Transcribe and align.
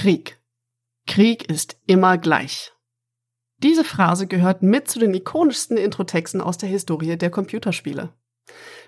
Krieg. 0.00 0.40
Krieg 1.06 1.50
ist 1.50 1.76
immer 1.86 2.16
gleich. 2.16 2.72
Diese 3.58 3.84
Phrase 3.84 4.26
gehört 4.26 4.62
mit 4.62 4.88
zu 4.88 4.98
den 4.98 5.12
ikonischsten 5.12 5.76
Introtexten 5.76 6.40
aus 6.40 6.56
der 6.56 6.70
Historie 6.70 7.18
der 7.18 7.28
Computerspiele. 7.28 8.08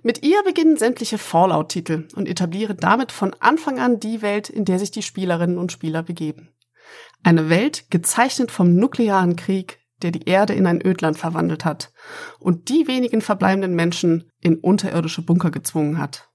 Mit 0.02 0.22
ihr 0.22 0.42
beginnen 0.42 0.78
sämtliche 0.78 1.18
Fallout-Titel 1.18 2.08
und 2.16 2.30
etablieren 2.30 2.78
damit 2.78 3.12
von 3.12 3.36
Anfang 3.40 3.78
an 3.78 4.00
die 4.00 4.22
Welt, 4.22 4.48
in 4.48 4.64
der 4.64 4.78
sich 4.78 4.90
die 4.90 5.02
Spielerinnen 5.02 5.58
und 5.58 5.70
Spieler 5.70 6.02
begeben. 6.02 6.48
Eine 7.22 7.50
Welt 7.50 7.90
gezeichnet 7.90 8.50
vom 8.50 8.74
nuklearen 8.74 9.36
Krieg, 9.36 9.80
der 10.00 10.12
die 10.12 10.24
Erde 10.24 10.54
in 10.54 10.66
ein 10.66 10.80
Ödland 10.80 11.18
verwandelt 11.18 11.66
hat 11.66 11.92
und 12.38 12.70
die 12.70 12.86
wenigen 12.86 13.20
verbleibenden 13.20 13.74
Menschen 13.74 14.32
in 14.40 14.56
unterirdische 14.56 15.20
Bunker 15.20 15.50
gezwungen 15.50 15.98
hat. 15.98 16.31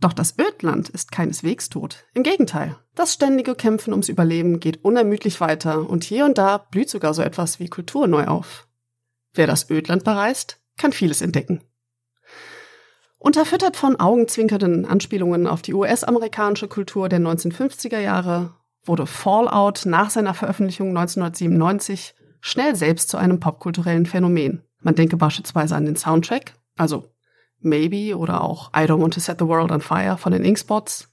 Doch 0.00 0.12
das 0.12 0.38
Ödland 0.38 0.88
ist 0.88 1.10
keineswegs 1.10 1.70
tot. 1.70 2.04
Im 2.14 2.22
Gegenteil, 2.22 2.76
das 2.94 3.14
ständige 3.14 3.54
Kämpfen 3.54 3.92
ums 3.92 4.08
Überleben 4.08 4.60
geht 4.60 4.84
unermüdlich 4.84 5.40
weiter 5.40 5.88
und 5.88 6.04
hier 6.04 6.24
und 6.24 6.38
da 6.38 6.58
blüht 6.58 6.88
sogar 6.88 7.14
so 7.14 7.22
etwas 7.22 7.58
wie 7.58 7.68
Kultur 7.68 8.06
neu 8.06 8.26
auf. 8.26 8.68
Wer 9.34 9.46
das 9.46 9.68
Ödland 9.70 10.04
bereist, 10.04 10.60
kann 10.76 10.92
vieles 10.92 11.20
entdecken. 11.20 11.62
Unterfüttert 13.18 13.76
von 13.76 13.98
augenzwinkernden 13.98 14.86
Anspielungen 14.86 15.48
auf 15.48 15.62
die 15.62 15.74
US-amerikanische 15.74 16.68
Kultur 16.68 17.08
der 17.08 17.18
1950er 17.18 17.98
Jahre 17.98 18.54
wurde 18.84 19.06
Fallout 19.06 19.86
nach 19.86 20.10
seiner 20.10 20.34
Veröffentlichung 20.34 20.96
1997 20.96 22.14
schnell 22.40 22.76
selbst 22.76 23.08
zu 23.08 23.16
einem 23.16 23.40
popkulturellen 23.40 24.06
Phänomen. 24.06 24.62
Man 24.80 24.94
denke 24.94 25.16
beispielsweise 25.16 25.74
an 25.74 25.84
den 25.84 25.96
Soundtrack, 25.96 26.54
also 26.76 27.10
Maybe 27.60 28.16
oder 28.16 28.42
auch 28.42 28.70
I 28.70 28.80
Don't 28.80 29.00
Want 29.00 29.14
to 29.14 29.20
Set 29.20 29.38
the 29.38 29.46
World 29.46 29.70
on 29.70 29.80
Fire 29.80 30.16
von 30.16 30.32
den 30.32 30.44
Inkspots 30.44 31.08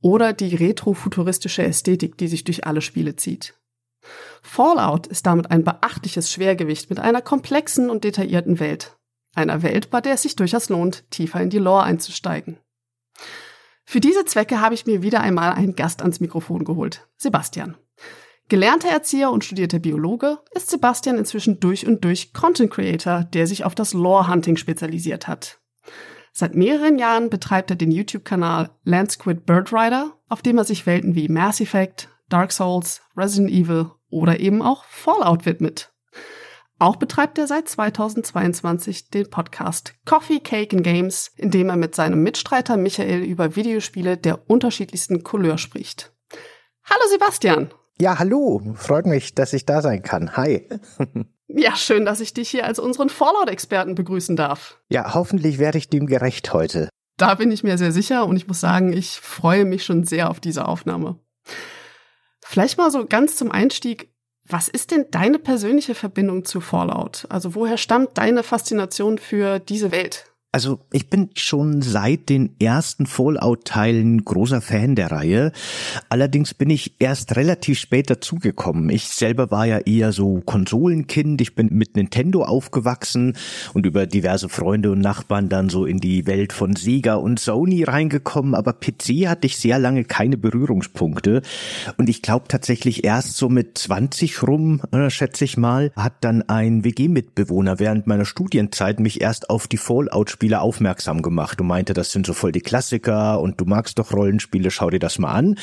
oder 0.00 0.32
die 0.32 0.54
retrofuturistische 0.54 1.62
Ästhetik, 1.64 2.16
die 2.18 2.28
sich 2.28 2.44
durch 2.44 2.66
alle 2.66 2.80
Spiele 2.80 3.16
zieht. 3.16 3.54
Fallout 4.42 5.06
ist 5.06 5.26
damit 5.26 5.50
ein 5.50 5.64
beachtliches 5.64 6.30
Schwergewicht 6.30 6.90
mit 6.90 7.00
einer 7.00 7.22
komplexen 7.22 7.90
und 7.90 8.04
detaillierten 8.04 8.60
Welt. 8.60 8.96
Einer 9.34 9.62
Welt, 9.62 9.90
bei 9.90 10.00
der 10.00 10.14
es 10.14 10.22
sich 10.22 10.36
durchaus 10.36 10.68
lohnt, 10.68 11.10
tiefer 11.10 11.40
in 11.40 11.50
die 11.50 11.58
Lore 11.58 11.82
einzusteigen. 11.82 12.58
Für 13.84 14.00
diese 14.00 14.24
Zwecke 14.24 14.60
habe 14.60 14.74
ich 14.74 14.86
mir 14.86 15.02
wieder 15.02 15.20
einmal 15.20 15.52
einen 15.52 15.76
Gast 15.76 16.00
ans 16.02 16.20
Mikrofon 16.20 16.64
geholt, 16.64 17.06
Sebastian. 17.16 17.76
Gelernter 18.48 18.88
Erzieher 18.88 19.30
und 19.30 19.44
studierter 19.44 19.80
Biologe 19.80 20.38
ist 20.52 20.70
Sebastian 20.70 21.18
inzwischen 21.18 21.58
durch 21.58 21.86
und 21.86 22.04
durch 22.04 22.32
Content 22.32 22.70
Creator, 22.70 23.24
der 23.24 23.46
sich 23.46 23.64
auf 23.64 23.74
das 23.74 23.92
Lore 23.92 24.28
Hunting 24.28 24.56
spezialisiert 24.56 25.26
hat. 25.26 25.58
Seit 26.38 26.54
mehreren 26.54 26.98
Jahren 26.98 27.30
betreibt 27.30 27.70
er 27.70 27.76
den 27.76 27.90
YouTube-Kanal 27.90 28.68
Landsquid 28.84 29.46
Bird 29.46 29.72
Rider, 29.72 30.12
auf 30.28 30.42
dem 30.42 30.58
er 30.58 30.64
sich 30.64 30.84
Welten 30.84 31.14
wie 31.14 31.30
Mass 31.30 31.62
Effect, 31.62 32.10
Dark 32.28 32.52
Souls, 32.52 33.00
Resident 33.16 33.50
Evil 33.50 33.86
oder 34.10 34.38
eben 34.38 34.60
auch 34.60 34.84
Fallout 34.84 35.46
widmet. 35.46 35.94
Auch 36.78 36.96
betreibt 36.96 37.38
er 37.38 37.46
seit 37.46 37.70
2022 37.70 39.08
den 39.08 39.30
Podcast 39.30 39.94
Coffee, 40.04 40.40
Cake 40.40 40.76
and 40.76 40.84
Games, 40.84 41.32
in 41.38 41.50
dem 41.50 41.70
er 41.70 41.76
mit 41.76 41.94
seinem 41.94 42.22
Mitstreiter 42.22 42.76
Michael 42.76 43.22
über 43.22 43.56
Videospiele 43.56 44.18
der 44.18 44.50
unterschiedlichsten 44.50 45.22
Couleur 45.22 45.56
spricht. 45.56 46.12
Hallo 46.84 47.00
Sebastian! 47.10 47.70
Ja, 47.98 48.18
hallo. 48.18 48.60
Freut 48.74 49.06
mich, 49.06 49.34
dass 49.34 49.54
ich 49.54 49.64
da 49.64 49.80
sein 49.80 50.02
kann. 50.02 50.36
Hi. 50.36 50.68
Ja, 51.48 51.76
schön, 51.76 52.04
dass 52.04 52.20
ich 52.20 52.34
dich 52.34 52.50
hier 52.50 52.66
als 52.66 52.78
unseren 52.78 53.08
Fallout-Experten 53.08 53.94
begrüßen 53.94 54.36
darf. 54.36 54.80
Ja, 54.88 55.14
hoffentlich 55.14 55.58
werde 55.58 55.78
ich 55.78 55.88
dem 55.88 56.06
gerecht 56.06 56.52
heute. 56.52 56.88
Da 57.16 57.34
bin 57.34 57.50
ich 57.50 57.62
mir 57.62 57.78
sehr 57.78 57.92
sicher 57.92 58.26
und 58.26 58.36
ich 58.36 58.46
muss 58.46 58.60
sagen, 58.60 58.92
ich 58.92 59.20
freue 59.20 59.64
mich 59.64 59.84
schon 59.84 60.04
sehr 60.04 60.28
auf 60.28 60.40
diese 60.40 60.66
Aufnahme. 60.66 61.18
Vielleicht 62.44 62.78
mal 62.78 62.90
so 62.90 63.06
ganz 63.06 63.36
zum 63.36 63.50
Einstieg. 63.50 64.12
Was 64.48 64.68
ist 64.68 64.90
denn 64.90 65.06
deine 65.10 65.38
persönliche 65.38 65.94
Verbindung 65.94 66.44
zu 66.44 66.60
Fallout? 66.60 67.26
Also 67.28 67.54
woher 67.54 67.78
stammt 67.78 68.18
deine 68.18 68.42
Faszination 68.42 69.18
für 69.18 69.58
diese 69.58 69.90
Welt? 69.90 70.26
Also 70.56 70.78
ich 70.90 71.10
bin 71.10 71.28
schon 71.34 71.82
seit 71.82 72.30
den 72.30 72.58
ersten 72.58 73.04
Fallout-Teilen 73.04 74.24
großer 74.24 74.62
Fan 74.62 74.94
der 74.94 75.10
Reihe. 75.10 75.52
Allerdings 76.08 76.54
bin 76.54 76.70
ich 76.70 76.94
erst 76.98 77.36
relativ 77.36 77.78
spät 77.78 78.08
dazugekommen. 78.08 78.88
Ich 78.88 79.08
selber 79.08 79.50
war 79.50 79.66
ja 79.66 79.80
eher 79.80 80.12
so 80.12 80.40
Konsolenkind. 80.40 81.42
Ich 81.42 81.56
bin 81.56 81.68
mit 81.72 81.94
Nintendo 81.94 82.42
aufgewachsen 82.42 83.36
und 83.74 83.84
über 83.84 84.06
diverse 84.06 84.48
Freunde 84.48 84.92
und 84.92 85.00
Nachbarn 85.00 85.50
dann 85.50 85.68
so 85.68 85.84
in 85.84 85.98
die 85.98 86.26
Welt 86.26 86.54
von 86.54 86.74
Sega 86.74 87.16
und 87.16 87.38
Sony 87.38 87.84
reingekommen. 87.84 88.54
Aber 88.54 88.72
PC 88.72 89.28
hatte 89.28 89.48
ich 89.48 89.58
sehr 89.58 89.78
lange 89.78 90.04
keine 90.04 90.38
Berührungspunkte. 90.38 91.42
Und 91.98 92.08
ich 92.08 92.22
glaube 92.22 92.48
tatsächlich 92.48 93.04
erst 93.04 93.36
so 93.36 93.50
mit 93.50 93.76
20 93.76 94.42
rum, 94.42 94.80
äh, 94.92 95.10
schätze 95.10 95.44
ich 95.44 95.58
mal, 95.58 95.92
hat 95.96 96.14
dann 96.22 96.40
ein 96.48 96.82
WG-Mitbewohner 96.82 97.78
während 97.78 98.06
meiner 98.06 98.24
Studienzeit 98.24 99.00
mich 99.00 99.20
erst 99.20 99.50
auf 99.50 99.68
die 99.68 99.76
Fallout-Spiele 99.76 100.45
Rollenspiele 100.46 100.60
aufmerksam 100.60 101.22
gemacht 101.22 101.60
und 101.60 101.66
meinte, 101.66 101.92
das 101.92 102.12
sind 102.12 102.26
so 102.26 102.32
voll 102.32 102.52
die 102.52 102.60
Klassiker 102.60 103.40
und 103.40 103.60
du 103.60 103.64
magst 103.64 103.98
doch 103.98 104.12
Rollenspiele, 104.12 104.70
schau 104.70 104.90
dir 104.90 104.98
das 104.98 105.18
mal 105.18 105.32
an. 105.32 105.56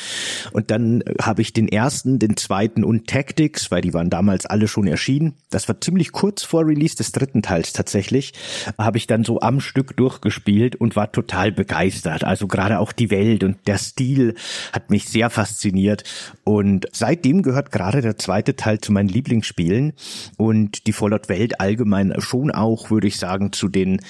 Und 0.52 0.70
dann 0.70 1.02
habe 1.20 1.42
ich 1.42 1.52
den 1.52 1.68
ersten, 1.68 2.18
den 2.18 2.36
zweiten 2.36 2.84
und 2.84 3.06
Tactics, 3.06 3.70
weil 3.70 3.80
die 3.80 3.94
waren 3.94 4.10
damals 4.10 4.46
alle 4.46 4.68
schon 4.68 4.86
erschienen. 4.86 5.34
Das 5.50 5.68
war 5.68 5.80
ziemlich 5.80 6.12
kurz 6.12 6.42
vor 6.42 6.66
Release 6.66 6.96
des 6.96 7.12
dritten 7.12 7.42
Teils 7.42 7.72
tatsächlich, 7.72 8.32
habe 8.78 8.98
ich 8.98 9.06
dann 9.06 9.24
so 9.24 9.40
am 9.40 9.60
Stück 9.60 9.96
durchgespielt 9.96 10.76
und 10.76 10.96
war 10.96 11.12
total 11.12 11.52
begeistert. 11.52 12.24
Also 12.24 12.46
gerade 12.46 12.78
auch 12.78 12.92
die 12.92 13.10
Welt 13.10 13.44
und 13.44 13.56
der 13.66 13.78
Stil 13.78 14.34
hat 14.72 14.90
mich 14.90 15.08
sehr 15.08 15.30
fasziniert 15.30 16.04
und 16.44 16.86
seitdem 16.92 17.42
gehört 17.42 17.72
gerade 17.72 18.02
der 18.02 18.18
zweite 18.18 18.56
Teil 18.56 18.80
zu 18.80 18.92
meinen 18.92 19.08
Lieblingsspielen 19.08 19.94
und 20.36 20.86
die 20.86 20.92
Fallout 20.92 21.28
Welt 21.28 21.60
allgemein 21.60 22.14
schon 22.18 22.50
auch, 22.50 22.90
würde 22.90 23.06
ich 23.06 23.18
sagen, 23.18 23.52
zu 23.52 23.68
den 23.68 24.00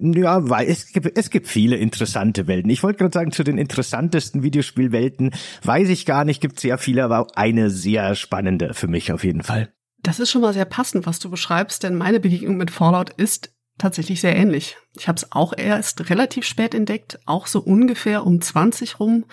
ja, 0.00 0.48
weil 0.48 0.68
es 0.68 0.92
gibt, 0.92 1.18
es 1.18 1.30
gibt 1.30 1.46
viele 1.46 1.76
interessante 1.76 2.46
Welten. 2.46 2.70
Ich 2.70 2.82
wollte 2.82 2.98
gerade 2.98 3.12
sagen, 3.12 3.32
zu 3.32 3.44
den 3.44 3.58
interessantesten 3.58 4.42
Videospielwelten 4.42 5.32
weiß 5.62 5.88
ich 5.88 6.06
gar 6.06 6.24
nicht, 6.24 6.40
gibt 6.40 6.58
sehr 6.58 6.78
viele, 6.78 7.04
aber 7.04 7.26
eine 7.34 7.70
sehr 7.70 8.14
spannende 8.14 8.74
für 8.74 8.88
mich 8.88 9.12
auf 9.12 9.24
jeden 9.24 9.42
Fall. 9.42 9.72
Das 10.02 10.18
ist 10.18 10.30
schon 10.30 10.40
mal 10.40 10.54
sehr 10.54 10.64
passend, 10.64 11.06
was 11.06 11.18
du 11.18 11.30
beschreibst, 11.30 11.82
denn 11.82 11.96
meine 11.96 12.20
Begegnung 12.20 12.56
mit 12.56 12.70
Fallout 12.70 13.10
ist 13.10 13.52
tatsächlich 13.76 14.20
sehr 14.20 14.36
ähnlich. 14.36 14.76
Ich 14.96 15.08
habe 15.08 15.16
es 15.16 15.32
auch 15.32 15.52
erst 15.56 16.08
relativ 16.08 16.44
spät 16.44 16.74
entdeckt, 16.74 17.18
auch 17.26 17.46
so 17.46 17.60
ungefähr 17.60 18.26
um 18.26 18.40
20 18.40 19.00
rum. 19.00 19.26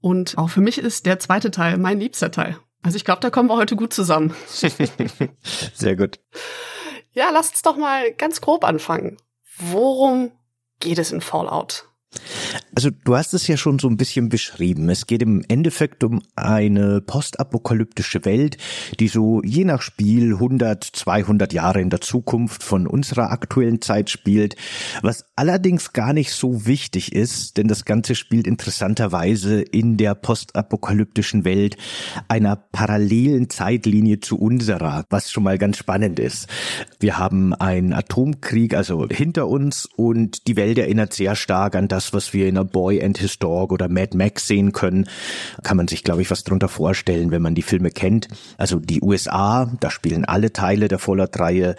Und 0.00 0.38
auch 0.38 0.50
für 0.50 0.60
mich 0.60 0.78
ist 0.78 1.06
der 1.06 1.18
zweite 1.18 1.50
Teil 1.50 1.78
mein 1.78 1.98
liebster 1.98 2.30
Teil. 2.30 2.58
Also 2.82 2.96
ich 2.96 3.04
glaube, 3.04 3.20
da 3.20 3.30
kommen 3.30 3.48
wir 3.48 3.56
heute 3.56 3.76
gut 3.76 3.92
zusammen. 3.92 4.34
sehr 5.74 5.96
gut. 5.96 6.20
Ja, 7.12 7.30
lasst 7.30 7.54
uns 7.54 7.62
doch 7.62 7.76
mal 7.76 8.12
ganz 8.12 8.40
grob 8.40 8.64
anfangen. 8.64 9.16
Worum 9.58 10.32
geht 10.80 10.98
es 10.98 11.10
in 11.10 11.20
Fallout? 11.20 11.88
Also 12.74 12.90
du 12.90 13.16
hast 13.16 13.34
es 13.34 13.48
ja 13.48 13.56
schon 13.56 13.78
so 13.78 13.88
ein 13.88 13.96
bisschen 13.96 14.28
beschrieben. 14.28 14.88
Es 14.88 15.06
geht 15.06 15.22
im 15.22 15.42
Endeffekt 15.48 16.04
um 16.04 16.22
eine 16.36 17.00
postapokalyptische 17.00 18.24
Welt, 18.24 18.56
die 19.00 19.08
so 19.08 19.42
je 19.42 19.64
nach 19.64 19.82
Spiel 19.82 20.34
100, 20.34 20.84
200 20.84 21.52
Jahre 21.52 21.80
in 21.80 21.90
der 21.90 22.00
Zukunft 22.00 22.62
von 22.62 22.86
unserer 22.86 23.30
aktuellen 23.32 23.80
Zeit 23.82 24.10
spielt, 24.10 24.54
was 25.02 25.24
allerdings 25.34 25.92
gar 25.92 26.12
nicht 26.12 26.32
so 26.32 26.66
wichtig 26.66 27.12
ist, 27.12 27.56
denn 27.56 27.66
das 27.66 27.84
Ganze 27.84 28.14
spielt 28.14 28.46
interessanterweise 28.46 29.60
in 29.60 29.96
der 29.96 30.14
postapokalyptischen 30.14 31.44
Welt 31.44 31.76
einer 32.28 32.56
parallelen 32.56 33.50
Zeitlinie 33.50 34.20
zu 34.20 34.38
unserer, 34.38 35.04
was 35.10 35.32
schon 35.32 35.42
mal 35.42 35.58
ganz 35.58 35.78
spannend 35.78 36.20
ist. 36.20 36.46
Wir 37.00 37.18
haben 37.18 37.54
einen 37.54 37.92
Atomkrieg 37.92 38.74
also 38.74 39.08
hinter 39.08 39.48
uns 39.48 39.86
und 39.86 40.46
die 40.46 40.56
Welt 40.56 40.78
erinnert 40.78 41.12
sehr 41.12 41.34
stark 41.34 41.74
an 41.74 41.88
das, 41.88 42.12
was 42.12 42.32
wir 42.32 42.37
in 42.46 42.58
A 42.58 42.62
Boy 42.62 43.02
and 43.02 43.18
His 43.18 43.38
Dog 43.38 43.72
oder 43.72 43.88
Mad 43.88 44.16
Max 44.16 44.46
sehen 44.46 44.72
können. 44.72 45.06
Kann 45.62 45.76
man 45.76 45.88
sich, 45.88 46.04
glaube 46.04 46.22
ich, 46.22 46.30
was 46.30 46.44
drunter 46.44 46.68
vorstellen, 46.68 47.30
wenn 47.30 47.42
man 47.42 47.54
die 47.54 47.62
Filme 47.62 47.90
kennt. 47.90 48.28
Also 48.56 48.78
die 48.78 49.02
USA, 49.02 49.70
da 49.80 49.90
spielen 49.90 50.24
alle 50.24 50.52
Teile 50.52 50.88
der 50.88 50.98
Fallout-Reihe, 50.98 51.74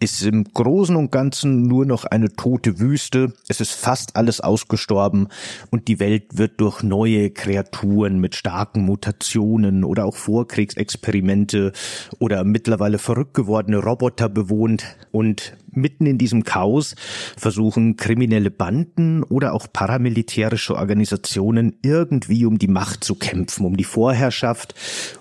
ist 0.00 0.22
im 0.22 0.44
Großen 0.44 0.96
und 0.96 1.10
Ganzen 1.10 1.62
nur 1.62 1.86
noch 1.86 2.04
eine 2.04 2.32
tote 2.32 2.78
Wüste. 2.78 3.32
Es 3.48 3.60
ist 3.60 3.72
fast 3.72 4.16
alles 4.16 4.40
ausgestorben 4.40 5.28
und 5.70 5.88
die 5.88 5.98
Welt 6.00 6.38
wird 6.38 6.60
durch 6.60 6.82
neue 6.82 7.30
Kreaturen 7.30 8.20
mit 8.20 8.34
starken 8.34 8.84
Mutationen 8.84 9.84
oder 9.84 10.04
auch 10.04 10.16
Vorkriegsexperimente 10.16 11.72
oder 12.18 12.44
mittlerweile 12.44 12.98
verrückt 12.98 13.34
gewordene 13.34 13.78
Roboter 13.78 14.28
bewohnt 14.28 14.84
und 15.10 15.56
mitten 15.76 16.06
in 16.06 16.18
diesem 16.18 16.44
Chaos 16.44 16.94
versuchen 17.36 17.96
kriminelle 17.96 18.50
Banden 18.50 19.22
oder 19.22 19.52
auch 19.52 19.66
paramilitärische 19.72 20.76
Organisationen 20.76 21.76
irgendwie 21.82 22.46
um 22.46 22.58
die 22.58 22.68
Macht 22.68 23.04
zu 23.04 23.14
kämpfen, 23.14 23.66
um 23.66 23.76
die 23.76 23.84
Vorherrschaft 23.84 24.74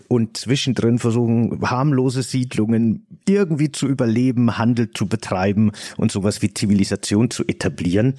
und 0.08 0.38
zwischendrin 0.38 1.00
versuchen 1.00 1.60
harmlose 1.64 2.22
Siedlungen 2.22 3.08
irgendwie 3.28 3.72
zu 3.72 3.88
überleben, 3.88 4.58
Handel 4.58 4.92
zu 4.92 5.08
betreiben 5.08 5.72
und 5.98 6.12
sowas 6.12 6.42
wie 6.42 6.54
Zivilisation 6.54 7.32
zu 7.32 7.44
etablieren. 7.48 8.16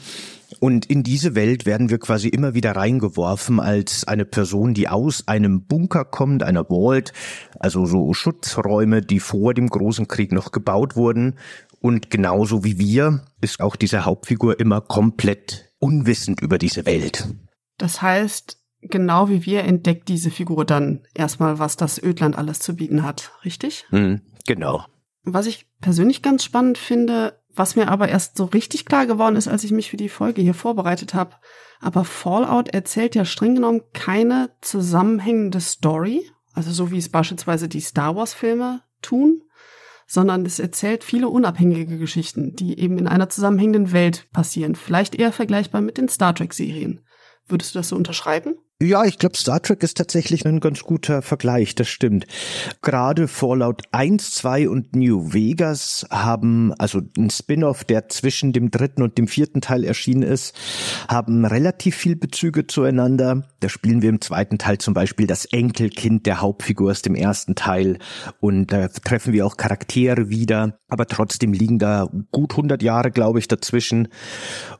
Und 0.60 0.86
in 0.86 1.02
diese 1.02 1.34
Welt 1.34 1.66
werden 1.66 1.90
wir 1.90 1.98
quasi 1.98 2.28
immer 2.28 2.54
wieder 2.54 2.72
reingeworfen 2.72 3.60
als 3.60 4.06
eine 4.06 4.24
Person, 4.24 4.74
die 4.74 4.88
aus 4.88 5.26
einem 5.26 5.62
Bunker 5.62 6.04
kommt, 6.04 6.42
einer 6.42 6.66
Vault, 6.66 7.12
also 7.58 7.86
so 7.86 8.12
Schutzräume, 8.12 9.00
die 9.00 9.20
vor 9.20 9.54
dem 9.54 9.68
großen 9.68 10.08
Krieg 10.08 10.32
noch 10.32 10.52
gebaut 10.52 10.96
wurden. 10.96 11.34
Und 11.84 12.08
genauso 12.08 12.64
wie 12.64 12.78
wir 12.78 13.26
ist 13.42 13.60
auch 13.60 13.76
diese 13.76 14.06
Hauptfigur 14.06 14.58
immer 14.58 14.80
komplett 14.80 15.70
unwissend 15.78 16.40
über 16.40 16.56
diese 16.56 16.86
Welt. 16.86 17.28
Das 17.76 18.00
heißt, 18.00 18.58
genau 18.80 19.28
wie 19.28 19.44
wir 19.44 19.64
entdeckt 19.64 20.08
diese 20.08 20.30
Figur 20.30 20.64
dann 20.64 21.02
erstmal, 21.12 21.58
was 21.58 21.76
das 21.76 22.02
Ödland 22.02 22.38
alles 22.38 22.60
zu 22.60 22.76
bieten 22.76 23.02
hat, 23.02 23.32
richtig? 23.44 23.84
Mhm, 23.90 24.22
genau. 24.46 24.86
Was 25.24 25.44
ich 25.44 25.66
persönlich 25.82 26.22
ganz 26.22 26.42
spannend 26.42 26.78
finde, 26.78 27.38
was 27.54 27.76
mir 27.76 27.88
aber 27.88 28.08
erst 28.08 28.38
so 28.38 28.46
richtig 28.46 28.86
klar 28.86 29.04
geworden 29.04 29.36
ist, 29.36 29.46
als 29.46 29.62
ich 29.62 29.70
mich 29.70 29.90
für 29.90 29.98
die 29.98 30.08
Folge 30.08 30.40
hier 30.40 30.54
vorbereitet 30.54 31.12
habe, 31.12 31.34
aber 31.82 32.06
Fallout 32.06 32.70
erzählt 32.70 33.14
ja 33.14 33.26
streng 33.26 33.56
genommen 33.56 33.82
keine 33.92 34.56
zusammenhängende 34.62 35.60
Story, 35.60 36.30
also 36.54 36.70
so 36.70 36.90
wie 36.90 36.98
es 36.98 37.10
beispielsweise 37.10 37.68
die 37.68 37.82
Star 37.82 38.16
Wars 38.16 38.32
Filme 38.32 38.80
tun, 39.02 39.42
sondern 40.06 40.44
es 40.46 40.58
erzählt 40.58 41.04
viele 41.04 41.28
unabhängige 41.28 41.98
Geschichten, 41.98 42.54
die 42.54 42.78
eben 42.78 42.98
in 42.98 43.08
einer 43.08 43.28
zusammenhängenden 43.28 43.92
Welt 43.92 44.28
passieren, 44.32 44.74
vielleicht 44.74 45.14
eher 45.14 45.32
vergleichbar 45.32 45.80
mit 45.80 45.98
den 45.98 46.08
Star 46.08 46.34
Trek 46.34 46.52
Serien. 46.52 47.00
Würdest 47.46 47.74
du 47.74 47.78
das 47.78 47.88
so 47.88 47.96
unterschreiben? 47.96 48.56
Ja, 48.82 49.04
ich 49.04 49.18
glaube, 49.18 49.36
Star 49.36 49.62
Trek 49.62 49.84
ist 49.84 49.96
tatsächlich 49.96 50.44
ein 50.44 50.58
ganz 50.58 50.82
guter 50.82 51.22
Vergleich, 51.22 51.76
das 51.76 51.86
stimmt. 51.86 52.26
Gerade 52.82 53.28
Fallout 53.28 53.82
1, 53.92 54.32
2 54.32 54.68
und 54.68 54.96
New 54.96 55.32
Vegas 55.32 56.04
haben, 56.10 56.74
also 56.74 57.00
ein 57.16 57.30
Spin-off, 57.30 57.84
der 57.84 58.08
zwischen 58.08 58.52
dem 58.52 58.72
dritten 58.72 59.02
und 59.02 59.16
dem 59.16 59.28
vierten 59.28 59.60
Teil 59.60 59.84
erschienen 59.84 60.24
ist, 60.24 60.56
haben 61.06 61.44
relativ 61.44 61.94
viel 61.94 62.16
Bezüge 62.16 62.66
zueinander. 62.66 63.48
Da 63.60 63.68
spielen 63.68 64.02
wir 64.02 64.08
im 64.08 64.20
zweiten 64.20 64.58
Teil 64.58 64.78
zum 64.78 64.92
Beispiel 64.92 65.28
das 65.28 65.44
Enkelkind 65.44 66.26
der 66.26 66.40
Hauptfigur 66.40 66.90
aus 66.90 67.02
dem 67.02 67.14
ersten 67.14 67.54
Teil 67.54 67.98
und 68.40 68.72
da 68.72 68.88
treffen 68.88 69.32
wir 69.32 69.46
auch 69.46 69.56
Charaktere 69.56 70.30
wieder, 70.30 70.80
aber 70.88 71.06
trotzdem 71.06 71.52
liegen 71.52 71.78
da 71.78 72.08
gut 72.32 72.50
100 72.50 72.82
Jahre, 72.82 73.12
glaube 73.12 73.38
ich, 73.38 73.46
dazwischen 73.46 74.08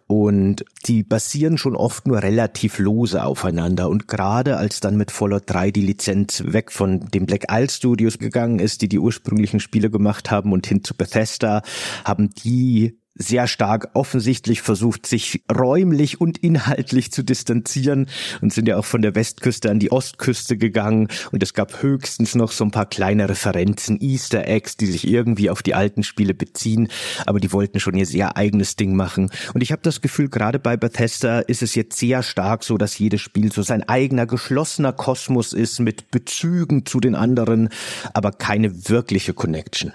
und 0.07 0.65
die 0.87 1.03
basieren 1.03 1.57
schon 1.57 1.77
oft 1.77 2.07
nur 2.07 2.23
relativ 2.23 2.79
lose 2.79 3.25
aufeinander. 3.25 3.89
Und 3.89 4.07
gerade 4.07 4.57
als 4.57 4.81
dann 4.81 4.97
mit 4.97 5.11
Fallout 5.11 5.45
3 5.47 5.71
die 5.71 5.81
Lizenz 5.81 6.43
weg 6.47 6.73
von 6.73 7.01
den 7.01 7.27
Black 7.27 7.47
Isle 7.51 7.71
Studios 7.71 8.19
gegangen 8.19 8.59
ist, 8.59 8.83
die 8.83 8.89
die 8.89 8.99
ursprünglichen 8.99 9.61
Spiele 9.61 9.91
gemacht 9.91 10.31
haben 10.31 10.53
und 10.53 10.67
hin 10.67 10.85
zu 10.85 10.95
Bethesda, 10.95 11.63
haben 12.05 12.31
die 12.31 12.99
sehr 13.15 13.47
stark 13.47 13.91
offensichtlich 13.95 14.61
versucht, 14.61 15.07
sich 15.07 15.45
räumlich 15.51 16.21
und 16.21 16.39
inhaltlich 16.39 17.13
zu 17.13 17.23
distanzieren 17.23 18.09
und 18.41 18.53
sind 18.53 18.67
ja 18.67 18.77
auch 18.77 18.85
von 18.85 19.03
der 19.03 19.15
Westküste 19.15 19.71
an 19.71 19.79
die 19.79 19.93
Ostküste 19.93 20.57
gegangen. 20.57 21.09
Und 21.31 21.43
es 21.43 21.55
gab 21.55 21.83
höchstens 21.83 22.35
noch 22.35 22.51
so 22.51 22.65
ein 22.65 22.73
paar 22.73 22.87
kleine 22.87 23.29
Referenzen, 23.29 24.01
Easter 24.01 24.47
Eggs, 24.47 24.77
die 24.77 24.87
sich 24.87 25.07
irgendwie 25.07 25.51
auf 25.51 25.63
die 25.63 25.75
alten 25.75 26.03
Spiele 26.03 26.35
beziehen, 26.35 26.89
aber 27.27 27.39
die 27.39 27.53
wollten 27.53 27.79
schon 27.79 27.95
ihr 27.95 28.07
sehr 28.07 28.37
eigenes 28.37 28.77
Ding 28.77 28.97
machen. 28.97 29.31
Und 29.55 29.63
ich 29.63 29.71
habe 29.71 29.83
das 29.83 30.01
Gefühl, 30.01 30.29
gerade 30.29 30.59
bei 30.59 30.77
Bethesda 30.77 31.41
ist 31.41 31.63
es 31.63 31.75
jetzt 31.75 31.97
sehr 31.99 32.23
stark 32.23 32.65
so, 32.65 32.79
dass 32.79 32.99
jedes 32.99 33.21
Spiel 33.21 33.53
so 33.53 33.63
sein 33.63 33.89
eigener 33.89 34.27
geschlossener 34.27 34.93
Kosmos 34.93 35.53
ist 35.53 35.79
mit 35.79 36.11
Bezügen 36.11 36.85
zu 36.85 36.99
den 36.99 37.15
anderen, 37.15 37.69
aber 38.13 38.33
keine 38.33 38.89
wirkliche 38.89 39.35
Connection. 39.35 39.93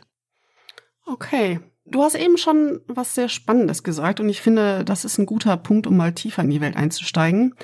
Okay, 1.06 1.60
Du 1.92 2.04
hast 2.04 2.16
eben 2.16 2.38
schon 2.38 2.82
was 2.88 3.16
sehr 3.16 3.30
Spannendes 3.30 3.84
gesagt 3.84 4.20
und 4.20 4.30
ich 4.30 4.42
finde, 4.42 4.86
das 4.86 5.06
ist 5.06 5.18
ein 5.18 5.26
guter 5.26 5.58
Punkt, 5.58 5.88
um 5.88 5.98
mal 5.98 6.14
tiefer 6.14 6.44
in 6.44 6.50
die 6.50 6.62
Welt 6.62 6.76
einzusteigen, 6.76 7.56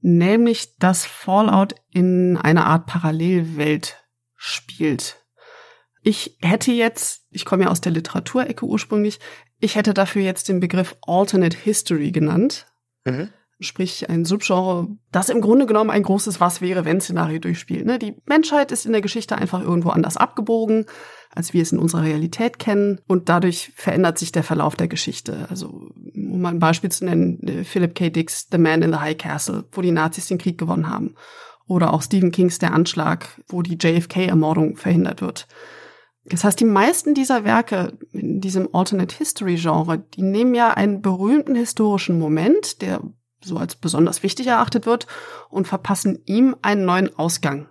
nämlich 0.00 0.78
dass 0.78 1.04
Fallout 1.04 1.74
in 1.90 2.36
einer 2.36 2.66
Art 2.66 2.86
Parallelwelt 2.86 4.04
spielt. 4.36 5.24
Ich 6.02 6.36
hätte 6.42 6.70
jetzt, 6.70 7.26
ich 7.30 7.44
komme 7.44 7.64
ja 7.64 7.70
aus 7.70 7.80
der 7.80 7.92
Literaturecke 7.92 8.64
ursprünglich, 8.64 9.18
ich 9.58 9.74
hätte 9.74 9.94
dafür 9.94 10.22
jetzt 10.22 10.48
den 10.48 10.60
Begriff 10.60 10.96
Alternate 11.06 11.56
History 11.56 12.12
genannt. 12.12 12.66
Mhm. 13.04 13.30
Sprich, 13.60 14.10
ein 14.10 14.24
Subgenre, 14.24 14.88
das 15.10 15.30
im 15.30 15.40
Grunde 15.40 15.64
genommen 15.64 15.90
ein 15.90 16.02
großes 16.02 16.40
Was 16.40 16.60
wäre, 16.60 16.84
wenn 16.84 17.00
Szenario 17.00 17.38
durchspielt. 17.38 17.86
Ne? 17.86 17.98
Die 17.98 18.16
Menschheit 18.26 18.72
ist 18.72 18.84
in 18.84 18.92
der 18.92 19.00
Geschichte 19.00 19.36
einfach 19.36 19.62
irgendwo 19.62 19.90
anders 19.90 20.16
abgebogen 20.16 20.86
als 21.34 21.52
wir 21.52 21.62
es 21.62 21.72
in 21.72 21.78
unserer 21.78 22.02
Realität 22.02 22.58
kennen. 22.58 23.00
Und 23.06 23.28
dadurch 23.28 23.72
verändert 23.74 24.18
sich 24.18 24.32
der 24.32 24.42
Verlauf 24.42 24.76
der 24.76 24.88
Geschichte. 24.88 25.46
Also, 25.50 25.90
um 26.14 26.40
mal 26.40 26.50
ein 26.50 26.60
Beispiel 26.60 26.90
zu 26.90 27.04
nennen, 27.04 27.40
äh, 27.46 27.64
Philip 27.64 27.94
K. 27.94 28.10
Dicks 28.10 28.48
The 28.50 28.58
Man 28.58 28.82
in 28.82 28.92
the 28.92 28.98
High 28.98 29.18
Castle, 29.18 29.64
wo 29.72 29.82
die 29.82 29.92
Nazis 29.92 30.28
den 30.28 30.38
Krieg 30.38 30.58
gewonnen 30.58 30.88
haben. 30.88 31.14
Oder 31.66 31.92
auch 31.92 32.02
Stephen 32.02 32.30
Kings 32.30 32.58
Der 32.58 32.72
Anschlag, 32.74 33.40
wo 33.48 33.62
die 33.62 33.78
JFK-Ermordung 33.80 34.76
verhindert 34.76 35.22
wird. 35.22 35.48
Das 36.26 36.44
heißt, 36.44 36.58
die 36.58 36.64
meisten 36.64 37.14
dieser 37.14 37.44
Werke 37.44 37.98
in 38.12 38.40
diesem 38.40 38.68
Alternate 38.74 39.14
History 39.16 39.56
Genre, 39.56 39.98
die 39.98 40.22
nehmen 40.22 40.54
ja 40.54 40.70
einen 40.70 41.02
berühmten 41.02 41.54
historischen 41.54 42.18
Moment, 42.18 42.80
der 42.80 43.02
so 43.42 43.58
als 43.58 43.74
besonders 43.74 44.22
wichtig 44.22 44.46
erachtet 44.46 44.86
wird, 44.86 45.06
und 45.50 45.68
verpassen 45.68 46.18
ihm 46.24 46.56
einen 46.62 46.86
neuen 46.86 47.14
Ausgang. 47.18 47.68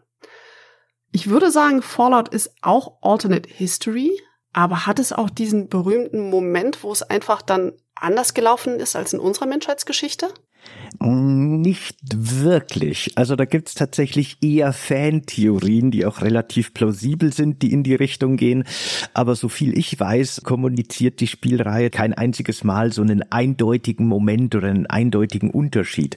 Ich 1.15 1.29
würde 1.29 1.51
sagen, 1.51 1.83
Fallout 1.83 2.29
ist 2.29 2.55
auch 2.63 2.97
Alternate 3.03 3.47
History, 3.47 4.19
aber 4.51 4.87
hat 4.87 4.97
es 4.97 5.13
auch 5.13 5.29
diesen 5.29 5.69
berühmten 5.69 6.31
Moment, 6.31 6.83
wo 6.83 6.91
es 6.91 7.03
einfach 7.03 7.43
dann 7.43 7.73
anders 7.93 8.33
gelaufen 8.33 8.79
ist 8.79 8.95
als 8.95 9.13
in 9.13 9.19
unserer 9.19 9.45
Menschheitsgeschichte? 9.45 10.33
Nicht 10.99 11.97
wirklich. 12.13 13.11
Also 13.15 13.35
da 13.35 13.45
gibt's 13.45 13.73
tatsächlich 13.73 14.37
eher 14.41 14.73
Fantheorien, 14.73 15.91
die 15.91 16.05
auch 16.05 16.21
relativ 16.21 16.73
plausibel 16.73 17.33
sind, 17.33 17.61
die 17.61 17.71
in 17.71 17.83
die 17.83 17.95
Richtung 17.95 18.37
gehen. 18.37 18.63
Aber 19.13 19.35
so 19.35 19.49
viel 19.49 19.77
ich 19.77 19.99
weiß, 19.99 20.41
kommuniziert 20.43 21.19
die 21.19 21.27
Spielreihe 21.27 21.89
kein 21.89 22.13
einziges 22.13 22.63
Mal 22.63 22.91
so 22.91 23.01
einen 23.01 23.31
eindeutigen 23.31 24.07
Moment 24.07 24.55
oder 24.55 24.69
einen 24.69 24.87
eindeutigen 24.87 25.49
Unterschied. 25.49 26.15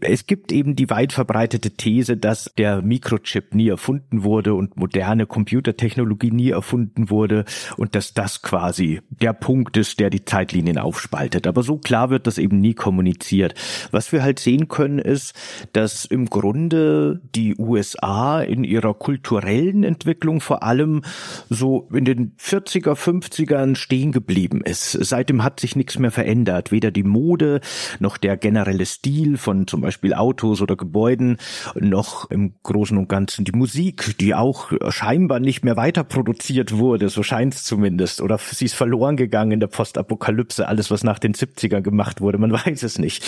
Es 0.00 0.26
gibt 0.26 0.52
eben 0.52 0.76
die 0.76 0.90
weit 0.90 1.12
verbreitete 1.12 1.72
These, 1.72 2.16
dass 2.16 2.52
der 2.56 2.82
Mikrochip 2.82 3.54
nie 3.54 3.68
erfunden 3.68 4.22
wurde 4.22 4.54
und 4.54 4.76
moderne 4.76 5.26
Computertechnologie 5.26 6.30
nie 6.30 6.50
erfunden 6.50 7.10
wurde 7.10 7.44
und 7.76 7.94
dass 7.94 8.14
das 8.14 8.42
quasi 8.42 9.00
der 9.10 9.32
Punkt 9.32 9.76
ist, 9.76 9.98
der 9.98 10.10
die 10.10 10.24
Zeitlinien 10.24 10.78
aufspaltet. 10.78 11.46
Aber 11.46 11.62
so 11.62 11.78
klar 11.78 12.10
wird 12.10 12.26
das 12.26 12.38
eben 12.38 12.60
nie 12.60 12.74
kommuniziert. 12.74 13.54
Was 13.98 14.12
wir 14.12 14.22
halt 14.22 14.38
sehen 14.38 14.68
können, 14.68 15.00
ist, 15.00 15.34
dass 15.72 16.04
im 16.04 16.26
Grunde 16.26 17.20
die 17.34 17.56
USA 17.58 18.40
in 18.40 18.62
ihrer 18.62 18.94
kulturellen 18.94 19.82
Entwicklung 19.82 20.40
vor 20.40 20.62
allem 20.62 21.02
so 21.48 21.88
in 21.92 22.04
den 22.04 22.36
40er, 22.36 22.94
50ern 22.94 23.74
stehen 23.74 24.12
geblieben 24.12 24.60
ist. 24.64 24.92
Seitdem 24.92 25.42
hat 25.42 25.58
sich 25.58 25.74
nichts 25.74 25.98
mehr 25.98 26.12
verändert. 26.12 26.70
Weder 26.70 26.92
die 26.92 27.02
Mode 27.02 27.60
noch 27.98 28.18
der 28.18 28.36
generelle 28.36 28.86
Stil 28.86 29.36
von 29.36 29.66
zum 29.66 29.80
Beispiel 29.80 30.14
Autos 30.14 30.62
oder 30.62 30.76
Gebäuden, 30.76 31.38
noch 31.74 32.30
im 32.30 32.52
Großen 32.62 32.96
und 32.96 33.08
Ganzen 33.08 33.44
die 33.44 33.50
Musik, 33.50 34.16
die 34.20 34.32
auch 34.32 34.70
scheinbar 34.90 35.40
nicht 35.40 35.64
mehr 35.64 35.76
weiter 35.76 36.04
produziert 36.04 36.70
wurde, 36.70 37.08
so 37.08 37.24
scheint 37.24 37.54
es 37.54 37.64
zumindest. 37.64 38.20
Oder 38.20 38.38
sie 38.38 38.66
ist 38.66 38.74
verloren 38.74 39.16
gegangen 39.16 39.50
in 39.50 39.58
der 39.58 39.66
Postapokalypse, 39.66 40.68
alles 40.68 40.92
was 40.92 41.02
nach 41.02 41.18
den 41.18 41.34
70er 41.34 41.80
gemacht 41.80 42.20
wurde, 42.20 42.38
man 42.38 42.52
weiß 42.64 42.84
es 42.84 43.00
nicht. 43.00 43.24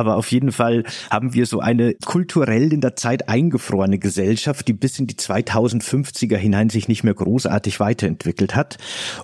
Aber 0.00 0.16
auf 0.16 0.32
jeden 0.32 0.50
Fall 0.50 0.84
haben 1.10 1.34
wir 1.34 1.44
so 1.44 1.60
eine 1.60 1.94
kulturell 2.06 2.72
in 2.72 2.80
der 2.80 2.96
Zeit 2.96 3.28
eingefrorene 3.28 3.98
Gesellschaft, 3.98 4.66
die 4.66 4.72
bis 4.72 4.98
in 4.98 5.06
die 5.06 5.16
2050er 5.16 6.36
hinein 6.36 6.70
sich 6.70 6.88
nicht 6.88 7.04
mehr 7.04 7.12
großartig 7.12 7.80
weiterentwickelt 7.80 8.56
hat. 8.56 8.78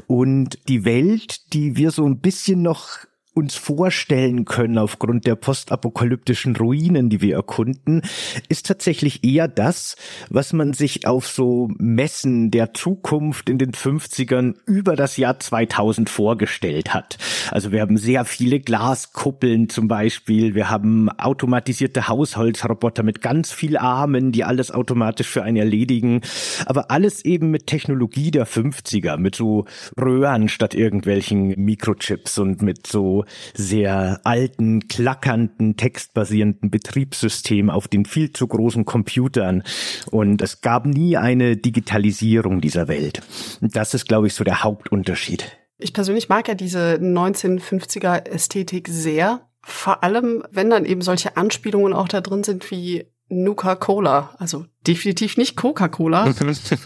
Und 0.06 0.58
die 0.68 0.84
Welt, 0.84 1.54
die 1.54 1.76
wir 1.76 1.92
so 1.92 2.04
ein 2.04 2.20
bisschen 2.20 2.60
noch 2.60 2.98
uns 3.36 3.54
vorstellen 3.54 4.46
können 4.46 4.78
aufgrund 4.78 5.26
der 5.26 5.36
postapokalyptischen 5.36 6.56
Ruinen, 6.56 7.10
die 7.10 7.20
wir 7.20 7.34
erkunden, 7.34 8.00
ist 8.48 8.66
tatsächlich 8.66 9.24
eher 9.24 9.46
das, 9.46 9.96
was 10.30 10.54
man 10.54 10.72
sich 10.72 11.06
auf 11.06 11.28
so 11.28 11.68
Messen 11.76 12.50
der 12.50 12.72
Zukunft 12.72 13.50
in 13.50 13.58
den 13.58 13.72
50ern 13.72 14.54
über 14.64 14.96
das 14.96 15.18
Jahr 15.18 15.38
2000 15.38 16.08
vorgestellt 16.08 16.94
hat. 16.94 17.18
Also 17.50 17.72
wir 17.72 17.82
haben 17.82 17.98
sehr 17.98 18.24
viele 18.24 18.58
Glaskuppeln 18.58 19.68
zum 19.68 19.86
Beispiel, 19.86 20.54
wir 20.54 20.70
haben 20.70 21.10
automatisierte 21.10 22.08
Haushaltsroboter 22.08 23.02
mit 23.02 23.20
ganz 23.20 23.52
viel 23.52 23.76
Armen, 23.76 24.32
die 24.32 24.44
alles 24.44 24.70
automatisch 24.70 25.28
für 25.28 25.42
einen 25.42 25.58
erledigen, 25.58 26.22
aber 26.64 26.90
alles 26.90 27.22
eben 27.26 27.50
mit 27.50 27.66
Technologie 27.66 28.30
der 28.30 28.46
50er, 28.46 29.18
mit 29.18 29.34
so 29.34 29.66
Röhren 30.00 30.48
statt 30.48 30.74
irgendwelchen 30.74 31.48
Mikrochips 31.62 32.38
und 32.38 32.62
mit 32.62 32.86
so 32.86 33.25
sehr 33.54 34.20
alten, 34.24 34.88
klackernden, 34.88 35.76
textbasierenden 35.76 36.70
Betriebssystem 36.70 37.70
auf 37.70 37.88
den 37.88 38.04
viel 38.04 38.32
zu 38.32 38.46
großen 38.46 38.84
Computern. 38.84 39.62
Und 40.10 40.42
es 40.42 40.60
gab 40.60 40.86
nie 40.86 41.16
eine 41.16 41.56
Digitalisierung 41.56 42.60
dieser 42.60 42.88
Welt. 42.88 43.22
Das 43.60 43.94
ist, 43.94 44.08
glaube 44.08 44.26
ich, 44.26 44.34
so 44.34 44.44
der 44.44 44.62
Hauptunterschied. 44.62 45.56
Ich 45.78 45.92
persönlich 45.92 46.28
mag 46.28 46.48
ja 46.48 46.54
diese 46.54 46.94
1950er 46.94 48.26
Ästhetik 48.26 48.88
sehr. 48.88 49.42
Vor 49.62 50.02
allem, 50.04 50.44
wenn 50.50 50.70
dann 50.70 50.84
eben 50.84 51.02
solche 51.02 51.36
Anspielungen 51.36 51.92
auch 51.92 52.08
da 52.08 52.20
drin 52.20 52.44
sind 52.44 52.70
wie 52.70 53.06
Nuka-Cola, 53.28 54.34
also 54.38 54.66
definitiv 54.86 55.36
nicht 55.36 55.56
Coca-Cola, 55.56 56.32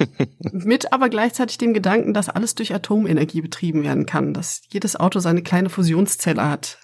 mit 0.52 0.92
aber 0.92 1.09
gleichzeitig 1.11 1.59
dem 1.59 1.75
Gedanken, 1.75 2.14
dass 2.14 2.30
alles 2.30 2.54
durch 2.54 2.75
Atomenergie 2.75 3.42
betrieben 3.42 3.85
werden 3.85 4.06
kann, 4.06 4.32
dass 4.32 4.62
jedes 4.70 4.97
Auto 4.97 5.20
seine 5.20 5.42
kleine 5.42 5.68
Fusionszelle 5.68 6.49
hat. 6.49 6.78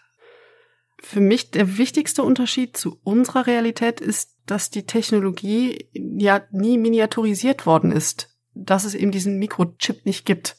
Für 1.00 1.20
mich 1.20 1.50
der 1.50 1.78
wichtigste 1.78 2.22
Unterschied 2.22 2.76
zu 2.76 2.98
unserer 3.02 3.46
Realität 3.46 4.00
ist, 4.00 4.34
dass 4.46 4.70
die 4.70 4.86
Technologie 4.86 5.88
ja 5.92 6.42
nie 6.50 6.78
miniaturisiert 6.78 7.64
worden 7.64 7.92
ist, 7.92 8.36
dass 8.54 8.84
es 8.84 8.94
eben 8.94 9.10
diesen 9.10 9.38
Mikrochip 9.38 10.04
nicht 10.04 10.26
gibt. 10.26 10.56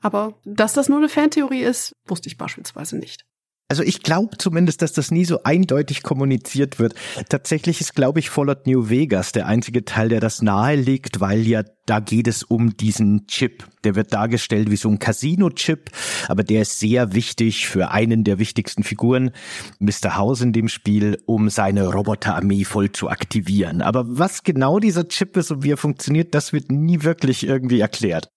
Aber 0.00 0.40
dass 0.44 0.72
das 0.72 0.88
nur 0.88 0.98
eine 0.98 1.08
Fantheorie 1.08 1.62
ist, 1.62 1.94
wusste 2.06 2.28
ich 2.28 2.38
beispielsweise 2.38 2.96
nicht. 2.96 3.26
Also 3.70 3.84
ich 3.84 4.02
glaube 4.02 4.36
zumindest, 4.36 4.82
dass 4.82 4.92
das 4.92 5.12
nie 5.12 5.24
so 5.24 5.44
eindeutig 5.44 6.02
kommuniziert 6.02 6.80
wird. 6.80 6.94
Tatsächlich 7.28 7.80
ist, 7.80 7.94
glaube 7.94 8.18
ich, 8.18 8.28
Fallout 8.28 8.66
New 8.66 8.90
Vegas 8.90 9.30
der 9.30 9.46
einzige 9.46 9.84
Teil, 9.84 10.08
der 10.08 10.18
das 10.18 10.42
nahe 10.42 10.74
liegt, 10.74 11.20
weil 11.20 11.46
ja 11.46 11.62
da 11.86 12.00
geht 12.00 12.26
es 12.26 12.42
um 12.42 12.76
diesen 12.76 13.28
Chip. 13.28 13.64
Der 13.84 13.94
wird 13.94 14.12
dargestellt 14.12 14.72
wie 14.72 14.76
so 14.76 14.88
ein 14.88 14.98
Casino-Chip, 14.98 15.90
aber 16.26 16.42
der 16.42 16.62
ist 16.62 16.80
sehr 16.80 17.14
wichtig 17.14 17.68
für 17.68 17.92
einen 17.92 18.24
der 18.24 18.40
wichtigsten 18.40 18.82
Figuren, 18.82 19.30
Mr. 19.78 20.16
House 20.16 20.40
in 20.40 20.52
dem 20.52 20.68
Spiel, 20.68 21.22
um 21.26 21.48
seine 21.48 21.86
Roboterarmee 21.86 22.64
voll 22.64 22.90
zu 22.90 23.08
aktivieren. 23.08 23.82
Aber 23.82 24.04
was 24.06 24.42
genau 24.42 24.80
dieser 24.80 25.06
Chip 25.06 25.36
ist 25.36 25.52
und 25.52 25.62
wie 25.62 25.72
er 25.72 25.76
funktioniert, 25.76 26.34
das 26.34 26.52
wird 26.52 26.72
nie 26.72 27.04
wirklich 27.04 27.46
irgendwie 27.46 27.80
erklärt. 27.80 28.30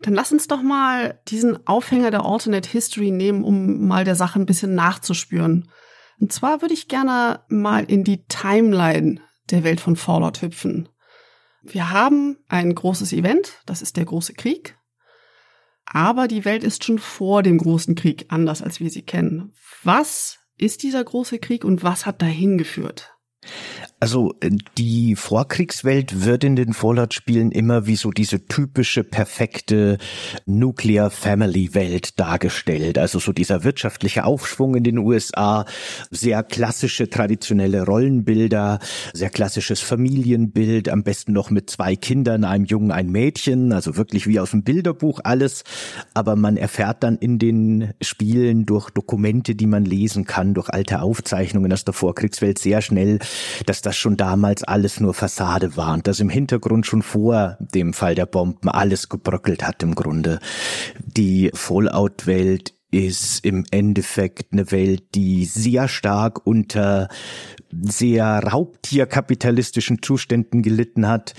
Dann 0.00 0.14
lass 0.14 0.32
uns 0.32 0.48
doch 0.48 0.62
mal 0.62 1.20
diesen 1.28 1.66
Aufhänger 1.66 2.10
der 2.10 2.24
Alternate 2.24 2.68
History 2.68 3.10
nehmen, 3.10 3.44
um 3.44 3.86
mal 3.86 4.04
der 4.04 4.14
Sache 4.14 4.40
ein 4.40 4.46
bisschen 4.46 4.74
nachzuspüren. 4.74 5.70
Und 6.20 6.32
zwar 6.32 6.62
würde 6.62 6.74
ich 6.74 6.88
gerne 6.88 7.40
mal 7.48 7.84
in 7.84 8.04
die 8.04 8.24
Timeline 8.26 9.20
der 9.50 9.64
Welt 9.64 9.80
von 9.80 9.96
Fallout 9.96 10.42
hüpfen. 10.42 10.88
Wir 11.62 11.90
haben 11.90 12.38
ein 12.48 12.74
großes 12.74 13.12
Event, 13.12 13.60
das 13.66 13.82
ist 13.82 13.96
der 13.96 14.04
große 14.04 14.34
Krieg. 14.34 14.76
Aber 15.84 16.28
die 16.28 16.44
Welt 16.44 16.64
ist 16.64 16.84
schon 16.84 16.98
vor 16.98 17.42
dem 17.42 17.58
großen 17.58 17.94
Krieg 17.94 18.26
anders, 18.28 18.62
als 18.62 18.80
wir 18.80 18.90
sie 18.90 19.02
kennen. 19.02 19.52
Was 19.82 20.38
ist 20.56 20.82
dieser 20.82 21.02
große 21.02 21.38
Krieg 21.38 21.64
und 21.64 21.82
was 21.82 22.06
hat 22.06 22.22
dahin 22.22 22.56
geführt? 22.56 23.14
Also 24.02 24.34
äh, 24.40 24.50
die 24.78 25.14
Vorkriegswelt 25.14 26.24
wird 26.24 26.42
in 26.42 26.56
den 26.56 26.72
Fallout-Spielen 26.72 27.52
immer 27.52 27.86
wie 27.86 27.94
so 27.94 28.10
diese 28.10 28.44
typische, 28.48 29.04
perfekte 29.04 29.96
Nuclear 30.44 31.08
Family 31.08 31.72
Welt 31.74 32.18
dargestellt. 32.18 32.98
Also 32.98 33.20
so 33.20 33.32
dieser 33.32 33.62
wirtschaftliche 33.62 34.24
Aufschwung 34.24 34.74
in 34.74 34.82
den 34.82 34.98
USA, 34.98 35.66
sehr 36.10 36.42
klassische, 36.42 37.10
traditionelle 37.10 37.84
Rollenbilder, 37.86 38.80
sehr 39.12 39.30
klassisches 39.30 39.78
Familienbild, 39.78 40.88
am 40.88 41.04
besten 41.04 41.32
noch 41.32 41.50
mit 41.50 41.70
zwei 41.70 41.94
Kindern, 41.94 42.42
einem 42.42 42.64
Jungen, 42.64 42.90
einem 42.90 43.12
Mädchen, 43.12 43.72
also 43.72 43.96
wirklich 43.96 44.26
wie 44.26 44.40
aus 44.40 44.50
dem 44.50 44.64
Bilderbuch 44.64 45.20
alles. 45.22 45.62
Aber 46.12 46.34
man 46.34 46.56
erfährt 46.56 47.04
dann 47.04 47.18
in 47.18 47.38
den 47.38 47.94
Spielen 48.02 48.66
durch 48.66 48.90
Dokumente, 48.90 49.54
die 49.54 49.68
man 49.68 49.84
lesen 49.84 50.24
kann, 50.24 50.54
durch 50.54 50.70
alte 50.70 51.02
Aufzeichnungen 51.02 51.72
aus 51.72 51.84
der 51.84 51.94
Vorkriegswelt 51.94 52.58
sehr 52.58 52.82
schnell, 52.82 53.20
dass 53.66 53.80
das 53.80 53.91
schon 53.96 54.16
damals 54.16 54.64
alles 54.64 55.00
nur 55.00 55.14
Fassade 55.14 55.76
war 55.76 55.94
und 55.94 56.06
dass 56.06 56.20
im 56.20 56.28
Hintergrund 56.28 56.86
schon 56.86 57.02
vor 57.02 57.56
dem 57.60 57.92
Fall 57.92 58.14
der 58.14 58.26
Bomben 58.26 58.68
alles 58.68 59.08
gebröckelt 59.08 59.66
hat 59.66 59.82
im 59.82 59.94
Grunde. 59.94 60.38
Die 61.04 61.50
Fallout-Welt 61.54 62.74
ist 62.90 63.44
im 63.44 63.64
Endeffekt 63.70 64.52
eine 64.52 64.70
Welt, 64.70 65.02
die 65.14 65.46
sehr 65.46 65.88
stark 65.88 66.46
unter 66.46 67.08
sehr 67.70 68.24
raubtierkapitalistischen 68.24 70.02
Zuständen 70.02 70.62
gelitten 70.62 71.08
hat, 71.08 71.32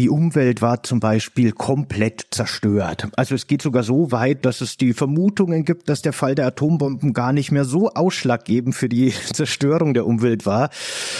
die 0.00 0.08
Umwelt 0.08 0.62
war 0.62 0.82
zum 0.82 0.98
Beispiel 0.98 1.52
komplett 1.52 2.28
zerstört. 2.30 3.08
Also 3.16 3.34
es 3.34 3.46
geht 3.46 3.60
sogar 3.60 3.82
so 3.82 4.12
weit, 4.12 4.46
dass 4.46 4.62
es 4.62 4.78
die 4.78 4.94
Vermutungen 4.94 5.66
gibt, 5.66 5.90
dass 5.90 6.00
der 6.00 6.14
Fall 6.14 6.34
der 6.34 6.46
Atombomben 6.46 7.12
gar 7.12 7.34
nicht 7.34 7.52
mehr 7.52 7.66
so 7.66 7.90
ausschlaggebend 7.90 8.74
für 8.74 8.88
die 8.88 9.12
Zerstörung 9.34 9.92
der 9.92 10.06
Umwelt 10.06 10.46
war, 10.46 10.70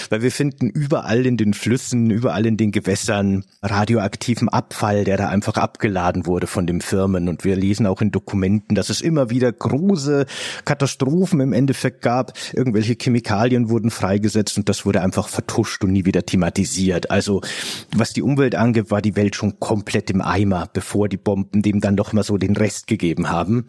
weil 0.08 0.22
wir 0.22 0.32
finden 0.32 0.70
überall 0.70 1.26
in 1.26 1.36
den 1.36 1.52
Flüssen, 1.52 2.08
überall 2.08 2.46
in 2.46 2.56
den 2.56 2.72
Gewässern 2.72 3.44
radioaktiven 3.60 4.48
Abfall, 4.48 5.04
der 5.04 5.18
da 5.18 5.28
einfach 5.28 5.58
abgeladen 5.58 6.24
wurde 6.24 6.46
von 6.46 6.66
den 6.66 6.80
Firmen. 6.80 7.28
Und 7.28 7.44
wir 7.44 7.56
lesen 7.56 7.86
auch 7.86 8.00
in 8.00 8.10
Dokumenten, 8.10 8.74
dass 8.74 8.88
es 8.88 9.02
immer 9.02 9.28
wieder 9.28 9.52
große 9.52 10.24
Katastrophen 10.64 11.40
im 11.40 11.52
Endeffekt 11.52 12.00
gab. 12.00 12.32
Irgendwelche 12.54 12.94
Chemikalien 12.94 13.68
wurden 13.68 13.90
freigesetzt 13.90 14.56
und 14.56 14.70
das 14.70 14.86
wurde 14.86 15.02
einfach 15.02 15.28
vertuscht 15.28 15.84
und 15.84 15.92
nie 15.92 16.06
wieder 16.06 16.24
thematisiert. 16.24 17.10
Also 17.10 17.42
was 17.94 18.14
die 18.14 18.22
Umwelt 18.22 18.54
angeht, 18.54 18.69
war 18.90 19.02
die 19.02 19.16
Welt 19.16 19.36
schon 19.36 19.60
komplett 19.60 20.10
im 20.10 20.20
Eimer, 20.20 20.68
bevor 20.72 21.08
die 21.08 21.16
Bomben 21.16 21.62
dem 21.62 21.80
dann 21.80 21.96
doch 21.96 22.12
mal 22.12 22.22
so 22.22 22.36
den 22.36 22.56
Rest 22.56 22.86
gegeben 22.86 23.30
haben. 23.30 23.66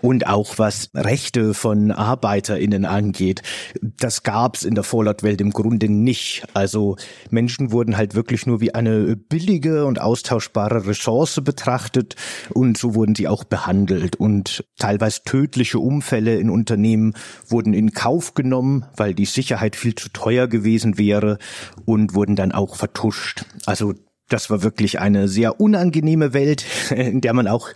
Und 0.00 0.26
auch 0.26 0.58
was 0.58 0.90
Rechte 0.94 1.54
von 1.54 1.90
ArbeiterInnen 1.90 2.84
angeht, 2.84 3.42
das 3.80 4.22
gab's 4.22 4.64
in 4.64 4.74
der 4.74 4.84
Fallout-Welt 4.84 5.40
im 5.40 5.50
Grunde 5.50 5.88
nicht. 5.88 6.44
Also 6.54 6.96
Menschen 7.30 7.72
wurden 7.72 7.96
halt 7.96 8.14
wirklich 8.14 8.46
nur 8.46 8.60
wie 8.60 8.74
eine 8.74 9.16
billige 9.16 9.84
und 9.86 10.00
austauschbare 10.00 10.86
Ressource 10.86 11.40
betrachtet 11.42 12.16
und 12.50 12.78
so 12.78 12.94
wurden 12.94 13.14
sie 13.14 13.28
auch 13.28 13.44
behandelt. 13.44 14.16
Und 14.16 14.64
teilweise 14.78 15.22
tödliche 15.24 15.78
Unfälle 15.78 16.38
in 16.38 16.50
Unternehmen 16.50 17.14
wurden 17.48 17.74
in 17.74 17.92
Kauf 17.92 18.34
genommen, 18.34 18.86
weil 18.96 19.14
die 19.14 19.24
Sicherheit 19.24 19.76
viel 19.76 19.94
zu 19.94 20.08
teuer 20.10 20.46
gewesen 20.46 20.98
wäre 20.98 21.38
und 21.84 22.14
wurden 22.14 22.36
dann 22.36 22.52
auch 22.52 22.76
vertuscht. 22.76 23.44
Also 23.64 23.94
das 24.28 24.50
war 24.50 24.62
wirklich 24.62 24.98
eine 24.98 25.28
sehr 25.28 25.60
unangenehme 25.60 26.32
Welt, 26.32 26.64
in 26.90 27.20
der 27.20 27.32
man 27.32 27.46
auch, 27.46 27.68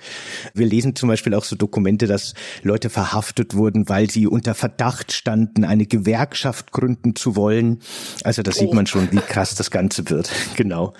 wir 0.54 0.66
lesen 0.66 0.96
zum 0.96 1.08
Beispiel 1.08 1.34
auch 1.34 1.44
so 1.44 1.56
Dokumente, 1.56 2.06
dass 2.06 2.34
Leute 2.62 2.90
verhaftet 2.90 3.54
wurden, 3.54 3.88
weil 3.88 4.10
sie 4.10 4.26
unter 4.26 4.54
Verdacht 4.54 5.12
standen, 5.12 5.64
eine 5.64 5.86
Gewerkschaft 5.86 6.72
gründen 6.72 7.14
zu 7.14 7.36
wollen. 7.36 7.80
Also 8.24 8.42
da 8.42 8.50
sieht 8.52 8.74
man 8.74 8.86
schon, 8.86 9.12
wie 9.12 9.18
krass 9.18 9.54
das 9.54 9.70
Ganze 9.70 10.08
wird. 10.10 10.30
Genau. 10.56 10.92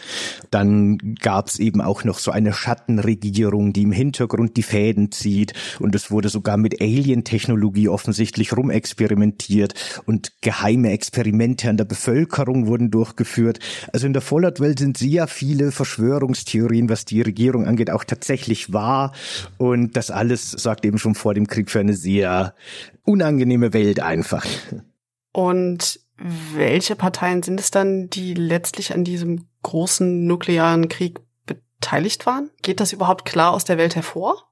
Dann 0.50 1.16
gab 1.20 1.48
es 1.48 1.58
eben 1.58 1.80
auch 1.82 2.04
noch 2.04 2.18
so 2.18 2.30
eine 2.30 2.52
Schattenregierung, 2.52 3.72
die 3.72 3.82
im 3.82 3.92
Hintergrund 3.92 4.56
die 4.56 4.62
Fäden 4.62 5.12
zieht. 5.12 5.52
Und 5.80 5.94
es 5.94 6.10
wurde 6.10 6.28
sogar 6.28 6.56
mit 6.56 6.80
Alien-Technologie 6.80 7.88
offensichtlich 7.88 8.56
rumexperimentiert 8.56 9.74
und 10.06 10.32
geheime 10.40 10.92
Experimente 10.92 11.68
an 11.68 11.76
der 11.76 11.84
Bevölkerung 11.84 12.68
wurden 12.68 12.90
durchgeführt. 12.90 13.58
Also 13.92 14.06
in 14.06 14.12
der 14.12 14.22
Fallout-Welt 14.22 14.78
sind 14.78 14.96
sehr 14.96 15.26
viele 15.40 15.72
Verschwörungstheorien, 15.72 16.90
was 16.90 17.06
die 17.06 17.22
Regierung 17.22 17.66
angeht, 17.66 17.88
auch 17.88 18.04
tatsächlich 18.04 18.74
wahr. 18.74 19.14
Und 19.56 19.96
das 19.96 20.10
alles 20.10 20.50
sorgt 20.50 20.84
eben 20.84 20.98
schon 20.98 21.14
vor 21.14 21.32
dem 21.32 21.46
Krieg 21.46 21.70
für 21.70 21.80
eine 21.80 21.94
sehr 21.94 22.54
unangenehme 23.04 23.72
Welt 23.72 24.00
einfach. 24.00 24.44
Und 25.32 25.98
welche 26.54 26.94
Parteien 26.94 27.42
sind 27.42 27.58
es 27.58 27.70
dann, 27.70 28.10
die 28.10 28.34
letztlich 28.34 28.92
an 28.92 29.02
diesem 29.02 29.46
großen 29.62 30.26
nuklearen 30.26 30.90
Krieg 30.90 31.20
beteiligt 31.46 32.26
waren? 32.26 32.50
Geht 32.60 32.80
das 32.80 32.92
überhaupt 32.92 33.24
klar 33.24 33.52
aus 33.52 33.64
der 33.64 33.78
Welt 33.78 33.96
hervor? 33.96 34.49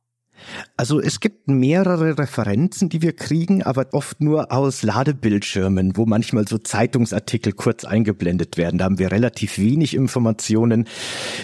Also 0.77 1.01
es 1.01 1.21
gibt 1.21 1.49
mehrere 1.49 2.19
Referenzen, 2.19 2.89
die 2.89 3.03
wir 3.03 3.15
kriegen, 3.15 3.63
aber 3.63 3.87
oft 3.93 4.21
nur 4.21 4.53
aus 4.53 4.83
Ladebildschirmen, 4.83 5.97
wo 5.97 6.07
manchmal 6.07 6.47
so 6.47 6.59
Zeitungsartikel 6.59 7.53
kurz 7.53 7.85
eingeblendet 7.85 8.57
werden. 8.57 8.79
Da 8.79 8.85
haben 8.85 8.99
wir 8.99 9.11
relativ 9.11 9.59
wenig 9.59 9.95
Informationen. 9.95 10.87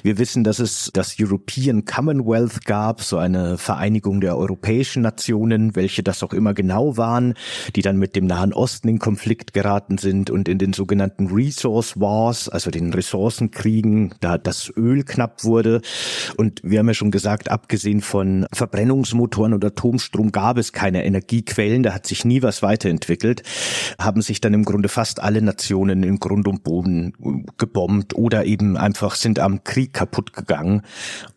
Wir 0.02 0.18
wissen, 0.18 0.44
dass 0.44 0.58
es 0.58 0.90
das 0.92 1.16
European 1.20 1.84
Commonwealth 1.84 2.64
gab, 2.64 3.02
so 3.02 3.18
eine 3.18 3.58
Vereinigung 3.58 4.20
der 4.20 4.36
europäischen 4.36 5.02
Nationen, 5.02 5.74
welche 5.74 6.02
das 6.02 6.22
auch 6.22 6.32
immer 6.32 6.54
genau 6.54 6.96
waren, 6.96 7.34
die 7.74 7.82
dann 7.82 7.98
mit 7.98 8.16
dem 8.16 8.26
Nahen 8.26 8.52
Osten 8.52 8.88
in 8.88 8.98
Konflikt 8.98 9.52
geraten 9.52 9.98
sind 9.98 10.30
und 10.30 10.48
in 10.48 10.58
den 10.58 10.72
sogenannten 10.72 11.26
Resource 11.26 11.98
Wars, 12.00 12.48
also 12.48 12.70
den 12.70 12.92
Ressourcenkriegen, 12.92 14.14
da 14.20 14.38
das 14.38 14.72
Öl 14.76 15.02
knapp 15.04 15.44
wurde. 15.44 15.80
Und 16.36 16.60
wir 16.62 16.78
haben 16.78 16.88
ja 16.88 16.94
schon 16.94 17.10
gesagt, 17.10 17.50
abgesehen 17.50 18.00
von 18.00 18.46
Verbrennung 18.52 18.83
Verbrennungsmotoren 18.84 19.54
und 19.54 19.64
Atomstrom 19.64 20.30
gab 20.30 20.58
es 20.58 20.72
keine 20.72 21.06
Energiequellen, 21.06 21.82
da 21.82 21.94
hat 21.94 22.06
sich 22.06 22.26
nie 22.26 22.42
was 22.42 22.62
weiterentwickelt, 22.62 23.42
haben 23.98 24.20
sich 24.20 24.42
dann 24.42 24.52
im 24.52 24.64
Grunde 24.64 24.90
fast 24.90 25.22
alle 25.22 25.40
Nationen 25.40 26.02
in 26.02 26.18
Grund 26.18 26.46
und 26.46 26.62
Boden 26.64 27.14
gebombt 27.56 28.14
oder 28.14 28.44
eben 28.44 28.76
einfach 28.76 29.14
sind 29.14 29.38
am 29.38 29.64
Krieg 29.64 29.94
kaputt 29.94 30.34
gegangen. 30.34 30.82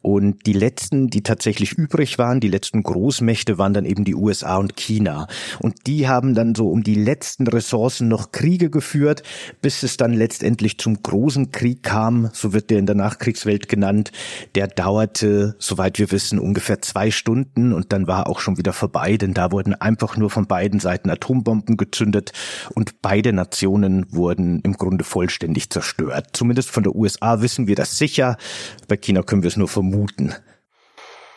Und 0.01 0.45
die 0.45 0.53
letzten, 0.53 1.07
die 1.07 1.23
tatsächlich 1.23 1.73
übrig 1.73 2.17
waren, 2.17 2.41
die 2.41 2.49
letzten 2.49 2.83
Großmächte 2.83 3.57
waren 3.57 3.73
dann 3.73 3.85
eben 3.85 4.03
die 4.03 4.15
USA 4.15 4.57
und 4.57 4.75
China. 4.75 5.27
Und 5.59 5.87
die 5.87 6.09
haben 6.09 6.35
dann 6.35 6.53
so 6.53 6.69
um 6.69 6.83
die 6.83 6.95
letzten 6.95 7.47
Ressourcen 7.47 8.09
noch 8.09 8.33
Kriege 8.33 8.69
geführt, 8.69 9.23
bis 9.61 9.83
es 9.83 9.95
dann 9.95 10.13
letztendlich 10.13 10.79
zum 10.79 11.01
großen 11.01 11.51
Krieg 11.51 11.83
kam, 11.83 12.29
so 12.33 12.51
wird 12.51 12.69
der 12.69 12.79
in 12.79 12.85
der 12.85 12.95
Nachkriegswelt 12.95 13.69
genannt. 13.69 14.11
Der 14.55 14.67
dauerte, 14.67 15.55
soweit 15.59 15.97
wir 15.99 16.11
wissen, 16.11 16.39
ungefähr 16.39 16.81
zwei 16.81 17.09
Stunden 17.11 17.36
Stunden 17.37 17.73
und 17.73 17.93
dann 17.93 18.07
war 18.07 18.27
auch 18.27 18.39
schon 18.39 18.57
wieder 18.57 18.73
vorbei, 18.73 19.17
denn 19.17 19.33
da 19.33 19.51
wurden 19.51 19.75
einfach 19.75 20.17
nur 20.17 20.29
von 20.29 20.47
beiden 20.47 20.79
Seiten 20.79 21.09
Atombomben 21.09 21.77
gezündet 21.77 22.31
und 22.73 23.01
beide 23.01 23.31
Nationen 23.33 24.11
wurden 24.11 24.61
im 24.61 24.73
Grunde 24.73 25.03
vollständig 25.03 25.69
zerstört. 25.69 26.29
Zumindest 26.33 26.71
von 26.71 26.83
der 26.83 26.95
USA 26.95 27.41
wissen 27.41 27.67
wir 27.67 27.75
das 27.75 27.97
sicher, 27.97 28.37
bei 28.87 28.97
China 28.97 29.21
können 29.21 29.43
wir 29.43 29.49
es 29.49 29.57
nur 29.57 29.67
vermuten. 29.67 30.33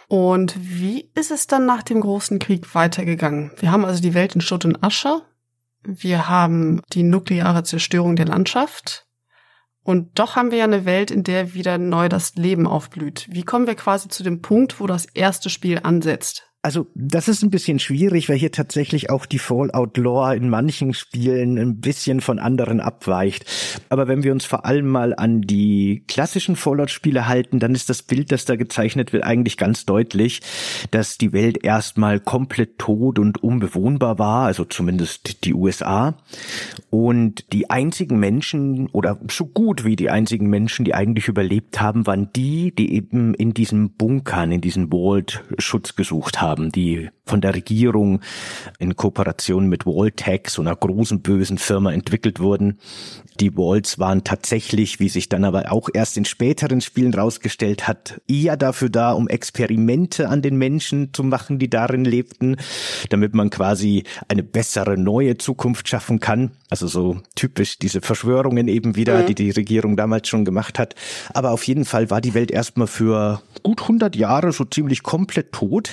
Und 0.09 0.57
wie 0.59 1.11
ist 1.15 1.31
es 1.31 1.47
dann 1.47 1.67
nach 1.67 1.83
dem 1.83 2.01
großen 2.01 2.39
Krieg 2.39 2.75
weitergegangen? 2.75 3.53
Wir 3.59 3.71
haben 3.71 3.85
also 3.85 4.03
die 4.03 4.15
Welt 4.15 4.35
in 4.35 4.41
Schutt 4.41 4.65
und 4.65 4.83
Asche. 4.83 5.23
Wir 5.83 6.29
haben 6.29 6.81
die 6.93 7.03
nukleare 7.03 7.63
Zerstörung 7.63 8.17
der 8.17 8.27
Landschaft. 8.27 9.07
Und 9.83 10.19
doch 10.19 10.37
haben 10.37 10.51
wir 10.51 10.59
ja 10.59 10.65
eine 10.65 10.85
Welt, 10.85 11.11
in 11.11 11.23
der 11.23 11.55
wieder 11.55 11.79
neu 11.79 12.09
das 12.09 12.35
Leben 12.35 12.67
aufblüht. 12.67 13.27
Wie 13.31 13.45
kommen 13.45 13.67
wir 13.67 13.75
quasi 13.75 14.09
zu 14.09 14.23
dem 14.23 14.43
Punkt, 14.43 14.79
wo 14.81 14.87
das 14.87 15.07
erste 15.07 15.49
Spiel 15.49 15.81
ansetzt? 15.83 16.50
Also 16.63 16.89
das 16.95 17.27
ist 17.29 17.43
ein 17.43 17.49
bisschen 17.49 17.79
schwierig, 17.79 18.29
weil 18.29 18.37
hier 18.37 18.53
tatsächlich 18.53 19.09
auch 19.09 19.25
die 19.25 19.39
Fallout-Lore 19.39 20.37
in 20.37 20.51
manchen 20.51 20.93
Spielen 20.93 21.57
ein 21.57 21.81
bisschen 21.81 22.21
von 22.21 22.39
anderen 22.39 22.81
abweicht. 22.81 23.47
Aber 23.89 24.09
wenn 24.09 24.25
wir 24.25 24.33
uns 24.33 24.45
vor 24.45 24.67
allem 24.67 24.87
mal 24.87 25.15
an 25.15 25.41
die 25.41 26.05
klassischen 26.07 26.57
Fallout-Spiele 26.57 27.27
halten, 27.27 27.61
dann 27.61 27.75
ist 27.75 27.89
das 27.89 28.03
Bild, 28.03 28.31
das 28.31 28.45
da 28.45 28.57
gezeichnet 28.57 29.15
wird, 29.15 29.25
eigentlich 29.25 29.57
ganz 29.57 29.87
deutlich, 29.87 30.43
dass 30.91 31.17
die 31.17 31.33
Welt 31.33 31.65
erstmal 31.65 32.21
komplett 32.21 32.79
tot 32.79 33.19
und 33.19 33.43
unbewohnbar 33.43 34.19
war, 34.19 34.45
also 34.45 34.67
zumindest 34.67 35.47
die 35.47 35.55
USA. 35.55 36.19
Und 36.91 37.55
die 37.55 37.71
einzigen 37.71 38.19
Menschen 38.19 38.89
oder 38.89 39.19
so 39.31 39.47
gut 39.47 39.87
wie 39.87 39.97
die 39.97 40.11
einzigen 40.11 40.51
Menschen, 40.51 40.85
die 40.85 40.93
eigentlich 40.93 41.29
überlebt 41.29 41.81
haben, 41.81 42.07
waren 42.07 42.31
die, 42.37 42.75
die 42.75 42.93
eben 42.93 43.33
in 43.33 43.55
diesen 43.55 43.93
Bunkern, 43.93 44.53
in 44.53 44.61
diesen 44.61 44.91
Vault 44.91 45.43
Schutz 45.57 45.97
gesucht 45.97 46.43
haben 46.43 46.50
haben, 46.51 46.73
die 46.73 47.11
von 47.25 47.41
der 47.41 47.55
Regierung 47.55 48.21
in 48.79 48.97
Kooperation 48.97 49.69
mit 49.69 49.87
Walltech, 49.87 50.49
so 50.49 50.63
einer 50.63 50.75
großen 50.75 51.23
bösen 51.23 51.59
Firma, 51.59 51.93
entwickelt 51.93 52.41
wurden. 52.41 52.79
Die 53.39 53.57
Walls 53.57 53.99
waren 53.99 54.25
tatsächlich, 54.25 55.01
wie 55.01 55.09
sich 55.09 55.29
dann 55.29 55.45
aber 55.45 55.73
auch 55.73 55.89
erst 55.95 56.19
in 56.19 56.25
späteren 56.27 56.81
Spielen 56.81 57.15
rausgestellt 57.15 57.89
hat, 57.89 58.21
eher 58.29 58.57
dafür 58.57 58.91
da, 58.91 59.13
um 59.13 59.29
Experimente 59.29 60.29
an 60.29 60.43
den 60.43 60.57
Menschen 60.57 61.15
zu 61.15 61.23
machen, 61.23 61.59
die 61.59 61.71
darin 61.71 62.05
lebten, 62.05 62.57
damit 63.09 63.33
man 63.35 63.49
quasi 63.49 64.05
eine 64.29 64.43
bessere 64.43 64.99
neue 64.99 65.39
Zukunft 65.39 65.89
schaffen 65.89 66.21
kann. 66.21 66.51
Also 66.69 66.87
so 66.87 67.19
typisch 67.35 67.79
diese 67.79 68.01
Verschwörungen 68.01 68.69
eben 68.69 68.97
wieder, 68.97 69.23
mhm. 69.23 69.27
die 69.27 69.35
die 69.35 69.51
Regierung 69.51 69.97
damals 69.97 70.29
schon 70.29 70.45
gemacht 70.45 70.79
hat. 70.79 70.95
Aber 71.33 71.53
auf 71.53 71.63
jeden 71.65 71.85
Fall 71.85 72.11
war 72.11 72.21
die 72.21 72.35
Welt 72.35 72.51
erstmal 72.51 72.89
für 72.89 73.41
gut 73.63 73.83
100 73.83 74.17
Jahre 74.17 74.53
so 74.53 74.65
ziemlich 74.65 75.03
komplett 75.03 75.53
tot. 75.53 75.91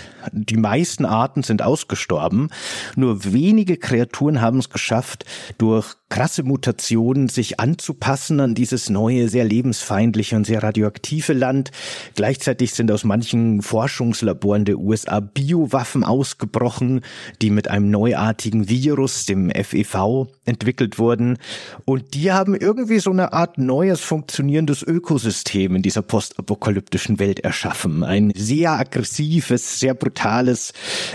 Die 0.50 0.58
meisten 0.58 1.06
Arten 1.06 1.44
sind 1.44 1.62
ausgestorben. 1.62 2.50
Nur 2.96 3.24
wenige 3.34 3.78
Kreaturen 3.78 4.42
haben 4.42 4.60
es 4.60 4.70
geschafft, 4.70 5.26
durch 5.58 5.96
krasse 6.10 6.44
Mutationen 6.44 7.28
sich 7.28 7.60
anzupassen 7.60 8.40
an 8.40 8.56
dieses 8.56 8.90
neue, 8.90 9.28
sehr 9.28 9.44
lebensfeindliche 9.44 10.36
und 10.36 10.46
sehr 10.46 10.64
radioaktive 10.64 11.34
Land. 11.34 11.72
Gleichzeitig 12.16 12.74
sind 12.74 12.92
aus 12.92 13.04
manchen 13.04 13.62
Forschungslaboren 13.62 14.64
der 14.66 14.78
USA 14.78 15.20
Biowaffen 15.20 16.04
ausgebrochen, 16.04 17.02
die 17.42 17.50
mit 17.50 17.68
einem 17.68 17.90
neuartigen 17.90 18.70
Virus, 18.70 19.26
dem 19.26 19.52
FEV, 19.52 20.28
entwickelt 20.46 20.98
wurden. 20.98 21.38
Und 21.84 22.14
die 22.14 22.32
haben 22.32 22.56
irgendwie 22.56 23.00
so 23.00 23.12
eine 23.12 23.34
Art 23.34 23.58
neues 23.58 24.00
funktionierendes 24.00 24.84
Ökosystem 24.84 25.76
in 25.76 25.82
dieser 25.82 26.04
postapokalyptischen 26.04 27.20
Welt 27.20 27.42
erschaffen. 27.42 28.04
Ein 28.04 28.32
sehr 28.36 28.72
aggressives, 28.72 29.80
sehr 29.80 29.94
brutales, 29.94 30.37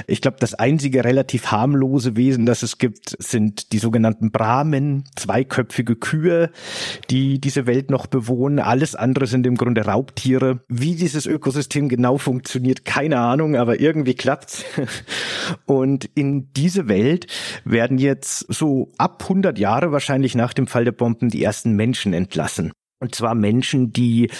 ich 0.07 0.21
glaube, 0.21 0.37
das 0.41 0.55
einzige 0.55 1.05
relativ 1.05 1.51
harmlose 1.51 2.17
Wesen, 2.17 2.47
das 2.47 2.63
es 2.63 2.79
gibt, 2.79 3.17
sind 3.19 3.73
die 3.73 3.79
sogenannten 3.79 4.31
Brahmen, 4.31 5.05
zweiköpfige 5.17 5.97
Kühe, 5.97 6.51
die 7.11 7.41
diese 7.41 7.67
Welt 7.67 7.91
noch 7.91 8.07
bewohnen. 8.07 8.59
Alles 8.59 8.95
andere 8.95 9.27
sind 9.27 9.47
im 9.47 9.57
Grunde 9.57 9.85
Raubtiere. 9.85 10.61
Wie 10.69 10.95
dieses 10.95 11.27
Ökosystem 11.27 11.89
genau 11.89 12.19
funktioniert, 12.19 12.85
keine 12.85 13.19
Ahnung, 13.19 13.57
aber 13.57 13.81
irgendwie 13.81 14.15
klappt's. 14.15 14.65
Und 15.67 16.09
in 16.15 16.53
diese 16.55 16.89
Welt 16.89 17.27
werden 17.65 17.99
jetzt 17.99 18.47
so 18.53 18.91
ab 18.99 19.23
100 19.23 19.59
Jahre 19.59 19.93
wahrscheinlich 19.93 20.35
nach 20.35 20.53
dem 20.53 20.67
Fall 20.67 20.85
der 20.85 20.93
Bomben 20.93 21.29
die 21.29 21.43
ersten 21.43 21.73
Menschen 21.73 22.13
entlassen. 22.13 22.73
Und 23.03 23.17
zwar 23.17 23.35
Menschen, 23.35 23.93
die 23.93 24.31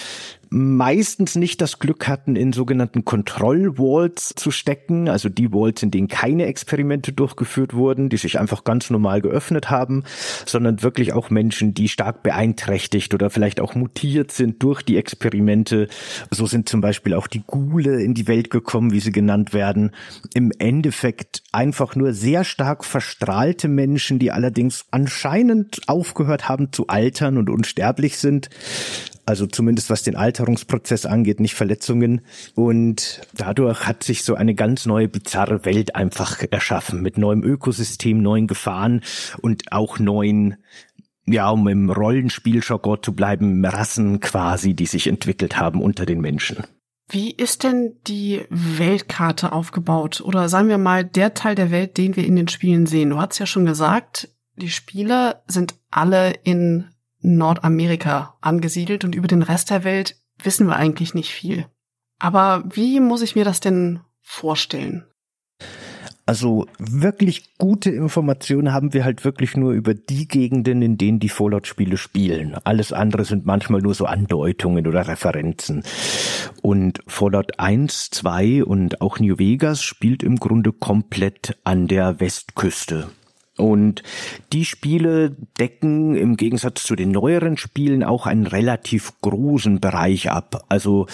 meistens 0.53 1.35
nicht 1.35 1.61
das 1.61 1.79
Glück 1.79 2.07
hatten, 2.07 2.35
in 2.35 2.53
sogenannten 2.53 3.03
Kontrollwalls 3.03 4.33
zu 4.35 4.51
stecken, 4.51 5.09
also 5.09 5.27
die 5.27 5.51
Walls, 5.51 5.81
in 5.81 5.89
denen 5.89 6.07
keine 6.07 6.45
Experimente 6.45 7.11
durchgeführt 7.11 7.73
wurden, 7.73 8.09
die 8.09 8.17
sich 8.17 8.39
einfach 8.39 8.63
ganz 8.63 8.91
normal 8.91 9.21
geöffnet 9.21 9.71
haben, 9.71 10.03
sondern 10.45 10.83
wirklich 10.83 11.11
auch 11.13 11.31
Menschen, 11.31 11.73
die 11.73 11.89
stark 11.89 12.21
beeinträchtigt 12.21 13.15
oder 13.15 13.31
vielleicht 13.31 13.59
auch 13.59 13.73
mutiert 13.73 14.31
sind 14.31 14.61
durch 14.61 14.83
die 14.83 14.97
Experimente. 14.97 15.87
So 16.29 16.45
sind 16.45 16.69
zum 16.69 16.81
Beispiel 16.81 17.15
auch 17.15 17.25
die 17.25 17.43
Gule 17.47 18.03
in 18.03 18.13
die 18.13 18.27
Welt 18.27 18.51
gekommen, 18.51 18.91
wie 18.91 18.99
sie 18.99 19.11
genannt 19.11 19.53
werden. 19.53 19.89
Im 20.35 20.51
Endeffekt 20.59 21.41
einfach 21.51 21.95
nur 21.95 22.13
sehr 22.13 22.43
stark 22.43 22.85
verstrahlte 22.85 23.67
Menschen, 23.67 24.19
die 24.19 24.31
allerdings 24.31 24.85
anscheinend 24.91 25.81
aufgehört 25.87 26.47
haben 26.47 26.71
zu 26.71 26.87
altern 26.87 27.39
und 27.39 27.49
unsterblich 27.49 28.19
sind 28.19 28.49
also 29.25 29.47
zumindest 29.47 29.89
was 29.89 30.03
den 30.03 30.15
Alterungsprozess 30.15 31.05
angeht, 31.05 31.39
nicht 31.39 31.55
Verletzungen. 31.55 32.21
Und 32.55 33.21
dadurch 33.33 33.87
hat 33.87 34.03
sich 34.03 34.23
so 34.23 34.35
eine 34.35 34.55
ganz 34.55 34.85
neue, 34.85 35.07
bizarre 35.07 35.65
Welt 35.65 35.95
einfach 35.95 36.43
erschaffen 36.51 37.01
mit 37.01 37.17
neuem 37.17 37.43
Ökosystem, 37.43 38.21
neuen 38.21 38.47
Gefahren 38.47 39.01
und 39.41 39.71
auch 39.71 39.99
neuen 39.99 40.57
ja, 41.25 41.49
um 41.49 41.67
im 41.69 41.89
Rollenspieljargon 41.89 43.01
zu 43.01 43.13
bleiben, 43.13 43.63
Rassen 43.65 44.19
quasi, 44.19 44.73
die 44.73 44.85
sich 44.85 45.07
entwickelt 45.07 45.57
haben 45.57 45.81
unter 45.81 46.05
den 46.05 46.19
Menschen. 46.19 46.65
Wie 47.09 47.31
ist 47.31 47.63
denn 47.63 47.93
die 48.07 48.41
Weltkarte 48.49 49.51
aufgebaut? 49.51 50.21
Oder 50.21 50.49
sagen 50.49 50.69
wir 50.69 50.77
mal, 50.77 51.03
der 51.03 51.33
Teil 51.33 51.55
der 51.55 51.71
Welt, 51.71 51.97
den 51.97 52.15
wir 52.15 52.25
in 52.25 52.35
den 52.35 52.47
Spielen 52.47 52.85
sehen? 52.85 53.11
Du 53.11 53.17
hast 53.17 53.39
ja 53.39 53.45
schon 53.45 53.65
gesagt, 53.65 54.29
die 54.55 54.69
Spiele 54.69 55.41
sind 55.47 55.75
alle 55.91 56.33
in 56.43 56.92
Nordamerika 57.23 58.35
angesiedelt 58.41 59.03
und 59.03 59.15
über 59.15 59.27
den 59.27 59.41
Rest 59.41 59.71
der 59.71 59.83
Welt 59.83 60.17
wissen 60.43 60.67
wir 60.67 60.75
eigentlich 60.75 61.13
nicht 61.13 61.31
viel. 61.31 61.65
Aber 62.19 62.63
wie 62.71 62.99
muss 62.99 63.21
ich 63.21 63.35
mir 63.35 63.45
das 63.45 63.59
denn 63.59 64.01
vorstellen? 64.21 65.05
Also 66.25 66.67
wirklich 66.77 67.57
gute 67.57 67.89
Informationen 67.89 68.71
haben 68.71 68.93
wir 68.93 69.03
halt 69.03 69.25
wirklich 69.25 69.57
nur 69.57 69.73
über 69.73 69.93
die 69.93 70.25
Gegenden, 70.25 70.81
in 70.81 70.97
denen 70.97 71.19
die 71.19 71.27
Fallout-Spiele 71.27 71.97
spielen. 71.97 72.55
Alles 72.63 72.93
andere 72.93 73.25
sind 73.25 73.45
manchmal 73.45 73.81
nur 73.81 73.93
so 73.93 74.05
Andeutungen 74.05 74.87
oder 74.87 75.05
Referenzen. 75.05 75.83
Und 76.61 77.01
Fallout 77.07 77.59
1, 77.59 78.11
2 78.11 78.63
und 78.63 79.01
auch 79.01 79.19
New 79.19 79.37
Vegas 79.37 79.83
spielt 79.83 80.23
im 80.23 80.37
Grunde 80.37 80.71
komplett 80.71 81.57
an 81.65 81.87
der 81.87 82.21
Westküste. 82.21 83.09
Und 83.57 84.01
die 84.51 84.65
Spiele 84.65 85.35
decken 85.59 86.15
im 86.15 86.37
Gegensatz 86.37 86.83
zu 86.83 86.95
den 86.95 87.11
neueren 87.11 87.55
Spielen 87.57 88.03
auch 88.03 88.25
einen 88.25 88.47
relativ 88.47 89.13
großen 89.21 89.79
Bereich 89.79 90.31
ab. 90.31 90.65
Also 90.69 91.05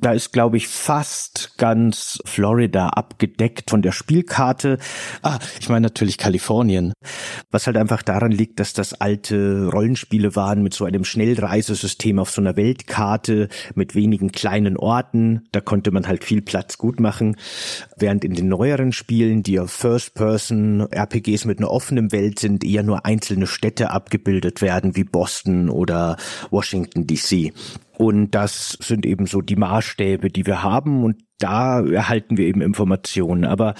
da 0.00 0.12
ist, 0.12 0.32
glaube 0.32 0.58
ich, 0.58 0.68
fast 0.68 1.58
ganz 1.58 2.20
Florida 2.24 2.90
abgedeckt 2.90 3.70
von 3.70 3.82
der 3.82 3.90
Spielkarte. 3.90 4.78
Ah, 5.22 5.40
ich 5.60 5.68
meine 5.68 5.86
natürlich 5.86 6.18
Kalifornien. 6.18 6.92
Was 7.50 7.66
halt 7.66 7.76
einfach 7.76 8.02
daran 8.02 8.30
liegt, 8.30 8.60
dass 8.60 8.74
das 8.74 8.94
alte 8.94 9.68
Rollenspiele 9.72 10.36
waren 10.36 10.62
mit 10.62 10.74
so 10.74 10.84
einem 10.84 11.04
Schnellreisesystem 11.04 12.20
auf 12.20 12.30
so 12.30 12.40
einer 12.40 12.56
Weltkarte 12.56 13.48
mit 13.74 13.96
wenigen 13.96 14.30
kleinen 14.30 14.76
Orten. 14.76 15.48
Da 15.50 15.60
konnte 15.60 15.90
man 15.90 16.06
halt 16.06 16.22
viel 16.22 16.42
Platz 16.42 16.78
gut 16.78 17.00
machen. 17.00 17.36
Während 17.96 18.24
in 18.24 18.34
den 18.34 18.48
neueren 18.48 18.92
Spielen, 18.92 19.42
die 19.42 19.58
First-Person-RPGs 19.58 21.44
mit 21.44 21.58
einer 21.58 21.70
offenen 21.88 22.12
Welt 22.12 22.38
sind, 22.38 22.64
eher 22.64 22.82
nur 22.82 23.06
einzelne 23.06 23.46
Städte 23.46 23.90
abgebildet 23.90 24.60
werden, 24.60 24.94
wie 24.94 25.04
Boston 25.04 25.70
oder 25.70 26.18
Washington 26.50 27.06
DC. 27.06 27.54
Und 27.96 28.32
das 28.32 28.76
sind 28.80 29.06
eben 29.06 29.24
so 29.24 29.40
die 29.40 29.56
Maßstäbe, 29.56 30.28
die 30.28 30.46
wir 30.46 30.62
haben 30.62 31.02
und 31.02 31.16
da 31.38 31.80
erhalten 31.80 32.36
wir 32.36 32.46
eben 32.46 32.60
Informationen. 32.60 33.44
Aber 33.44 33.74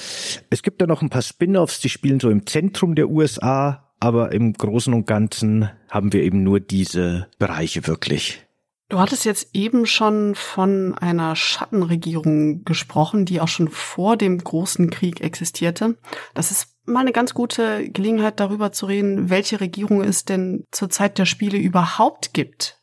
es 0.48 0.62
gibt 0.62 0.80
da 0.80 0.86
noch 0.86 1.02
ein 1.02 1.10
paar 1.10 1.22
Spin-offs, 1.22 1.80
die 1.80 1.90
spielen 1.90 2.18
so 2.18 2.30
im 2.30 2.46
Zentrum 2.46 2.94
der 2.94 3.10
USA, 3.10 3.92
aber 4.00 4.32
im 4.32 4.54
Großen 4.54 4.94
und 4.94 5.06
Ganzen 5.06 5.68
haben 5.90 6.14
wir 6.14 6.22
eben 6.22 6.42
nur 6.42 6.60
diese 6.60 7.26
Bereiche 7.38 7.86
wirklich. 7.86 8.47
Du 8.88 8.98
hattest 8.98 9.26
jetzt 9.26 9.50
eben 9.52 9.84
schon 9.84 10.34
von 10.34 10.94
einer 10.94 11.36
Schattenregierung 11.36 12.64
gesprochen, 12.64 13.26
die 13.26 13.40
auch 13.40 13.48
schon 13.48 13.68
vor 13.68 14.16
dem 14.16 14.38
großen 14.38 14.88
Krieg 14.88 15.20
existierte. 15.20 15.98
Das 16.32 16.50
ist 16.50 16.74
mal 16.86 17.00
eine 17.00 17.12
ganz 17.12 17.34
gute 17.34 17.90
Gelegenheit, 17.90 18.40
darüber 18.40 18.72
zu 18.72 18.86
reden, 18.86 19.28
welche 19.28 19.60
Regierung 19.60 20.02
es 20.02 20.24
denn 20.24 20.64
zur 20.70 20.88
Zeit 20.88 21.18
der 21.18 21.26
Spiele 21.26 21.58
überhaupt 21.58 22.32
gibt. 22.32 22.77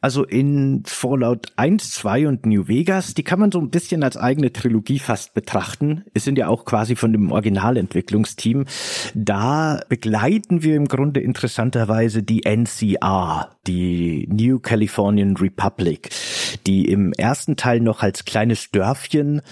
Also 0.00 0.24
in 0.24 0.84
Fallout 0.86 1.48
1, 1.56 1.90
2 1.92 2.28
und 2.28 2.46
New 2.46 2.68
Vegas, 2.68 3.14
die 3.14 3.24
kann 3.24 3.40
man 3.40 3.50
so 3.50 3.58
ein 3.58 3.70
bisschen 3.70 4.04
als 4.04 4.16
eigene 4.16 4.52
Trilogie 4.52 5.00
fast 5.00 5.34
betrachten. 5.34 6.04
Es 6.14 6.24
sind 6.24 6.38
ja 6.38 6.46
auch 6.46 6.64
quasi 6.64 6.94
von 6.94 7.12
dem 7.12 7.32
Originalentwicklungsteam. 7.32 8.66
Da 9.14 9.80
begleiten 9.88 10.62
wir 10.62 10.76
im 10.76 10.86
Grunde 10.86 11.20
interessanterweise 11.20 12.22
die 12.22 12.44
NCR, 12.44 13.50
die 13.66 14.28
New 14.30 14.60
Californian 14.60 15.36
Republic, 15.36 16.10
die 16.66 16.84
im 16.86 17.12
ersten 17.12 17.56
Teil 17.56 17.80
noch 17.80 18.02
als 18.02 18.24
kleines 18.24 18.70
Dörfchen 18.70 19.42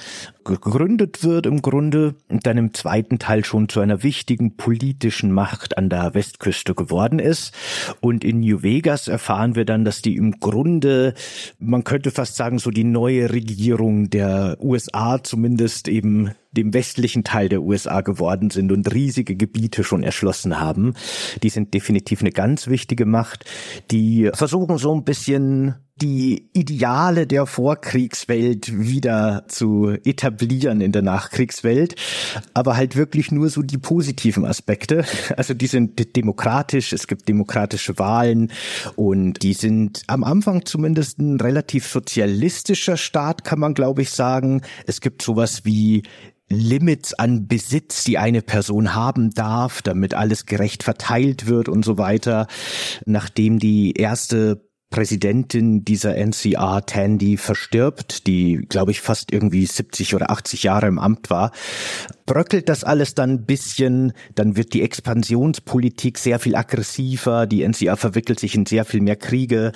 gegründet 0.46 1.24
wird 1.24 1.46
im 1.46 1.62
Grunde 1.62 2.14
und 2.28 2.46
dann 2.46 2.58
im 2.58 2.72
zweiten 2.74 3.18
Teil 3.18 3.44
schon 3.44 3.68
zu 3.68 3.80
einer 3.80 4.02
wichtigen 4.02 4.56
politischen 4.56 5.32
Macht 5.32 5.76
an 5.76 5.88
der 5.88 6.14
Westküste 6.14 6.74
geworden 6.74 7.18
ist. 7.18 7.52
Und 8.00 8.24
in 8.24 8.40
New 8.40 8.62
Vegas 8.62 9.08
erfahren 9.08 9.54
wir 9.54 9.64
dann, 9.64 9.84
dass 9.84 10.02
die 10.02 10.16
im 10.16 10.40
Grunde, 10.40 11.14
man 11.58 11.84
könnte 11.84 12.10
fast 12.10 12.36
sagen, 12.36 12.58
so 12.58 12.70
die 12.70 12.84
neue 12.84 13.32
Regierung 13.32 14.10
der 14.10 14.56
USA 14.60 15.22
zumindest 15.22 15.88
eben 15.88 16.32
dem 16.52 16.72
westlichen 16.72 17.22
Teil 17.22 17.48
der 17.48 17.62
USA 17.62 18.00
geworden 18.00 18.50
sind 18.50 18.72
und 18.72 18.92
riesige 18.92 19.36
Gebiete 19.36 19.84
schon 19.84 20.02
erschlossen 20.02 20.58
haben. 20.58 20.94
Die 21.42 21.50
sind 21.50 21.74
definitiv 21.74 22.20
eine 22.20 22.32
ganz 22.32 22.68
wichtige 22.68 23.06
Macht. 23.06 23.44
Die 23.90 24.30
versuchen 24.32 24.78
so 24.78 24.94
ein 24.94 25.04
bisschen 25.04 25.74
die 26.02 26.50
Ideale 26.52 27.26
der 27.26 27.46
Vorkriegswelt 27.46 28.78
wieder 28.78 29.44
zu 29.48 29.96
etablieren 30.04 30.82
in 30.82 30.92
der 30.92 31.00
Nachkriegswelt, 31.00 31.94
aber 32.52 32.76
halt 32.76 32.96
wirklich 32.96 33.32
nur 33.32 33.48
so 33.48 33.62
die 33.62 33.78
positiven 33.78 34.44
Aspekte. 34.44 35.04
Also 35.36 35.54
die 35.54 35.66
sind 35.66 36.16
demokratisch, 36.16 36.92
es 36.92 37.06
gibt 37.06 37.28
demokratische 37.28 37.98
Wahlen 37.98 38.52
und 38.94 39.42
die 39.42 39.52
sind 39.52 40.02
am 40.06 40.24
Anfang 40.24 40.64
zumindest 40.64 41.18
ein 41.18 41.40
relativ 41.40 41.86
sozialistischer 41.86 42.96
Staat, 42.96 43.44
kann 43.44 43.58
man 43.58 43.74
glaube 43.74 44.02
ich 44.02 44.10
sagen. 44.10 44.62
Es 44.86 45.00
gibt 45.00 45.22
sowas 45.22 45.64
wie 45.64 46.04
Limits 46.48 47.12
an 47.14 47.48
Besitz, 47.48 48.04
die 48.04 48.18
eine 48.18 48.40
Person 48.40 48.94
haben 48.94 49.30
darf, 49.30 49.82
damit 49.82 50.14
alles 50.14 50.46
gerecht 50.46 50.84
verteilt 50.84 51.46
wird 51.46 51.68
und 51.68 51.84
so 51.84 51.98
weiter. 51.98 52.46
Nachdem 53.04 53.58
die 53.58 53.92
erste 53.92 54.65
Präsidentin 54.90 55.84
dieser 55.84 56.16
NCR, 56.16 56.84
Tandy, 56.86 57.36
verstirbt, 57.36 58.26
die, 58.26 58.66
glaube 58.68 58.92
ich, 58.92 59.00
fast 59.00 59.32
irgendwie 59.32 59.66
70 59.66 60.14
oder 60.14 60.30
80 60.30 60.62
Jahre 60.62 60.86
im 60.86 60.98
Amt 60.98 61.28
war, 61.28 61.50
bröckelt 62.26 62.68
das 62.68 62.84
alles 62.84 63.14
dann 63.14 63.30
ein 63.30 63.46
bisschen, 63.46 64.12
dann 64.34 64.56
wird 64.56 64.74
die 64.74 64.82
Expansionspolitik 64.82 66.18
sehr 66.18 66.38
viel 66.40 66.56
aggressiver, 66.56 67.46
die 67.46 67.66
NCA 67.66 67.96
verwickelt 67.96 68.40
sich 68.40 68.54
in 68.56 68.66
sehr 68.66 68.84
viel 68.84 69.00
mehr 69.00 69.16
Kriege, 69.16 69.72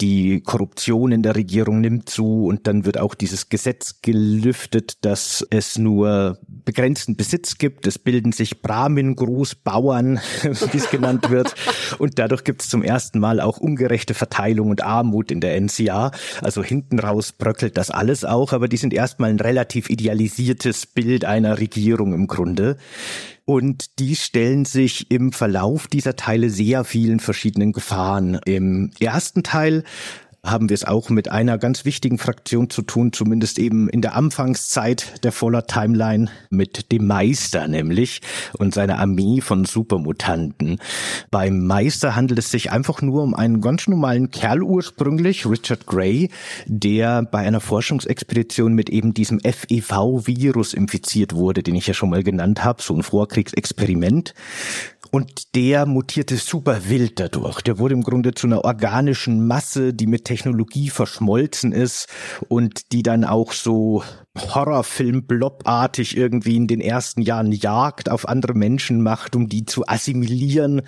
die 0.00 0.42
Korruption 0.42 1.12
in 1.12 1.22
der 1.22 1.34
Regierung 1.34 1.80
nimmt 1.80 2.10
zu 2.10 2.44
und 2.46 2.66
dann 2.66 2.84
wird 2.84 2.98
auch 2.98 3.14
dieses 3.14 3.48
Gesetz 3.48 4.02
gelüftet, 4.02 5.04
dass 5.04 5.44
es 5.50 5.78
nur 5.78 6.38
begrenzten 6.64 7.16
Besitz 7.16 7.56
gibt. 7.56 7.86
Es 7.86 7.98
bilden 7.98 8.32
sich 8.32 8.60
Brahmin-Großbauern, 8.60 10.20
wie 10.42 10.76
es 10.76 10.90
genannt 10.90 11.30
wird. 11.30 11.54
Und 11.98 12.18
dadurch 12.18 12.44
gibt 12.44 12.62
es 12.62 12.68
zum 12.68 12.82
ersten 12.82 13.18
Mal 13.18 13.40
auch 13.40 13.58
ungerechte 13.58 14.14
Verteilung 14.14 14.70
und 14.70 14.82
Armut 14.82 15.30
in 15.30 15.40
der 15.40 15.58
NCA. 15.60 16.10
Also 16.42 16.62
hinten 16.62 16.98
raus 16.98 17.32
bröckelt 17.32 17.78
das 17.78 17.90
alles 17.90 18.24
auch, 18.24 18.52
aber 18.52 18.68
die 18.68 18.76
sind 18.76 18.92
erstmal 18.92 19.30
ein 19.30 19.40
relativ 19.40 19.88
idealisiertes 19.88 20.86
Bild 20.86 21.24
einer 21.24 21.58
Regierung 21.58 21.93
Regierung 21.94 22.12
im 22.12 22.26
Grunde. 22.26 22.76
Und 23.46 23.98
die 23.98 24.16
stellen 24.16 24.64
sich 24.64 25.10
im 25.10 25.32
Verlauf 25.32 25.86
dieser 25.86 26.16
Teile 26.16 26.48
sehr 26.48 26.82
vielen 26.84 27.20
verschiedenen 27.20 27.72
Gefahren. 27.72 28.40
Im 28.46 28.90
ersten 28.98 29.42
Teil 29.42 29.84
haben 30.44 30.68
wir 30.68 30.74
es 30.74 30.84
auch 30.84 31.08
mit 31.08 31.30
einer 31.30 31.58
ganz 31.58 31.84
wichtigen 31.84 32.18
Fraktion 32.18 32.68
zu 32.68 32.82
tun, 32.82 33.12
zumindest 33.12 33.58
eben 33.58 33.88
in 33.88 34.02
der 34.02 34.14
Anfangszeit 34.14 35.24
der 35.24 35.32
Fallout 35.32 35.68
Timeline 35.68 36.30
mit 36.50 36.92
dem 36.92 37.06
Meister 37.06 37.66
nämlich 37.66 38.20
und 38.58 38.74
seiner 38.74 38.98
Armee 38.98 39.40
von 39.40 39.64
Supermutanten. 39.64 40.78
Beim 41.30 41.66
Meister 41.66 42.14
handelt 42.14 42.38
es 42.38 42.50
sich 42.50 42.70
einfach 42.70 43.00
nur 43.00 43.22
um 43.22 43.34
einen 43.34 43.60
ganz 43.60 43.88
normalen 43.88 44.30
Kerl 44.30 44.62
ursprünglich, 44.62 45.46
Richard 45.46 45.86
Gray, 45.86 46.30
der 46.66 47.22
bei 47.22 47.38
einer 47.38 47.60
Forschungsexpedition 47.60 48.74
mit 48.74 48.90
eben 48.90 49.14
diesem 49.14 49.40
FEV-Virus 49.40 50.74
infiziert 50.74 51.34
wurde, 51.34 51.62
den 51.62 51.74
ich 51.74 51.86
ja 51.86 51.94
schon 51.94 52.10
mal 52.10 52.22
genannt 52.22 52.64
habe, 52.64 52.82
so 52.82 52.94
ein 52.94 53.02
Vorkriegsexperiment. 53.02 54.34
Und 55.14 55.54
der 55.54 55.86
mutierte 55.86 56.36
super 56.36 56.88
wild 56.88 57.20
dadurch. 57.20 57.60
Der 57.60 57.78
wurde 57.78 57.94
im 57.94 58.02
Grunde 58.02 58.34
zu 58.34 58.48
einer 58.48 58.64
organischen 58.64 59.46
Masse, 59.46 59.94
die 59.94 60.08
mit 60.08 60.24
Technologie 60.34 60.90
verschmolzen 60.90 61.70
ist 61.70 62.08
und 62.48 62.90
die 62.90 63.04
dann 63.04 63.24
auch 63.24 63.52
so 63.52 64.02
Horrorfilm-Blobartig 64.36 66.16
irgendwie 66.16 66.56
in 66.56 66.66
den 66.66 66.80
ersten 66.80 67.22
Jahren 67.22 67.52
Jagd 67.52 68.10
auf 68.10 68.28
andere 68.28 68.54
Menschen 68.54 69.00
macht, 69.02 69.36
um 69.36 69.48
die 69.48 69.64
zu 69.64 69.86
assimilieren. 69.86 70.82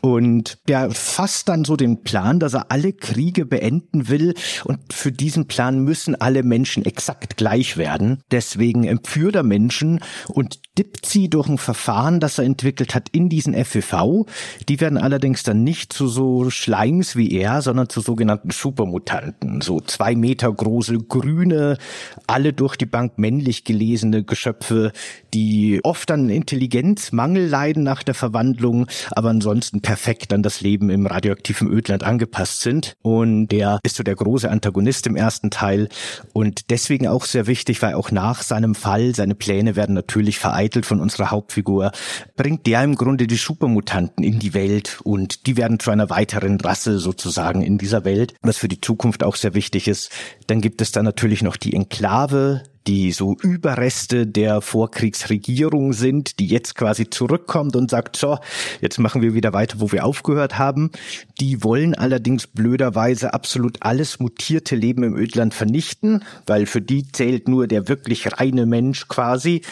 Und 0.00 0.58
der 0.68 0.90
fasst 0.90 1.48
dann 1.48 1.64
so 1.64 1.76
den 1.76 2.02
Plan, 2.02 2.40
dass 2.40 2.54
er 2.54 2.70
alle 2.70 2.92
Kriege 2.92 3.44
beenden 3.44 4.08
will. 4.08 4.34
Und 4.64 4.92
für 4.92 5.12
diesen 5.12 5.48
Plan 5.48 5.80
müssen 5.80 6.14
alle 6.14 6.42
Menschen 6.42 6.84
exakt 6.84 7.36
gleich 7.36 7.76
werden. 7.76 8.22
Deswegen 8.30 8.84
empführt 8.84 9.36
er 9.36 9.42
Menschen 9.42 10.00
und 10.28 10.60
dippt 10.78 11.04
sie 11.04 11.28
durch 11.28 11.48
ein 11.48 11.58
Verfahren, 11.58 12.20
das 12.20 12.38
er 12.38 12.44
entwickelt 12.44 12.94
hat, 12.94 13.10
in 13.10 13.28
diesen 13.28 13.54
FEV. 13.54 14.24
Die 14.68 14.80
werden 14.80 14.96
allerdings 14.96 15.42
dann 15.42 15.62
nicht 15.62 15.92
zu 15.92 16.08
so 16.08 16.48
Schleims 16.48 17.16
wie 17.16 17.32
er, 17.32 17.60
sondern 17.60 17.90
zu 17.90 18.00
sogenannten 18.00 18.50
Supermutanten. 18.50 19.60
So 19.60 19.80
zwei 19.80 20.14
Meter 20.14 20.50
große 20.50 20.96
Grüne, 20.96 21.76
alle 22.26 22.54
durch 22.62 22.76
die 22.76 22.86
Bank 22.86 23.18
männlich 23.18 23.64
gelesene 23.64 24.22
Geschöpfe, 24.22 24.92
die 25.34 25.80
oft 25.82 26.12
an 26.12 26.30
Intelligenzmangel 26.30 27.48
leiden 27.48 27.82
nach 27.82 28.04
der 28.04 28.14
Verwandlung, 28.14 28.86
aber 29.10 29.30
ansonsten 29.30 29.80
perfekt 29.80 30.32
an 30.32 30.44
das 30.44 30.60
Leben 30.60 30.88
im 30.88 31.06
radioaktiven 31.06 31.68
Ödland 31.68 32.04
angepasst 32.04 32.60
sind. 32.60 32.94
Und 33.02 33.48
der 33.48 33.80
ist 33.82 33.96
so 33.96 34.04
der 34.04 34.14
große 34.14 34.48
Antagonist 34.48 35.08
im 35.08 35.16
ersten 35.16 35.50
Teil 35.50 35.88
und 36.32 36.70
deswegen 36.70 37.08
auch 37.08 37.24
sehr 37.24 37.48
wichtig, 37.48 37.82
weil 37.82 37.94
auch 37.94 38.12
nach 38.12 38.42
seinem 38.42 38.76
Fall, 38.76 39.12
seine 39.16 39.34
Pläne 39.34 39.74
werden 39.74 39.96
natürlich 39.96 40.38
vereitelt 40.38 40.86
von 40.86 41.00
unserer 41.00 41.32
Hauptfigur, 41.32 41.90
bringt 42.36 42.68
der 42.68 42.84
im 42.84 42.94
Grunde 42.94 43.26
die 43.26 43.34
Supermutanten 43.34 44.22
in 44.22 44.38
die 44.38 44.54
Welt 44.54 45.00
und 45.02 45.48
die 45.48 45.56
werden 45.56 45.80
zu 45.80 45.90
einer 45.90 46.10
weiteren 46.10 46.60
Rasse 46.60 47.00
sozusagen 47.00 47.62
in 47.62 47.76
dieser 47.76 48.04
Welt, 48.04 48.34
was 48.40 48.58
für 48.58 48.68
die 48.68 48.80
Zukunft 48.80 49.24
auch 49.24 49.34
sehr 49.34 49.54
wichtig 49.54 49.88
ist. 49.88 50.10
Dann 50.46 50.60
gibt 50.60 50.80
es 50.80 50.92
da 50.92 51.02
natürlich 51.02 51.42
noch 51.42 51.56
die 51.56 51.74
Enklave, 51.74 52.51
Bible 52.52 52.71
die 52.86 53.12
so 53.12 53.36
Überreste 53.42 54.26
der 54.26 54.60
Vorkriegsregierung 54.60 55.92
sind, 55.92 56.38
die 56.38 56.46
jetzt 56.46 56.74
quasi 56.74 57.08
zurückkommt 57.08 57.76
und 57.76 57.90
sagt, 57.90 58.16
so, 58.16 58.38
jetzt 58.80 58.98
machen 58.98 59.22
wir 59.22 59.34
wieder 59.34 59.52
weiter, 59.52 59.80
wo 59.80 59.92
wir 59.92 60.04
aufgehört 60.04 60.58
haben. 60.58 60.90
Die 61.40 61.62
wollen 61.62 61.94
allerdings 61.94 62.46
blöderweise 62.46 63.34
absolut 63.34 63.78
alles 63.80 64.18
mutierte 64.20 64.76
Leben 64.76 65.02
im 65.02 65.16
Ödland 65.16 65.54
vernichten, 65.54 66.24
weil 66.46 66.66
für 66.66 66.80
die 66.80 67.10
zählt 67.10 67.48
nur 67.48 67.66
der 67.66 67.88
wirklich 67.88 68.38
reine 68.38 68.66
Mensch 68.66 69.08
quasi 69.08 69.62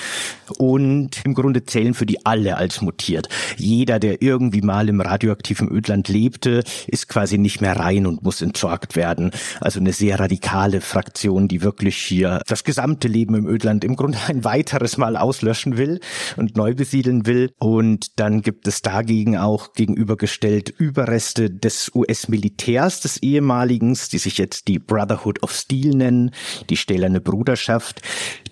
und 0.59 1.25
im 1.25 1.35
Grunde 1.35 1.65
zählen 1.65 1.95
für 1.95 2.07
die 2.07 2.25
alle 2.27 2.57
als 2.57 2.81
mutiert. 2.81 3.29
Jeder, 3.57 3.99
der 3.99 4.23
irgendwie 4.23 4.63
mal 4.63 4.89
im 4.89 5.01
radioaktiven 5.01 5.69
Ödland 5.69 6.09
lebte, 6.09 6.63
ist 6.87 7.09
quasi 7.09 7.39
nicht 7.39 7.61
mehr 7.61 7.77
rein 7.77 8.07
und 8.07 8.23
muss 8.23 8.43
entsorgt 8.43 8.97
werden. 8.97 9.31
Also 9.61 9.81
eine 9.81 9.93
sehr 9.93 10.21
radikale 10.21 10.81
Fraktion, 10.81 11.49
die 11.49 11.63
wirklich 11.63 11.97
hier 11.97 12.41
das 12.47 12.65
gesamte 12.65 13.00
gesamte 13.01 13.09
Leben 13.09 13.35
im 13.35 13.47
Ödland 13.47 13.85
im 13.85 13.97
Grunde 13.97 14.19
ein 14.29 14.45
weiteres 14.45 14.99
Mal 14.99 15.17
auslöschen 15.17 15.77
will 15.79 16.01
und 16.37 16.57
neu 16.57 16.75
besiedeln 16.75 17.27
will. 17.27 17.51
Und 17.59 18.19
dann 18.21 18.43
gibt 18.43 18.69
es 18.69 18.83
dagegen 18.83 19.37
auch 19.37 19.73
gegenübergestellt 19.73 20.69
Überreste 20.69 21.51
des 21.51 21.91
US-Militärs 21.95 23.01
des 23.01 23.23
ehemaligen, 23.23 23.97
die 24.13 24.19
sich 24.19 24.39
jetzt 24.39 24.69
die 24.69 24.79
Brotherhood 24.79 25.43
of 25.43 25.53
Steel 25.53 25.97
nennen, 25.97 26.33
die 26.69 26.77
stählerne 26.77 27.21
Bruderschaft, 27.21 28.03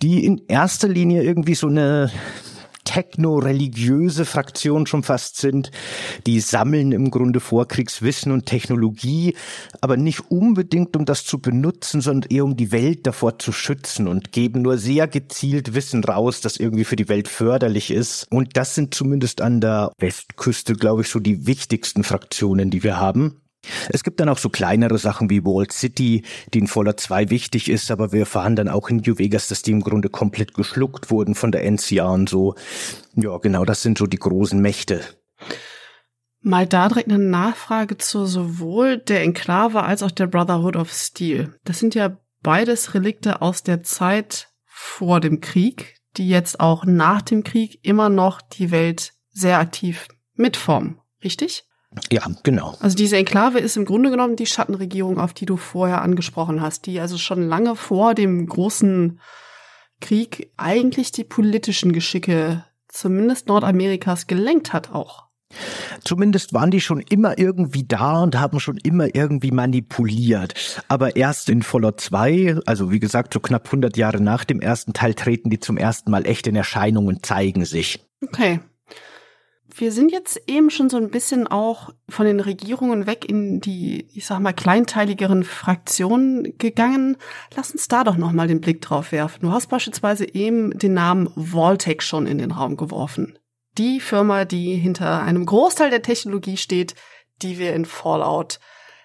die 0.02 0.24
in 0.24 0.40
erster 0.48 0.88
Linie 0.88 1.22
irgendwie 1.22 1.54
so 1.54 1.68
eine 1.68 2.10
techno-religiöse 2.88 4.24
Fraktion 4.24 4.86
schon 4.86 5.02
fast 5.02 5.36
sind. 5.36 5.70
Die 6.26 6.40
sammeln 6.40 6.92
im 6.92 7.10
Grunde 7.10 7.38
Vorkriegswissen 7.38 8.32
und 8.32 8.46
Technologie, 8.46 9.36
aber 9.82 9.98
nicht 9.98 10.30
unbedingt, 10.30 10.96
um 10.96 11.04
das 11.04 11.24
zu 11.24 11.38
benutzen, 11.38 12.00
sondern 12.00 12.30
eher 12.30 12.44
um 12.44 12.56
die 12.56 12.72
Welt 12.72 13.06
davor 13.06 13.38
zu 13.38 13.52
schützen 13.52 14.08
und 14.08 14.32
geben 14.32 14.62
nur 14.62 14.78
sehr 14.78 15.06
gezielt 15.06 15.74
Wissen 15.74 16.02
raus, 16.02 16.40
das 16.40 16.56
irgendwie 16.56 16.84
für 16.84 16.96
die 16.96 17.10
Welt 17.10 17.28
förderlich 17.28 17.90
ist. 17.90 18.26
Und 18.30 18.56
das 18.56 18.74
sind 18.74 18.94
zumindest 18.94 19.42
an 19.42 19.60
der 19.60 19.92
Westküste, 19.98 20.72
glaube 20.72 21.02
ich, 21.02 21.08
so 21.08 21.20
die 21.20 21.46
wichtigsten 21.46 22.04
Fraktionen, 22.04 22.70
die 22.70 22.82
wir 22.82 22.98
haben. 22.98 23.42
Es 23.90 24.04
gibt 24.04 24.20
dann 24.20 24.28
auch 24.28 24.38
so 24.38 24.48
kleinere 24.48 24.98
Sachen 24.98 25.30
wie 25.30 25.44
Walled 25.44 25.72
City, 25.72 26.24
die 26.54 26.58
in 26.60 26.68
Fallout 26.68 27.00
2 27.00 27.30
wichtig 27.30 27.68
ist, 27.68 27.90
aber 27.90 28.12
wir 28.12 28.20
erfahren 28.20 28.56
dann 28.56 28.68
auch 28.68 28.88
in 28.88 28.98
New 28.98 29.18
Vegas, 29.18 29.48
dass 29.48 29.62
die 29.62 29.72
im 29.72 29.80
Grunde 29.80 30.08
komplett 30.08 30.54
geschluckt 30.54 31.10
wurden 31.10 31.34
von 31.34 31.52
der 31.52 31.68
NCA 31.68 32.08
und 32.08 32.28
so. 32.28 32.54
Ja, 33.14 33.36
genau, 33.38 33.64
das 33.64 33.82
sind 33.82 33.98
so 33.98 34.06
die 34.06 34.18
großen 34.18 34.60
Mächte. 34.60 35.02
Mal 36.40 36.66
da 36.66 36.88
direkt 36.88 37.10
eine 37.10 37.18
Nachfrage 37.18 37.98
zu 37.98 38.26
sowohl 38.26 38.98
der 38.98 39.22
Enklave 39.22 39.82
als 39.82 40.02
auch 40.02 40.12
der 40.12 40.28
Brotherhood 40.28 40.76
of 40.76 40.92
Steel. 40.92 41.54
Das 41.64 41.80
sind 41.80 41.94
ja 41.94 42.16
beides 42.42 42.94
Relikte 42.94 43.42
aus 43.42 43.64
der 43.64 43.82
Zeit 43.82 44.48
vor 44.64 45.20
dem 45.20 45.40
Krieg, 45.40 45.96
die 46.16 46.28
jetzt 46.28 46.60
auch 46.60 46.84
nach 46.84 47.22
dem 47.22 47.42
Krieg 47.42 47.80
immer 47.82 48.08
noch 48.08 48.40
die 48.40 48.70
Welt 48.70 49.14
sehr 49.30 49.58
aktiv 49.58 50.06
mitformen. 50.34 51.00
Richtig? 51.24 51.64
Ja, 52.10 52.26
genau. 52.42 52.76
Also 52.80 52.96
diese 52.96 53.16
Enklave 53.16 53.58
ist 53.58 53.76
im 53.76 53.84
Grunde 53.84 54.10
genommen 54.10 54.36
die 54.36 54.46
Schattenregierung, 54.46 55.18
auf 55.18 55.32
die 55.32 55.46
du 55.46 55.56
vorher 55.56 56.02
angesprochen 56.02 56.60
hast, 56.60 56.86
die 56.86 57.00
also 57.00 57.16
schon 57.18 57.48
lange 57.48 57.76
vor 57.76 58.14
dem 58.14 58.46
großen 58.46 59.20
Krieg 60.00 60.52
eigentlich 60.56 61.12
die 61.12 61.24
politischen 61.24 61.92
Geschicke 61.92 62.64
zumindest 62.88 63.48
Nordamerikas 63.48 64.26
gelenkt 64.26 64.72
hat 64.72 64.92
auch. 64.92 65.28
Zumindest 66.04 66.52
waren 66.52 66.70
die 66.70 66.80
schon 66.80 67.00
immer 67.00 67.38
irgendwie 67.38 67.84
da 67.84 68.22
und 68.22 68.38
haben 68.38 68.60
schon 68.60 68.76
immer 68.76 69.14
irgendwie 69.14 69.50
manipuliert. 69.50 70.82
Aber 70.88 71.16
erst 71.16 71.48
in 71.48 71.62
Fallout 71.62 72.00
2, 72.00 72.60
also 72.66 72.90
wie 72.92 72.98
gesagt, 72.98 73.32
so 73.32 73.40
knapp 73.40 73.66
100 73.66 73.96
Jahre 73.96 74.20
nach 74.20 74.44
dem 74.44 74.60
ersten 74.60 74.92
Teil, 74.92 75.14
treten 75.14 75.48
die 75.48 75.58
zum 75.58 75.78
ersten 75.78 76.10
Mal 76.10 76.26
echt 76.26 76.46
in 76.46 76.56
Erscheinung 76.56 77.06
und 77.06 77.24
zeigen 77.24 77.64
sich. 77.64 78.04
Okay. 78.22 78.60
Wir 79.78 79.92
sind 79.92 80.10
jetzt 80.10 80.42
eben 80.48 80.70
schon 80.70 80.90
so 80.90 80.96
ein 80.96 81.08
bisschen 81.08 81.46
auch 81.46 81.90
von 82.08 82.26
den 82.26 82.40
Regierungen 82.40 83.06
weg 83.06 83.24
in 83.28 83.60
die, 83.60 84.08
ich 84.12 84.26
sag 84.26 84.40
mal, 84.40 84.52
kleinteiligeren 84.52 85.44
Fraktionen 85.44 86.58
gegangen. 86.58 87.16
Lass 87.54 87.70
uns 87.70 87.86
da 87.86 88.02
doch 88.02 88.16
nochmal 88.16 88.48
den 88.48 88.60
Blick 88.60 88.80
drauf 88.80 89.12
werfen. 89.12 89.38
Du 89.42 89.52
hast 89.52 89.68
beispielsweise 89.68 90.34
eben 90.34 90.76
den 90.76 90.94
Namen 90.94 91.30
Voltec 91.36 92.02
schon 92.02 92.26
in 92.26 92.38
den 92.38 92.50
Raum 92.50 92.76
geworfen. 92.76 93.38
Die 93.78 94.00
Firma, 94.00 94.44
die 94.44 94.74
hinter 94.74 95.22
einem 95.22 95.46
Großteil 95.46 95.90
der 95.90 96.02
Technologie 96.02 96.56
steht, 96.56 96.96
die 97.42 97.60
wir 97.60 97.72
in 97.74 97.84
Fallout 97.84 98.58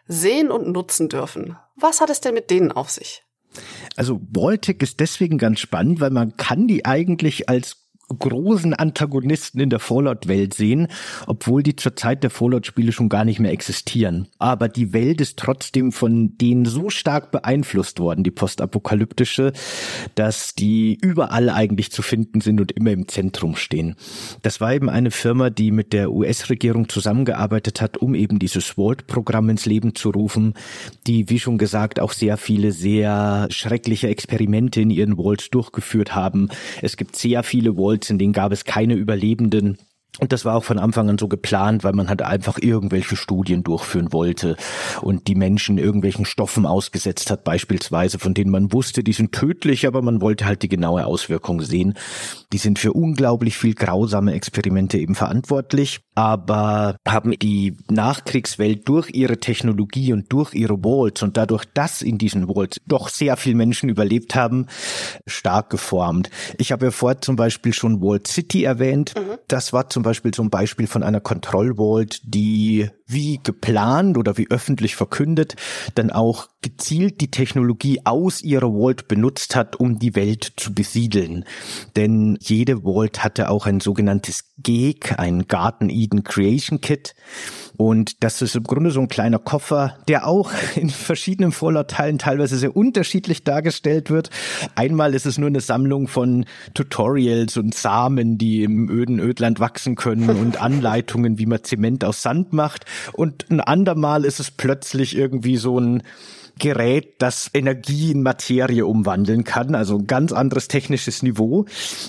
sehen 0.08 0.50
und 0.50 0.68
nutzen 0.68 1.08
dürfen. 1.08 1.56
Was 1.76 2.02
hat 2.02 2.10
es 2.10 2.20
denn 2.20 2.34
mit 2.34 2.50
denen 2.50 2.72
auf 2.72 2.90
sich? 2.90 3.24
Also 3.96 4.20
Voltec 4.32 4.82
ist 4.82 5.00
deswegen 5.00 5.38
ganz 5.38 5.60
spannend, 5.60 6.00
weil 6.00 6.10
man 6.10 6.36
kann 6.36 6.68
die 6.68 6.84
eigentlich 6.84 7.48
als 7.48 7.83
großen 8.18 8.74
Antagonisten 8.74 9.60
in 9.60 9.70
der 9.70 9.80
Fallout-Welt 9.80 10.54
sehen, 10.54 10.88
obwohl 11.28 11.64
die 11.64 11.76
zur 11.76 11.96
Zeit 11.96 12.24
der 12.24 12.30
Fallout-Spiele 12.30 12.92
schon 12.92 13.10
gar 13.10 13.26
nicht 13.26 13.40
mehr 13.40 13.52
existieren. 13.52 14.28
Aber 14.40 14.70
die 14.70 14.94
Welt 14.94 15.22
ist 15.22 15.38
trotzdem 15.38 15.92
von 15.92 16.38
denen 16.38 16.66
so 16.66 16.90
stark 16.90 17.32
beeinflusst 17.32 18.00
worden, 18.00 18.24
die 18.24 18.32
postapokalyptische, 18.32 19.54
dass 20.16 20.56
die 20.56 20.98
überall 21.02 21.50
eigentlich 21.50 21.92
zu 21.92 22.02
finden 22.02 22.42
sind 22.42 22.60
und 22.60 22.72
immer 22.72 22.92
im 22.92 23.08
Zentrum 23.08 23.56
stehen. 23.56 23.96
Das 24.42 24.62
war 24.62 24.74
eben 24.74 24.90
eine 24.90 25.12
Firma, 25.12 25.50
die 25.50 25.72
mit 25.72 25.94
der 25.94 26.12
US-Regierung 26.12 26.90
zusammengearbeitet 26.90 27.82
hat, 27.82 27.98
um 27.98 28.16
eben 28.16 28.40
dieses 28.40 28.76
Vault-Programm 28.76 29.50
ins 29.50 29.66
Leben 29.66 29.96
zu 29.96 30.10
rufen, 30.10 30.54
die, 31.08 31.30
wie 31.30 31.40
schon 31.40 31.58
gesagt, 31.58 32.00
auch 32.00 32.12
sehr 32.12 32.38
viele 32.38 32.72
sehr 32.72 33.48
schreckliche 33.50 34.08
Experimente 34.08 34.82
in 34.82 34.90
ihren 34.90 35.18
Vaults 35.18 35.50
durchgeführt 35.50 36.16
haben. 36.16 36.50
Es 36.82 36.98
gibt 36.98 37.16
sehr 37.16 37.44
viele 37.44 37.78
Vaults, 37.78 38.03
in 38.10 38.18
denen 38.18 38.34
gab 38.34 38.52
es 38.52 38.66
keine 38.66 38.96
Überlebenden. 38.96 39.78
Und 40.20 40.32
das 40.32 40.46
war 40.46 40.56
auch 40.56 40.64
von 40.64 40.78
Anfang 40.78 41.10
an 41.10 41.18
so 41.18 41.28
geplant, 41.28 41.84
weil 41.84 41.94
man 41.94 42.08
halt 42.08 42.22
einfach 42.22 42.60
irgendwelche 42.60 43.16
Studien 43.16 43.64
durchführen 43.64 44.14
wollte 44.14 44.58
und 45.02 45.28
die 45.28 45.34
Menschen 45.34 45.80
irgendwelchen 45.80 46.26
Stoffen 46.26 46.68
ausgesetzt 46.68 47.32
hat, 47.32 47.44
beispielsweise, 47.44 48.20
von 48.20 48.36
denen 48.36 48.52
man 48.52 48.72
wusste, 48.72 49.04
die 49.04 49.14
sind 49.14 49.32
tödlich, 49.32 49.88
aber 49.88 50.04
man 50.04 50.22
wollte 50.22 50.46
halt 50.46 50.62
die 50.62 50.70
genaue 50.70 51.08
Auswirkung 51.08 51.62
sehen. 51.62 51.96
Die 52.54 52.60
sind 52.60 52.78
für 52.78 52.94
unglaublich 52.94 53.58
viel 53.58 53.74
grausame 53.74 54.34
Experimente 54.34 55.00
eben 55.00 55.16
verantwortlich, 55.16 56.02
aber 56.14 56.98
haben 57.08 57.32
die 57.40 57.76
Nachkriegswelt 57.90 58.88
durch 58.88 59.10
ihre 59.10 59.40
Technologie 59.40 60.14
und 60.14 60.32
durch 60.32 60.54
ihre 60.54 60.84
Vaults 60.84 61.24
und 61.24 61.36
dadurch, 61.36 61.66
dass 61.74 62.04
in 62.04 62.20
diesen 62.20 62.48
Vaults 62.48 62.80
doch 62.86 63.10
sehr 63.10 63.38
viel 63.38 63.56
Menschen 63.56 63.90
überlebt 63.90 64.36
haben, 64.36 64.68
stark 65.26 65.72
geformt. 65.72 66.30
Ich 66.60 66.72
habe 66.72 66.86
ja 66.86 66.92
vorher 66.92 67.22
zum 67.22 67.36
Beispiel 67.36 67.74
schon 67.74 68.02
Vault 68.02 68.28
City 68.28 68.64
erwähnt. 68.64 69.14
Mhm. 69.18 69.40
Das 69.48 69.74
war 69.74 69.90
zum 69.90 70.04
Beispiel 70.04 70.34
so 70.34 70.44
ein 70.44 70.52
Beispiel 70.52 70.86
von 70.86 71.02
einer 71.02 71.22
Kontrollvault, 71.22 72.22
die 72.24 72.90
wie 73.14 73.40
geplant 73.42 74.18
oder 74.18 74.38
wie 74.38 74.50
öffentlich 74.50 74.96
verkündet 74.96 75.56
dann 75.96 76.12
auch 76.12 76.48
gezielt 76.62 77.22
die 77.22 77.32
Technologie 77.32 78.02
aus 78.06 78.42
ihrer 78.42 78.72
Vault 78.72 79.08
benutzt 79.08 79.56
hat, 79.56 79.76
um 79.76 80.00
die 80.00 80.16
Welt 80.16 80.54
zu 80.58 80.74
besiedeln. 80.74 81.46
Denn 81.96 82.38
jede 82.42 82.82
Vault 82.82 83.24
hatte 83.24 83.50
auch 83.50 83.66
ein 83.66 83.80
sogenanntes 83.80 84.46
GEG, 84.58 85.20
ein 85.20 85.48
Garden 85.48 85.90
Eden 85.90 86.24
Creation 86.24 86.82
Kit. 86.82 87.16
Und 87.78 88.24
das 88.24 88.42
ist 88.42 88.56
im 88.56 88.64
Grunde 88.64 88.92
so 88.92 89.02
ein 89.02 89.08
kleiner 89.08 89.40
Koffer, 89.40 89.98
der 90.08 90.28
auch 90.28 90.52
in 90.76 90.90
verschiedenen 90.90 91.52
Fallout-Teilen 91.52 92.20
teilweise 92.20 92.58
sehr 92.58 92.76
unterschiedlich 92.76 93.44
dargestellt 93.44 94.10
wird. 94.10 94.30
Einmal 94.76 95.16
ist 95.16 95.26
es 95.26 95.38
nur 95.38 95.48
eine 95.48 95.62
Sammlung 95.62 96.08
von 96.08 96.46
Tutorials 96.74 97.58
und 97.58 97.74
Samen, 97.74 98.38
die 98.38 98.64
im 98.64 98.90
öden 98.90 99.20
Ödland 99.20 99.60
wachsen 99.60 99.96
können 99.96 100.30
und 100.42 100.62
Anleitungen, 100.62 101.40
wie 101.40 101.46
man 101.46 101.64
Zement 101.64 102.04
aus 102.06 102.22
Sand 102.22 102.54
macht. 102.54 102.86
Und 103.14 103.50
ein 103.50 103.60
andermal 103.60 104.26
ist 104.26 104.40
es 104.40 104.52
plötzlich 104.52 105.16
irgendwie 105.16 105.58
so 105.58 105.80
ein 105.80 106.04
Gerät, 106.60 107.16
das 107.18 107.50
Energie 107.54 108.12
in 108.12 108.22
Materie 108.22 108.86
umwandeln 108.86 109.44
kann. 109.44 109.76
Also 109.76 109.98
ein 109.98 110.08
ganz 110.08 110.32
anderes 110.32 110.68
technisches 110.68 111.24
Niveau. 111.24 111.66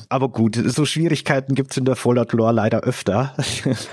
Aber 0.09 0.29
gut, 0.29 0.61
so 0.67 0.85
Schwierigkeiten 0.85 1.55
gibt's 1.55 1.77
in 1.77 1.85
der 1.85 1.97
Fallout 1.97 2.33
Lore 2.33 2.53
leider 2.53 2.81
öfter. 2.81 3.35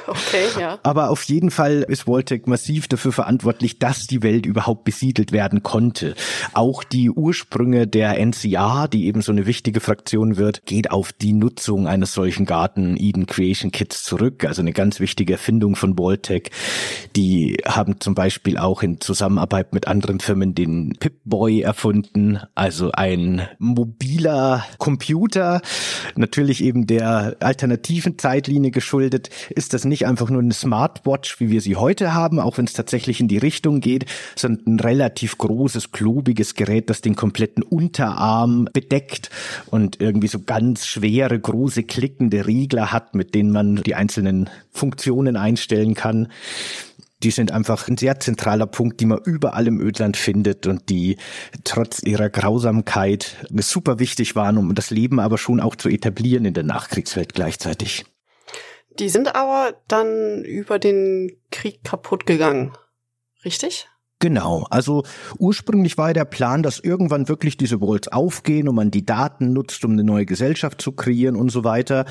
Okay, 0.07 0.45
ja. 0.59 0.79
Aber 0.83 1.09
auf 1.09 1.23
jeden 1.23 1.51
Fall 1.51 1.85
ist 1.87 2.05
Voltec 2.05 2.47
massiv 2.47 2.87
dafür 2.87 3.11
verantwortlich, 3.11 3.79
dass 3.79 4.07
die 4.07 4.23
Welt 4.23 4.45
überhaupt 4.45 4.83
besiedelt 4.83 5.31
werden 5.31 5.63
konnte. 5.63 6.15
Auch 6.53 6.83
die 6.83 7.09
Ursprünge 7.09 7.87
der 7.87 8.23
NCA, 8.23 8.87
die 8.87 9.05
eben 9.05 9.21
so 9.21 9.31
eine 9.31 9.45
wichtige 9.45 9.79
Fraktion 9.79 10.37
wird, 10.37 10.65
geht 10.65 10.91
auf 10.91 11.13
die 11.13 11.33
Nutzung 11.33 11.87
eines 11.87 12.13
solchen 12.13 12.45
Garten 12.45 12.97
Eden 12.97 13.25
Creation 13.25 13.71
Kits 13.71 14.03
zurück. 14.03 14.43
Also 14.45 14.61
eine 14.61 14.73
ganz 14.73 14.99
wichtige 14.99 15.33
Erfindung 15.33 15.75
von 15.75 15.97
Voltec. 15.97 16.51
Die 17.15 17.57
haben 17.65 17.99
zum 17.99 18.15
Beispiel 18.15 18.57
auch 18.57 18.83
in 18.83 18.99
Zusammenarbeit 18.99 19.73
mit 19.73 19.87
anderen 19.87 20.19
Firmen 20.19 20.40
Firmen 20.41 20.55
den 20.55 20.93
Pip-Boy 20.99 21.61
erfunden, 21.61 22.39
also 22.55 22.91
ein 22.93 23.47
mobiler 23.59 24.65
Computer, 24.79 25.61
natürlich 26.15 26.63
eben 26.63 26.87
der 26.87 27.37
alternativen 27.39 28.17
Zeitlinie 28.17 28.71
geschuldet, 28.71 29.29
ist 29.51 29.73
das 29.73 29.85
nicht 29.85 30.07
einfach 30.07 30.29
nur 30.29 30.41
eine 30.41 30.53
Smartwatch, 30.53 31.39
wie 31.39 31.49
wir 31.49 31.61
sie 31.61 31.75
heute 31.75 32.13
haben, 32.13 32.39
auch 32.39 32.57
wenn 32.57 32.65
es 32.65 32.73
tatsächlich 32.73 33.19
in 33.19 33.27
die 33.27 33.37
Richtung 33.37 33.81
geht, 33.81 34.05
sondern 34.35 34.75
ein 34.75 34.79
relativ 34.79 35.37
großes, 35.37 35.91
klobiges 35.91 36.55
Gerät, 36.55 36.89
das 36.89 37.01
den 37.01 37.15
kompletten 37.15 37.63
Unterarm 37.63 38.67
bedeckt 38.73 39.29
und 39.67 40.01
irgendwie 40.01 40.27
so 40.27 40.39
ganz 40.39 40.87
schwere, 40.87 41.39
große, 41.39 41.83
klickende 41.83 42.47
Riegler 42.47 42.91
hat, 42.91 43.13
mit 43.13 43.35
denen 43.35 43.51
man 43.51 43.75
die 43.75 43.95
einzelnen 43.95 44.49
Funktionen 44.71 45.35
einstellen 45.35 45.93
kann 45.93 46.29
die 47.23 47.31
sind 47.31 47.51
einfach 47.51 47.87
ein 47.87 47.97
sehr 47.97 48.19
zentraler 48.19 48.67
Punkt, 48.67 48.99
die 48.99 49.05
man 49.05 49.19
überall 49.23 49.67
im 49.67 49.79
Ödland 49.79 50.17
findet 50.17 50.67
und 50.67 50.89
die 50.89 51.17
trotz 51.63 52.01
ihrer 52.03 52.29
Grausamkeit 52.29 53.37
super 53.57 53.99
wichtig 53.99 54.35
waren, 54.35 54.57
um 54.57 54.73
das 54.75 54.89
Leben 54.89 55.19
aber 55.19 55.37
schon 55.37 55.59
auch 55.59 55.75
zu 55.75 55.89
etablieren 55.89 56.45
in 56.45 56.53
der 56.53 56.63
Nachkriegswelt 56.63 57.33
gleichzeitig. 57.33 58.05
Die 58.99 59.09
sind 59.09 59.35
aber 59.35 59.73
dann 59.87 60.43
über 60.43 60.79
den 60.79 61.37
Krieg 61.51 61.83
kaputt 61.83 62.25
gegangen. 62.25 62.73
Richtig? 63.45 63.87
Genau, 64.21 64.67
also 64.69 65.03
ursprünglich 65.39 65.97
war 65.97 66.13
der 66.13 66.25
Plan, 66.25 66.61
dass 66.61 66.79
irgendwann 66.79 67.27
wirklich 67.27 67.57
diese 67.57 67.81
Vaults 67.81 68.07
aufgehen 68.07 68.69
und 68.69 68.75
man 68.75 68.91
die 68.91 69.03
Daten 69.03 69.51
nutzt, 69.51 69.83
um 69.83 69.93
eine 69.93 70.03
neue 70.03 70.27
Gesellschaft 70.27 70.79
zu 70.79 70.91
kreieren 70.91 71.35
und 71.35 71.49
so 71.49 71.63
weiter. 71.63 72.05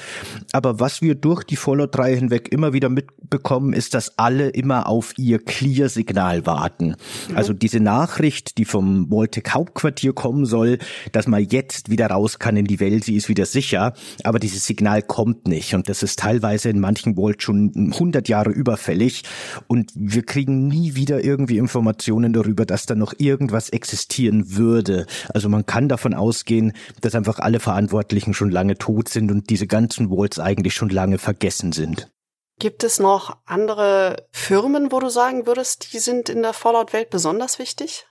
Aber 0.50 0.80
was 0.80 1.02
wir 1.02 1.14
durch 1.14 1.44
die 1.44 1.54
Fallout 1.54 1.94
3 1.94 2.16
hinweg 2.16 2.52
immer 2.52 2.72
wieder 2.72 2.88
mitbekommen, 2.88 3.72
ist, 3.72 3.94
dass 3.94 4.18
alle 4.18 4.48
immer 4.48 4.88
auf 4.88 5.16
ihr 5.18 5.38
Clear-Signal 5.38 6.46
warten. 6.46 6.96
Mhm. 7.28 7.36
Also 7.36 7.52
diese 7.52 7.78
Nachricht, 7.78 8.58
die 8.58 8.64
vom 8.64 9.08
Vaultec 9.08 9.54
Hauptquartier 9.54 10.12
kommen 10.12 10.46
soll, 10.46 10.78
dass 11.12 11.28
man 11.28 11.44
jetzt 11.44 11.90
wieder 11.90 12.08
raus 12.08 12.40
kann 12.40 12.56
in 12.56 12.64
die 12.64 12.80
Welt, 12.80 13.04
sie 13.04 13.14
ist 13.14 13.28
wieder 13.28 13.46
sicher, 13.46 13.92
aber 14.24 14.40
dieses 14.40 14.66
Signal 14.66 15.02
kommt 15.02 15.46
nicht 15.46 15.74
und 15.74 15.88
das 15.88 16.02
ist 16.02 16.18
teilweise 16.18 16.70
in 16.70 16.80
manchen 16.80 17.14
Vaults 17.14 17.44
schon 17.44 17.70
100 17.76 18.28
Jahre 18.28 18.50
überfällig 18.50 19.22
und 19.68 19.92
wir 19.94 20.24
kriegen 20.24 20.66
nie 20.66 20.96
wieder 20.96 21.22
irgendwie 21.22 21.58
Informationen 21.58 21.99
Informationen 22.00 22.32
darüber, 22.32 22.64
dass 22.64 22.86
da 22.86 22.94
noch 22.94 23.12
irgendwas 23.18 23.68
existieren 23.68 24.56
würde. 24.56 25.06
Also 25.34 25.50
man 25.50 25.66
kann 25.66 25.88
davon 25.88 26.14
ausgehen, 26.14 26.72
dass 27.02 27.14
einfach 27.14 27.38
alle 27.38 27.60
Verantwortlichen 27.60 28.32
schon 28.32 28.50
lange 28.50 28.78
tot 28.78 29.10
sind 29.10 29.30
und 29.30 29.50
diese 29.50 29.66
ganzen 29.66 30.08
Vaults 30.08 30.38
eigentlich 30.38 30.74
schon 30.74 30.88
lange 30.88 31.18
vergessen 31.18 31.72
sind. 31.72 32.10
Gibt 32.58 32.84
es 32.84 32.98
noch 32.98 33.36
andere 33.44 34.26
Firmen, 34.32 34.92
wo 34.92 35.00
du 35.00 35.10
sagen 35.10 35.46
würdest, 35.46 35.92
die 35.92 35.98
sind 35.98 36.30
in 36.30 36.42
der 36.42 36.54
Fallout-Welt 36.54 37.10
besonders 37.10 37.58
wichtig? 37.58 38.06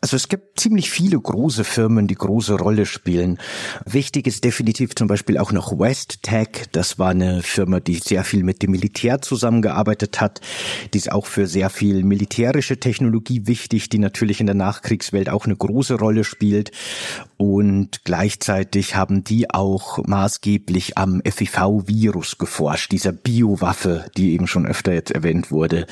Also 0.00 0.16
es 0.16 0.28
gibt 0.28 0.58
ziemlich 0.58 0.90
viele 0.90 1.20
große 1.20 1.64
Firmen, 1.64 2.06
die 2.06 2.14
große 2.14 2.54
Rolle 2.54 2.86
spielen. 2.86 3.38
Wichtig 3.84 4.26
ist 4.26 4.44
definitiv 4.44 4.94
zum 4.94 5.06
Beispiel 5.06 5.38
auch 5.38 5.52
noch 5.52 5.78
West 5.78 6.22
Tech. 6.22 6.48
Das 6.72 6.98
war 6.98 7.10
eine 7.10 7.42
Firma, 7.42 7.80
die 7.80 7.96
sehr 7.96 8.24
viel 8.24 8.42
mit 8.42 8.62
dem 8.62 8.72
Militär 8.72 9.22
zusammengearbeitet 9.22 10.20
hat. 10.20 10.40
Die 10.92 10.98
ist 10.98 11.12
auch 11.12 11.26
für 11.26 11.46
sehr 11.46 11.70
viel 11.70 12.04
militärische 12.04 12.78
Technologie 12.78 13.46
wichtig, 13.46 13.88
die 13.88 13.98
natürlich 13.98 14.40
in 14.40 14.46
der 14.46 14.54
Nachkriegswelt 14.54 15.28
auch 15.28 15.44
eine 15.44 15.56
große 15.56 15.94
Rolle 15.94 16.24
spielt. 16.24 16.72
Und 17.36 18.04
gleichzeitig 18.04 18.96
haben 18.96 19.24
die 19.24 19.50
auch 19.50 19.98
maßgeblich 20.06 20.98
am 20.98 21.22
FIV-Virus 21.24 22.38
geforscht, 22.38 22.92
dieser 22.92 23.12
Biowaffe, 23.12 24.06
die 24.16 24.32
eben 24.32 24.46
schon 24.46 24.66
öfter 24.66 24.92
jetzt 24.92 25.10
erwähnt 25.10 25.50
wurde, 25.50 25.86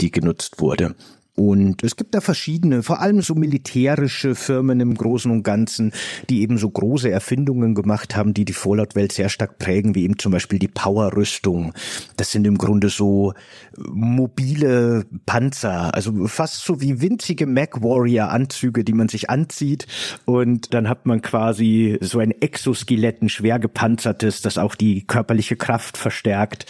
die 0.00 0.10
genutzt 0.10 0.60
wurde. 0.60 0.94
Und 1.36 1.84
es 1.84 1.96
gibt 1.96 2.14
da 2.14 2.22
verschiedene, 2.22 2.82
vor 2.82 3.00
allem 3.00 3.20
so 3.20 3.34
militärische 3.34 4.34
Firmen 4.34 4.80
im 4.80 4.94
Großen 4.94 5.30
und 5.30 5.42
Ganzen, 5.42 5.92
die 6.30 6.40
eben 6.40 6.56
so 6.56 6.68
große 6.68 7.10
Erfindungen 7.10 7.74
gemacht 7.74 8.16
haben, 8.16 8.32
die 8.32 8.46
die 8.46 8.54
Fallout-Welt 8.54 9.12
sehr 9.12 9.28
stark 9.28 9.58
prägen, 9.58 9.94
wie 9.94 10.04
eben 10.04 10.18
zum 10.18 10.32
Beispiel 10.32 10.58
die 10.58 10.68
Power-Rüstung. 10.68 11.74
Das 12.16 12.32
sind 12.32 12.46
im 12.46 12.56
Grunde 12.56 12.88
so 12.88 13.34
mobile 13.76 15.04
Panzer, 15.26 15.94
also 15.94 16.26
fast 16.26 16.64
so 16.64 16.80
wie 16.80 17.02
winzige 17.02 17.46
Mac-Warrior-Anzüge, 17.46 18.82
die 18.82 18.94
man 18.94 19.08
sich 19.08 19.28
anzieht 19.28 19.86
und 20.24 20.72
dann 20.72 20.88
hat 20.88 21.04
man 21.04 21.20
quasi 21.20 21.98
so 22.00 22.18
ein 22.18 22.30
Exoskelett, 22.30 23.22
ein 23.22 23.28
schwer 23.28 23.58
gepanzertes, 23.58 24.40
das 24.40 24.56
auch 24.56 24.74
die 24.74 25.06
körperliche 25.06 25.56
Kraft 25.56 25.98
verstärkt. 25.98 26.66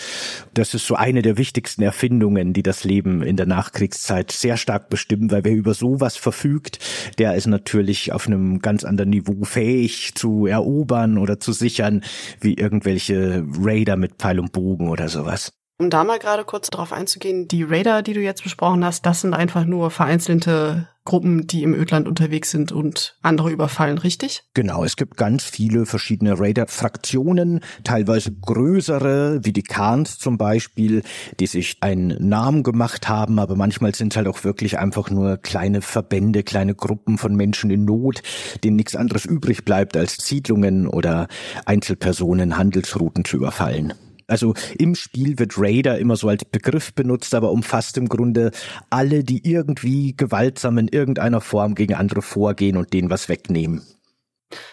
Das 0.55 0.75
ist 0.75 0.87
so 0.87 0.97
eine 0.97 1.23
der 1.23 1.39
wichtigsten 1.39 1.83
Erfindungen, 1.83 2.53
die 2.53 2.63
das 2.63 2.85
Leben 2.85 3.23
in 3.23 3.37
der 3.37 3.47
Nachkriegszeit 3.47 4.33
sehr 4.33 4.56
sehr 4.57 4.63
stark 4.63 4.89
bestimmen, 4.89 5.31
weil 5.31 5.45
wer 5.45 5.53
über 5.53 5.75
sowas 5.75 6.17
verfügt, 6.17 6.79
der 7.19 7.35
ist 7.35 7.47
natürlich 7.47 8.13
auf 8.13 8.27
einem 8.27 8.61
ganz 8.61 8.85
anderen 8.85 9.11
Niveau 9.11 9.45
fähig 9.45 10.15
zu 10.15 10.47
erobern 10.47 11.19
oder 11.19 11.39
zu 11.39 11.53
sichern, 11.53 12.03
wie 12.41 12.55
irgendwelche 12.55 13.45
Raider 13.61 13.97
mit 13.97 14.17
Pfeil 14.17 14.41
und 14.41 14.53
Bogen 14.53 14.89
oder 14.89 15.09
sowas. 15.09 15.53
Um 15.79 15.91
da 15.91 16.05
mal 16.05 16.19
gerade 16.19 16.45
kurz 16.45 16.71
drauf 16.71 16.91
einzugehen, 16.91 17.49
die 17.49 17.63
Raider, 17.63 18.03
die 18.03 18.15
du 18.15 18.21
jetzt 18.21 18.43
besprochen 18.43 18.83
hast, 18.83 19.05
das 19.05 19.21
sind 19.21 19.35
einfach 19.35 19.67
nur 19.67 19.91
vereinzelte 19.91 20.89
Gruppen, 21.05 21.47
die 21.47 21.63
im 21.63 21.75
Ödland 21.75 22.09
unterwegs 22.09 22.51
sind 22.51 22.73
und 22.73 23.19
andere 23.21 23.51
überfallen, 23.51 23.99
richtig? 23.99 24.43
Genau, 24.55 24.85
es 24.85 24.97
gibt 24.97 25.19
ganz 25.19 25.45
viele 25.45 25.85
verschiedene 25.85 26.41
Raider-Fraktionen, 26.41 27.61
teilweise 27.85 28.33
größere, 28.33 29.41
wie 29.45 29.53
die 29.53 29.63
Khans 29.63 30.19
zum 30.19 30.39
Beispiel, 30.39 31.03
die 31.41 31.47
sich 31.47 31.77
einen 31.83 32.27
Namen 32.27 32.63
gemacht 32.63 33.09
haben, 33.11 33.39
aber 33.39 33.55
manchmal 33.55 33.95
sind 33.95 34.15
es 34.15 34.17
halt 34.17 34.29
auch 34.29 34.45
wirklich 34.45 34.79
einfach 34.79 35.11
nur 35.11 35.37
kleine 35.37 35.83
Verbände, 35.83 36.43
kleine 36.43 36.75
Gruppen 36.75 37.19
von 37.19 37.37
Menschen 37.37 37.71
in 37.71 37.85
Not, 37.85 38.23
denen 38.65 38.77
nichts 38.77 38.97
anderes 38.97 39.27
übrig 39.27 39.67
bleibt, 39.67 39.95
als 39.95 40.17
Siedlungen 40.27 40.89
oder 40.89 41.29
Einzelpersonen, 41.67 42.57
Handelsrouten 42.57 43.27
zu 43.27 43.37
überfallen. 43.37 43.93
Also 44.29 44.55
im 44.79 44.95
Spiel 44.95 45.39
wird 45.39 45.55
Raider 45.57 45.99
immer 45.99 46.17
so 46.17 46.29
als 46.29 46.45
Begriff 46.45 46.93
benutzt, 46.95 47.35
aber 47.35 47.53
umfasst 47.53 47.97
im 47.97 48.09
Grunde 48.09 48.51
alle, 48.91 49.23
die 49.23 49.49
irgendwie 49.49 50.17
gewaltsam 50.17 50.79
in 50.79 50.89
irgendeiner 50.89 51.41
Form 51.41 51.75
gegen 51.75 51.95
andere 51.95 52.23
vorgehen 52.23 52.77
und 52.77 52.93
denen 52.93 53.11
was 53.11 53.29
wegnehmen. 53.29 53.83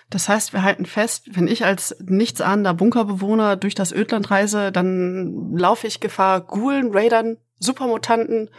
Das 0.10 0.30
heißt, 0.30 0.54
wir 0.54 0.64
halten 0.64 0.86
fest, 0.86 1.30
wenn 1.32 1.48
ich 1.48 1.66
als 1.66 1.96
nichtsahnender 2.06 2.74
Bunkerbewohner 2.74 3.56
durch 3.56 3.76
das 3.76 3.92
Ödland 3.92 4.30
reise, 4.30 4.72
dann 4.72 5.56
laufe 5.56 5.88
ich 5.88 6.00
Gefahr, 6.00 6.42
Ghoulen, 6.42 6.92
Raidern, 6.92 7.38
Supermutanten 7.60 8.50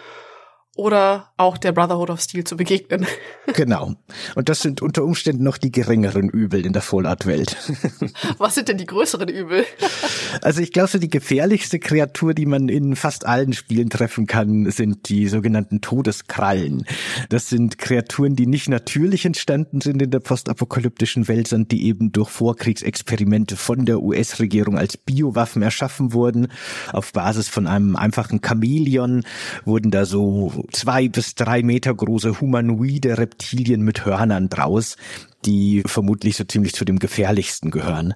oder 0.76 1.32
auch 1.36 1.56
der 1.56 1.72
Brotherhood 1.72 2.10
of 2.10 2.20
Steel 2.20 2.44
zu 2.44 2.56
begegnen. 2.56 3.06
Genau. 3.52 3.92
Und 4.34 4.48
das 4.48 4.62
sind 4.62 4.80
unter 4.80 5.04
Umständen 5.04 5.44
noch 5.44 5.58
die 5.58 5.70
geringeren 5.70 6.30
Übel 6.30 6.64
in 6.64 6.72
der 6.72 6.80
Fallout-Welt. 6.80 7.56
Was 8.38 8.54
sind 8.54 8.68
denn 8.68 8.78
die 8.78 8.86
größeren 8.86 9.28
Übel? 9.28 9.66
Also 10.40 10.60
ich 10.60 10.72
glaube, 10.72 10.88
so 10.88 10.98
die 10.98 11.08
gefährlichste 11.08 11.78
Kreatur, 11.78 12.34
die 12.34 12.44
man 12.44 12.68
in 12.68 12.96
fast 12.96 13.24
allen 13.24 13.52
Spielen 13.52 13.88
treffen 13.88 14.26
kann, 14.26 14.68
sind 14.70 15.08
die 15.08 15.28
sogenannten 15.28 15.80
Todeskrallen. 15.80 16.86
Das 17.28 17.48
sind 17.48 17.78
Kreaturen, 17.78 18.34
die 18.34 18.46
nicht 18.46 18.68
natürlich 18.68 19.24
entstanden 19.24 19.80
sind 19.80 20.02
in 20.02 20.10
der 20.10 20.18
postapokalyptischen 20.18 21.28
Welt, 21.28 21.46
sondern 21.46 21.68
die 21.68 21.86
eben 21.86 22.10
durch 22.10 22.30
Vorkriegsexperimente 22.30 23.56
von 23.56 23.84
der 23.84 24.02
US-Regierung 24.02 24.76
als 24.76 24.96
Biowaffen 24.96 25.62
erschaffen 25.62 26.12
wurden. 26.12 26.48
Auf 26.92 27.12
Basis 27.12 27.48
von 27.48 27.68
einem 27.68 27.94
einfachen 27.94 28.40
Chamäleon 28.44 29.22
wurden 29.64 29.92
da 29.92 30.04
so 30.04 30.63
zwei 30.72 31.08
bis 31.08 31.34
drei 31.34 31.62
Meter 31.62 31.94
große 31.94 32.40
humanoide 32.40 33.18
Reptilien 33.18 33.82
mit 33.82 34.04
Hörnern 34.04 34.48
draus, 34.48 34.96
die 35.44 35.82
vermutlich 35.86 36.36
so 36.36 36.44
ziemlich 36.44 36.74
zu 36.74 36.84
dem 36.84 36.98
gefährlichsten 36.98 37.70
gehören. 37.70 38.14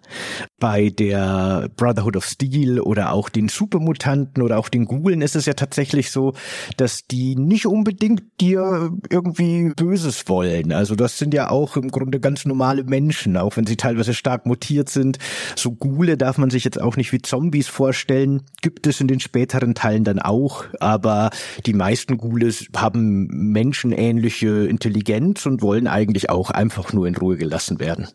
Bei 0.58 0.88
der 0.90 1.68
Brotherhood 1.76 2.16
of 2.16 2.24
Steel 2.24 2.80
oder 2.80 3.12
auch 3.12 3.28
den 3.28 3.48
Supermutanten 3.48 4.42
oder 4.42 4.58
auch 4.58 4.68
den 4.68 4.86
Ghoulen 4.86 5.22
ist 5.22 5.36
es 5.36 5.46
ja 5.46 5.54
tatsächlich 5.54 6.10
so, 6.10 6.34
dass 6.76 7.06
die 7.06 7.36
nicht 7.36 7.66
unbedingt 7.66 8.22
dir 8.40 8.90
irgendwie 9.10 9.72
Böses 9.76 10.28
wollen. 10.28 10.72
Also 10.72 10.94
das 10.94 11.18
sind 11.18 11.34
ja 11.34 11.50
auch 11.50 11.76
im 11.76 11.90
Grunde 11.90 12.20
ganz 12.20 12.44
normale 12.44 12.84
Menschen, 12.84 13.36
auch 13.36 13.56
wenn 13.56 13.66
sie 13.66 13.76
teilweise 13.76 14.14
stark 14.14 14.46
mutiert 14.46 14.88
sind. 14.88 15.18
So 15.56 15.72
Ghule 15.72 16.16
darf 16.16 16.38
man 16.38 16.50
sich 16.50 16.64
jetzt 16.64 16.80
auch 16.80 16.96
nicht 16.96 17.12
wie 17.12 17.22
Zombies 17.22 17.68
vorstellen. 17.68 18.42
Gibt 18.62 18.86
es 18.86 19.00
in 19.00 19.08
den 19.08 19.20
späteren 19.20 19.74
Teilen 19.74 20.04
dann 20.04 20.18
auch, 20.18 20.64
aber 20.80 21.30
die 21.66 21.74
meisten 21.74 22.18
Ghoules 22.18 22.66
haben 22.76 23.26
menschenähnliche 23.26 24.66
Intelligenz 24.66 25.46
und 25.46 25.62
wollen 25.62 25.86
eigentlich 25.86 26.30
auch 26.30 26.50
einfach 26.50 26.92
nur 26.92 27.06
in 27.06 27.14
Ruhe 27.18 27.36
gelassen 27.36 27.80
werden. 27.80 28.08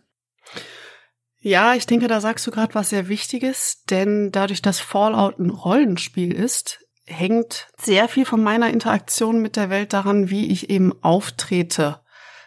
Ja, 1.39 1.75
ich 1.75 1.85
denke, 1.85 2.07
da 2.07 2.21
sagst 2.21 2.47
du 2.47 2.51
gerade 2.51 2.73
was 2.73 2.89
sehr 2.89 3.09
Wichtiges, 3.09 3.83
denn 3.89 4.31
dadurch, 4.31 4.61
dass 4.61 4.79
Fallout 4.79 5.39
ein 5.39 5.49
Rollenspiel 5.49 6.33
ist, 6.33 6.79
hängt 7.05 7.67
sehr 7.77 8.07
viel 8.07 8.25
von 8.25 8.41
meiner 8.41 8.69
Interaktion 8.69 9.41
mit 9.41 9.57
der 9.57 9.69
Welt 9.69 9.91
daran, 9.91 10.29
wie 10.29 10.51
ich 10.51 10.69
eben 10.69 10.93
auftrete. 11.03 11.99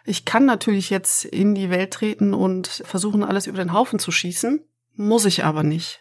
Ich 0.05 0.25
kann 0.25 0.47
natürlich 0.47 0.89
jetzt 0.89 1.25
in 1.25 1.55
die 1.55 1.69
Welt 1.69 1.93
treten 1.93 2.33
und 2.33 2.69
versuchen, 2.69 3.23
alles 3.23 3.47
über 3.47 3.59
den 3.59 3.73
Haufen 3.73 3.99
zu 3.99 4.11
schießen, 4.11 4.65
muss 4.95 5.25
ich 5.25 5.45
aber 5.45 5.63
nicht. 5.63 6.01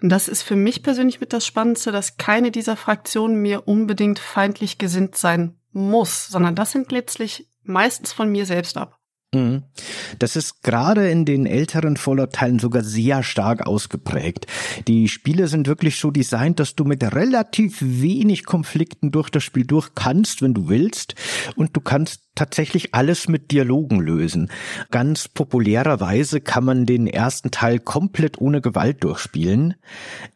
Und 0.00 0.10
das 0.10 0.28
ist 0.28 0.42
für 0.42 0.56
mich 0.56 0.82
persönlich 0.82 1.20
mit 1.20 1.32
das 1.32 1.44
Spannendste, 1.44 1.90
dass 1.90 2.16
keine 2.16 2.50
dieser 2.50 2.76
Fraktionen 2.76 3.36
mir 3.42 3.66
unbedingt 3.66 4.18
feindlich 4.18 4.78
gesinnt 4.78 5.16
sein 5.16 5.60
muss, 5.72 6.28
sondern 6.28 6.54
das 6.54 6.72
hängt 6.74 6.92
letztlich 6.92 7.48
meistens 7.64 8.12
von 8.12 8.30
mir 8.30 8.46
selbst 8.46 8.76
ab. 8.76 8.97
Mhm. 9.34 9.64
Das 10.18 10.36
ist 10.36 10.62
gerade 10.62 11.10
in 11.10 11.26
den 11.26 11.44
älteren 11.44 11.98
Fallout-Teilen 11.98 12.58
sogar 12.58 12.82
sehr 12.82 13.22
stark 13.22 13.66
ausgeprägt. 13.66 14.46
Die 14.86 15.08
Spiele 15.08 15.48
sind 15.48 15.66
wirklich 15.66 15.98
so 15.98 16.10
designt, 16.10 16.60
dass 16.60 16.74
du 16.76 16.84
mit 16.84 17.02
relativ 17.02 17.76
wenig 17.80 18.46
Konflikten 18.46 19.10
durch 19.10 19.28
das 19.28 19.44
Spiel 19.44 19.66
durch 19.66 19.94
kannst, 19.94 20.40
wenn 20.40 20.54
du 20.54 20.68
willst. 20.68 21.14
Und 21.56 21.76
du 21.76 21.80
kannst 21.80 22.22
tatsächlich 22.38 22.94
alles 22.94 23.28
mit 23.28 23.50
Dialogen 23.50 23.98
lösen. 24.00 24.48
Ganz 24.92 25.26
populärerweise 25.26 26.40
kann 26.40 26.64
man 26.64 26.86
den 26.86 27.08
ersten 27.08 27.50
Teil 27.50 27.80
komplett 27.80 28.40
ohne 28.40 28.60
Gewalt 28.60 29.02
durchspielen, 29.02 29.74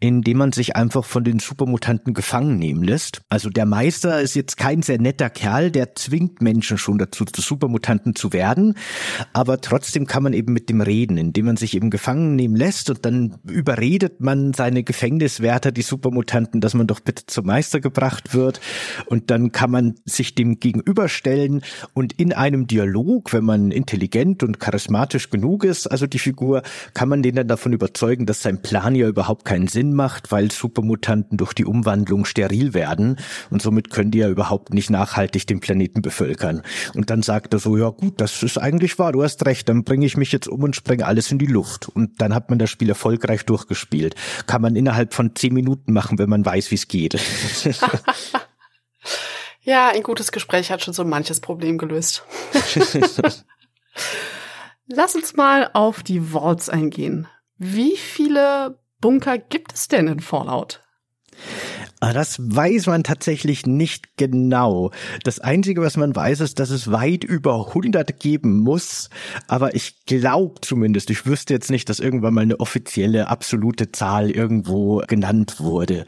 indem 0.01 0.39
man 0.39 0.51
sich 0.51 0.75
einfach 0.75 1.05
von 1.05 1.23
den 1.23 1.39
Supermutanten 1.39 2.13
gefangen 2.13 2.59
nehmen 2.59 2.83
lässt. 2.83 3.23
Also 3.29 3.51
der 3.51 3.67
Meister 3.67 4.21
ist 4.21 4.35
jetzt 4.35 4.57
kein 4.57 4.83
sehr 4.83 5.01
netter 5.01 5.31
Kerl, 5.31 5.71
der 5.71 5.95
zwingt 5.95 6.43
Menschen 6.43 6.77
schon 6.77 6.99
dazu, 6.99 7.25
zu 7.25 7.41
Supermutanten 7.41 8.17
zu 8.17 8.33
werden, 8.33 8.75
aber 9.33 9.61
trotzdem 9.61 10.07
kann 10.07 10.25
man 10.25 10.33
eben 10.33 10.53
mit 10.53 10.69
dem 10.69 10.81
reden, 10.81 11.19
indem 11.19 11.47
man 11.47 11.57
sich 11.57 11.77
eben 11.77 11.91
gefangen 11.91 12.35
nehmen 12.35 12.57
lässt 12.57 12.91
und 12.91 13.05
dann 13.07 13.39
überredet 13.47 14.21
man 14.21 14.55
seine 14.55 14.83
Gefängniswärter, 14.83 15.71
die 15.71 15.83
Supermutanten, 15.83 16.61
dass 16.61 16.75
man 16.75 16.89
doch 16.89 16.99
bitte 16.99 17.27
zum 17.27 17.47
Meister 17.47 17.79
gebracht 17.79 18.35
wird 18.35 18.61
und 19.07 19.31
dann 19.31 19.53
kann 19.53 19.71
man 19.71 19.95
sich 20.05 20.35
dem 20.35 20.59
gegenüberstellen 20.59 21.63
und 21.95 22.15
in 22.15 22.33
einem 22.33 22.67
Dialog, 22.67 23.33
wenn 23.33 23.45
man 23.45 23.71
intelligent 23.71 24.43
und 24.43 24.61
charismatisch 24.61 25.31
genug 25.31 25.65
ist, 25.65 25.87
also 25.87 26.07
die 26.07 26.19
Figur, 26.19 26.63
kann 26.95 27.09
man 27.09 27.23
den 27.23 27.35
dann 27.35 27.49
davon 27.49 27.73
überzeugen, 27.73 28.27
dass 28.27 28.43
sein 28.43 28.63
Plan 28.63 28.95
ja 28.95 29.09
überhaupt 29.09 29.45
keinen 29.45 29.69
Sinn 29.69 29.93
macht, 29.93 30.33
weil 30.33 30.51
Supermutanten 30.51 31.37
durch 31.37 31.53
die 31.53 31.65
Umwandlung 31.65 32.25
steril 32.25 32.75
werden 32.75 33.19
und 33.51 33.61
somit 33.61 33.91
können 33.91 34.11
die 34.11 34.19
ja 34.19 34.29
überhaupt 34.29 34.73
nicht 34.73 34.91
nachhaltig 34.91 35.47
den 35.47 35.61
Planeten 35.61 36.03
bevölkern. 36.03 36.63
Und 36.95 37.11
dann 37.11 37.23
sagt 37.23 37.53
er 37.53 37.59
so, 37.59 37.77
ja 37.77 37.91
gut, 37.91 38.21
das 38.21 38.43
ist 38.43 38.59
eigentlich 38.59 38.99
wahr, 38.99 39.13
du 39.13 39.23
hast 39.23 39.45
recht, 39.45 39.69
dann 39.69 39.85
bringe 39.85 40.07
ich 40.07 40.17
mich 40.17 40.33
jetzt 40.33 40.49
um 40.49 40.63
und 40.63 40.77
sprenge 40.77 41.07
alles 41.07 41.31
in 41.31 41.39
die 41.39 41.47
Luft. 41.47 41.89
Und 41.89 42.21
dann 42.21 42.35
hat 42.35 42.49
man 42.51 42.59
das 42.59 42.71
Spiel 42.71 42.89
erfolgreich 42.89 43.45
durchgespielt. 43.45 44.15
Kann 44.47 44.63
man 44.63 44.77
innerhalb 44.77 45.15
von 45.15 45.35
zehn 45.35 45.53
Minuten 45.53 45.93
machen, 45.93 46.19
wenn 46.19 46.31
man 46.31 46.45
weiß, 46.45 46.71
wie 46.71 46.77
es 46.77 46.89
geht. 46.89 47.19
Ja, 49.65 49.91
ein 49.91 50.03
gutes 50.03 50.33
Gespräch 50.33 50.73
hat 50.73 50.83
schon 50.83 50.93
so 50.93 51.05
manches 51.05 51.41
Problem 51.41 51.79
gelöst. 51.79 52.25
Lass 54.87 55.15
uns 55.15 55.37
mal 55.37 55.71
auf 55.73 56.03
die 56.03 56.33
Vaults 56.33 56.69
eingehen. 56.69 57.29
Wie 57.59 57.97
viele 57.97 58.81
Bunker 59.01 59.39
gibt 59.39 59.73
es 59.73 59.87
denn 59.87 60.09
in 60.09 60.21
Fallout? 60.21 60.83
Ah, 62.05 62.13
das 62.13 62.41
weiß 62.41 62.87
man 62.87 63.05
tatsächlich 63.05 63.65
nicht 63.65 64.17
genau. 64.17 64.91
Das 65.23 65.39
Einzige, 65.39 65.83
was 65.83 65.97
man 65.97 66.17
weiß, 66.17 66.41
ist, 66.41 66.59
dass 66.59 66.71
es 66.71 66.91
weit 66.91 67.23
über 67.23 67.69
100 67.69 68.19
geben 68.19 68.59
muss. 68.59 69.09
Aber 69.47 69.77
ich 69.77 70.05
glaube 70.05 70.61
zumindest, 70.63 71.11
ich 71.11 71.27
wüsste 71.27 71.55
jetzt 71.55 71.71
nicht, 71.71 71.89
dass 71.89 72.01
irgendwann 72.01 72.35
mal 72.35 72.41
eine 72.41 72.59
offizielle, 72.59 73.29
absolute 73.29 73.93
Zahl 73.93 74.33
irgendwo 74.33 74.97
genannt 75.07 75.61
wurde. 75.61 76.05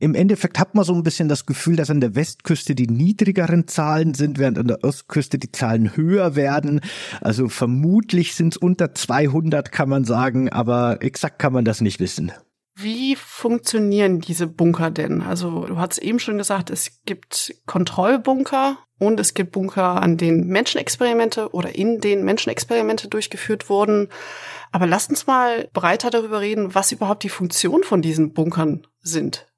Im 0.00 0.14
Endeffekt 0.14 0.58
hat 0.58 0.74
man 0.74 0.84
so 0.84 0.92
ein 0.92 1.02
bisschen 1.02 1.30
das 1.30 1.46
Gefühl, 1.46 1.76
dass 1.76 1.88
an 1.88 2.02
der 2.02 2.14
Westküste 2.14 2.74
die 2.74 2.88
niedrigeren 2.88 3.66
Zahlen 3.66 4.12
sind, 4.12 4.38
während 4.38 4.58
an 4.58 4.68
der 4.68 4.84
Ostküste 4.84 5.38
die 5.38 5.50
Zahlen 5.50 5.96
höher 5.96 6.36
werden. 6.36 6.82
Also 7.22 7.48
vermutlich 7.48 8.34
sind 8.34 8.52
es 8.52 8.58
unter 8.58 8.94
200, 8.94 9.72
kann 9.72 9.88
man 9.88 10.04
sagen, 10.04 10.50
aber 10.50 10.98
exakt 11.00 11.38
kann 11.38 11.54
man 11.54 11.64
das 11.64 11.80
nicht 11.80 12.00
wissen. 12.00 12.32
Wie 12.74 13.16
funktionieren 13.16 14.20
diese 14.20 14.46
Bunker 14.46 14.90
denn? 14.90 15.20
Also 15.20 15.66
du 15.66 15.76
hast 15.76 15.98
eben 15.98 16.18
schon 16.18 16.38
gesagt, 16.38 16.70
es 16.70 17.02
gibt 17.04 17.54
Kontrollbunker 17.66 18.78
und 18.98 19.20
es 19.20 19.34
gibt 19.34 19.52
Bunker, 19.52 20.00
an 20.00 20.16
denen 20.16 20.46
Menschenexperimente 20.46 21.50
oder 21.52 21.74
in 21.74 22.00
denen 22.00 22.24
Menschenexperimente 22.24 23.08
durchgeführt 23.08 23.68
wurden. 23.68 24.08
Aber 24.70 24.86
lass 24.86 25.08
uns 25.08 25.26
mal 25.26 25.68
breiter 25.74 26.08
darüber 26.08 26.40
reden, 26.40 26.74
was 26.74 26.92
überhaupt 26.92 27.24
die 27.24 27.28
Funktion 27.28 27.84
von 27.84 28.00
diesen 28.00 28.32
Bunkern 28.32 28.86
sind. 29.00 29.51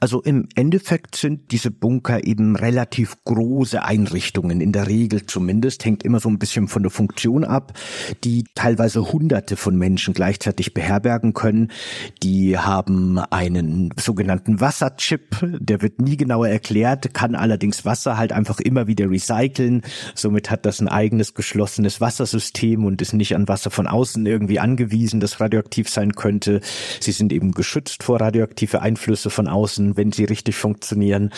Also 0.00 0.22
im 0.22 0.48
Endeffekt 0.54 1.16
sind 1.16 1.50
diese 1.52 1.70
Bunker 1.70 2.26
eben 2.26 2.56
relativ 2.56 3.16
große 3.24 3.82
Einrichtungen, 3.82 4.60
in 4.60 4.72
der 4.72 4.86
Regel 4.86 5.26
zumindest, 5.26 5.84
hängt 5.84 6.02
immer 6.02 6.20
so 6.20 6.28
ein 6.28 6.38
bisschen 6.38 6.68
von 6.68 6.82
der 6.82 6.90
Funktion 6.90 7.44
ab, 7.44 7.72
die 8.24 8.44
teilweise 8.54 9.12
hunderte 9.12 9.56
von 9.56 9.76
Menschen 9.76 10.14
gleichzeitig 10.14 10.74
beherbergen 10.74 11.34
können. 11.34 11.70
Die 12.22 12.58
haben 12.58 13.18
einen 13.18 13.90
sogenannten 13.98 14.60
Wasserchip, 14.60 15.36
der 15.42 15.82
wird 15.82 16.00
nie 16.00 16.16
genauer 16.16 16.48
erklärt, 16.48 17.14
kann 17.14 17.34
allerdings 17.34 17.84
Wasser 17.84 18.16
halt 18.16 18.32
einfach 18.32 18.60
immer 18.60 18.86
wieder 18.86 19.10
recyceln. 19.10 19.82
Somit 20.14 20.50
hat 20.50 20.66
das 20.66 20.80
ein 20.80 20.88
eigenes 20.88 21.34
geschlossenes 21.34 22.00
Wassersystem 22.00 22.84
und 22.84 23.02
ist 23.02 23.12
nicht 23.12 23.34
an 23.34 23.48
Wasser 23.48 23.70
von 23.70 23.86
außen 23.86 24.24
irgendwie 24.26 24.60
angewiesen, 24.60 25.20
das 25.20 25.40
radioaktiv 25.40 25.88
sein 25.88 26.12
könnte. 26.12 26.60
Sie 27.00 27.12
sind 27.12 27.32
eben 27.32 27.52
geschützt 27.52 28.02
vor 28.02 28.20
radioaktive 28.20 28.82
Einflüsse 28.82 29.30
von 29.30 29.48
außen, 29.48 29.55
wenn 29.96 30.12
sie 30.12 30.24
richtig 30.24 30.56
funktionieren 30.56 31.30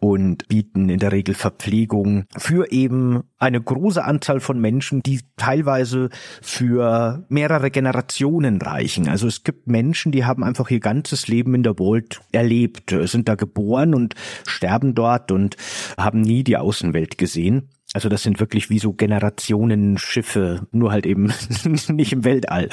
und 0.00 0.48
bieten 0.48 0.88
in 0.88 0.98
der 0.98 1.12
Regel 1.12 1.34
Verpflegung 1.34 2.24
für 2.36 2.72
eben 2.72 3.22
eine 3.38 3.60
große 3.60 4.04
Anzahl 4.04 4.40
von 4.40 4.60
Menschen, 4.60 5.02
die 5.02 5.20
teilweise 5.36 6.08
für 6.42 7.24
mehrere 7.28 7.70
Generationen 7.70 8.60
reichen. 8.60 9.08
Also 9.08 9.26
es 9.26 9.44
gibt 9.44 9.66
Menschen, 9.66 10.12
die 10.12 10.24
haben 10.24 10.42
einfach 10.42 10.70
ihr 10.70 10.80
ganzes 10.80 11.28
Leben 11.28 11.54
in 11.54 11.62
der 11.62 11.74
Vault 11.74 12.20
erlebt, 12.32 12.94
sind 13.04 13.28
da 13.28 13.34
geboren 13.34 13.94
und 13.94 14.14
sterben 14.46 14.94
dort 14.94 15.30
und 15.30 15.56
haben 15.96 16.20
nie 16.20 16.44
die 16.44 16.56
Außenwelt 16.56 17.18
gesehen. 17.18 17.68
Also 17.94 18.10
das 18.10 18.22
sind 18.22 18.38
wirklich 18.38 18.68
wie 18.68 18.78
so 18.78 18.92
Generationenschiffe, 18.92 20.66
nur 20.72 20.92
halt 20.92 21.06
eben 21.06 21.32
nicht 21.88 22.12
im 22.12 22.22
Weltall. 22.22 22.68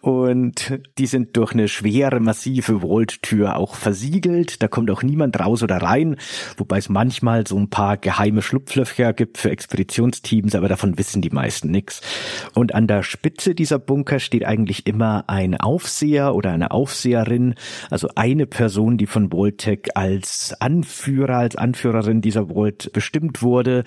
Und 0.00 0.80
die 0.98 1.06
sind 1.06 1.36
durch 1.36 1.52
eine 1.52 1.68
schwere, 1.68 2.18
massive 2.18 2.80
Vault-Tür 2.80 3.54
auch 3.56 3.76
versiegelt. 3.76 4.60
Da 4.64 4.66
kommt 4.66 4.90
auch 4.90 5.04
niemand 5.04 5.38
raus 5.38 5.62
oder 5.62 5.76
rein, 5.76 6.16
wobei 6.56 6.78
es 6.78 6.88
manchmal 6.88 7.46
so 7.46 7.56
ein 7.56 7.70
paar 7.70 7.96
geheime 7.96 8.42
Schlupflöcher 8.42 9.12
gibt 9.12 9.38
für 9.38 9.50
Expeditionsteams, 9.50 10.56
aber 10.56 10.66
davon 10.66 10.98
wissen 10.98 11.22
die 11.22 11.30
meisten 11.30 11.70
nichts. 11.70 12.00
Und 12.52 12.74
an 12.74 12.88
der 12.88 13.04
Spitze 13.04 13.54
dieser 13.54 13.78
Bunker 13.78 14.18
steht 14.18 14.44
eigentlich 14.44 14.88
immer 14.88 15.28
ein 15.28 15.56
Aufseher 15.56 16.34
oder 16.34 16.50
eine 16.50 16.72
Aufseherin, 16.72 17.54
also 17.88 18.08
eine 18.16 18.46
Person, 18.46 18.98
die 18.98 19.06
von 19.06 19.30
Voltec 19.30 19.90
als 19.94 20.56
Anführer, 20.58 21.36
als 21.36 21.54
Anführerin 21.54 22.20
dieser 22.20 22.48
Vault 22.48 22.92
bestimmt 22.92 23.42
wurde 23.42 23.84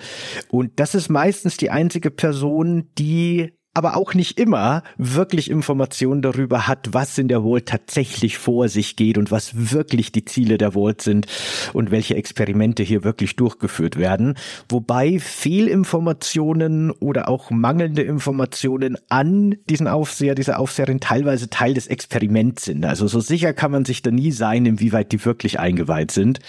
und 0.48 0.69
das 0.76 0.94
ist 0.94 1.08
meistens 1.08 1.56
die 1.56 1.70
einzige 1.70 2.10
Person, 2.10 2.88
die 2.98 3.52
aber 3.72 3.96
auch 3.96 4.14
nicht 4.14 4.38
immer 4.38 4.82
wirklich 4.98 5.48
Informationen 5.48 6.22
darüber 6.22 6.66
hat, 6.66 6.88
was 6.92 7.16
in 7.18 7.28
der 7.28 7.42
Vault 7.42 7.66
tatsächlich 7.66 8.36
vor 8.36 8.68
sich 8.68 8.96
geht 8.96 9.16
und 9.16 9.30
was 9.30 9.72
wirklich 9.72 10.10
die 10.10 10.24
Ziele 10.24 10.58
der 10.58 10.72
Vault 10.72 11.02
sind 11.02 11.26
und 11.72 11.92
welche 11.92 12.16
Experimente 12.16 12.82
hier 12.82 13.04
wirklich 13.04 13.36
durchgeführt 13.36 13.96
werden. 13.96 14.34
Wobei 14.68 15.20
Fehlinformationen 15.20 16.90
oder 16.90 17.28
auch 17.28 17.50
mangelnde 17.50 18.02
Informationen 18.02 18.96
an 19.08 19.54
diesen 19.68 19.86
Aufseher, 19.86 20.34
dieser 20.34 20.58
Aufseherin 20.58 20.98
teilweise 20.98 21.48
Teil 21.48 21.74
des 21.74 21.86
Experiments 21.86 22.64
sind. 22.64 22.84
Also 22.84 23.06
so 23.06 23.20
sicher 23.20 23.52
kann 23.52 23.70
man 23.70 23.84
sich 23.84 24.02
da 24.02 24.10
nie 24.10 24.32
sein, 24.32 24.66
inwieweit 24.66 25.12
die 25.12 25.24
wirklich 25.24 25.60
eingeweiht 25.60 26.10
sind. 26.10 26.40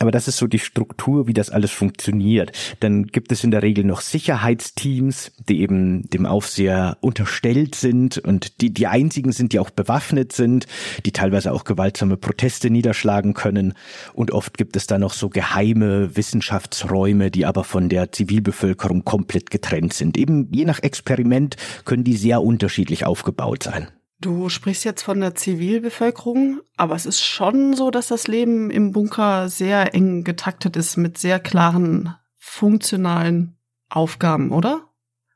Aber 0.00 0.10
das 0.10 0.28
ist 0.28 0.38
so 0.38 0.46
die 0.46 0.58
Struktur, 0.58 1.26
wie 1.26 1.34
das 1.34 1.50
alles 1.50 1.70
funktioniert. 1.70 2.52
Dann 2.80 3.06
gibt 3.06 3.30
es 3.32 3.44
in 3.44 3.50
der 3.50 3.62
Regel 3.62 3.84
noch 3.84 4.00
Sicherheitsteams, 4.00 5.32
die 5.46 5.60
eben 5.60 6.08
dem 6.08 6.24
Aufseher 6.24 6.96
unterstellt 7.02 7.74
sind 7.74 8.16
und 8.16 8.62
die 8.62 8.72
die 8.72 8.86
einzigen 8.86 9.32
sind, 9.32 9.52
die 9.52 9.58
auch 9.58 9.68
bewaffnet 9.68 10.32
sind, 10.32 10.66
die 11.04 11.12
teilweise 11.12 11.52
auch 11.52 11.64
gewaltsame 11.64 12.16
Proteste 12.16 12.70
niederschlagen 12.70 13.34
können. 13.34 13.74
Und 14.14 14.30
oft 14.30 14.56
gibt 14.56 14.74
es 14.74 14.86
da 14.86 14.98
noch 14.98 15.12
so 15.12 15.28
geheime 15.28 16.16
Wissenschaftsräume, 16.16 17.30
die 17.30 17.44
aber 17.44 17.62
von 17.62 17.90
der 17.90 18.10
Zivilbevölkerung 18.10 19.04
komplett 19.04 19.50
getrennt 19.50 19.92
sind. 19.92 20.16
Eben 20.16 20.48
je 20.50 20.64
nach 20.64 20.82
Experiment 20.82 21.56
können 21.84 22.04
die 22.04 22.16
sehr 22.16 22.42
unterschiedlich 22.42 23.04
aufgebaut 23.04 23.64
sein. 23.64 23.88
Du 24.20 24.50
sprichst 24.50 24.84
jetzt 24.84 25.02
von 25.02 25.20
der 25.20 25.34
Zivilbevölkerung, 25.34 26.60
aber 26.76 26.94
es 26.94 27.06
ist 27.06 27.22
schon 27.22 27.74
so, 27.74 27.90
dass 27.90 28.08
das 28.08 28.28
Leben 28.28 28.70
im 28.70 28.92
Bunker 28.92 29.48
sehr 29.48 29.94
eng 29.94 30.24
getaktet 30.24 30.76
ist 30.76 30.98
mit 30.98 31.16
sehr 31.16 31.40
klaren 31.40 32.14
funktionalen 32.36 33.56
Aufgaben, 33.88 34.50
oder? 34.50 34.88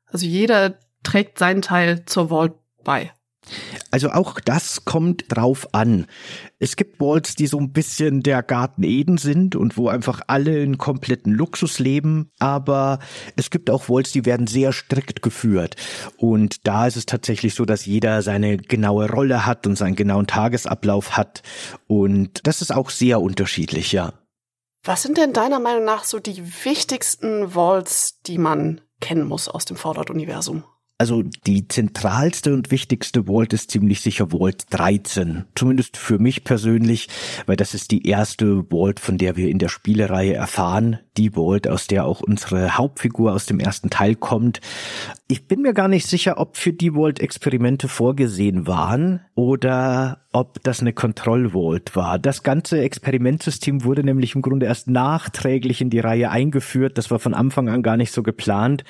Also 0.06 0.26
jeder 0.26 0.78
trägt 1.02 1.38
seinen 1.38 1.62
Teil 1.62 2.04
zur 2.04 2.28
Vault 2.28 2.52
bei. 2.84 3.12
Also 3.90 4.10
auch 4.10 4.40
das 4.40 4.84
kommt 4.84 5.24
drauf 5.28 5.68
an. 5.72 6.06
Es 6.58 6.76
gibt 6.76 7.00
Walls, 7.00 7.34
die 7.34 7.46
so 7.46 7.58
ein 7.58 7.72
bisschen 7.72 8.22
der 8.22 8.42
Garten 8.42 8.82
Eden 8.82 9.18
sind 9.18 9.54
und 9.54 9.76
wo 9.76 9.88
einfach 9.88 10.22
alle 10.26 10.62
in 10.62 10.78
kompletten 10.78 11.32
Luxus 11.32 11.78
leben, 11.78 12.30
aber 12.38 12.98
es 13.36 13.50
gibt 13.50 13.70
auch 13.70 13.88
Walls, 13.88 14.12
die 14.12 14.24
werden 14.24 14.46
sehr 14.46 14.72
strikt 14.72 15.22
geführt. 15.22 15.76
Und 16.16 16.66
da 16.66 16.86
ist 16.86 16.96
es 16.96 17.06
tatsächlich 17.06 17.54
so, 17.54 17.64
dass 17.64 17.86
jeder 17.86 18.22
seine 18.22 18.56
genaue 18.56 19.10
Rolle 19.10 19.46
hat 19.46 19.66
und 19.66 19.76
seinen 19.76 19.96
genauen 19.96 20.26
Tagesablauf 20.26 21.16
hat. 21.16 21.42
Und 21.86 22.46
das 22.46 22.62
ist 22.62 22.74
auch 22.74 22.90
sehr 22.90 23.20
unterschiedlich, 23.20 23.92
ja. 23.92 24.12
Was 24.82 25.02
sind 25.02 25.16
denn 25.16 25.32
deiner 25.32 25.60
Meinung 25.60 25.84
nach 25.84 26.04
so 26.04 26.18
die 26.18 26.42
wichtigsten 26.64 27.54
Vaults, 27.54 28.20
die 28.26 28.36
man 28.36 28.82
kennen 29.00 29.26
muss 29.26 29.48
aus 29.48 29.64
dem 29.64 29.76
Fallout-Universum? 29.78 30.64
Also 30.96 31.24
die 31.46 31.66
zentralste 31.66 32.54
und 32.54 32.70
wichtigste 32.70 33.24
Vault 33.24 33.52
ist 33.52 33.70
ziemlich 33.70 34.00
sicher 34.00 34.30
Vault 34.30 34.66
13. 34.70 35.44
Zumindest 35.56 35.96
für 35.96 36.20
mich 36.20 36.44
persönlich, 36.44 37.08
weil 37.46 37.56
das 37.56 37.74
ist 37.74 37.90
die 37.90 38.06
erste 38.06 38.64
Vault, 38.70 39.00
von 39.00 39.18
der 39.18 39.36
wir 39.36 39.48
in 39.48 39.58
der 39.58 39.68
Spielereihe 39.68 40.34
erfahren. 40.34 41.00
Die 41.16 41.30
Vault, 41.36 41.68
aus 41.68 41.86
der 41.86 42.06
auch 42.06 42.20
unsere 42.20 42.76
Hauptfigur 42.76 43.32
aus 43.32 43.46
dem 43.46 43.60
ersten 43.60 43.90
Teil 43.90 44.14
kommt. 44.14 44.60
Ich 45.28 45.46
bin 45.46 45.62
mir 45.62 45.72
gar 45.72 45.88
nicht 45.88 46.06
sicher, 46.06 46.38
ob 46.38 46.56
für 46.56 46.72
die 46.72 46.92
Vault 46.92 47.20
Experimente 47.20 47.88
vorgesehen 47.88 48.66
waren 48.66 49.20
oder 49.34 50.24
ob 50.34 50.60
das 50.64 50.80
eine 50.80 50.92
Kontrollvault 50.92 51.94
war. 51.94 52.18
Das 52.18 52.42
ganze 52.42 52.80
Experimentsystem 52.80 53.84
wurde 53.84 54.02
nämlich 54.02 54.34
im 54.34 54.42
Grunde 54.42 54.66
erst 54.66 54.90
nachträglich 54.90 55.80
in 55.80 55.90
die 55.90 56.00
Reihe 56.00 56.28
eingeführt. 56.30 56.98
Das 56.98 57.12
war 57.12 57.20
von 57.20 57.34
Anfang 57.34 57.68
an 57.68 57.84
gar 57.84 57.96
nicht 57.96 58.10
so 58.10 58.24
geplant. 58.24 58.82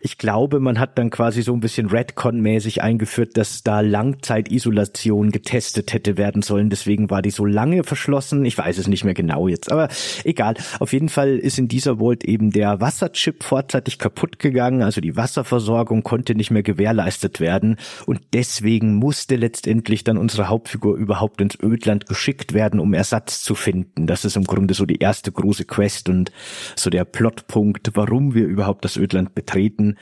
Ich 0.00 0.16
glaube, 0.16 0.58
man 0.58 0.80
hat 0.80 0.96
dann 0.98 1.10
quasi 1.10 1.42
so 1.42 1.52
ein 1.52 1.60
bisschen 1.60 1.90
Redcon-mäßig 1.90 2.80
eingeführt, 2.80 3.36
dass 3.36 3.62
da 3.62 3.80
Langzeitisolation 3.80 5.30
getestet 5.30 5.92
hätte 5.92 6.16
werden 6.16 6.40
sollen. 6.40 6.70
Deswegen 6.70 7.10
war 7.10 7.20
die 7.20 7.30
so 7.30 7.44
lange 7.44 7.84
verschlossen. 7.84 8.46
Ich 8.46 8.56
weiß 8.56 8.78
es 8.78 8.88
nicht 8.88 9.04
mehr 9.04 9.14
genau 9.14 9.48
jetzt, 9.48 9.70
aber 9.70 9.88
egal. 10.24 10.54
Auf 10.80 10.94
jeden 10.94 11.10
Fall 11.10 11.36
ist 11.36 11.58
in 11.58 11.65
dieser 11.68 11.98
Vault 11.98 12.24
eben 12.24 12.50
der 12.50 12.80
Wasserchip 12.80 13.42
vorzeitig 13.42 13.98
kaputt 13.98 14.38
gegangen. 14.38 14.82
Also 14.82 15.00
die 15.00 15.16
Wasserversorgung 15.16 16.02
konnte 16.02 16.34
nicht 16.34 16.50
mehr 16.50 16.62
gewährleistet 16.62 17.40
werden. 17.40 17.76
Und 18.06 18.20
deswegen 18.32 18.94
musste 18.94 19.36
letztendlich 19.36 20.04
dann 20.04 20.18
unsere 20.18 20.48
Hauptfigur 20.48 20.96
überhaupt 20.96 21.40
ins 21.40 21.58
Ödland 21.62 22.06
geschickt 22.06 22.52
werden, 22.52 22.80
um 22.80 22.94
Ersatz 22.94 23.42
zu 23.42 23.54
finden. 23.54 24.06
Das 24.06 24.24
ist 24.24 24.36
im 24.36 24.44
Grunde 24.44 24.74
so 24.74 24.86
die 24.86 24.98
erste 24.98 25.32
große 25.32 25.64
Quest 25.64 26.08
und 26.08 26.32
so 26.74 26.90
der 26.90 27.04
Plotpunkt, 27.04 27.90
warum 27.94 28.34
wir 28.34 28.46
überhaupt 28.46 28.84
das 28.84 28.96
Ödland 28.96 29.34
betreten. 29.34 29.96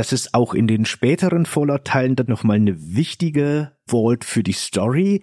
Das 0.00 0.14
ist 0.14 0.32
auch 0.32 0.54
in 0.54 0.66
den 0.66 0.86
späteren 0.86 1.44
Fallout-Teilen 1.44 2.16
dann 2.16 2.28
nochmal 2.28 2.56
eine 2.56 2.74
wichtige 2.96 3.72
Vault 3.86 4.24
für 4.24 4.42
die 4.42 4.54
Story, 4.54 5.22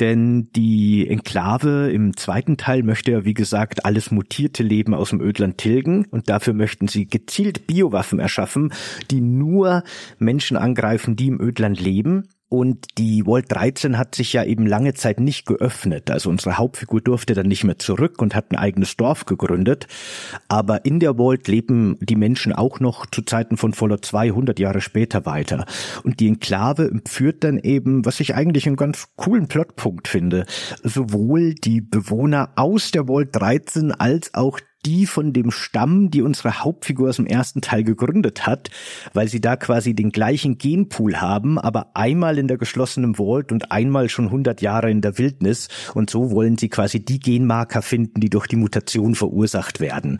denn 0.00 0.50
die 0.54 1.08
Enklave 1.08 1.90
im 1.90 2.14
zweiten 2.14 2.58
Teil 2.58 2.82
möchte 2.82 3.12
ja, 3.12 3.24
wie 3.24 3.32
gesagt, 3.32 3.86
alles 3.86 4.10
mutierte 4.10 4.62
Leben 4.62 4.92
aus 4.92 5.10
dem 5.10 5.22
Ödland 5.22 5.56
tilgen 5.56 6.04
und 6.10 6.28
dafür 6.28 6.52
möchten 6.52 6.88
sie 6.88 7.06
gezielt 7.06 7.66
Biowaffen 7.66 8.18
erschaffen, 8.18 8.74
die 9.10 9.22
nur 9.22 9.82
Menschen 10.18 10.58
angreifen, 10.58 11.16
die 11.16 11.28
im 11.28 11.40
Ödland 11.40 11.80
leben 11.80 12.28
Und 12.50 12.86
die 12.96 13.24
Vault 13.24 13.46
13 13.48 13.98
hat 13.98 14.14
sich 14.14 14.32
ja 14.32 14.42
eben 14.42 14.66
lange 14.66 14.94
Zeit 14.94 15.20
nicht 15.20 15.44
geöffnet. 15.44 16.10
Also 16.10 16.30
unsere 16.30 16.56
Hauptfigur 16.56 17.02
durfte 17.02 17.34
dann 17.34 17.46
nicht 17.46 17.64
mehr 17.64 17.78
zurück 17.78 18.22
und 18.22 18.34
hat 18.34 18.50
ein 18.50 18.56
eigenes 18.56 18.96
Dorf 18.96 19.26
gegründet. 19.26 19.86
Aber 20.48 20.86
in 20.86 20.98
der 20.98 21.16
Vault 21.16 21.46
leben 21.46 21.98
die 22.00 22.16
Menschen 22.16 22.54
auch 22.54 22.80
noch 22.80 23.04
zu 23.04 23.20
Zeiten 23.20 23.58
von 23.58 23.74
Fallout 23.74 24.06
200 24.06 24.58
Jahre 24.58 24.80
später 24.80 25.26
weiter. 25.26 25.66
Und 26.04 26.20
die 26.20 26.28
Enklave 26.28 26.90
führt 27.06 27.44
dann 27.44 27.58
eben, 27.58 28.06
was 28.06 28.18
ich 28.20 28.34
eigentlich 28.34 28.66
einen 28.66 28.76
ganz 28.76 29.08
coolen 29.16 29.48
Plotpunkt 29.48 30.08
finde, 30.08 30.46
sowohl 30.82 31.54
die 31.54 31.82
Bewohner 31.82 32.52
aus 32.56 32.92
der 32.92 33.06
Vault 33.08 33.28
13 33.32 33.92
als 33.92 34.32
auch 34.32 34.58
die 34.86 35.06
von 35.06 35.32
dem 35.32 35.50
Stamm, 35.50 36.10
die 36.10 36.22
unsere 36.22 36.60
Hauptfigur 36.60 37.08
aus 37.08 37.16
dem 37.16 37.26
ersten 37.26 37.60
Teil 37.60 37.84
gegründet 37.84 38.46
hat, 38.46 38.70
weil 39.12 39.28
sie 39.28 39.40
da 39.40 39.56
quasi 39.56 39.94
den 39.94 40.10
gleichen 40.10 40.58
Genpool 40.58 41.16
haben, 41.16 41.58
aber 41.58 41.90
einmal 41.94 42.38
in 42.38 42.48
der 42.48 42.58
geschlossenen 42.58 43.16
Vault 43.16 43.50
und 43.52 43.72
einmal 43.72 44.08
schon 44.08 44.26
100 44.26 44.62
Jahre 44.62 44.90
in 44.90 45.00
der 45.00 45.18
Wildnis 45.18 45.68
und 45.94 46.10
so 46.10 46.30
wollen 46.30 46.58
sie 46.58 46.68
quasi 46.68 47.04
die 47.04 47.18
Genmarker 47.18 47.82
finden, 47.82 48.20
die 48.20 48.30
durch 48.30 48.46
die 48.46 48.56
Mutation 48.56 49.14
verursacht 49.14 49.80
werden. 49.80 50.18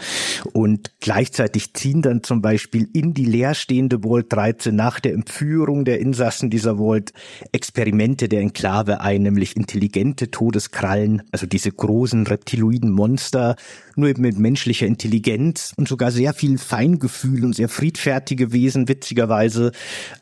Und 0.53 0.93
gleichzeitig 1.01 1.75
ziehen 1.75 2.03
dann 2.03 2.23
zum 2.23 2.43
Beispiel 2.43 2.89
in 2.93 3.15
die 3.15 3.25
leerstehende 3.25 4.01
Vault 4.03 4.33
13 4.33 4.75
nach 4.75 5.01
der 5.01 5.15
Entführung 5.15 5.85
der 5.85 6.01
Insassen 6.01 6.51
dieser 6.51 6.79
Vault 6.79 7.13
Experimente 7.53 8.29
der 8.29 8.41
Enklave 8.41 9.01
ein, 9.01 9.23
nämlich 9.23 9.57
intelligente 9.57 10.31
Todeskrallen, 10.31 11.23
also 11.33 11.47
diese 11.47 11.71
großen 11.71 12.27
reptiloiden 12.27 12.91
Monster, 12.91 13.57
nur 13.97 14.09
eben 14.09 14.23
mit 14.23 14.39
menschlicher 14.49 14.87
Intelligenz 14.87 15.75
und 15.77 15.89
sogar 15.89 16.11
sehr 16.11 16.33
viel 16.33 16.57
Feingefühl 16.57 17.45
und 17.45 17.55
sehr 17.55 17.69
friedfertige 17.69 18.51
Wesen, 18.51 18.89
witzigerweise. 18.89 19.73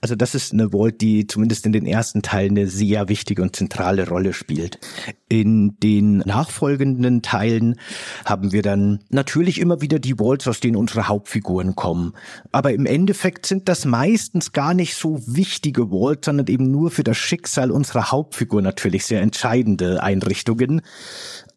Also 0.00 0.16
das 0.16 0.34
ist 0.34 0.52
eine 0.52 0.70
Vault, 0.72 1.00
die 1.00 1.28
zumindest 1.28 1.64
in 1.64 1.72
den 1.72 1.86
ersten 1.86 2.22
Teilen 2.22 2.58
eine 2.58 2.66
sehr 2.66 3.08
wichtige 3.08 3.42
und 3.42 3.54
zentrale 3.54 4.08
Rolle 4.08 4.32
spielt. 4.32 4.80
In 5.28 5.76
den 5.80 6.18
nachfolgenden 6.18 7.22
Teilen 7.22 7.76
haben 8.24 8.50
wir 8.50 8.62
dann 8.62 8.98
natürlich 9.10 9.60
immer 9.60 9.80
wieder 9.80 10.00
die 10.00 10.18
Vaults, 10.18 10.48
aus 10.48 10.58
denen 10.58 10.74
unsere 10.74 11.06
Hauptfiguren 11.06 11.76
kommen. 11.76 12.12
Aber 12.50 12.72
im 12.72 12.84
Endeffekt 12.84 13.46
sind 13.46 13.68
das 13.68 13.84
meistens 13.84 14.50
gar 14.50 14.74
nicht 14.74 14.96
so 14.96 15.20
wichtige 15.26 15.90
Vaults, 15.90 16.26
sondern 16.26 16.48
eben 16.48 16.68
nur 16.68 16.90
für 16.90 17.04
das 17.04 17.16
Schicksal 17.16 17.70
unserer 17.70 18.10
Hauptfigur 18.10 18.60
natürlich 18.60 19.06
sehr 19.06 19.20
entscheidende 19.20 20.02
Einrichtungen. 20.02 20.82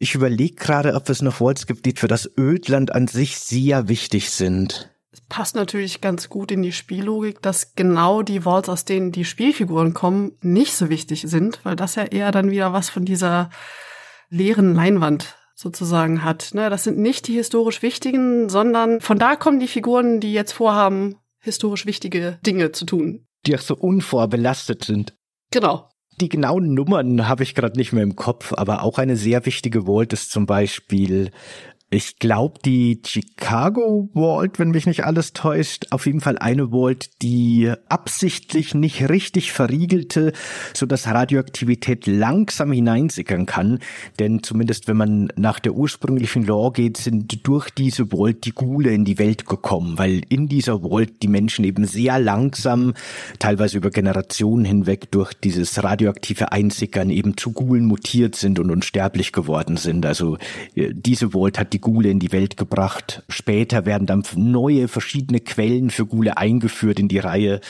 Ich 0.02 0.16
überlege 0.16 0.56
gerade, 0.56 0.95
ob 0.95 1.10
es 1.10 1.22
noch 1.22 1.41
Vaults 1.41 1.68
gibt, 1.68 1.86
die 1.86 1.91
für 1.91 2.08
das 2.08 2.30
Ödland 2.38 2.95
an 2.95 3.08
sich 3.08 3.38
sehr 3.38 3.89
wichtig 3.89 4.32
sind. 4.32 4.89
Es 5.12 5.20
passt 5.20 5.56
natürlich 5.56 6.00
ganz 6.00 6.30
gut 6.30 6.52
in 6.52 6.62
die 6.62 6.72
Spiellogik, 6.72 7.41
dass 7.41 7.76
genau 7.76 8.22
die 8.22 8.45
Vaults, 8.45 8.70
aus 8.70 8.86
denen 8.86 9.12
die 9.12 9.26
Spielfiguren 9.26 9.93
kommen, 9.93 10.38
nicht 10.41 10.74
so 10.74 10.89
wichtig 10.89 11.24
sind, 11.28 11.60
weil 11.66 11.76
das 11.76 11.95
ja 11.95 12.06
eher 12.06 12.32
dann 12.32 12.50
wieder 12.50 12.72
was 12.72 12.89
von 12.89 13.04
dieser 13.04 13.50
leeren 14.30 14.74
Leinwand 14.74 15.36
sozusagen 15.54 16.24
hat. 16.24 16.54
Ne? 16.54 16.70
Das 16.70 16.86
sind 16.86 16.97
nicht 16.97 17.28
die 17.28 17.34
historisch 17.34 17.82
wichtigen, 17.82 18.47
sondern 18.47 19.02
von 19.02 19.20
da 19.20 19.36
kommen 19.36 19.60
die 19.60 19.68
Figuren, 19.68 20.22
die 20.22 20.32
jetzt 20.32 20.54
vorhaben, 20.54 21.18
historisch 21.39 21.86
wichtige 21.86 22.39
Dinge 22.45 22.72
zu 22.72 22.86
tun. 22.86 23.26
Die 23.45 23.56
auch 23.56 23.62
so 23.62 23.76
unvorbelastet 23.76 24.86
sind. 24.86 25.14
Genau 25.52 25.89
die 26.22 26.30
genauen 26.30 26.74
Nummern 26.74 27.28
habe 27.28 27.43
ich 27.43 27.55
gerade 27.55 27.78
nicht 27.78 27.93
mehr 27.93 28.03
im 28.03 28.15
Kopf, 28.15 28.53
aber 28.53 28.84
auch 28.84 28.97
eine 28.97 29.15
sehr 29.15 29.45
wichtige 29.45 29.86
Vault 29.86 30.13
ist 30.13 30.32
zum 30.32 30.45
Beispiel 30.45 31.32
ich 31.92 32.20
glaube, 32.20 32.60
die 32.64 33.02
Chicago 33.04 34.10
Vault, 34.14 34.60
wenn 34.60 34.70
mich 34.70 34.86
nicht 34.86 35.06
alles 35.06 35.34
täuscht, 35.34 35.88
auf 35.90 36.06
jeden 36.06 36.22
Fall 36.22 36.38
eine 36.38 36.70
Vault, 36.70 37.10
die 37.24 37.72
absichtlich 37.88 38.76
nicht 38.76 39.10
richtig 39.10 39.52
verriegelte, 39.52 40.34
so 40.76 40.86
dass 40.86 41.08
Radioaktivität 41.08 42.06
langsam 42.06 42.72
hineinsickern 42.72 43.48
kann. 43.48 43.80
Denn 44.20 44.44
zumindest 44.44 44.88
wenn 44.88 44.98
man 44.98 45.34
nach 45.36 45.60
der 45.60 45.74
ursprünglichen 45.74 46.46
Law 46.46 46.72
geht, 46.72 46.98
sind 46.98 47.48
durch 47.48 47.72
diese 47.72 48.08
Vault 48.08 48.46
die 48.46 48.52
Gule 48.52 48.92
in 48.92 49.04
die 49.04 49.18
Welt 49.18 49.48
gekommen, 49.48 49.98
weil 49.98 50.22
in 50.30 50.48
dieser 50.48 50.82
Vault 50.82 51.24
die 51.24 51.28
Menschen 51.28 51.66
eben 51.66 51.86
sehr 51.86 52.20
langsam, 52.20 52.94
teilweise 53.40 53.78
über 53.78 53.90
Generationen 53.90 54.64
hinweg 54.64 55.10
durch 55.10 55.34
dieses 55.34 55.84
radioaktive 55.84 56.52
Einsickern 56.52 57.10
eben 57.10 57.36
zu 57.36 57.52
Gulen 57.52 57.86
mutiert 57.86 58.36
sind 58.36 58.60
und 58.60 58.70
unsterblich 58.70 59.32
geworden 59.32 59.76
sind. 59.76 60.06
Also 60.06 60.38
äh, 60.76 60.94
diese 60.94 61.32
Vault 61.32 61.58
hat 61.58 61.74
die 61.74 61.78
die 61.80 61.91
Gule 61.91 62.09
in 62.09 62.19
die 62.19 62.34
Welt 62.34 62.57
gebracht. 62.57 63.23
Später 63.30 63.86
werden 63.86 64.05
dann 64.05 64.23
neue 64.36 64.89
verschiedene 64.89 65.39
Quellen 65.39 65.89
für 65.91 66.05
Gule 66.05 66.38
eingeführt 66.38 66.99
in 66.99 67.07
die 67.07 67.19
Reihe. 67.19 67.61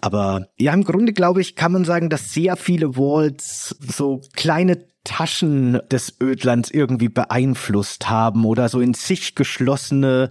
Aber 0.00 0.46
ja, 0.56 0.72
im 0.72 0.84
Grunde 0.84 1.12
glaube 1.12 1.40
ich, 1.40 1.56
kann 1.56 1.72
man 1.72 1.84
sagen, 1.84 2.10
dass 2.10 2.32
sehr 2.32 2.56
viele 2.56 2.96
Walls 2.96 3.76
so 3.80 4.20
kleine 4.34 4.84
Taschen 5.02 5.80
des 5.90 6.14
Ödlands 6.22 6.70
irgendwie 6.70 7.08
beeinflusst 7.08 8.08
haben 8.08 8.44
oder 8.44 8.68
so 8.68 8.80
in 8.80 8.94
sich 8.94 9.34
geschlossene 9.34 10.30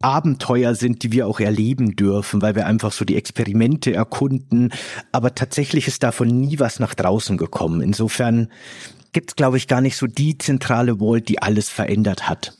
Abenteuer 0.00 0.74
sind, 0.74 1.02
die 1.02 1.12
wir 1.12 1.26
auch 1.26 1.40
erleben 1.40 1.94
dürfen, 1.94 2.40
weil 2.42 2.54
wir 2.54 2.66
einfach 2.66 2.90
so 2.90 3.04
die 3.04 3.16
Experimente 3.16 3.92
erkunden. 3.92 4.72
Aber 5.12 5.34
tatsächlich 5.34 5.86
ist 5.86 6.02
davon 6.02 6.28
nie 6.28 6.58
was 6.58 6.80
nach 6.80 6.94
draußen 6.94 7.36
gekommen. 7.36 7.82
Insofern 7.82 8.48
gibt 9.12 9.30
es, 9.30 9.36
glaube 9.36 9.56
ich, 9.56 9.68
gar 9.68 9.80
nicht 9.80 9.96
so 9.96 10.06
die 10.06 10.38
zentrale 10.38 10.98
Vault, 10.98 11.28
die 11.28 11.40
alles 11.40 11.68
verändert 11.68 12.28
hat. 12.28 12.58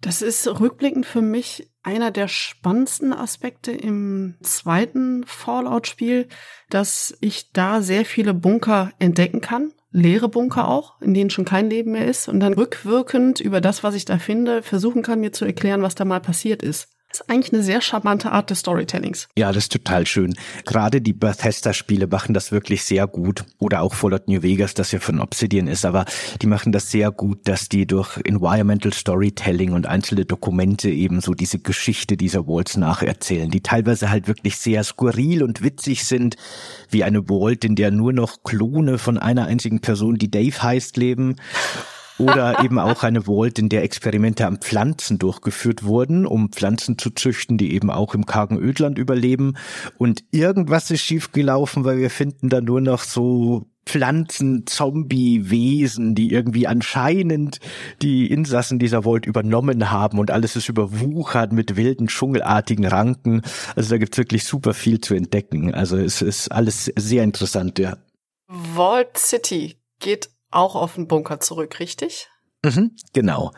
Das 0.00 0.22
ist 0.22 0.46
rückblickend 0.46 1.06
für 1.06 1.22
mich 1.22 1.70
einer 1.82 2.10
der 2.10 2.28
spannendsten 2.28 3.12
Aspekte 3.12 3.72
im 3.72 4.36
zweiten 4.42 5.24
Fallout-Spiel, 5.26 6.28
dass 6.70 7.16
ich 7.20 7.50
da 7.52 7.82
sehr 7.82 8.04
viele 8.04 8.32
Bunker 8.32 8.92
entdecken 9.00 9.40
kann. 9.40 9.72
Leere 9.90 10.28
Bunker 10.28 10.68
auch, 10.68 11.00
in 11.00 11.14
denen 11.14 11.30
schon 11.30 11.46
kein 11.46 11.70
Leben 11.70 11.92
mehr 11.92 12.06
ist. 12.06 12.28
Und 12.28 12.40
dann 12.40 12.52
rückwirkend 12.52 13.40
über 13.40 13.60
das, 13.60 13.82
was 13.82 13.94
ich 13.94 14.04
da 14.04 14.18
finde, 14.18 14.62
versuchen 14.62 15.02
kann, 15.02 15.20
mir 15.20 15.32
zu 15.32 15.44
erklären, 15.44 15.82
was 15.82 15.94
da 15.94 16.04
mal 16.04 16.20
passiert 16.20 16.62
ist. 16.62 16.88
Ist 17.18 17.28
eigentlich 17.28 17.52
eine 17.52 17.64
sehr 17.64 17.80
charmante 17.80 18.30
Art 18.30 18.50
des 18.50 18.60
Storytellings. 18.60 19.28
Ja, 19.36 19.48
das 19.48 19.64
ist 19.64 19.72
total 19.72 20.06
schön. 20.06 20.36
Gerade 20.64 21.00
die 21.00 21.12
Bethesda-Spiele 21.12 22.06
machen 22.06 22.32
das 22.32 22.52
wirklich 22.52 22.84
sehr 22.84 23.08
gut. 23.08 23.44
Oder 23.58 23.82
auch 23.82 23.94
Fallout 23.94 24.28
New 24.28 24.42
Vegas, 24.42 24.74
das 24.74 24.92
ja 24.92 25.00
von 25.00 25.18
Obsidian 25.20 25.66
ist, 25.66 25.84
aber 25.84 26.04
die 26.40 26.46
machen 26.46 26.70
das 26.70 26.92
sehr 26.92 27.10
gut, 27.10 27.48
dass 27.48 27.68
die 27.68 27.88
durch 27.88 28.18
Environmental 28.18 28.92
Storytelling 28.92 29.72
und 29.72 29.86
einzelne 29.86 30.26
Dokumente 30.26 30.90
eben 30.90 31.20
so 31.20 31.34
diese 31.34 31.58
Geschichte 31.58 32.16
dieser 32.16 32.46
Walls 32.46 32.76
nacherzählen, 32.76 33.50
die 33.50 33.62
teilweise 33.62 34.10
halt 34.10 34.28
wirklich 34.28 34.56
sehr 34.56 34.84
skurril 34.84 35.42
und 35.42 35.60
witzig 35.60 36.04
sind, 36.04 36.36
wie 36.88 37.02
eine 37.02 37.24
Vault, 37.24 37.64
in 37.64 37.74
der 37.74 37.90
nur 37.90 38.12
noch 38.12 38.44
Klone 38.44 38.98
von 38.98 39.18
einer 39.18 39.46
einzigen 39.46 39.80
Person, 39.80 40.18
die 40.18 40.30
Dave 40.30 40.62
heißt, 40.62 40.96
leben 40.96 41.34
oder 42.18 42.64
eben 42.64 42.78
auch 42.78 43.02
eine 43.02 43.22
Vault, 43.22 43.58
in 43.58 43.68
der 43.68 43.82
Experimente 43.82 44.46
an 44.46 44.58
Pflanzen 44.58 45.18
durchgeführt 45.18 45.84
wurden, 45.84 46.26
um 46.26 46.52
Pflanzen 46.52 46.98
zu 46.98 47.10
züchten, 47.10 47.58
die 47.58 47.72
eben 47.72 47.90
auch 47.90 48.14
im 48.14 48.26
kargen 48.26 48.58
Ödland 48.58 48.98
überleben. 48.98 49.54
Und 49.96 50.24
irgendwas 50.30 50.90
ist 50.90 51.02
schiefgelaufen, 51.02 51.84
weil 51.84 51.98
wir 51.98 52.10
finden 52.10 52.48
da 52.48 52.60
nur 52.60 52.80
noch 52.80 53.02
so 53.02 53.66
Pflanzen-Zombie-Wesen, 53.88 56.14
die 56.14 56.30
irgendwie 56.30 56.66
anscheinend 56.66 57.60
die 58.02 58.30
Insassen 58.30 58.78
dieser 58.78 59.04
Vault 59.04 59.24
übernommen 59.26 59.90
haben 59.90 60.18
und 60.18 60.30
alles 60.30 60.56
ist 60.56 60.68
überwuchert 60.68 61.52
mit 61.52 61.76
wilden, 61.76 62.08
dschungelartigen 62.08 62.84
Ranken. 62.86 63.40
Also 63.76 63.90
da 63.90 63.98
gibt's 63.98 64.16
wirklich 64.18 64.44
super 64.44 64.74
viel 64.74 65.00
zu 65.00 65.14
entdecken. 65.14 65.72
Also 65.74 65.96
es 65.96 66.20
ist 66.20 66.52
alles 66.52 66.92
sehr 66.96 67.24
interessant, 67.24 67.78
ja. 67.78 67.96
Vault 68.74 69.16
City 69.16 69.76
geht 70.00 70.28
auch 70.50 70.74
auf 70.74 70.94
den 70.94 71.08
Bunker 71.08 71.40
zurück, 71.40 71.80
richtig? 71.80 72.28
Mhm, 72.64 72.92
genau. 73.12 73.52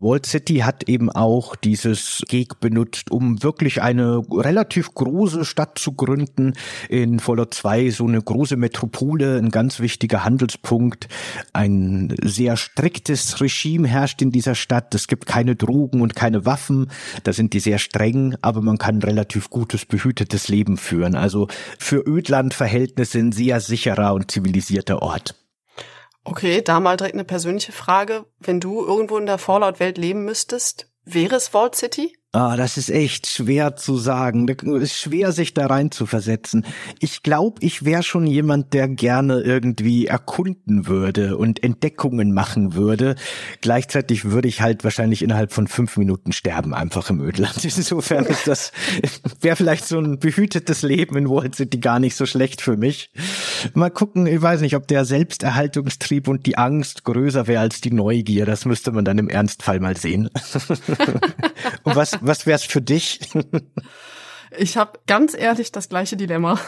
Wall 0.00 0.24
City 0.24 0.58
hat 0.58 0.88
eben 0.88 1.10
auch 1.10 1.56
dieses 1.56 2.22
Geg 2.28 2.60
benutzt, 2.60 3.10
um 3.10 3.42
wirklich 3.42 3.82
eine 3.82 4.22
relativ 4.30 4.94
große 4.94 5.44
Stadt 5.44 5.76
zu 5.76 5.92
gründen. 5.92 6.52
In 6.88 7.18
Fallout 7.18 7.52
2 7.52 7.90
so 7.90 8.06
eine 8.06 8.22
große 8.22 8.56
Metropole, 8.56 9.38
ein 9.38 9.50
ganz 9.50 9.80
wichtiger 9.80 10.24
Handelspunkt. 10.24 11.08
Ein 11.52 12.14
sehr 12.22 12.56
striktes 12.56 13.40
Regime 13.40 13.88
herrscht 13.88 14.22
in 14.22 14.30
dieser 14.30 14.54
Stadt. 14.54 14.94
Es 14.94 15.08
gibt 15.08 15.26
keine 15.26 15.56
Drogen 15.56 16.00
und 16.00 16.14
keine 16.14 16.46
Waffen. 16.46 16.92
Da 17.24 17.32
sind 17.32 17.52
die 17.52 17.60
sehr 17.60 17.78
streng, 17.78 18.36
aber 18.40 18.62
man 18.62 18.78
kann 18.78 19.02
relativ 19.02 19.50
gutes, 19.50 19.84
behütetes 19.84 20.46
Leben 20.46 20.76
führen. 20.76 21.16
Also 21.16 21.48
für 21.76 22.06
Ödlandverhältnisse 22.06 23.18
ein 23.18 23.32
sehr 23.32 23.58
sicherer 23.58 24.14
und 24.14 24.30
zivilisierter 24.30 25.02
Ort. 25.02 25.34
Okay, 26.30 26.60
da 26.60 26.78
mal 26.78 26.98
direkt 26.98 27.14
eine 27.14 27.24
persönliche 27.24 27.72
Frage. 27.72 28.26
Wenn 28.38 28.60
du 28.60 28.84
irgendwo 28.84 29.16
in 29.16 29.24
der 29.24 29.38
Fallout-Welt 29.38 29.96
leben 29.96 30.26
müsstest, 30.26 30.92
wäre 31.06 31.36
es 31.36 31.48
Vault 31.48 31.74
City? 31.74 32.17
Ah, 32.32 32.58
das 32.58 32.76
ist 32.76 32.90
echt 32.90 33.26
schwer 33.26 33.76
zu 33.76 33.96
sagen. 33.96 34.46
Es 34.50 34.82
ist 34.82 34.98
schwer, 34.98 35.32
sich 35.32 35.54
da 35.54 35.66
rein 35.66 35.90
zu 35.90 36.04
versetzen. 36.04 36.66
Ich 37.00 37.22
glaube, 37.22 37.56
ich 37.60 37.86
wäre 37.86 38.02
schon 38.02 38.26
jemand, 38.26 38.74
der 38.74 38.86
gerne 38.86 39.40
irgendwie 39.40 40.06
erkunden 40.06 40.86
würde 40.86 41.38
und 41.38 41.64
Entdeckungen 41.64 42.34
machen 42.34 42.74
würde. 42.74 43.14
Gleichzeitig 43.62 44.26
würde 44.26 44.46
ich 44.46 44.60
halt 44.60 44.84
wahrscheinlich 44.84 45.22
innerhalb 45.22 45.54
von 45.54 45.68
fünf 45.68 45.96
Minuten 45.96 46.32
sterben, 46.32 46.74
einfach 46.74 47.08
im 47.08 47.22
Ödland. 47.22 47.56
Insofern 47.64 48.26
ist 48.26 48.46
das, 48.46 48.72
wäre 49.40 49.56
vielleicht 49.56 49.86
so 49.86 49.98
ein 49.98 50.18
behütetes 50.18 50.82
Leben 50.82 51.16
in 51.16 51.30
Walt 51.30 51.54
City 51.54 51.78
gar 51.78 51.98
nicht 51.98 52.14
so 52.14 52.26
schlecht 52.26 52.60
für 52.60 52.76
mich. 52.76 53.10
Mal 53.72 53.90
gucken, 53.90 54.26
ich 54.26 54.42
weiß 54.42 54.60
nicht, 54.60 54.76
ob 54.76 54.86
der 54.86 55.06
Selbsterhaltungstrieb 55.06 56.28
und 56.28 56.44
die 56.44 56.58
Angst 56.58 57.04
größer 57.04 57.46
wäre 57.46 57.62
als 57.62 57.80
die 57.80 57.90
Neugier. 57.90 58.44
Das 58.44 58.66
müsste 58.66 58.92
man 58.92 59.06
dann 59.06 59.16
im 59.16 59.30
Ernstfall 59.30 59.80
mal 59.80 59.96
sehen. 59.96 60.28
und 61.84 61.96
was, 61.96 62.17
was 62.20 62.46
wär's 62.46 62.64
für 62.64 62.80
dich? 62.80 63.20
Ich 64.56 64.76
habe 64.76 64.98
ganz 65.06 65.34
ehrlich 65.34 65.72
das 65.72 65.88
gleiche 65.88 66.16
Dilemma. 66.16 66.58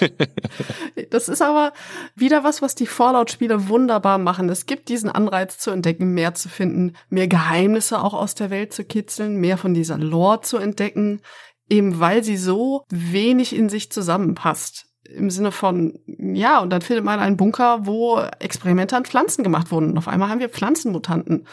das 1.10 1.28
ist 1.28 1.40
aber 1.40 1.72
wieder 2.14 2.44
was, 2.44 2.60
was 2.60 2.74
die 2.74 2.86
Fallout-Spiele 2.86 3.68
wunderbar 3.68 4.18
machen. 4.18 4.48
Es 4.48 4.66
gibt 4.66 4.88
diesen 4.88 5.08
Anreiz 5.08 5.58
zu 5.58 5.70
entdecken, 5.70 6.12
mehr 6.12 6.34
zu 6.34 6.48
finden, 6.48 6.94
mehr 7.08 7.28
Geheimnisse 7.28 8.02
auch 8.02 8.14
aus 8.14 8.34
der 8.34 8.50
Welt 8.50 8.72
zu 8.72 8.84
kitzeln, 8.84 9.36
mehr 9.36 9.56
von 9.56 9.72
dieser 9.72 9.98
Lore 9.98 10.42
zu 10.42 10.58
entdecken, 10.58 11.22
eben 11.70 12.00
weil 12.00 12.22
sie 12.22 12.36
so 12.36 12.84
wenig 12.90 13.54
in 13.54 13.68
sich 13.68 13.90
zusammenpasst. 13.90 14.86
Im 15.08 15.30
Sinne 15.30 15.52
von, 15.52 15.98
ja, 16.06 16.58
und 16.58 16.70
dann 16.70 16.82
findet 16.82 17.04
man 17.04 17.20
einen 17.20 17.36
Bunker, 17.36 17.86
wo 17.86 18.20
Experimente 18.40 18.96
an 18.96 19.04
Pflanzen 19.04 19.44
gemacht 19.44 19.70
wurden. 19.70 19.90
Und 19.90 19.98
auf 19.98 20.08
einmal 20.08 20.28
haben 20.28 20.40
wir 20.40 20.48
Pflanzenmutanten 20.48 21.46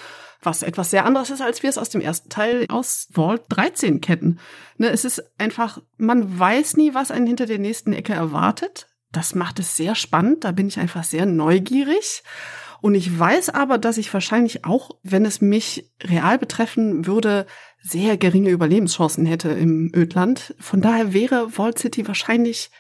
was 0.46 0.64
etwas 0.64 0.90
sehr 0.90 1.06
anderes 1.06 1.30
ist, 1.30 1.42
als 1.42 1.64
wir 1.64 1.70
es 1.70 1.78
aus 1.78 1.90
dem 1.90 2.02
ersten 2.02 2.30
Teil 2.30 2.66
aus 2.70 3.08
Vault 3.12 3.44
13 3.50 4.02
kennen. 4.02 4.40
Ne, 4.78 4.90
es 4.90 5.06
ist 5.06 5.24
einfach, 5.38 5.82
man 5.98 6.40
weiß 6.40 6.78
nie, 6.78 6.94
was 6.94 7.12
einen 7.12 7.28
hinter 7.28 7.46
der 7.46 7.60
nächsten 7.60 7.94
Ecke 7.94 8.14
erwartet. 8.14 8.88
Das 9.12 9.36
macht 9.36 9.60
es 9.60 9.78
sehr 9.78 9.96
spannend, 9.96 10.44
da 10.44 10.52
bin 10.52 10.68
ich 10.68 10.80
einfach 10.80 11.04
sehr 11.04 11.26
neugierig. 11.26 12.24
Und 12.82 12.96
ich 12.96 13.18
weiß 13.18 13.50
aber, 13.52 13.78
dass 13.78 13.98
ich 13.98 14.14
wahrscheinlich 14.14 14.66
auch, 14.66 14.92
wenn 15.04 15.26
es 15.26 15.40
mich 15.40 15.90
real 16.04 16.38
betreffen 16.38 17.06
würde, 17.06 17.46
sehr 17.82 18.18
geringe 18.18 18.50
Überlebenschancen 18.50 19.26
hätte 19.26 19.50
im 19.52 19.92
Ödland. 19.96 20.54
Von 20.60 20.82
daher 20.82 21.14
wäre 21.14 21.50
Vault 21.50 21.80
City 21.80 22.06
wahrscheinlich 22.08 22.72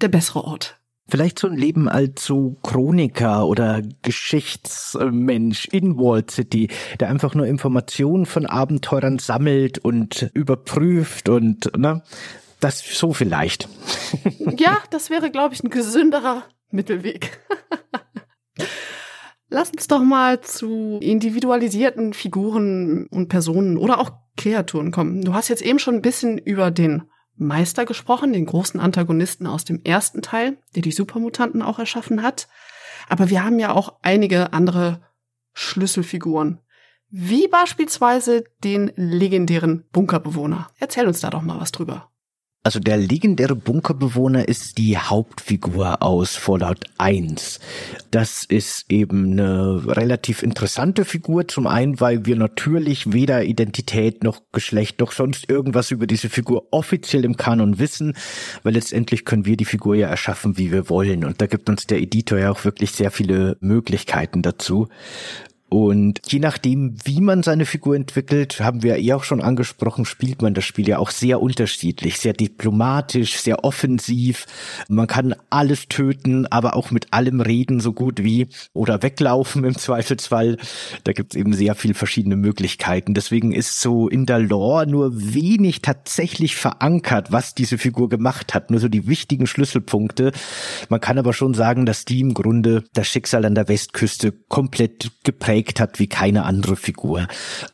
der 0.00 0.08
bessere 0.08 0.44
Ort. 0.44 0.81
Vielleicht 1.12 1.38
so 1.38 1.46
ein 1.46 1.58
Leben 1.58 1.90
als 1.90 2.24
so 2.24 2.56
Chroniker 2.62 3.46
oder 3.46 3.82
Geschichtsmensch 4.00 5.66
in 5.66 5.98
Wall 5.98 6.24
City, 6.26 6.68
der 7.00 7.10
einfach 7.10 7.34
nur 7.34 7.46
Informationen 7.46 8.24
von 8.24 8.46
Abenteurern 8.46 9.18
sammelt 9.18 9.78
und 9.78 10.30
überprüft 10.32 11.28
und, 11.28 11.76
ne? 11.76 12.02
Das 12.60 12.78
so 12.78 13.12
vielleicht. 13.12 13.68
Ja, 14.56 14.78
das 14.88 15.10
wäre, 15.10 15.30
glaube 15.30 15.52
ich, 15.52 15.62
ein 15.62 15.68
gesünderer 15.68 16.44
Mittelweg. 16.70 17.38
Lass 19.50 19.68
uns 19.68 19.88
doch 19.88 20.02
mal 20.02 20.40
zu 20.40 20.98
individualisierten 21.02 22.14
Figuren 22.14 23.06
und 23.08 23.28
Personen 23.28 23.76
oder 23.76 24.00
auch 24.00 24.12
Kreaturen 24.38 24.92
kommen. 24.92 25.20
Du 25.20 25.34
hast 25.34 25.48
jetzt 25.48 25.60
eben 25.60 25.78
schon 25.78 25.96
ein 25.96 26.02
bisschen 26.02 26.38
über 26.38 26.70
den 26.70 27.02
Meister 27.36 27.84
gesprochen, 27.84 28.32
den 28.32 28.46
großen 28.46 28.78
Antagonisten 28.78 29.46
aus 29.46 29.64
dem 29.64 29.82
ersten 29.84 30.22
Teil, 30.22 30.58
der 30.74 30.82
die 30.82 30.92
Supermutanten 30.92 31.62
auch 31.62 31.78
erschaffen 31.78 32.22
hat. 32.22 32.48
Aber 33.08 33.30
wir 33.30 33.44
haben 33.44 33.58
ja 33.58 33.72
auch 33.72 33.94
einige 34.02 34.52
andere 34.52 35.00
Schlüsselfiguren. 35.54 36.60
Wie 37.10 37.48
beispielsweise 37.48 38.44
den 38.64 38.92
legendären 38.96 39.84
Bunkerbewohner. 39.92 40.68
Erzähl 40.78 41.06
uns 41.06 41.20
da 41.20 41.30
doch 41.30 41.42
mal 41.42 41.60
was 41.60 41.72
drüber. 41.72 42.11
Also 42.64 42.78
der 42.78 42.96
legendäre 42.96 43.56
Bunkerbewohner 43.56 44.46
ist 44.46 44.78
die 44.78 44.96
Hauptfigur 44.96 46.00
aus 46.00 46.36
Fallout 46.36 46.84
1. 46.96 47.58
Das 48.12 48.44
ist 48.44 48.84
eben 48.88 49.32
eine 49.32 49.82
relativ 49.84 50.44
interessante 50.44 51.04
Figur. 51.04 51.48
Zum 51.48 51.66
einen, 51.66 51.98
weil 51.98 52.24
wir 52.24 52.36
natürlich 52.36 53.12
weder 53.12 53.42
Identität 53.42 54.22
noch 54.22 54.42
Geschlecht 54.52 55.00
noch 55.00 55.10
sonst 55.10 55.50
irgendwas 55.50 55.90
über 55.90 56.06
diese 56.06 56.28
Figur 56.28 56.68
offiziell 56.70 57.24
im 57.24 57.36
Kanon 57.36 57.80
wissen, 57.80 58.14
weil 58.62 58.74
letztendlich 58.74 59.24
können 59.24 59.44
wir 59.44 59.56
die 59.56 59.64
Figur 59.64 59.96
ja 59.96 60.06
erschaffen, 60.06 60.56
wie 60.56 60.70
wir 60.70 60.88
wollen. 60.88 61.24
Und 61.24 61.40
da 61.40 61.46
gibt 61.46 61.68
uns 61.68 61.88
der 61.88 62.00
Editor 62.00 62.38
ja 62.38 62.52
auch 62.52 62.64
wirklich 62.64 62.92
sehr 62.92 63.10
viele 63.10 63.56
Möglichkeiten 63.58 64.40
dazu. 64.40 64.86
Und 65.72 66.20
je 66.28 66.38
nachdem, 66.38 66.96
wie 67.02 67.22
man 67.22 67.42
seine 67.42 67.64
Figur 67.64 67.96
entwickelt, 67.96 68.60
haben 68.60 68.82
wir 68.82 68.98
eh 68.98 69.14
auch 69.14 69.24
schon 69.24 69.40
angesprochen, 69.40 70.04
spielt 70.04 70.42
man 70.42 70.52
das 70.52 70.66
Spiel 70.66 70.86
ja 70.86 70.98
auch 70.98 71.10
sehr 71.10 71.40
unterschiedlich, 71.40 72.18
sehr 72.18 72.34
diplomatisch, 72.34 73.38
sehr 73.38 73.64
offensiv. 73.64 74.44
Man 74.88 75.06
kann 75.06 75.34
alles 75.48 75.88
töten, 75.88 76.46
aber 76.46 76.76
auch 76.76 76.90
mit 76.90 77.14
allem 77.14 77.40
reden, 77.40 77.80
so 77.80 77.94
gut 77.94 78.22
wie, 78.22 78.48
oder 78.74 79.02
weglaufen 79.02 79.64
im 79.64 79.74
Zweifelsfall. 79.74 80.58
Da 81.04 81.12
gibt's 81.12 81.36
eben 81.36 81.54
sehr 81.54 81.74
viel 81.74 81.94
verschiedene 81.94 82.36
Möglichkeiten. 82.36 83.14
Deswegen 83.14 83.52
ist 83.52 83.80
so 83.80 84.10
in 84.10 84.26
der 84.26 84.40
Lore 84.40 84.86
nur 84.86 85.10
wenig 85.14 85.80
tatsächlich 85.80 86.54
verankert, 86.54 87.32
was 87.32 87.54
diese 87.54 87.78
Figur 87.78 88.10
gemacht 88.10 88.52
hat. 88.52 88.70
Nur 88.70 88.80
so 88.80 88.88
die 88.88 89.06
wichtigen 89.06 89.46
Schlüsselpunkte. 89.46 90.32
Man 90.90 91.00
kann 91.00 91.18
aber 91.18 91.32
schon 91.32 91.54
sagen, 91.54 91.86
dass 91.86 92.04
die 92.04 92.20
im 92.20 92.34
Grunde 92.34 92.84
das 92.92 93.08
Schicksal 93.08 93.46
an 93.46 93.54
der 93.54 93.68
Westküste 93.68 94.32
komplett 94.32 95.12
geprägt 95.24 95.61
geprägt 95.62 95.80
hat 95.80 95.98
wie 95.98 96.06
keine 96.06 96.44
andere 96.44 96.76
Figur. 96.76 97.26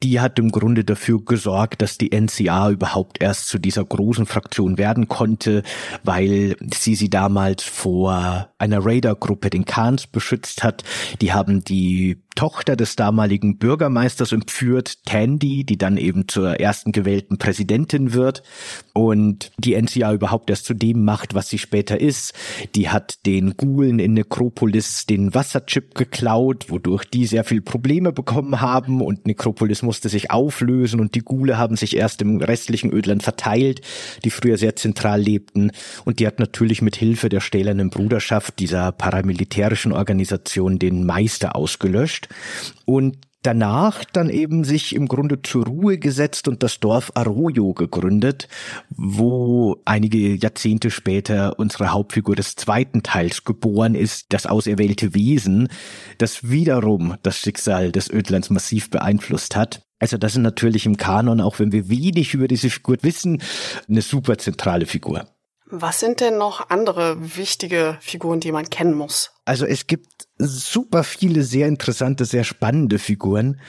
Die 0.02 0.20
hat 0.20 0.38
im 0.38 0.50
Grunde 0.50 0.84
dafür 0.84 1.24
gesorgt, 1.24 1.82
dass 1.82 1.98
die 1.98 2.10
NCA 2.18 2.70
überhaupt 2.70 3.20
erst 3.20 3.48
zu 3.48 3.58
dieser 3.58 3.84
großen 3.84 4.26
Fraktion 4.26 4.78
werden 4.78 5.08
konnte, 5.08 5.62
weil 6.04 6.56
sie 6.72 6.94
sie 6.94 7.10
damals 7.10 7.62
vor 7.62 8.48
einer 8.58 8.84
Raider-Gruppe, 8.84 9.50
den 9.50 9.64
Khans, 9.64 10.06
beschützt 10.06 10.62
hat. 10.62 10.84
Die 11.20 11.32
haben 11.32 11.64
die 11.64 12.18
Tochter 12.38 12.76
des 12.76 12.94
damaligen 12.94 13.58
Bürgermeisters 13.58 14.30
entführt, 14.30 15.04
Tandy, 15.04 15.64
die 15.64 15.76
dann 15.76 15.96
eben 15.96 16.28
zur 16.28 16.60
ersten 16.60 16.92
gewählten 16.92 17.36
Präsidentin 17.36 18.12
wird. 18.12 18.44
Und 18.92 19.50
die 19.58 19.74
NCA 19.74 20.12
überhaupt 20.12 20.48
erst 20.48 20.64
zu 20.64 20.74
dem 20.74 21.04
macht, 21.04 21.34
was 21.34 21.48
sie 21.48 21.58
später 21.58 22.00
ist. 22.00 22.34
Die 22.76 22.90
hat 22.90 23.26
den 23.26 23.56
Gulen 23.56 23.98
in 23.98 24.14
Necropolis 24.14 25.04
den 25.04 25.34
Wasserchip 25.34 25.96
geklaut, 25.96 26.66
wodurch 26.68 27.06
die 27.06 27.26
sehr 27.26 27.42
viel 27.42 27.60
Probleme 27.60 28.12
bekommen 28.12 28.60
haben. 28.60 29.00
Und 29.00 29.26
Necropolis 29.26 29.82
musste 29.82 30.08
sich 30.08 30.30
auflösen 30.30 31.00
und 31.00 31.16
die 31.16 31.22
Gule 31.22 31.58
haben 31.58 31.74
sich 31.74 31.96
erst 31.96 32.22
im 32.22 32.40
restlichen 32.40 32.92
Ödland 32.92 33.24
verteilt, 33.24 33.80
die 34.22 34.30
früher 34.30 34.58
sehr 34.58 34.76
zentral 34.76 35.20
lebten. 35.20 35.72
Und 36.04 36.20
die 36.20 36.26
hat 36.28 36.38
natürlich 36.38 36.82
mit 36.82 36.94
Hilfe 36.94 37.30
der 37.30 37.40
stählernen 37.40 37.90
Bruderschaft 37.90 38.60
dieser 38.60 38.92
paramilitärischen 38.92 39.90
Organisation 39.90 40.78
den 40.78 41.04
Meister 41.04 41.56
ausgelöscht 41.56 42.27
und 42.84 43.16
danach 43.42 44.04
dann 44.04 44.30
eben 44.30 44.64
sich 44.64 44.94
im 44.94 45.06
Grunde 45.06 45.40
zur 45.42 45.66
Ruhe 45.66 45.98
gesetzt 45.98 46.48
und 46.48 46.62
das 46.62 46.80
Dorf 46.80 47.12
Arroyo 47.14 47.72
gegründet, 47.72 48.48
wo 48.90 49.80
einige 49.84 50.34
Jahrzehnte 50.34 50.90
später 50.90 51.58
unsere 51.58 51.92
Hauptfigur 51.92 52.34
des 52.36 52.56
zweiten 52.56 53.02
Teils 53.02 53.44
geboren 53.44 53.94
ist, 53.94 54.26
das 54.30 54.46
auserwählte 54.46 55.14
Wesen, 55.14 55.68
das 56.18 56.50
wiederum 56.50 57.16
das 57.22 57.38
Schicksal 57.38 57.92
des 57.92 58.10
Ödlands 58.10 58.50
massiv 58.50 58.90
beeinflusst 58.90 59.56
hat. 59.56 59.82
Also 60.00 60.16
das 60.16 60.32
ist 60.32 60.38
natürlich 60.38 60.86
im 60.86 60.96
Kanon, 60.96 61.40
auch 61.40 61.58
wenn 61.58 61.72
wir 61.72 61.88
wenig 61.88 62.34
über 62.34 62.48
diese 62.48 62.70
Figur 62.70 62.98
wissen, 63.02 63.42
eine 63.88 64.02
super 64.02 64.38
zentrale 64.38 64.86
Figur. 64.86 65.26
Was 65.70 66.00
sind 66.00 66.20
denn 66.20 66.38
noch 66.38 66.70
andere 66.70 67.36
wichtige 67.36 67.98
Figuren, 68.00 68.40
die 68.40 68.52
man 68.52 68.70
kennen 68.70 68.94
muss? 68.94 69.32
Also 69.44 69.66
es 69.66 69.86
gibt 69.86 70.17
super 70.38 71.02
viele 71.02 71.42
sehr 71.42 71.66
interessante, 71.66 72.24
sehr 72.24 72.44
spannende 72.44 72.98
Figuren. 72.98 73.60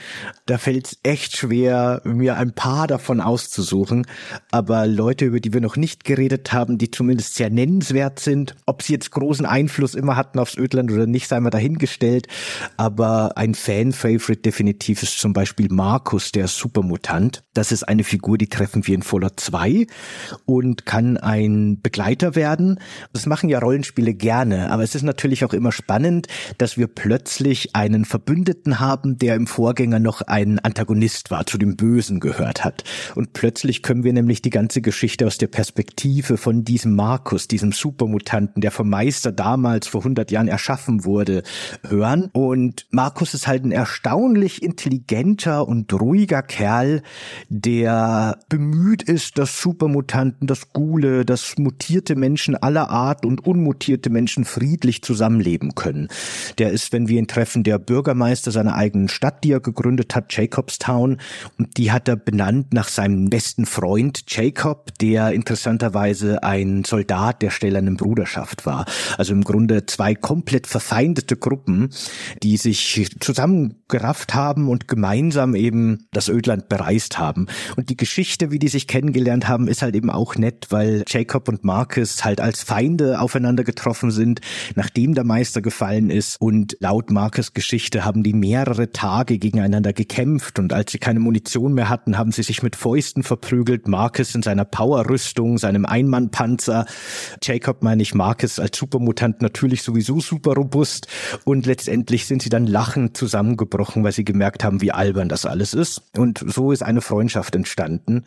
Da 0.46 0.58
fällt 0.58 0.86
es 0.86 0.98
echt 1.02 1.36
schwer, 1.36 2.00
mir 2.04 2.36
ein 2.36 2.52
paar 2.52 2.86
davon 2.86 3.20
auszusuchen. 3.20 4.06
Aber 4.50 4.86
Leute, 4.86 5.24
über 5.24 5.40
die 5.40 5.52
wir 5.52 5.60
noch 5.60 5.76
nicht 5.76 6.04
geredet 6.04 6.52
haben, 6.52 6.78
die 6.78 6.90
zumindest 6.90 7.34
sehr 7.34 7.50
nennenswert 7.50 8.20
sind, 8.20 8.54
ob 8.66 8.82
sie 8.82 8.92
jetzt 8.92 9.10
großen 9.10 9.46
Einfluss 9.46 9.94
immer 9.94 10.16
hatten 10.16 10.38
aufs 10.38 10.56
Ödland 10.56 10.92
oder 10.92 11.06
nicht, 11.06 11.28
sei 11.28 11.40
mal 11.40 11.50
dahingestellt. 11.50 12.28
Aber 12.76 13.36
ein 13.36 13.54
Fan-Favorite 13.54 14.42
definitiv 14.42 15.02
ist 15.02 15.18
zum 15.18 15.32
Beispiel 15.32 15.68
Markus, 15.70 16.30
der 16.32 16.46
Supermutant. 16.46 17.42
Das 17.52 17.72
ist 17.72 17.82
eine 17.82 18.04
Figur, 18.04 18.38
die 18.38 18.48
treffen 18.48 18.86
wir 18.86 18.94
in 18.94 19.02
Fallout 19.02 19.40
2 19.40 19.86
und 20.44 20.86
kann 20.86 21.16
ein 21.16 21.80
Begleiter 21.82 22.36
werden. 22.36 22.78
Das 23.12 23.26
machen 23.26 23.48
ja 23.48 23.58
Rollenspiele 23.58 24.14
gerne, 24.14 24.70
aber 24.70 24.84
es 24.84 24.94
ist 24.94 25.02
natürlich 25.02 25.44
auch 25.44 25.52
immer 25.52 25.72
spannend, 25.72 26.28
dass 26.60 26.76
wir 26.76 26.88
plötzlich 26.88 27.74
einen 27.74 28.04
Verbündeten 28.04 28.80
haben, 28.80 29.16
der 29.16 29.34
im 29.34 29.46
Vorgänger 29.46 29.98
noch 29.98 30.20
ein 30.22 30.58
Antagonist 30.58 31.30
war, 31.30 31.46
zu 31.46 31.56
dem 31.56 31.76
Bösen 31.76 32.20
gehört 32.20 32.64
hat. 32.64 32.84
Und 33.14 33.32
plötzlich 33.32 33.82
können 33.82 34.04
wir 34.04 34.12
nämlich 34.12 34.42
die 34.42 34.50
ganze 34.50 34.82
Geschichte 34.82 35.26
aus 35.26 35.38
der 35.38 35.46
Perspektive 35.46 36.36
von 36.36 36.64
diesem 36.64 36.94
Markus, 36.94 37.48
diesem 37.48 37.72
Supermutanten, 37.72 38.60
der 38.60 38.70
vom 38.70 38.90
Meister 38.90 39.32
damals 39.32 39.86
vor 39.86 40.02
100 40.02 40.30
Jahren 40.30 40.48
erschaffen 40.48 41.04
wurde, 41.04 41.42
hören. 41.88 42.28
Und 42.32 42.86
Markus 42.90 43.32
ist 43.32 43.46
halt 43.46 43.64
ein 43.64 43.72
erstaunlich 43.72 44.62
intelligenter 44.62 45.66
und 45.66 45.92
ruhiger 45.92 46.42
Kerl, 46.42 47.02
der 47.48 48.38
bemüht 48.48 49.02
ist, 49.02 49.38
dass 49.38 49.62
Supermutanten, 49.62 50.46
das 50.46 50.72
Gule, 50.72 51.24
dass 51.24 51.56
mutierte 51.56 52.16
Menschen 52.16 52.54
aller 52.54 52.90
Art 52.90 53.24
und 53.24 53.46
unmutierte 53.46 54.10
Menschen 54.10 54.44
friedlich 54.44 55.02
zusammenleben 55.02 55.74
können. 55.74 56.08
Der 56.58 56.70
ist, 56.70 56.92
wenn 56.92 57.08
wir 57.08 57.18
ihn 57.18 57.26
treffen, 57.26 57.62
der 57.62 57.78
Bürgermeister 57.78 58.50
seiner 58.50 58.74
eigenen 58.74 59.08
Stadt, 59.08 59.44
die 59.44 59.52
er 59.52 59.60
gegründet 59.60 60.14
hat, 60.14 60.32
Jacobstown. 60.32 61.18
Und 61.58 61.76
die 61.76 61.92
hat 61.92 62.08
er 62.08 62.16
benannt 62.16 62.72
nach 62.72 62.88
seinem 62.88 63.30
besten 63.30 63.66
Freund 63.66 64.24
Jacob, 64.28 64.92
der 65.00 65.32
interessanterweise 65.32 66.42
ein 66.42 66.84
Soldat 66.84 67.42
der 67.42 67.50
stellernen 67.50 67.96
Bruderschaft 67.96 68.66
war. 68.66 68.86
Also 69.18 69.32
im 69.32 69.44
Grunde 69.44 69.86
zwei 69.86 70.14
komplett 70.14 70.66
verfeindete 70.66 71.36
Gruppen, 71.36 71.90
die 72.42 72.56
sich 72.56 73.10
zusammengerafft 73.20 74.34
haben 74.34 74.68
und 74.68 74.88
gemeinsam 74.88 75.54
eben 75.54 76.06
das 76.12 76.28
Ödland 76.28 76.68
bereist 76.68 77.18
haben. 77.18 77.46
Und 77.76 77.90
die 77.90 77.96
Geschichte, 77.96 78.50
wie 78.50 78.58
die 78.58 78.68
sich 78.68 78.86
kennengelernt 78.86 79.48
haben, 79.48 79.68
ist 79.68 79.82
halt 79.82 79.94
eben 79.94 80.10
auch 80.10 80.36
nett, 80.36 80.66
weil 80.70 81.04
Jacob 81.06 81.48
und 81.48 81.64
Marcus 81.64 82.24
halt 82.24 82.40
als 82.40 82.62
Feinde 82.62 83.20
aufeinander 83.20 83.64
getroffen 83.64 84.10
sind, 84.10 84.40
nachdem 84.74 85.14
der 85.14 85.24
Meister 85.24 85.62
gefallen 85.62 86.10
ist. 86.10 86.39
Und 86.42 86.78
laut 86.80 87.10
Marcus 87.10 87.52
Geschichte 87.52 88.06
haben 88.06 88.22
die 88.22 88.32
mehrere 88.32 88.92
Tage 88.92 89.38
gegeneinander 89.38 89.92
gekämpft 89.92 90.58
und 90.58 90.72
als 90.72 90.90
sie 90.90 90.98
keine 90.98 91.20
Munition 91.20 91.74
mehr 91.74 91.90
hatten, 91.90 92.16
haben 92.16 92.32
sie 92.32 92.42
sich 92.42 92.62
mit 92.62 92.76
Fäusten 92.76 93.22
verprügelt. 93.22 93.86
Marcus 93.88 94.34
in 94.34 94.40
seiner 94.40 94.64
Powerrüstung, 94.64 95.58
seinem 95.58 95.84
Einmannpanzer. 95.84 96.86
Jacob 97.42 97.82
meine 97.82 98.02
ich 98.02 98.14
Marcus 98.14 98.58
als 98.58 98.78
Supermutant 98.78 99.42
natürlich 99.42 99.82
sowieso 99.82 100.18
super 100.18 100.54
robust. 100.54 101.08
Und 101.44 101.66
letztendlich 101.66 102.24
sind 102.24 102.40
sie 102.40 102.48
dann 102.48 102.66
lachend 102.66 103.18
zusammengebrochen, 103.18 104.02
weil 104.02 104.12
sie 104.12 104.24
gemerkt 104.24 104.64
haben, 104.64 104.80
wie 104.80 104.92
albern 104.92 105.28
das 105.28 105.44
alles 105.44 105.74
ist. 105.74 106.04
Und 106.16 106.42
so 106.46 106.72
ist 106.72 106.82
eine 106.82 107.02
Freundschaft 107.02 107.54
entstanden. 107.54 108.24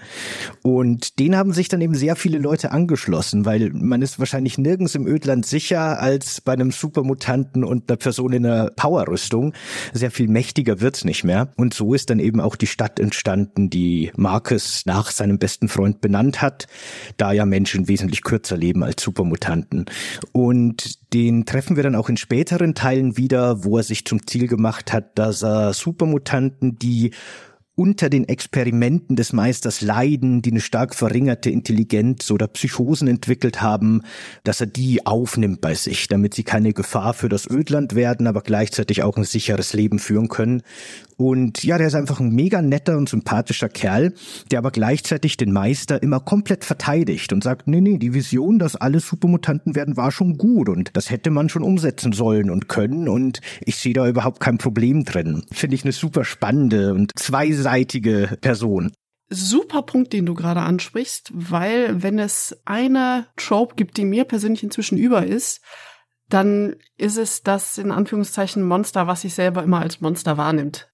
Und 0.62 1.18
den 1.18 1.36
haben 1.36 1.52
sich 1.52 1.68
dann 1.68 1.82
eben 1.82 1.96
sehr 1.96 2.16
viele 2.16 2.38
Leute 2.38 2.74
angeschlossen, 2.74 3.46
weil 3.46 3.72
man 3.74 4.04
ist 4.04 4.20
wahrscheinlich 4.20 4.60
nirgends 4.60 4.94
im 4.94 5.08
Ödland 5.08 5.48
sicher 5.48 6.00
als 6.00 6.42
bei 6.42 6.54
einem 6.54 6.70
Supermutanten 6.70 7.64
und 7.64 7.90
einer 7.90 8.03
Person 8.04 8.34
in 8.34 8.46
einer 8.46 8.70
Powerrüstung. 8.70 9.54
Sehr 9.94 10.12
viel 10.12 10.28
mächtiger 10.28 10.82
wird's 10.82 11.06
nicht 11.06 11.24
mehr. 11.24 11.50
Und 11.56 11.74
so 11.74 11.94
ist 11.94 12.10
dann 12.10 12.20
eben 12.20 12.40
auch 12.40 12.56
die 12.56 12.68
Stadt 12.68 13.00
entstanden, 13.00 13.70
die 13.70 14.12
Marcus 14.16 14.86
nach 14.86 15.10
seinem 15.10 15.40
besten 15.40 15.70
Freund 15.70 16.02
benannt 16.02 16.42
hat, 16.42 16.68
da 17.18 17.32
ja 17.32 17.46
Menschen 17.46 17.88
wesentlich 17.88 18.22
kürzer 18.22 18.58
leben 18.58 18.84
als 18.84 19.02
Supermutanten. 19.02 19.86
Und 20.32 21.14
den 21.14 21.46
treffen 21.46 21.76
wir 21.76 21.84
dann 21.84 21.96
auch 21.96 22.10
in 22.10 22.18
späteren 22.18 22.76
Teilen 22.76 23.18
wieder, 23.18 23.64
wo 23.64 23.78
er 23.78 23.84
sich 23.84 24.06
zum 24.06 24.28
Ziel 24.28 24.48
gemacht 24.48 24.94
hat, 24.94 25.18
dass 25.18 25.44
er 25.44 25.74
Supermutanten, 25.74 26.78
die 26.78 27.12
unter 27.76 28.10
den 28.10 28.28
Experimenten 28.28 29.16
des 29.16 29.34
Meisters 29.34 29.82
leiden, 29.82 30.44
die 30.44 30.52
eine 30.52 30.62
stark 30.62 30.94
verringerte 30.94 31.50
Intelligenz 31.50 32.30
oder 32.30 32.48
Psychosen 32.48 33.08
entwickelt 33.08 33.62
haben, 33.62 34.04
dass 34.44 34.62
er 34.62 34.68
die 34.68 35.06
aufnimmt 35.08 35.60
bei 35.60 35.74
sich, 35.74 36.08
damit 36.08 36.36
sie 36.36 36.44
keine 36.44 36.74
Gefahr 36.74 37.14
für 37.16 37.30
das 37.30 37.50
Ödland 37.50 37.96
werden, 37.96 38.28
aber 38.28 38.42
gleichzeitig 38.42 39.02
auch 39.02 39.18
ein 39.18 39.24
sicheres 39.24 39.74
Leben 39.74 39.98
führen 39.98 40.28
können. 40.28 40.62
Und 41.18 41.64
ja, 41.64 41.78
der 41.78 41.88
ist 41.88 41.96
einfach 41.96 42.20
ein 42.20 42.30
mega 42.30 42.62
netter 42.62 42.98
und 42.98 43.10
sympathischer 43.10 43.70
Kerl, 43.70 44.14
der 44.52 44.60
aber 44.60 44.72
gleichzeitig 44.72 45.38
den 45.38 45.52
Meister 45.52 46.02
immer 46.02 46.20
komplett 46.20 46.64
verteidigt 46.64 47.34
und 47.34 47.44
sagt, 47.44 47.68
nee, 47.68 47.82
nee, 47.82 47.98
die 47.98 48.14
Vision, 48.14 48.60
dass 48.60 48.76
alle 48.76 49.00
Supermutanten 49.00 49.76
werden, 49.76 49.98
war 49.98 50.12
schon 50.12 50.38
gut 50.38 50.70
und 50.70 50.96
das 50.96 51.10
hätte 51.10 51.30
man 51.30 51.50
schon 51.50 51.64
umsetzen 51.64 52.14
sollen 52.14 52.50
und 52.50 52.68
können 52.68 53.08
und 53.08 53.42
ich 53.62 53.78
sehe 53.78 53.94
da 53.94 54.08
überhaupt 54.08 54.40
kein 54.40 54.58
Problem 54.58 55.04
drin. 55.04 55.44
Finde 55.52 55.76
ich 55.76 55.84
eine 55.84 55.92
super 55.92 56.26
spannende 56.26 56.94
und 56.94 57.12
zweiseitige 57.16 58.38
Person 58.42 58.92
super 59.30 59.82
Punkt, 59.82 60.14
den 60.14 60.26
du 60.26 60.34
gerade 60.36 60.62
ansprichst, 60.62 61.32
weil 61.34 62.04
wenn 62.04 62.20
es 62.20 62.56
eine 62.66 63.28
Trope 63.36 63.76
gibt, 63.76 63.98
die 63.98 64.06
mir 64.06 64.26
persönlich 64.26 64.64
inzwischen 64.64 64.98
über 64.98 65.26
ist, 65.26 65.62
dann 66.30 66.76
ist 66.98 67.18
es 67.18 67.44
das 67.44 67.78
in 67.78 67.92
Anführungszeichen 67.92 68.64
Monster, 68.64 69.08
was 69.08 69.22
sich 69.22 69.34
selber 69.34 69.64
immer 69.64 69.82
als 69.82 70.02
Monster 70.02 70.38
wahrnimmt. 70.38 70.93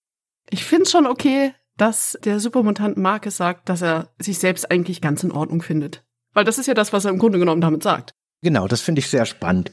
Ich 0.49 0.63
finde 0.63 0.89
schon 0.89 1.05
okay, 1.05 1.53
dass 1.77 2.17
der 2.23 2.39
Supermutant 2.39 2.97
Marcus 2.97 3.37
sagt, 3.37 3.69
dass 3.69 3.81
er 3.81 4.09
sich 4.19 4.37
selbst 4.37 4.69
eigentlich 4.69 5.01
ganz 5.01 5.23
in 5.23 5.31
Ordnung 5.31 5.61
findet. 5.61 6.03
Weil 6.33 6.43
das 6.43 6.57
ist 6.57 6.67
ja 6.67 6.73
das, 6.73 6.93
was 6.93 7.05
er 7.05 7.11
im 7.11 7.19
Grunde 7.19 7.39
genommen 7.39 7.61
damit 7.61 7.83
sagt. 7.83 8.13
Genau, 8.41 8.67
das 8.67 8.81
finde 8.81 8.99
ich 8.99 9.07
sehr 9.07 9.25
spannend. 9.25 9.71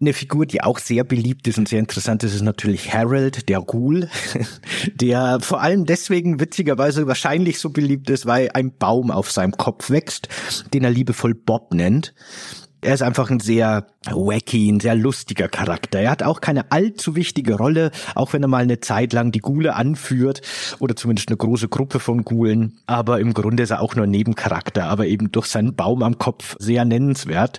Eine 0.00 0.12
Figur, 0.12 0.46
die 0.46 0.62
auch 0.62 0.78
sehr 0.78 1.02
beliebt 1.02 1.48
ist 1.48 1.58
und 1.58 1.68
sehr 1.68 1.80
interessant 1.80 2.22
ist, 2.22 2.34
ist 2.34 2.42
natürlich 2.42 2.94
Harold, 2.94 3.48
der 3.48 3.60
Ghoul, 3.60 4.08
der 4.94 5.40
vor 5.40 5.60
allem 5.60 5.86
deswegen 5.86 6.38
witzigerweise 6.38 7.08
wahrscheinlich 7.08 7.58
so 7.58 7.70
beliebt 7.70 8.08
ist, 8.08 8.24
weil 8.24 8.50
ein 8.54 8.76
Baum 8.76 9.10
auf 9.10 9.32
seinem 9.32 9.52
Kopf 9.52 9.90
wächst, 9.90 10.28
den 10.72 10.84
er 10.84 10.90
liebevoll 10.90 11.34
Bob 11.34 11.74
nennt. 11.74 12.14
Er 12.80 12.94
ist 12.94 13.02
einfach 13.02 13.28
ein 13.28 13.40
sehr 13.40 13.88
wacky, 14.08 14.70
ein 14.70 14.78
sehr 14.78 14.94
lustiger 14.94 15.48
Charakter. 15.48 15.98
Er 15.98 16.12
hat 16.12 16.22
auch 16.22 16.40
keine 16.40 16.70
allzu 16.70 17.16
wichtige 17.16 17.54
Rolle, 17.54 17.90
auch 18.14 18.32
wenn 18.32 18.42
er 18.42 18.48
mal 18.48 18.62
eine 18.62 18.78
Zeit 18.78 19.12
lang 19.12 19.32
die 19.32 19.40
Gule 19.40 19.74
anführt 19.74 20.42
oder 20.78 20.94
zumindest 20.94 21.28
eine 21.28 21.36
große 21.36 21.68
Gruppe 21.68 21.98
von 21.98 22.24
Gulen. 22.24 22.78
Aber 22.86 23.18
im 23.18 23.34
Grunde 23.34 23.64
ist 23.64 23.70
er 23.70 23.80
auch 23.80 23.96
nur 23.96 24.04
ein 24.04 24.12
Nebencharakter, 24.12 24.84
aber 24.84 25.06
eben 25.06 25.32
durch 25.32 25.46
seinen 25.46 25.74
Baum 25.74 26.04
am 26.04 26.18
Kopf 26.18 26.54
sehr 26.60 26.84
nennenswert. 26.84 27.58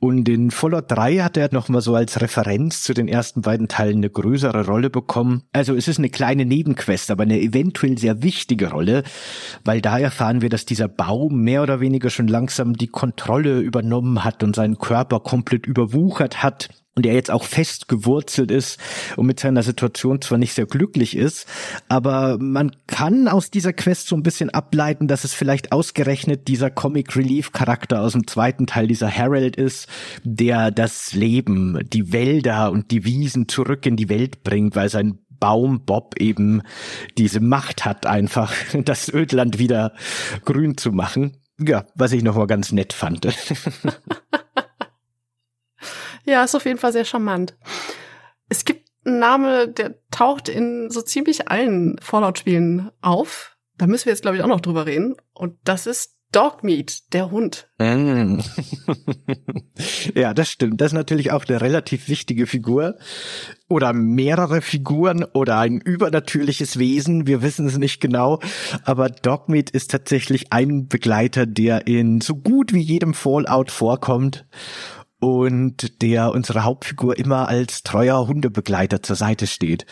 Und 0.00 0.28
in 0.28 0.50
Fallout 0.50 0.86
3 0.88 1.18
hat 1.18 1.36
er 1.36 1.52
nochmal 1.52 1.80
so 1.80 1.94
als 1.94 2.20
Referenz 2.20 2.82
zu 2.82 2.94
den 2.94 3.06
ersten 3.06 3.42
beiden 3.42 3.68
Teilen 3.68 3.98
eine 3.98 4.10
größere 4.10 4.66
Rolle 4.66 4.90
bekommen. 4.90 5.44
Also 5.52 5.76
es 5.76 5.86
ist 5.86 5.98
eine 5.98 6.10
kleine 6.10 6.44
Nebenquest, 6.44 7.12
aber 7.12 7.22
eine 7.22 7.40
eventuell 7.40 7.96
sehr 7.96 8.24
wichtige 8.24 8.70
Rolle, 8.70 9.04
weil 9.64 9.80
da 9.80 9.98
erfahren 9.98 10.42
wir, 10.42 10.48
dass 10.48 10.66
dieser 10.66 10.88
Baum 10.88 11.42
mehr 11.42 11.62
oder 11.62 11.78
weniger 11.78 12.10
schon 12.10 12.26
langsam 12.26 12.74
die 12.74 12.88
Kontrolle 12.88 13.60
übernommen 13.60 14.24
hat 14.24 14.42
und 14.48 14.56
seinen 14.56 14.78
Körper 14.78 15.20
komplett 15.20 15.66
überwuchert 15.66 16.42
hat 16.42 16.70
und 16.94 17.06
er 17.06 17.14
jetzt 17.14 17.30
auch 17.30 17.44
fest 17.44 17.86
gewurzelt 17.86 18.50
ist 18.50 18.80
und 19.16 19.26
mit 19.26 19.38
seiner 19.38 19.62
Situation 19.62 20.20
zwar 20.20 20.36
nicht 20.36 20.54
sehr 20.54 20.66
glücklich 20.66 21.16
ist, 21.16 21.46
aber 21.88 22.38
man 22.40 22.72
kann 22.88 23.28
aus 23.28 23.50
dieser 23.52 23.72
Quest 23.72 24.08
so 24.08 24.16
ein 24.16 24.24
bisschen 24.24 24.50
ableiten, 24.50 25.06
dass 25.06 25.22
es 25.22 25.32
vielleicht 25.32 25.70
ausgerechnet 25.70 26.48
dieser 26.48 26.70
Comic 26.70 27.14
Relief 27.14 27.52
Charakter 27.52 28.00
aus 28.00 28.12
dem 28.12 28.26
zweiten 28.26 28.66
Teil 28.66 28.88
dieser 28.88 29.10
Harold 29.10 29.54
ist, 29.54 29.86
der 30.24 30.72
das 30.72 31.12
Leben, 31.12 31.78
die 31.92 32.12
Wälder 32.12 32.72
und 32.72 32.90
die 32.90 33.04
Wiesen 33.04 33.48
zurück 33.48 33.86
in 33.86 33.96
die 33.96 34.08
Welt 34.08 34.42
bringt, 34.42 34.74
weil 34.74 34.88
sein 34.88 35.18
Baum 35.38 35.84
Bob 35.84 36.16
eben 36.18 36.62
diese 37.16 37.38
Macht 37.38 37.84
hat, 37.84 38.06
einfach 38.06 38.52
das 38.84 39.12
Ödland 39.12 39.58
wieder 39.58 39.92
grün 40.44 40.76
zu 40.76 40.90
machen. 40.90 41.36
Ja, 41.60 41.86
was 41.94 42.12
ich 42.12 42.22
nochmal 42.22 42.46
ganz 42.46 42.72
nett 42.72 42.92
fand. 42.92 43.26
Ja, 46.28 46.44
ist 46.44 46.54
auf 46.54 46.66
jeden 46.66 46.78
Fall 46.78 46.92
sehr 46.92 47.06
charmant. 47.06 47.56
Es 48.50 48.66
gibt 48.66 48.90
einen 49.06 49.18
Namen, 49.18 49.74
der 49.74 49.94
taucht 50.10 50.50
in 50.50 50.90
so 50.90 51.00
ziemlich 51.00 51.48
allen 51.48 51.98
Fallout-Spielen 52.02 52.90
auf. 53.00 53.56
Da 53.78 53.86
müssen 53.86 54.04
wir 54.04 54.12
jetzt, 54.12 54.20
glaube 54.20 54.36
ich, 54.36 54.42
auch 54.42 54.48
noch 54.48 54.60
drüber 54.60 54.84
reden. 54.84 55.16
Und 55.32 55.56
das 55.64 55.86
ist 55.86 56.17
Dogmeat, 56.32 57.14
der 57.14 57.30
Hund. 57.30 57.68
ja, 60.14 60.34
das 60.34 60.50
stimmt. 60.50 60.80
Das 60.80 60.88
ist 60.88 60.94
natürlich 60.94 61.32
auch 61.32 61.46
eine 61.46 61.60
relativ 61.60 62.08
wichtige 62.08 62.46
Figur. 62.46 62.96
Oder 63.68 63.92
mehrere 63.94 64.60
Figuren 64.60 65.24
oder 65.24 65.58
ein 65.58 65.80
übernatürliches 65.80 66.78
Wesen. 66.78 67.26
Wir 67.26 67.40
wissen 67.40 67.66
es 67.66 67.78
nicht 67.78 68.00
genau. 68.00 68.40
Aber 68.84 69.08
Dogmeat 69.08 69.70
ist 69.70 69.90
tatsächlich 69.90 70.52
ein 70.52 70.88
Begleiter, 70.88 71.46
der 71.46 71.86
in 71.86 72.20
so 72.20 72.34
gut 72.34 72.74
wie 72.74 72.82
jedem 72.82 73.14
Fallout 73.14 73.70
vorkommt 73.70 74.44
und 75.20 76.00
der 76.00 76.30
unsere 76.30 76.62
Hauptfigur 76.62 77.18
immer 77.18 77.48
als 77.48 77.82
treuer 77.82 78.28
Hundebegleiter 78.28 79.02
zur 79.02 79.16
Seite 79.16 79.48
steht. 79.48 79.84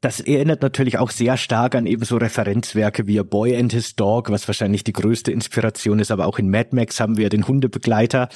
Das 0.00 0.18
erinnert 0.18 0.62
natürlich 0.62 0.98
auch 0.98 1.12
sehr 1.12 1.36
stark 1.36 1.76
an 1.76 1.86
ebenso 1.86 2.16
Referenzwerke 2.16 3.06
wie 3.06 3.20
A 3.20 3.22
Boy 3.22 3.56
and 3.56 3.72
His 3.72 3.94
Dog, 3.94 4.30
was 4.30 4.48
wahrscheinlich 4.48 4.82
die 4.82 4.92
größte 4.92 5.30
Inspiration 5.30 6.00
ist, 6.00 6.10
aber 6.10 6.26
auch 6.26 6.40
in 6.40 6.50
Mad 6.50 6.70
Max 6.72 6.98
haben 6.98 7.16
wir 7.16 7.28
den 7.28 7.46
Hundebegleiter, 7.46 8.28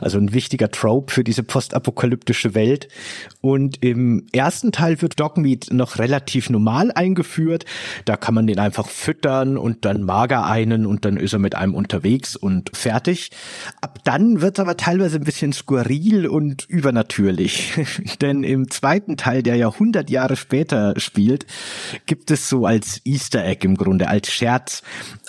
also 0.00 0.18
ein 0.18 0.32
wichtiger 0.32 0.70
Trope 0.70 1.12
für 1.12 1.24
diese 1.24 1.42
postapokalyptische 1.42 2.54
Welt. 2.54 2.88
Und 3.40 3.82
im 3.82 4.26
ersten 4.32 4.70
Teil 4.70 5.02
wird 5.02 5.18
Dogmeat 5.18 5.68
noch 5.72 5.98
relativ 5.98 6.48
normal 6.48 6.92
eingeführt. 6.94 7.64
Da 8.04 8.16
kann 8.16 8.34
man 8.34 8.46
den 8.46 8.60
einfach 8.60 8.88
füttern 8.88 9.58
und 9.58 9.84
dann 9.84 10.04
mager 10.04 10.46
einen 10.46 10.86
und 10.86 11.04
dann 11.04 11.16
ist 11.16 11.32
er 11.32 11.40
mit 11.40 11.56
einem 11.56 11.74
unterwegs 11.74 12.36
und 12.36 12.70
fertig. 12.76 13.30
Ab 13.80 13.98
dann 14.04 14.40
wird 14.40 14.58
es 14.58 14.62
aber 14.62 14.76
teilweise 14.76 15.16
ein 15.16 15.24
bisschen 15.24 15.52
skurril 15.52 15.87
skurril 15.88 16.26
und 16.26 16.64
übernatürlich. 16.68 17.74
Denn 18.20 18.44
im 18.44 18.70
zweiten 18.70 19.16
Teil, 19.16 19.42
der 19.42 19.56
ja 19.56 19.68
100 19.68 20.10
Jahre 20.10 20.36
später 20.36 20.94
spielt, 20.98 21.46
gibt 22.06 22.30
es 22.30 22.48
so 22.48 22.66
als 22.66 23.00
Easter 23.04 23.44
Egg 23.44 23.64
im 23.64 23.76
Grunde, 23.76 24.08
als 24.08 24.30
Scherz 24.30 24.82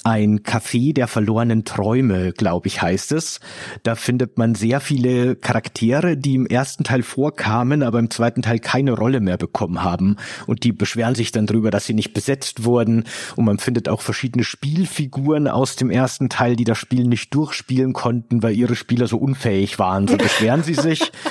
ein 0.04 0.41
Café 0.41 0.93
der 0.93 1.08
verlorenen 1.08 1.66
Träume, 1.66 2.34
glaube 2.34 2.68
ich, 2.68 2.82
heißt 2.82 3.12
es. 3.12 3.39
Da 3.84 3.95
findet 3.95 4.38
man 4.38 4.56
sehr 4.56 4.80
viele 4.80 5.36
Charaktere, 5.36 6.18
die 6.18 6.36
im 6.36 6.45
ersten 6.45 6.84
Teil 6.84 7.04
vorkamen, 7.04 7.84
aber 7.84 8.00
im 8.00 8.10
zweiten 8.10 8.41
Teil 8.41 8.60
keine 8.60 8.93
Rolle 8.93 9.20
mehr 9.20 9.38
bekommen 9.38 9.84
haben. 9.84 10.18
Und 10.47 10.64
die 10.64 10.72
beschweren 10.72 11.16
sich 11.16 11.32
dann 11.32 11.45
darüber, 11.45 11.72
dass 11.72 11.86
sie 11.86 11.93
nicht 11.93 12.14
besetzt 12.14 12.64
wurden. 12.64 13.04
Und 13.36 13.45
man 13.45 13.60
findet 13.60 13.89
auch 13.89 14.02
verschiedene 14.02 14.43
Spielfiguren 14.43 15.47
aus 15.47 15.76
dem 15.76 15.89
ersten 15.89 16.30
Teil, 16.30 16.56
die 16.56 16.64
das 16.64 16.78
Spiel 16.78 17.06
nicht 17.06 17.34
durchspielen 17.34 17.93
konnten, 17.93 18.43
weil 18.43 18.56
ihre 18.56 18.76
Spieler 18.76 19.08
so 19.08 19.18
unfähig 19.18 19.80
waren. 19.80 20.08
So 20.08 20.18
beschweren 20.18 20.64
sie 20.64 20.76
sich. 20.76 21.12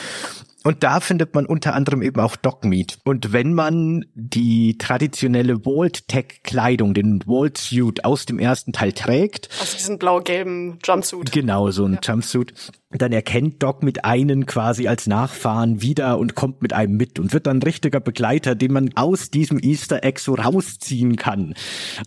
Und 0.64 0.82
da 0.82 1.00
findet 1.00 1.34
man 1.34 1.46
unter 1.46 1.74
anderem 1.74 2.02
eben 2.02 2.20
auch 2.20 2.36
Dogmeat. 2.36 2.98
Und 3.04 3.32
wenn 3.32 3.54
man 3.54 4.04
die 4.14 4.76
traditionelle 4.76 5.60
Vault-Tech-Kleidung, 5.64 6.94
den 6.94 7.22
Vault-Suit 7.22 8.04
aus 8.04 8.26
dem 8.26 8.38
ersten 8.38 8.72
Teil 8.72 8.92
trägt. 8.92 9.48
Aus 9.60 9.76
diesem 9.76 9.98
blau-gelben 9.98 10.78
Jumpsuit. 10.84 11.30
Genau, 11.30 11.70
so 11.70 11.84
ein 11.84 11.94
ja. 11.94 12.00
Jumpsuit 12.02 12.52
dann 12.90 13.12
erkennt 13.12 13.62
Doc 13.62 13.82
mit 13.82 14.06
einen 14.06 14.46
quasi 14.46 14.88
als 14.88 15.06
Nachfahren 15.06 15.82
wieder 15.82 16.18
und 16.18 16.34
kommt 16.34 16.62
mit 16.62 16.72
einem 16.72 16.96
mit 16.96 17.18
und 17.18 17.34
wird 17.34 17.46
dann 17.46 17.62
richtiger 17.62 18.00
Begleiter, 18.00 18.54
den 18.54 18.72
man 18.72 18.90
aus 18.94 19.30
diesem 19.30 19.58
Easter 19.58 20.04
Egg 20.04 20.20
so 20.20 20.34
rausziehen 20.34 21.16
kann 21.16 21.54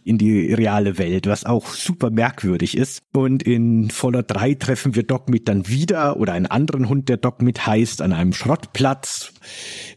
in 0.04 0.18
die 0.18 0.52
reale 0.54 0.98
Welt, 0.98 1.28
was 1.28 1.46
auch 1.46 1.68
super 1.68 2.10
merkwürdig 2.10 2.76
ist. 2.76 3.04
Und 3.14 3.44
in 3.44 3.92
Fallout 3.92 4.26
3 4.30 4.56
treffen 4.56 4.96
wir 4.96 5.04
Doc 5.04 5.30
mit 5.30 5.48
dann 5.48 5.68
wieder 5.68 6.18
oder 6.18 6.34
einen 6.34 6.48
anderen 6.48 6.90
Hund, 6.90 7.10
der 7.10 7.18
Doc 7.18 7.44
mit 7.44 7.68
heißt, 7.68 8.02
an 8.02 8.12
einem 8.12 8.34
Schrottplatz, 8.34 9.34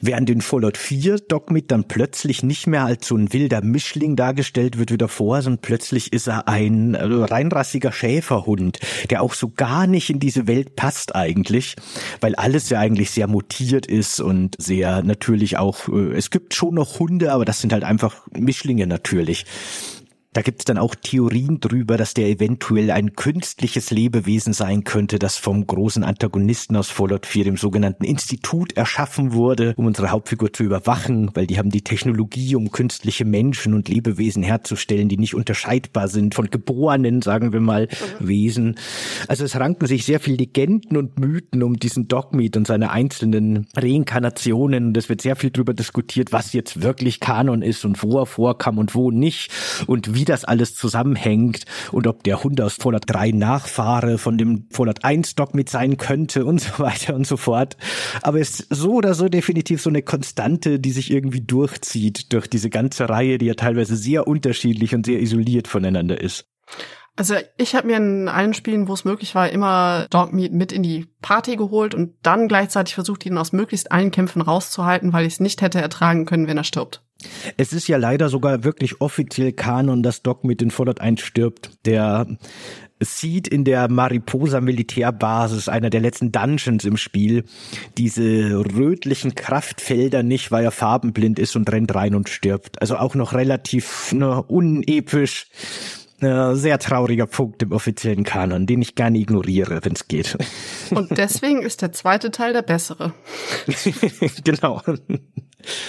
während 0.00 0.30
in 0.30 0.40
Fallout 0.40 0.76
4 0.76 1.18
Doc 1.28 1.50
mit 1.50 1.70
dann 1.70 1.84
plötzlich 1.84 2.42
nicht 2.42 2.66
mehr 2.66 2.84
als 2.84 3.06
so 3.08 3.16
ein 3.16 3.32
wilder 3.32 3.62
Mischling 3.62 4.16
dargestellt 4.16 4.78
wird 4.78 4.90
wie 4.90 4.98
davor, 4.98 5.42
sondern 5.42 5.60
plötzlich 5.60 6.12
ist 6.12 6.26
er 6.26 6.48
ein 6.48 6.96
also 6.96 7.24
reinrassiger 7.24 7.92
Schäferhund, 7.92 8.78
der 9.10 9.22
auch 9.22 9.34
so 9.34 9.50
gar 9.50 9.86
nicht 9.86 10.10
in 10.10 10.20
diese 10.20 10.46
Welt 10.46 10.76
passt 10.76 11.14
eigentlich, 11.14 11.76
weil 12.20 12.34
alles 12.34 12.70
ja 12.70 12.80
eigentlich 12.80 13.10
sehr 13.10 13.26
mutiert 13.26 13.86
ist 13.86 14.20
und 14.20 14.56
sehr 14.58 15.02
natürlich 15.02 15.56
auch, 15.56 15.88
äh, 15.88 16.14
es 16.16 16.30
gibt 16.30 16.54
schon 16.54 16.74
noch 16.74 16.98
Hunde, 16.98 17.32
aber 17.32 17.44
das 17.44 17.60
sind 17.60 17.72
halt 17.72 17.84
einfach 17.84 18.26
Mischlinge 18.32 18.86
natürlich. 18.86 19.44
Da 20.34 20.42
gibt 20.42 20.62
es 20.62 20.64
dann 20.64 20.78
auch 20.78 20.96
Theorien 20.96 21.60
drüber, 21.60 21.96
dass 21.96 22.12
der 22.12 22.26
eventuell 22.26 22.90
ein 22.90 23.12
künstliches 23.12 23.92
Lebewesen 23.92 24.52
sein 24.52 24.82
könnte, 24.82 25.20
das 25.20 25.36
vom 25.36 25.64
großen 25.64 26.02
Antagonisten 26.02 26.76
aus 26.76 26.90
Fallout 26.90 27.24
4, 27.24 27.44
dem 27.44 27.56
sogenannten 27.56 28.02
Institut, 28.02 28.76
erschaffen 28.76 29.32
wurde, 29.32 29.74
um 29.76 29.86
unsere 29.86 30.10
Hauptfigur 30.10 30.52
zu 30.52 30.64
überwachen, 30.64 31.30
weil 31.34 31.46
die 31.46 31.56
haben 31.56 31.70
die 31.70 31.82
Technologie, 31.82 32.56
um 32.56 32.72
künstliche 32.72 33.24
Menschen 33.24 33.74
und 33.74 33.88
Lebewesen 33.88 34.42
herzustellen, 34.42 35.08
die 35.08 35.18
nicht 35.18 35.36
unterscheidbar 35.36 36.08
sind 36.08 36.34
von 36.34 36.50
geborenen, 36.50 37.22
sagen 37.22 37.52
wir 37.52 37.60
mal, 37.60 37.86
mhm. 38.18 38.28
Wesen. 38.28 38.74
Also 39.28 39.44
es 39.44 39.54
ranken 39.54 39.86
sich 39.86 40.04
sehr 40.04 40.18
viele 40.18 40.38
Legenden 40.38 40.96
und 40.96 41.16
Mythen 41.16 41.62
um 41.62 41.76
diesen 41.76 42.08
Dogmeat 42.08 42.56
und 42.56 42.66
seine 42.66 42.90
einzelnen 42.90 43.68
Reinkarnationen. 43.76 44.88
Und 44.88 44.96
es 44.96 45.08
wird 45.08 45.20
sehr 45.20 45.36
viel 45.36 45.52
drüber 45.52 45.74
diskutiert, 45.74 46.32
was 46.32 46.52
jetzt 46.52 46.82
wirklich 46.82 47.20
Kanon 47.20 47.62
ist 47.62 47.84
und 47.84 48.02
wo 48.02 48.18
er 48.18 48.26
vorkam 48.26 48.78
und 48.78 48.96
wo 48.96 49.12
nicht 49.12 49.52
und 49.86 50.12
wie 50.16 50.23
wie 50.24 50.32
das 50.32 50.46
alles 50.46 50.74
zusammenhängt 50.74 51.64
und 51.92 52.06
ob 52.06 52.24
der 52.24 52.42
Hund 52.42 52.58
aus 52.62 52.76
Fallout 52.76 53.02
3 53.06 53.32
Nachfahre 53.32 54.16
von 54.16 54.38
dem 54.38 54.66
Fallout 54.70 55.04
1 55.04 55.34
Doc 55.34 55.54
mit 55.54 55.68
sein 55.68 55.98
könnte 55.98 56.46
und 56.46 56.62
so 56.62 56.82
weiter 56.82 57.14
und 57.14 57.26
so 57.26 57.36
fort. 57.36 57.76
Aber 58.22 58.40
es 58.40 58.60
ist 58.60 58.74
so 58.74 58.94
oder 58.94 59.12
so 59.12 59.28
definitiv 59.28 59.82
so 59.82 59.90
eine 59.90 60.00
Konstante, 60.00 60.80
die 60.80 60.92
sich 60.92 61.10
irgendwie 61.10 61.42
durchzieht 61.42 62.32
durch 62.32 62.46
diese 62.46 62.70
ganze 62.70 63.10
Reihe, 63.10 63.36
die 63.36 63.44
ja 63.44 63.54
teilweise 63.54 63.96
sehr 63.96 64.26
unterschiedlich 64.26 64.94
und 64.94 65.04
sehr 65.04 65.20
isoliert 65.20 65.68
voneinander 65.68 66.18
ist. 66.18 66.46
Also 67.16 67.36
ich 67.56 67.76
habe 67.76 67.86
mir 67.86 67.96
in 67.96 68.28
allen 68.28 68.54
Spielen, 68.54 68.88
wo 68.88 68.94
es 68.94 69.04
möglich 69.04 69.34
war, 69.34 69.48
immer 69.48 70.06
Dogmeat 70.10 70.52
mit 70.52 70.72
in 70.72 70.82
die 70.82 71.06
Party 71.22 71.56
geholt 71.56 71.94
und 71.94 72.14
dann 72.22 72.48
gleichzeitig 72.48 72.94
versucht, 72.94 73.24
ihn 73.24 73.38
aus 73.38 73.52
möglichst 73.52 73.92
allen 73.92 74.10
Kämpfen 74.10 74.42
rauszuhalten, 74.42 75.12
weil 75.12 75.26
ich 75.26 75.34
es 75.34 75.40
nicht 75.40 75.62
hätte 75.62 75.80
ertragen 75.80 76.26
können, 76.26 76.48
wenn 76.48 76.56
er 76.56 76.64
stirbt. 76.64 77.02
Es 77.56 77.72
ist 77.72 77.88
ja 77.88 77.96
leider 77.96 78.28
sogar 78.28 78.64
wirklich 78.64 79.00
offiziell 79.00 79.52
Kanon, 79.52 80.02
dass 80.02 80.22
mit 80.42 80.60
den 80.60 80.70
Fallout 80.70 81.00
1 81.00 81.20
stirbt. 81.20 81.70
Der 81.86 82.26
sieht 83.00 83.48
in 83.48 83.64
der 83.64 83.88
Mariposa 83.88 84.60
Militärbasis, 84.60 85.68
einer 85.68 85.90
der 85.90 86.00
letzten 86.00 86.32
Dungeons 86.32 86.84
im 86.84 86.96
Spiel, 86.96 87.44
diese 87.98 88.64
rötlichen 88.74 89.34
Kraftfelder 89.34 90.22
nicht, 90.22 90.50
weil 90.50 90.64
er 90.64 90.70
farbenblind 90.70 91.38
ist 91.38 91.56
und 91.56 91.70
rennt 91.70 91.94
rein 91.94 92.14
und 92.14 92.28
stirbt. 92.28 92.80
Also 92.80 92.96
auch 92.96 93.14
noch 93.14 93.32
relativ 93.32 94.12
ne, 94.12 94.42
unepisch. 94.42 95.46
Äh, 96.24 96.56
sehr 96.56 96.78
trauriger 96.78 97.26
Punkt 97.26 97.62
im 97.62 97.72
offiziellen 97.72 98.24
Kanon, 98.24 98.66
den 98.66 98.80
ich 98.80 98.94
gerne 98.94 99.18
ignoriere, 99.18 99.84
wenn 99.84 99.92
es 99.92 100.08
geht. 100.08 100.38
Und 100.90 101.18
deswegen 101.18 101.60
ist 101.60 101.82
der 101.82 101.92
zweite 101.92 102.30
Teil 102.30 102.54
der 102.54 102.62
bessere. 102.62 103.12
genau. 104.44 104.80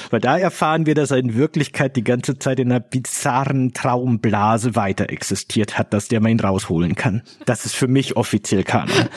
Weil 0.10 0.20
da 0.20 0.38
erfahren 0.38 0.86
wir, 0.86 0.94
dass 0.96 1.12
er 1.12 1.18
in 1.18 1.36
Wirklichkeit 1.36 1.96
die 1.96 2.04
ganze 2.04 2.38
Zeit 2.38 2.60
in 2.60 2.72
einer 2.72 2.82
bizarren 2.82 3.74
Traumblase 3.74 4.76
weiter 4.76 5.10
existiert 5.10 5.78
hat, 5.78 5.94
dass 5.94 6.10
der 6.10 6.20
man 6.20 6.32
ihn 6.32 6.40
rausholen 6.40 6.96
kann. 6.96 7.22
Das 7.46 7.66
ist 7.66 7.76
für 7.76 7.88
mich 7.88 8.18
offiziell 8.18 8.64
Kanon. 8.64 8.92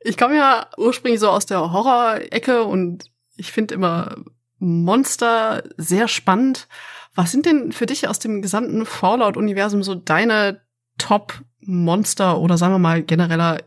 ich 0.00 0.16
komme 0.16 0.36
ja 0.36 0.66
ursprünglich 0.76 1.20
so 1.20 1.28
aus 1.28 1.46
der 1.46 1.72
Horror-Ecke 1.72 2.64
und 2.64 3.04
ich 3.36 3.52
finde 3.52 3.74
immer 3.74 4.16
Monster 4.58 5.62
sehr 5.76 6.08
spannend. 6.08 6.68
Was 7.14 7.32
sind 7.32 7.46
denn 7.46 7.72
für 7.72 7.86
dich 7.86 8.08
aus 8.08 8.18
dem 8.18 8.42
gesamten 8.42 8.86
Fallout-Universum 8.86 9.82
so 9.82 9.94
deine 9.94 10.62
Top-Monster 10.98 12.38
oder 12.38 12.56
sagen 12.56 12.74
wir 12.74 12.78
mal 12.78 13.02
genereller 13.02 13.58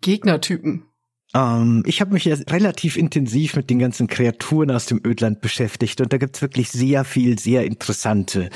Gegnertypen? 0.00 0.87
Ähm, 1.34 1.82
ich 1.86 2.00
habe 2.00 2.14
mich 2.14 2.24
ja 2.24 2.36
relativ 2.48 2.96
intensiv 2.96 3.56
mit 3.56 3.68
den 3.68 3.78
ganzen 3.78 4.06
Kreaturen 4.06 4.70
aus 4.70 4.86
dem 4.86 5.00
Ödland 5.04 5.42
beschäftigt 5.42 6.00
und 6.00 6.12
da 6.12 6.16
gibt's 6.16 6.40
wirklich 6.40 6.70
sehr 6.70 7.04
viel, 7.04 7.38
sehr 7.38 7.66
interessante. 7.66 8.48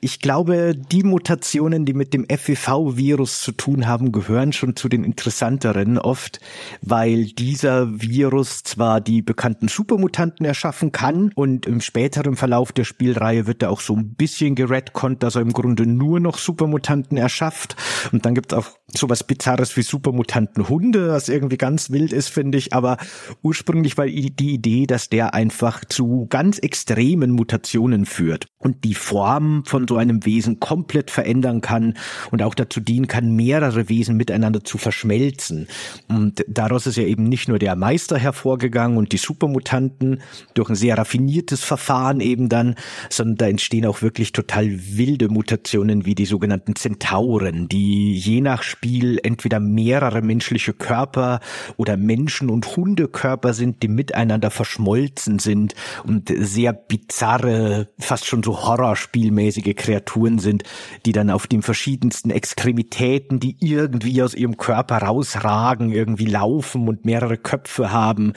Ich 0.00 0.20
glaube, 0.20 0.74
die 0.76 1.02
Mutationen, 1.02 1.84
die 1.84 1.94
mit 1.94 2.14
dem 2.14 2.26
FEV-Virus 2.28 3.40
zu 3.40 3.52
tun 3.52 3.88
haben, 3.88 4.12
gehören 4.12 4.52
schon 4.52 4.76
zu 4.76 4.88
den 4.88 5.02
interessanteren 5.02 5.98
oft, 5.98 6.38
weil 6.80 7.24
dieser 7.26 8.00
Virus 8.00 8.62
zwar 8.62 9.00
die 9.00 9.22
bekannten 9.22 9.66
Supermutanten 9.66 10.46
erschaffen 10.46 10.92
kann 10.92 11.32
und 11.34 11.66
im 11.66 11.80
späteren 11.80 12.36
Verlauf 12.36 12.70
der 12.70 12.84
Spielreihe 12.84 13.48
wird 13.48 13.62
er 13.62 13.70
auch 13.70 13.80
so 13.80 13.96
ein 13.96 14.14
bisschen 14.14 14.54
geredconnt, 14.54 15.24
dass 15.24 15.34
er 15.34 15.42
im 15.42 15.52
Grunde 15.52 15.86
nur 15.86 16.20
noch 16.20 16.38
Supermutanten 16.38 17.18
erschafft 17.18 17.74
und 18.12 18.24
dann 18.24 18.34
gibt's 18.34 18.54
auch 18.54 18.66
sowas 18.94 19.24
Bizarres 19.24 19.76
wie 19.76 19.82
Supermutanten-Hunde, 19.82 21.08
was 21.08 21.28
irgendwie 21.28 21.56
ganz 21.56 21.90
wild 21.90 22.11
ist, 22.12 22.28
finde 22.28 22.58
ich, 22.58 22.72
aber 22.72 22.96
ursprünglich 23.42 23.96
war 23.98 24.06
die 24.06 24.54
Idee, 24.54 24.86
dass 24.86 25.08
der 25.08 25.34
einfach 25.34 25.84
zu 25.84 26.26
ganz 26.28 26.58
extremen 26.58 27.30
Mutationen 27.30 28.06
führt 28.06 28.46
und 28.58 28.84
die 28.84 28.94
Form 28.94 29.64
von 29.66 29.86
so 29.88 29.96
einem 29.96 30.24
Wesen 30.24 30.60
komplett 30.60 31.10
verändern 31.10 31.60
kann 31.60 31.94
und 32.30 32.42
auch 32.42 32.54
dazu 32.54 32.80
dienen 32.80 33.08
kann, 33.08 33.34
mehrere 33.34 33.88
Wesen 33.88 34.16
miteinander 34.16 34.62
zu 34.64 34.78
verschmelzen. 34.78 35.66
Und 36.08 36.44
daraus 36.48 36.86
ist 36.86 36.96
ja 36.96 37.04
eben 37.04 37.24
nicht 37.24 37.48
nur 37.48 37.58
der 37.58 37.76
Meister 37.76 38.18
hervorgegangen 38.18 38.98
und 38.98 39.12
die 39.12 39.16
Supermutanten 39.16 40.22
durch 40.54 40.68
ein 40.68 40.76
sehr 40.76 40.96
raffiniertes 40.96 41.64
Verfahren 41.64 42.20
eben 42.20 42.48
dann, 42.48 42.76
sondern 43.10 43.36
da 43.36 43.48
entstehen 43.48 43.86
auch 43.86 44.02
wirklich 44.02 44.32
total 44.32 44.68
wilde 44.70 45.28
Mutationen 45.28 46.04
wie 46.04 46.14
die 46.14 46.26
sogenannten 46.26 46.76
Zentauren, 46.76 47.68
die 47.68 48.14
je 48.14 48.40
nach 48.40 48.62
Spiel 48.62 49.18
entweder 49.22 49.60
mehrere 49.60 50.22
menschliche 50.22 50.72
Körper 50.72 51.40
oder 51.76 51.96
Menschen- 52.02 52.50
und 52.50 52.76
Hundekörper 52.76 53.54
sind, 53.54 53.82
die 53.82 53.88
miteinander 53.88 54.50
verschmolzen 54.50 55.38
sind 55.38 55.74
und 56.04 56.32
sehr 56.34 56.72
bizarre, 56.72 57.88
fast 57.98 58.26
schon 58.26 58.42
so 58.42 58.62
horrorspielmäßige 58.64 59.74
Kreaturen 59.76 60.38
sind, 60.38 60.64
die 61.06 61.12
dann 61.12 61.30
auf 61.30 61.46
den 61.46 61.62
verschiedensten 61.62 62.30
Extremitäten, 62.30 63.40
die 63.40 63.56
irgendwie 63.60 64.22
aus 64.22 64.34
ihrem 64.34 64.56
Körper 64.56 64.98
rausragen, 64.98 65.92
irgendwie 65.92 66.26
laufen 66.26 66.88
und 66.88 67.04
mehrere 67.04 67.38
Köpfe 67.38 67.92
haben. 67.92 68.32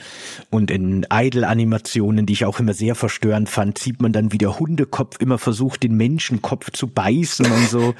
Und 0.50 0.70
in 0.70 1.06
Idle-Animationen, 1.12 2.26
die 2.26 2.34
ich 2.34 2.44
auch 2.44 2.60
immer 2.60 2.74
sehr 2.74 2.94
verstörend 2.94 3.48
fand, 3.48 3.78
sieht 3.78 4.00
man 4.00 4.12
dann, 4.12 4.32
wie 4.32 4.38
der 4.38 4.58
Hundekopf 4.58 5.20
immer 5.20 5.38
versucht, 5.38 5.82
den 5.82 5.96
Menschenkopf 5.96 6.70
zu 6.70 6.88
beißen 6.88 7.46
und 7.46 7.68
so. 7.68 7.94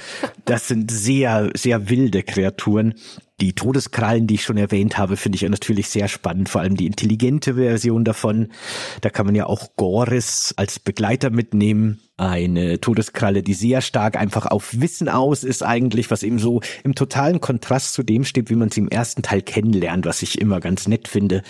Das 0.44 0.68
sind 0.68 0.90
sehr, 0.90 1.50
sehr 1.54 1.88
wilde 1.88 2.22
Kreaturen. 2.22 2.94
Die 3.40 3.52
Todeskrallen, 3.52 4.26
die 4.26 4.36
ich 4.36 4.44
schon 4.44 4.56
erwähnt 4.56 4.96
habe, 4.96 5.18
finde 5.18 5.36
ich 5.36 5.42
natürlich 5.42 5.88
sehr 5.88 6.08
spannend, 6.08 6.48
vor 6.48 6.62
allem 6.62 6.74
die 6.74 6.86
intelligente 6.86 7.56
Version 7.56 8.02
davon. 8.02 8.48
Da 9.02 9.10
kann 9.10 9.26
man 9.26 9.34
ja 9.34 9.44
auch 9.44 9.76
Goris 9.76 10.54
als 10.56 10.78
Begleiter 10.78 11.28
mitnehmen. 11.28 12.00
Eine 12.16 12.80
Todeskralle, 12.80 13.42
die 13.42 13.52
sehr 13.52 13.82
stark 13.82 14.16
einfach 14.16 14.46
auf 14.46 14.80
Wissen 14.80 15.10
aus 15.10 15.44
ist 15.44 15.62
eigentlich, 15.62 16.10
was 16.10 16.22
eben 16.22 16.38
so 16.38 16.62
im 16.82 16.94
totalen 16.94 17.42
Kontrast 17.42 17.92
zu 17.92 18.02
dem 18.02 18.24
steht, 18.24 18.48
wie 18.48 18.56
man 18.56 18.70
sie 18.70 18.80
im 18.80 18.88
ersten 18.88 19.20
Teil 19.20 19.42
kennenlernt, 19.42 20.06
was 20.06 20.22
ich 20.22 20.40
immer 20.40 20.60
ganz 20.60 20.88
nett 20.88 21.06
finde 21.06 21.42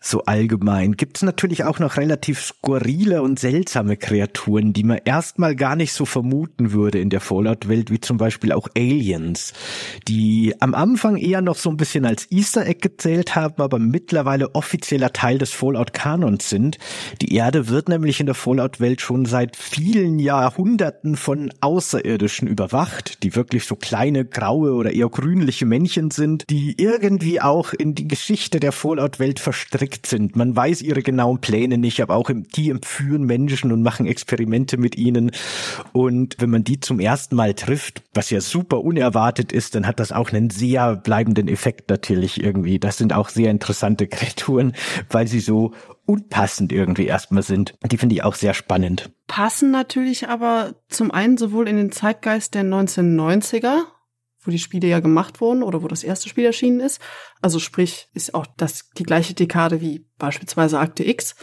so 0.00 0.24
allgemein. 0.24 0.96
Gibt 0.96 1.18
es 1.18 1.22
natürlich 1.22 1.64
auch 1.64 1.78
noch 1.78 1.98
relativ 1.98 2.40
skurrile 2.40 3.22
und 3.22 3.38
seltsame 3.38 3.98
Kreaturen, 3.98 4.72
die 4.72 4.82
man 4.82 5.00
erstmal 5.04 5.54
gar 5.54 5.76
nicht 5.76 5.92
so 5.92 6.06
vermuten 6.06 6.72
würde 6.72 6.98
in 6.98 7.10
der 7.10 7.20
Fallout-Welt, 7.20 7.90
wie 7.90 8.00
zum 8.00 8.16
Beispiel 8.16 8.52
auch 8.52 8.68
Aliens, 8.74 9.52
die 10.08 10.54
am 10.60 10.74
Anfang 10.74 11.16
eher 11.16 11.42
noch 11.42 11.56
so 11.56 11.68
ein 11.68 11.76
bisschen 11.76 12.06
als 12.06 12.30
Easter 12.30 12.66
Egg 12.66 12.80
gezählt 12.80 13.36
haben, 13.36 13.62
aber 13.62 13.78
mittlerweile 13.78 14.54
offizieller 14.54 15.12
Teil 15.12 15.36
des 15.36 15.52
Fallout-Kanons 15.52 16.48
sind. 16.48 16.78
Die 17.20 17.34
Erde 17.34 17.68
wird 17.68 17.90
nämlich 17.90 18.20
in 18.20 18.26
der 18.26 18.34
Fallout-Welt 18.34 19.02
schon 19.02 19.26
seit 19.26 19.56
vielen 19.56 20.18
Jahrhunderten 20.18 21.16
von 21.16 21.52
Außerirdischen 21.60 22.48
überwacht, 22.48 23.22
die 23.22 23.36
wirklich 23.36 23.66
so 23.66 23.76
kleine 23.76 24.24
graue 24.24 24.72
oder 24.72 24.92
eher 24.92 25.10
grünliche 25.10 25.66
Männchen 25.66 26.10
sind, 26.10 26.48
die 26.48 26.74
irgendwie 26.78 27.42
auch 27.42 27.74
in 27.74 27.94
die 27.94 28.08
Geschichte 28.08 28.60
der 28.60 28.72
Fallout-Welt 28.72 29.40
verstrickt 29.40 29.89
verstrickt 29.90 30.06
sind. 30.06 30.36
Man 30.36 30.54
weiß 30.54 30.82
ihre 30.82 31.02
genauen 31.02 31.40
Pläne 31.40 31.78
nicht, 31.78 32.00
aber 32.00 32.14
auch 32.14 32.30
die 32.30 32.70
entführen 32.70 33.24
Menschen 33.24 33.72
und 33.72 33.82
machen 33.82 34.06
Experimente 34.06 34.76
mit 34.76 34.96
ihnen. 34.96 35.32
Und 35.92 36.36
wenn 36.38 36.50
man 36.50 36.64
die 36.64 36.80
zum 36.80 37.00
ersten 37.00 37.36
Mal 37.36 37.54
trifft, 37.54 38.02
was 38.14 38.30
ja 38.30 38.40
super 38.40 38.82
unerwartet 38.82 39.52
ist, 39.52 39.74
dann 39.74 39.86
hat 39.86 40.00
das 40.00 40.12
auch 40.12 40.32
einen 40.32 40.50
sehr 40.50 40.96
bleibenden 40.96 41.48
Effekt 41.48 41.90
natürlich 41.90 42.42
irgendwie. 42.42 42.78
Das 42.78 42.98
sind 42.98 43.12
auch 43.12 43.28
sehr 43.28 43.50
interessante 43.50 44.06
Kreaturen, 44.06 44.72
weil 45.10 45.26
sie 45.26 45.40
so 45.40 45.72
unpassend 46.06 46.72
irgendwie 46.72 47.06
erstmal 47.06 47.42
sind. 47.42 47.74
Die 47.90 47.98
finde 47.98 48.14
ich 48.14 48.24
auch 48.24 48.34
sehr 48.34 48.54
spannend. 48.54 49.10
Passen 49.26 49.70
natürlich 49.70 50.28
aber 50.28 50.74
zum 50.88 51.10
einen 51.10 51.36
sowohl 51.36 51.68
in 51.68 51.76
den 51.76 51.92
Zeitgeist 51.92 52.54
der 52.54 52.64
1990er, 52.64 53.82
wo 54.42 54.50
die 54.50 54.58
Spiele 54.58 54.88
ja 54.88 55.00
gemacht 55.00 55.40
wurden 55.40 55.62
oder 55.62 55.82
wo 55.82 55.88
das 55.88 56.04
erste 56.04 56.28
Spiel 56.28 56.44
erschienen 56.44 56.80
ist. 56.80 57.00
Also 57.42 57.58
sprich, 57.58 58.08
ist 58.14 58.34
auch 58.34 58.46
das 58.56 58.90
die 58.90 59.02
gleiche 59.02 59.34
Dekade 59.34 59.80
wie 59.80 60.06
beispielsweise 60.18 60.78
Akte 60.78 61.06
X. 61.06 61.34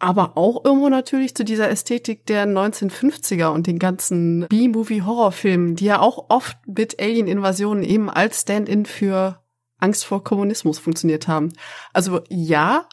Aber 0.00 0.36
auch 0.36 0.64
irgendwo 0.64 0.88
natürlich 0.88 1.34
zu 1.34 1.44
dieser 1.44 1.68
Ästhetik 1.70 2.24
der 2.26 2.46
1950er 2.46 3.48
und 3.48 3.66
den 3.66 3.80
ganzen 3.80 4.46
B-Movie-Horrorfilmen, 4.48 5.74
die 5.74 5.86
ja 5.86 5.98
auch 5.98 6.26
oft 6.28 6.56
mit 6.68 7.00
Alien-Invasionen 7.00 7.82
eben 7.82 8.08
als 8.08 8.42
Stand-in 8.42 8.86
für 8.86 9.42
Angst 9.78 10.04
vor 10.04 10.22
Kommunismus 10.22 10.78
funktioniert 10.78 11.26
haben. 11.26 11.52
Also 11.92 12.20
ja, 12.28 12.88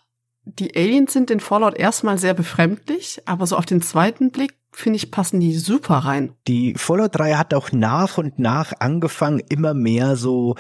die 0.45 0.75
Aliens 0.75 1.13
sind 1.13 1.31
in 1.31 1.39
Fallout 1.39 1.75
erstmal 1.75 2.17
sehr 2.17 2.33
befremdlich, 2.33 3.21
aber 3.25 3.47
so 3.47 3.57
auf 3.57 3.65
den 3.65 3.81
zweiten 3.81 4.31
Blick 4.31 4.53
finde 4.71 4.97
ich, 4.97 5.11
passen 5.11 5.39
die 5.39 5.53
super 5.53 5.95
rein. 5.99 6.33
Die 6.47 6.75
Fallout 6.75 7.15
3 7.15 7.35
hat 7.35 7.53
auch 7.53 7.71
nach 7.71 8.17
und 8.17 8.39
nach 8.39 8.73
angefangen, 8.79 9.41
immer 9.49 9.73
mehr 9.73 10.15
so 10.15 10.55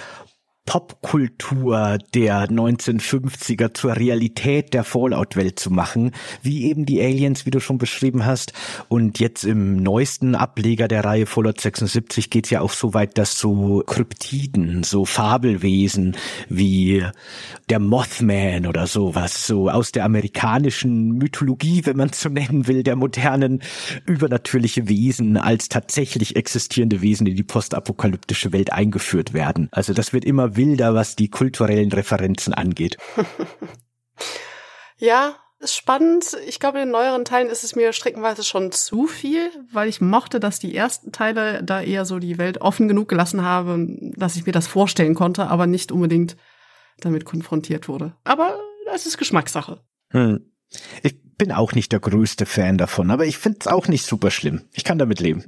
Popkultur 0.65 1.99
der 2.15 2.49
1950er 2.49 3.75
zur 3.75 3.95
Realität 3.95 4.73
der 4.73 4.83
Fallout-Welt 4.83 5.59
zu 5.59 5.69
machen, 5.69 6.11
wie 6.41 6.65
eben 6.65 6.87
die 6.87 6.99
Aliens, 7.01 7.45
wie 7.45 7.51
du 7.51 7.59
schon 7.59 7.77
beschrieben 7.77 8.25
hast. 8.25 8.53
Und 8.87 9.19
jetzt 9.19 9.43
im 9.43 9.77
neuesten 9.77 10.33
Ableger 10.33 10.87
der 10.87 11.05
Reihe 11.05 11.27
Fallout 11.27 11.61
76 11.61 12.31
geht's 12.31 12.49
ja 12.49 12.61
auch 12.61 12.71
so 12.71 12.95
weit, 12.95 13.17
dass 13.19 13.37
so 13.37 13.83
Kryptiden, 13.85 14.83
so 14.83 15.05
Fabelwesen 15.05 16.17
wie 16.49 17.05
der 17.69 17.79
Mothman 17.79 18.65
oder 18.65 18.87
sowas, 18.87 19.45
so 19.45 19.69
aus 19.69 19.91
der 19.91 20.03
amerikanischen 20.03 21.11
Mythologie, 21.11 21.85
wenn 21.85 21.97
man 21.97 22.09
so 22.11 22.29
nennen 22.29 22.67
will, 22.67 22.81
der 22.81 22.95
modernen 22.95 23.61
übernatürliche 24.07 24.89
Wesen 24.89 25.37
als 25.37 25.69
tatsächlich 25.69 26.35
existierende 26.35 27.01
Wesen 27.01 27.27
in 27.27 27.35
die 27.35 27.43
postapokalyptische 27.43 28.51
Welt 28.51 28.73
eingeführt 28.73 29.33
werden. 29.33 29.69
Also 29.71 29.93
das 29.93 30.11
wird 30.11 30.25
immer 30.25 30.54
wilder, 30.55 30.93
was 30.93 31.15
die 31.15 31.29
kulturellen 31.29 31.91
Referenzen 31.91 32.53
angeht. 32.53 32.97
ja, 34.97 35.35
ist 35.59 35.75
spannend. 35.75 36.37
Ich 36.47 36.59
glaube, 36.59 36.79
in 36.79 36.85
den 36.85 36.91
neueren 36.91 37.25
Teilen 37.25 37.49
ist 37.49 37.63
es 37.63 37.75
mir 37.75 37.93
streckenweise 37.93 38.43
schon 38.43 38.71
zu 38.71 39.07
viel, 39.07 39.49
weil 39.71 39.89
ich 39.89 40.01
mochte, 40.01 40.39
dass 40.39 40.59
die 40.59 40.75
ersten 40.75 41.11
Teile 41.11 41.63
da 41.63 41.81
eher 41.81 42.05
so 42.05 42.19
die 42.19 42.37
Welt 42.37 42.61
offen 42.61 42.87
genug 42.87 43.07
gelassen 43.07 43.43
haben, 43.43 44.13
dass 44.15 44.35
ich 44.35 44.45
mir 44.45 44.51
das 44.51 44.67
vorstellen 44.67 45.15
konnte, 45.15 45.47
aber 45.47 45.67
nicht 45.67 45.91
unbedingt 45.91 46.35
damit 46.99 47.25
konfrontiert 47.25 47.87
wurde. 47.87 48.15
Aber 48.23 48.59
das 48.85 49.05
ist 49.05 49.17
Geschmackssache. 49.17 49.81
Hm. 50.09 50.51
Ich 51.03 51.15
bin 51.37 51.51
auch 51.51 51.73
nicht 51.73 51.91
der 51.91 51.99
größte 51.99 52.45
Fan 52.45 52.77
davon, 52.77 53.11
aber 53.11 53.25
ich 53.25 53.37
finde 53.37 53.59
es 53.61 53.67
auch 53.67 53.87
nicht 53.87 54.05
super 54.05 54.31
schlimm. 54.31 54.63
Ich 54.73 54.83
kann 54.83 54.97
damit 54.97 55.19
leben. 55.19 55.45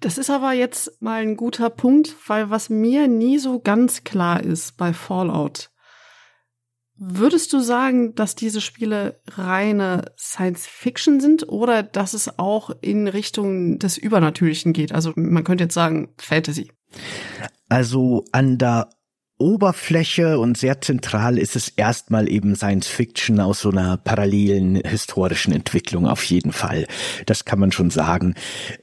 Das 0.00 0.18
ist 0.18 0.30
aber 0.30 0.52
jetzt 0.52 1.00
mal 1.00 1.22
ein 1.22 1.36
guter 1.36 1.70
Punkt, 1.70 2.14
weil 2.26 2.50
was 2.50 2.68
mir 2.68 3.08
nie 3.08 3.38
so 3.38 3.60
ganz 3.60 4.04
klar 4.04 4.42
ist 4.42 4.76
bei 4.76 4.92
Fallout, 4.92 5.70
würdest 6.98 7.52
du 7.52 7.60
sagen, 7.60 8.14
dass 8.14 8.34
diese 8.34 8.60
Spiele 8.60 9.20
reine 9.28 10.12
Science 10.16 10.66
Fiction 10.66 11.20
sind 11.20 11.48
oder 11.48 11.82
dass 11.82 12.14
es 12.14 12.38
auch 12.38 12.70
in 12.80 13.08
Richtung 13.08 13.78
des 13.78 13.98
Übernatürlichen 13.98 14.72
geht? 14.72 14.92
Also 14.92 15.12
man 15.16 15.44
könnte 15.44 15.64
jetzt 15.64 15.74
sagen 15.74 16.08
Fantasy. 16.18 16.70
Also 17.68 18.24
an 18.32 18.58
der 18.58 18.90
Oberfläche 19.38 20.38
und 20.38 20.56
sehr 20.56 20.80
zentral 20.80 21.36
ist 21.36 21.56
es 21.56 21.68
erstmal 21.68 22.30
eben 22.30 22.56
Science 22.56 22.86
Fiction 22.86 23.38
aus 23.38 23.60
so 23.60 23.70
einer 23.70 23.98
parallelen 23.98 24.76
historischen 24.76 25.52
Entwicklung 25.52 26.06
auf 26.06 26.24
jeden 26.24 26.52
Fall. 26.52 26.86
Das 27.26 27.44
kann 27.44 27.58
man 27.58 27.70
schon 27.70 27.90
sagen. 27.90 28.34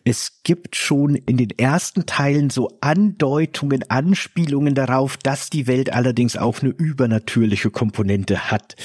Es 0.04 0.33
gibt 0.44 0.76
schon 0.76 1.16
in 1.16 1.38
den 1.38 1.52
ersten 1.52 2.06
Teilen 2.06 2.50
so 2.50 2.78
Andeutungen, 2.82 3.90
Anspielungen 3.90 4.76
darauf, 4.76 5.16
dass 5.18 5.50
die 5.50 5.68
Welt 5.68 5.94
allerdings 5.94 6.36
auch 6.36 6.62
eine 6.62 6.72
übernatürliche 6.72 7.72
Komponente 7.72 8.52
hat. 8.52 8.76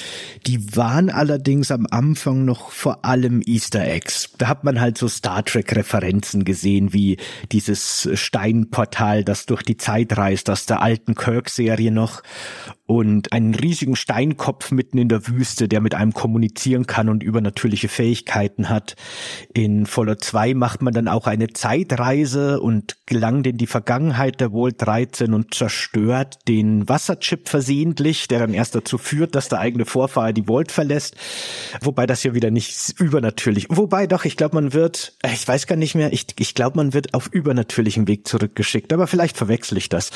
Die 0.46 0.76
waren 0.76 1.10
allerdings 1.10 1.72
am 1.72 1.86
Anfang 1.90 2.44
noch 2.44 2.70
vor 2.70 3.04
allem 3.04 3.42
Easter 3.44 3.84
Eggs. 3.84 4.30
Da 4.38 4.46
hat 4.46 4.62
man 4.62 4.80
halt 4.80 4.98
so 4.98 5.08
Star 5.08 5.44
Trek 5.44 5.74
Referenzen 5.74 6.44
gesehen, 6.44 6.92
wie 6.92 7.16
dieses 7.50 8.08
Steinportal, 8.14 9.24
das 9.24 9.46
durch 9.46 9.62
die 9.62 9.76
Zeit 9.76 10.16
reist 10.16 10.50
aus 10.50 10.66
der 10.66 10.80
alten 10.80 11.16
Kirk 11.16 11.50
Serie 11.50 11.90
noch 11.90 12.22
und 12.86 13.32
einen 13.32 13.54
riesigen 13.54 13.96
Steinkopf 13.96 14.70
mitten 14.70 14.96
in 14.96 15.10
der 15.10 15.28
Wüste, 15.28 15.68
der 15.68 15.82
mit 15.82 15.94
einem 15.94 16.14
kommunizieren 16.14 16.86
kann 16.86 17.10
und 17.10 17.22
übernatürliche 17.22 17.88
Fähigkeiten 17.88 18.70
hat. 18.70 18.96
In 19.52 19.84
Fallout 19.84 20.24
2 20.24 20.54
macht 20.54 20.80
man 20.80 20.94
dann 20.94 21.06
auch 21.06 21.26
eine 21.26 21.47
Zeitreise 21.52 22.60
und 22.60 22.96
gelangt 23.06 23.46
in 23.46 23.56
die 23.56 23.66
Vergangenheit 23.66 24.40
der 24.40 24.50
Vault 24.50 24.76
13 24.78 25.34
und 25.34 25.54
zerstört 25.54 26.38
den 26.48 26.88
Wasserchip 26.88 27.48
versehentlich, 27.48 28.28
der 28.28 28.40
dann 28.40 28.54
erst 28.54 28.74
dazu 28.74 28.98
führt, 28.98 29.34
dass 29.34 29.48
der 29.48 29.60
eigene 29.60 29.84
Vorfahre 29.84 30.34
die 30.34 30.44
Vault 30.44 30.72
verlässt. 30.72 31.16
Wobei 31.80 32.06
das 32.06 32.22
ja 32.22 32.34
wieder 32.34 32.50
nicht 32.50 32.94
übernatürlich. 32.98 33.66
Wobei 33.70 34.06
doch, 34.06 34.24
ich 34.24 34.36
glaube, 34.36 34.56
man 34.56 34.72
wird, 34.72 35.16
äh, 35.22 35.32
ich 35.32 35.46
weiß 35.46 35.66
gar 35.66 35.76
nicht 35.76 35.94
mehr, 35.94 36.12
ich, 36.12 36.26
ich 36.38 36.54
glaube, 36.54 36.76
man 36.76 36.94
wird 36.94 37.14
auf 37.14 37.28
übernatürlichen 37.32 38.08
Weg 38.08 38.26
zurückgeschickt, 38.28 38.92
aber 38.92 39.06
vielleicht 39.06 39.36
verwechsel 39.36 39.78
ich 39.78 39.88
das. 39.88 40.10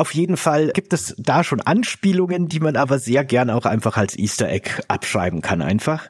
Auf 0.00 0.14
jeden 0.14 0.38
Fall 0.38 0.68
gibt 0.68 0.94
es 0.94 1.14
da 1.18 1.44
schon 1.44 1.60
Anspielungen 1.60 2.48
die 2.48 2.60
man 2.60 2.76
aber 2.76 2.98
sehr 2.98 3.22
gern 3.22 3.50
auch 3.50 3.66
einfach 3.66 3.98
als 3.98 4.18
Easter 4.18 4.48
Egg 4.48 4.70
abschreiben 4.88 5.42
kann 5.42 5.60
einfach. 5.60 6.08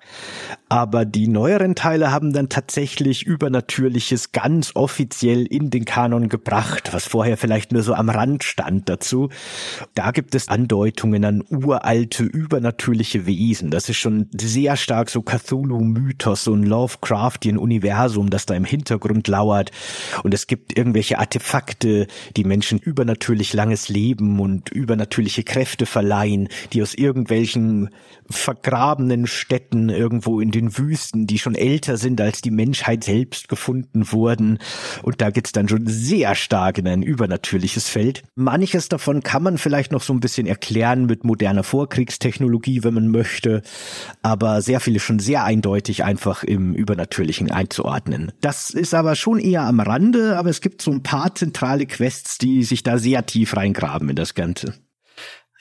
Aber 0.69 1.05
die 1.05 1.27
neueren 1.27 1.75
Teile 1.75 2.13
haben 2.13 2.33
dann 2.33 2.49
tatsächlich 2.49 3.27
Übernatürliches 3.27 4.31
ganz 4.31 4.77
offiziell 4.77 5.45
in 5.45 5.71
den 5.71 5.85
Kanon 5.85 6.29
gebracht, 6.29 6.93
was 6.93 7.07
vorher 7.07 7.37
vielleicht 7.37 7.73
nur 7.73 7.83
so 7.83 7.95
am 7.95 8.09
Rand 8.09 8.45
stand 8.45 8.89
dazu. 8.89 9.31
Da 9.95 10.13
gibt 10.13 10.37
es 10.37 10.47
Andeutungen 10.47 11.25
an 11.25 11.43
uralte, 11.51 12.23
übernatürliche 12.23 13.27
Wesen. 13.27 13.73
Das 13.73 13.89
ist 13.89 13.97
schon 13.97 14.29
sehr 14.33 14.77
stark 14.77 15.11
so 15.11 15.23
Cthulhu-Mythos, 15.23 16.45
so 16.45 16.55
ein 16.55 16.63
Lovecraftian 16.63 17.59
Universum, 17.59 18.31
das 18.31 18.47
da 18.47 18.55
im 18.55 18.65
Hintergrund 18.65 19.27
lauert. 19.27 19.73
Und 20.23 20.33
es 20.33 20.47
gibt 20.47 20.79
irgendwelche 20.79 21.19
Artefakte, 21.19 22.07
die 22.37 22.45
Menschen 22.45 22.79
übernatürlich 22.79 23.53
langes 23.81 23.89
Leben 23.89 24.41
und 24.41 24.71
übernatürliche 24.71 25.43
Kräfte 25.43 25.87
verleihen, 25.87 26.49
die 26.73 26.83
aus 26.83 26.95
irgendwelchen 26.95 27.91
vergrabenen 28.29 29.27
Städten 29.27 29.89
irgendwo 29.89 30.41
in 30.41 30.51
den 30.51 30.77
Wüsten, 30.79 31.27
die 31.27 31.39
schon 31.39 31.55
älter 31.55 31.97
sind 31.97 32.21
als 32.21 32.41
die 32.43 32.51
Menschheit 32.51 33.03
selbst 33.03 33.49
gefunden 33.49 34.13
wurden. 34.13 34.59
Und 35.03 35.21
da 35.21 35.31
geht's 35.31 35.53
dann 35.53 35.69
schon 35.69 35.87
sehr 35.87 36.35
stark 36.35 36.79
in 36.79 36.87
ein 36.87 37.03
übernatürliches 37.03 37.89
Feld. 37.89 38.23
Manches 38.37 38.89
davon 38.89 39.23
kann 39.23 39.43
man 39.43 39.59
vielleicht 39.59 39.91
noch 39.91 40.03
so 40.03 40.13
ein 40.13 40.21
bisschen 40.21 40.47
erklären 40.47 41.07
mit 41.07 41.25
moderner 41.25 41.65
Vorkriegstechnologie, 41.65 42.85
wenn 42.85 42.95
man 42.95 43.09
möchte, 43.09 43.63
aber 44.23 44.63
sehr 44.63 44.81
viele 44.81 45.01
schon 45.01 45.19
sehr 45.19 45.45
eindeutig 45.45 46.05
einfach 46.05 46.45
im 46.45 46.75
Übernatürlichen 46.75 47.51
einzuordnen. 47.51 48.33
Das 48.41 48.71
ist 48.71 48.95
aber 48.95 49.17
schon 49.17 49.39
eher 49.41 49.63
am 49.63 49.81
Rande, 49.81 50.39
aber 50.39 50.51
es 50.51 50.61
gibt 50.61 50.83
so 50.83 50.93
ein 50.93 51.03
paar 51.03 51.35
zentrale 51.35 51.87
Quests, 51.87 52.39
die 52.39 52.63
sich 52.63 52.83
da 52.85 52.99
sehr 52.99 53.27
tief 53.27 53.57
rein 53.57 53.70
reingraben 53.71 54.09
in 54.09 54.17
das 54.17 54.35
Ganze. 54.35 54.75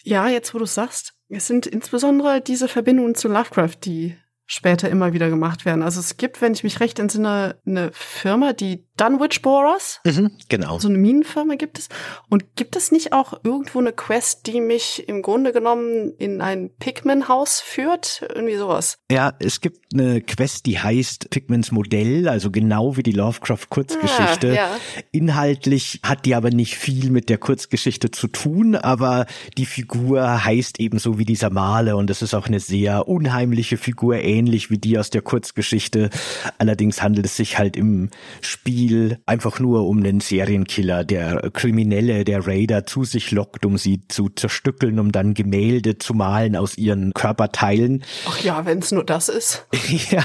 Ja, 0.04 0.28
jetzt 0.28 0.54
wo 0.54 0.60
du 0.60 0.66
sagst, 0.66 1.14
es 1.30 1.48
sind 1.48 1.68
insbesondere 1.68 2.42
diese 2.42 2.68
Verbindungen 2.68 3.16
zu 3.16 3.28
Lovecraft, 3.28 3.78
die 3.84 4.18
später 4.52 4.90
immer 4.90 5.14
wieder 5.14 5.30
gemacht 5.30 5.64
werden. 5.64 5.84
Also 5.84 6.00
es 6.00 6.18
gibt, 6.18 6.42
wenn 6.42 6.54
ich 6.54 6.64
mich 6.64 6.80
recht 6.80 6.98
entsinne, 6.98 7.56
eine 7.68 7.92
Firma, 7.94 8.52
die 8.52 8.84
Dunwich 8.98 9.44
Borers. 9.44 10.02
Mhm, 10.04 10.32
genau. 10.50 10.80
So 10.80 10.90
eine 10.90 10.98
Minenfirma 10.98 11.54
gibt 11.56 11.78
es. 11.78 11.88
Und 12.30 12.56
gibt 12.56 12.76
es 12.76 12.92
nicht 12.92 13.14
auch 13.14 13.34
irgendwo 13.44 13.80
eine 13.80 13.94
Quest, 13.94 14.48
die 14.48 14.60
mich 14.60 15.08
im 15.08 15.22
Grunde 15.22 15.54
genommen 15.54 16.14
in 16.18 16.42
ein 16.42 16.72
Pigman-Haus 16.80 17.62
führt? 17.62 18.26
Irgendwie 18.28 18.58
sowas. 18.58 18.98
Ja, 19.12 19.34
es 19.40 19.62
gibt 19.62 19.94
eine 19.94 20.20
Quest, 20.22 20.66
die 20.66 20.80
heißt 20.80 21.30
Pigmans 21.30 21.72
Modell, 21.72 22.28
also 22.28 22.50
genau 22.50 22.98
wie 22.98 23.04
die 23.04 23.12
Lovecraft-Kurzgeschichte. 23.12 24.52
Ah, 24.52 24.54
ja. 24.54 24.78
Inhaltlich 25.12 26.00
hat 26.04 26.26
die 26.26 26.34
aber 26.34 26.50
nicht 26.50 26.76
viel 26.76 27.12
mit 27.12 27.30
der 27.30 27.38
Kurzgeschichte 27.38 28.10
zu 28.10 28.28
tun, 28.28 28.76
aber 28.76 29.28
die 29.58 29.68
Figur 29.68 30.44
heißt 30.44 30.80
ebenso 30.80 31.20
wie 31.20 31.26
dieser 31.26 31.52
Maler 31.52 31.98
und 31.98 32.10
es 32.10 32.24
ist 32.24 32.34
auch 32.34 32.48
eine 32.48 32.60
sehr 32.60 33.08
unheimliche 33.08 33.78
Figur, 33.78 34.16
ähnlich 34.16 34.39
wie 34.48 34.78
die 34.78 34.98
aus 34.98 35.10
der 35.10 35.22
Kurzgeschichte. 35.22 36.10
Allerdings 36.58 37.02
handelt 37.02 37.26
es 37.26 37.36
sich 37.36 37.58
halt 37.58 37.76
im 37.76 38.10
Spiel 38.42 39.20
einfach 39.26 39.60
nur 39.60 39.88
um 39.88 40.00
einen 40.00 40.22
Serienkiller, 40.22 41.04
der 41.04 41.50
Kriminelle, 41.54 42.24
der 42.24 42.48
Raider 42.48 42.86
zu 42.86 43.04
sich 43.04 43.32
lockt, 43.32 43.66
um 43.66 43.78
sie 43.78 44.02
zu 44.08 44.30
zerstückeln, 44.30 45.00
um 45.00 45.12
dann 45.12 45.34
Gemälde 45.34 45.98
zu 45.98 46.14
malen 46.14 46.56
aus 46.56 46.78
ihren 46.78 47.14
Körperteilen. 47.14 48.04
Ach 48.28 48.40
ja, 48.40 48.66
wenn 48.66 48.80
es 48.80 48.92
nur 48.92 49.04
das 49.04 49.30
ist. 49.30 49.68
ja, 50.12 50.24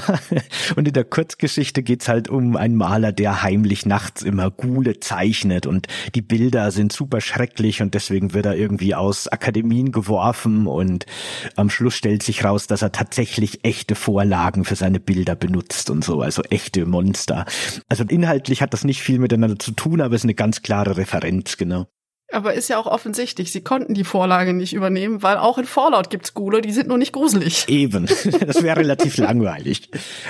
und 0.75 0.87
in 0.87 0.93
der 0.93 1.03
Kurzgeschichte 1.03 1.83
geht's 1.83 2.07
halt 2.07 2.29
um 2.29 2.55
einen 2.55 2.75
Maler, 2.75 3.11
der 3.11 3.43
heimlich 3.43 3.85
nachts 3.85 4.21
immer 4.21 4.49
Gule 4.51 4.99
zeichnet 4.99 5.65
und 5.65 5.87
die 6.15 6.21
Bilder 6.21 6.71
sind 6.71 6.93
super 6.93 7.21
schrecklich 7.21 7.81
und 7.81 7.93
deswegen 7.93 8.33
wird 8.33 8.45
er 8.45 8.55
irgendwie 8.55 8.95
aus 8.95 9.27
Akademien 9.27 9.91
geworfen 9.91 10.67
und 10.67 11.05
am 11.55 11.69
Schluss 11.69 11.95
stellt 11.95 12.23
sich 12.23 12.43
raus, 12.43 12.67
dass 12.67 12.81
er 12.81 12.91
tatsächlich 12.91 13.63
echte 13.63 13.95
Vorlagen 14.05 14.65
für 14.65 14.75
seine 14.75 14.99
Bilder 14.99 15.35
benutzt 15.35 15.89
und 15.89 16.03
so, 16.03 16.21
also 16.21 16.43
echte 16.43 16.85
Monster. 16.85 17.45
Also 17.87 18.03
inhaltlich 18.03 18.61
hat 18.61 18.71
das 18.71 18.83
nicht 18.83 19.01
viel 19.01 19.17
miteinander 19.17 19.57
zu 19.57 19.71
tun, 19.71 19.99
aber 19.99 20.13
es 20.13 20.21
ist 20.21 20.25
eine 20.25 20.35
ganz 20.35 20.61
klare 20.61 20.95
Referenz, 20.95 21.57
genau. 21.57 21.87
Aber 22.35 22.53
ist 22.53 22.67
ja 22.67 22.77
auch 22.77 22.85
offensichtlich, 22.85 23.53
sie 23.53 23.61
konnten 23.61 23.93
die 23.93 24.03
Vorlage 24.03 24.51
nicht 24.51 24.73
übernehmen, 24.73 25.23
weil 25.23 25.37
auch 25.37 25.57
in 25.57 25.63
Fallout 25.63 26.09
gibt's 26.09 26.33
Ghule, 26.33 26.61
die 26.61 26.73
sind 26.73 26.89
nur 26.89 26.97
nicht 26.97 27.13
gruselig. 27.13 27.63
Eben, 27.69 28.05
das 28.45 28.61
wäre 28.61 28.77
relativ 28.77 29.15
langweilig. 29.15 29.89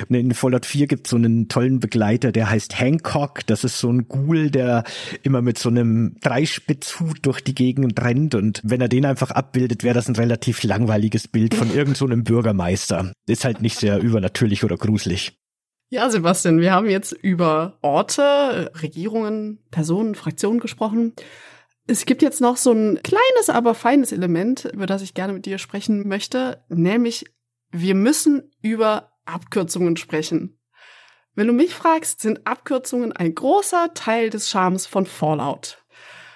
In 0.09 0.35
Fallout 0.35 0.67
4 0.67 0.85
gibt's 0.85 1.09
so 1.09 1.15
einen 1.15 1.47
tollen 1.47 1.79
Begleiter, 1.79 2.31
der 2.31 2.51
heißt 2.51 2.79
Hancock. 2.79 3.39
Das 3.47 3.63
ist 3.63 3.79
so 3.79 3.89
ein 3.89 4.07
Ghoul, 4.07 4.51
der 4.51 4.83
immer 5.23 5.41
mit 5.41 5.57
so 5.57 5.69
einem 5.69 6.17
Dreispitzhut 6.21 7.17
durch 7.23 7.41
die 7.41 7.55
Gegend 7.55 7.99
rennt 7.99 8.35
und 8.35 8.61
wenn 8.63 8.81
er 8.81 8.87
den 8.87 9.05
einfach 9.05 9.31
abbildet, 9.31 9.83
wäre 9.83 9.95
das 9.95 10.07
ein 10.07 10.15
relativ 10.15 10.61
langweiliges 10.61 11.27
Bild 11.27 11.55
von 11.55 11.73
irgendeinem 11.73 12.19
so 12.19 12.23
Bürgermeister. 12.23 13.13
Ist 13.27 13.45
halt 13.45 13.63
nicht 13.63 13.79
sehr 13.79 13.99
übernatürlich 13.99 14.63
oder 14.63 14.77
gruselig. 14.77 15.33
Ja, 15.89 16.09
Sebastian, 16.09 16.61
wir 16.61 16.71
haben 16.71 16.89
jetzt 16.89 17.13
über 17.13 17.77
Orte, 17.81 18.71
Regierungen, 18.81 19.57
Personen, 19.71 20.13
Fraktionen 20.13 20.59
gesprochen. 20.59 21.13
Es 21.87 22.05
gibt 22.05 22.23
jetzt 22.23 22.41
noch 22.41 22.57
so 22.57 22.71
ein 22.71 22.99
kleines, 23.03 23.49
aber 23.49 23.75
feines 23.75 24.11
Element, 24.11 24.65
über 24.65 24.87
das 24.87 25.03
ich 25.03 25.13
gerne 25.13 25.33
mit 25.33 25.45
dir 25.45 25.59
sprechen 25.59 26.07
möchte, 26.07 26.63
nämlich 26.67 27.25
wir 27.71 27.93
müssen 27.93 28.51
über 28.61 29.11
Abkürzungen 29.25 29.95
sprechen. 29.97 30.59
Wenn 31.35 31.47
du 31.47 31.53
mich 31.53 31.73
fragst, 31.73 32.21
sind 32.21 32.47
Abkürzungen 32.47 33.11
ein 33.11 33.35
großer 33.35 33.93
Teil 33.93 34.29
des 34.29 34.49
Charmes 34.49 34.87
von 34.87 35.05
Fallout. 35.05 35.83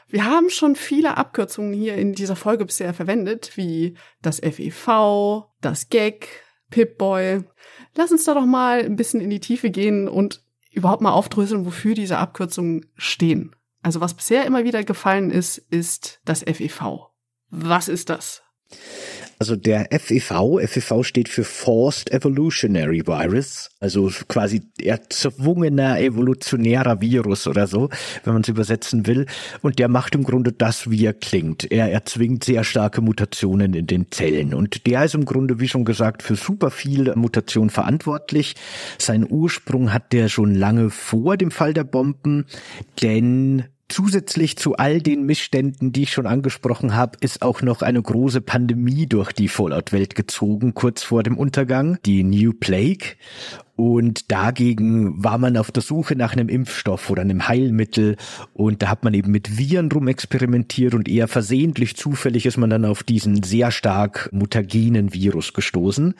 Wir 0.07 0.25
haben 0.25 0.49
schon 0.49 0.75
viele 0.75 1.17
Abkürzungen 1.17 1.73
hier 1.73 1.95
in 1.95 2.13
dieser 2.13 2.35
Folge 2.35 2.65
bisher 2.65 2.93
verwendet, 2.93 3.55
wie 3.55 3.95
das 4.21 4.39
FEV, 4.39 5.45
das 5.61 5.89
GAG, 5.89 6.27
Pip-Boy. 6.69 7.43
Lass 7.95 8.11
uns 8.11 8.23
da 8.25 8.33
doch 8.33 8.45
mal 8.45 8.81
ein 8.81 8.95
bisschen 8.95 9.21
in 9.21 9.29
die 9.29 9.39
Tiefe 9.39 9.69
gehen 9.69 10.07
und 10.07 10.43
überhaupt 10.71 11.01
mal 11.01 11.13
aufdröseln, 11.13 11.65
wofür 11.65 11.95
diese 11.95 12.17
Abkürzungen 12.17 12.91
stehen. 12.95 13.55
Also 13.89 14.01
was 14.01 14.13
bisher 14.13 14.45
immer 14.45 14.63
wieder 14.65 14.83
gefallen 14.83 15.31
ist, 15.31 15.57
ist 15.57 16.19
das 16.23 16.43
FEV. 16.43 17.09
Was 17.49 17.87
ist 17.87 18.11
das? 18.11 18.43
Also 19.41 19.55
der 19.55 19.87
FEV, 19.89 20.59
FEV 20.65 21.03
steht 21.03 21.29
für 21.29 21.45
Forced 21.45 22.11
Evolutionary 22.11 23.07
Virus, 23.07 23.69
also 23.79 24.11
quasi 24.27 24.63
erzwungener 24.81 26.01
evolutionärer 26.01 26.99
Virus 26.99 27.47
oder 27.47 27.65
so, 27.65 27.89
wenn 28.25 28.33
man 28.33 28.41
es 28.41 28.49
übersetzen 28.49 29.07
will. 29.07 29.27
Und 29.61 29.79
der 29.79 29.87
macht 29.87 30.13
im 30.13 30.25
Grunde 30.25 30.51
das, 30.51 30.89
wie 30.89 31.05
er 31.05 31.13
klingt. 31.13 31.71
Er 31.71 31.89
erzwingt 31.89 32.43
sehr 32.43 32.65
starke 32.65 32.99
Mutationen 32.99 33.73
in 33.73 33.87
den 33.87 34.11
Zellen. 34.11 34.53
Und 34.53 34.85
der 34.85 35.05
ist 35.05 35.15
im 35.15 35.23
Grunde, 35.23 35.61
wie 35.61 35.69
schon 35.69 35.85
gesagt, 35.85 36.21
für 36.21 36.35
super 36.35 36.69
viel 36.69 37.15
Mutation 37.15 37.69
verantwortlich. 37.69 38.55
Sein 38.97 39.25
Ursprung 39.27 39.93
hat 39.93 40.11
der 40.11 40.27
schon 40.27 40.53
lange 40.53 40.89
vor 40.89 41.37
dem 41.37 41.51
Fall 41.51 41.73
der 41.73 41.85
Bomben, 41.85 42.45
denn 43.01 43.63
Zusätzlich 43.89 44.55
zu 44.55 44.75
all 44.75 45.01
den 45.01 45.25
Missständen, 45.25 45.91
die 45.91 46.03
ich 46.03 46.13
schon 46.13 46.27
angesprochen 46.27 46.95
habe, 46.95 47.17
ist 47.21 47.41
auch 47.41 47.63
noch 47.63 47.81
eine 47.81 48.01
große 48.01 48.39
Pandemie 48.39 49.07
durch 49.07 49.31
die 49.31 49.47
Fallout-Welt 49.47 50.13
gezogen, 50.13 50.75
kurz 50.75 51.01
vor 51.01 51.23
dem 51.23 51.35
Untergang, 51.35 51.97
die 52.05 52.23
New 52.23 52.53
Plague. 52.53 53.15
Und 53.79 54.29
dagegen 54.29 55.23
war 55.23 55.37
man 55.37 55.55
auf 55.55 55.71
der 55.71 55.81
Suche 55.81 56.13
nach 56.17 56.33
einem 56.33 56.49
Impfstoff 56.49 57.09
oder 57.09 57.21
einem 57.21 57.47
Heilmittel. 57.47 58.17
Und 58.51 58.81
da 58.81 58.89
hat 58.89 59.05
man 59.05 59.13
eben 59.13 59.31
mit 59.31 59.57
Viren 59.57 59.89
rumexperimentiert 59.89 60.93
und 60.93 61.07
eher 61.07 61.29
versehentlich 61.29 61.95
zufällig 61.95 62.45
ist 62.45 62.57
man 62.57 62.69
dann 62.69 62.83
auf 62.83 63.03
diesen 63.03 63.41
sehr 63.41 63.71
stark 63.71 64.27
mutagenen 64.33 65.13
Virus 65.13 65.53
gestoßen. 65.53 66.13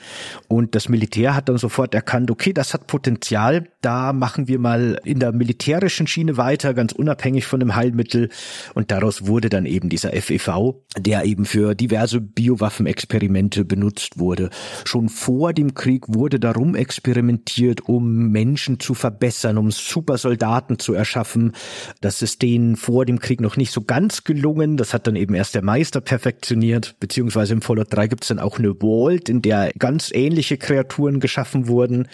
Und 0.47 0.73
das 0.73 0.87
Militär 0.87 1.35
hat 1.35 1.49
dann 1.49 1.57
sofort 1.57 1.93
erkannt, 1.93 2.31
okay, 2.31 2.53
das 2.53 2.73
hat 2.73 2.87
Potenzial. 2.87 3.67
Da 3.81 4.13
machen 4.13 4.47
wir 4.47 4.57
mal 4.57 4.97
in 5.03 5.19
der 5.19 5.33
militärischen 5.33 6.07
Schiene 6.07 6.37
weiter, 6.37 6.73
ganz 6.73 6.93
unabhängig 6.93 7.45
von 7.45 7.59
dem 7.59 7.75
Heilmittel. 7.75 8.29
Und 8.73 8.89
daraus 8.89 9.27
wurde 9.27 9.49
dann 9.49 9.65
eben 9.65 9.89
dieser 9.89 10.13
FEV, 10.13 10.75
der 10.97 11.25
eben 11.25 11.43
für 11.43 11.75
diverse 11.75 12.21
Biowaffenexperimente 12.21 13.65
benutzt 13.65 14.17
wurde. 14.17 14.49
Schon 14.85 15.09
vor 15.09 15.51
dem 15.51 15.73
Krieg 15.73 16.05
wurde 16.07 16.39
darum 16.39 16.73
experimentiert, 16.73 17.48
investiert, 17.49 17.81
um 17.87 18.29
Menschen 18.29 18.79
zu 18.79 18.93
verbessern, 18.93 19.57
um 19.57 19.71
Supersoldaten 19.71 20.77
zu 20.77 20.93
erschaffen. 20.93 21.53
Das 22.01 22.21
ist 22.21 22.41
denen 22.41 22.75
vor 22.75 23.05
dem 23.05 23.19
Krieg 23.19 23.41
noch 23.41 23.57
nicht 23.57 23.71
so 23.71 23.81
ganz 23.81 24.23
gelungen. 24.23 24.77
Das 24.77 24.93
hat 24.93 25.07
dann 25.07 25.15
eben 25.15 25.33
erst 25.33 25.55
der 25.55 25.63
Meister 25.63 26.01
perfektioniert, 26.01 26.95
beziehungsweise 26.99 27.53
im 27.53 27.61
Fallout 27.61 27.87
3 27.91 28.07
gibt 28.07 28.23
es 28.23 28.27
dann 28.27 28.39
auch 28.39 28.59
eine 28.59 28.75
Vault, 28.75 29.29
in 29.29 29.41
der 29.41 29.71
ganz 29.79 30.11
ähnliche 30.13 30.57
Kreaturen 30.57 31.19
geschaffen 31.19 31.67
wurden. 31.67 32.07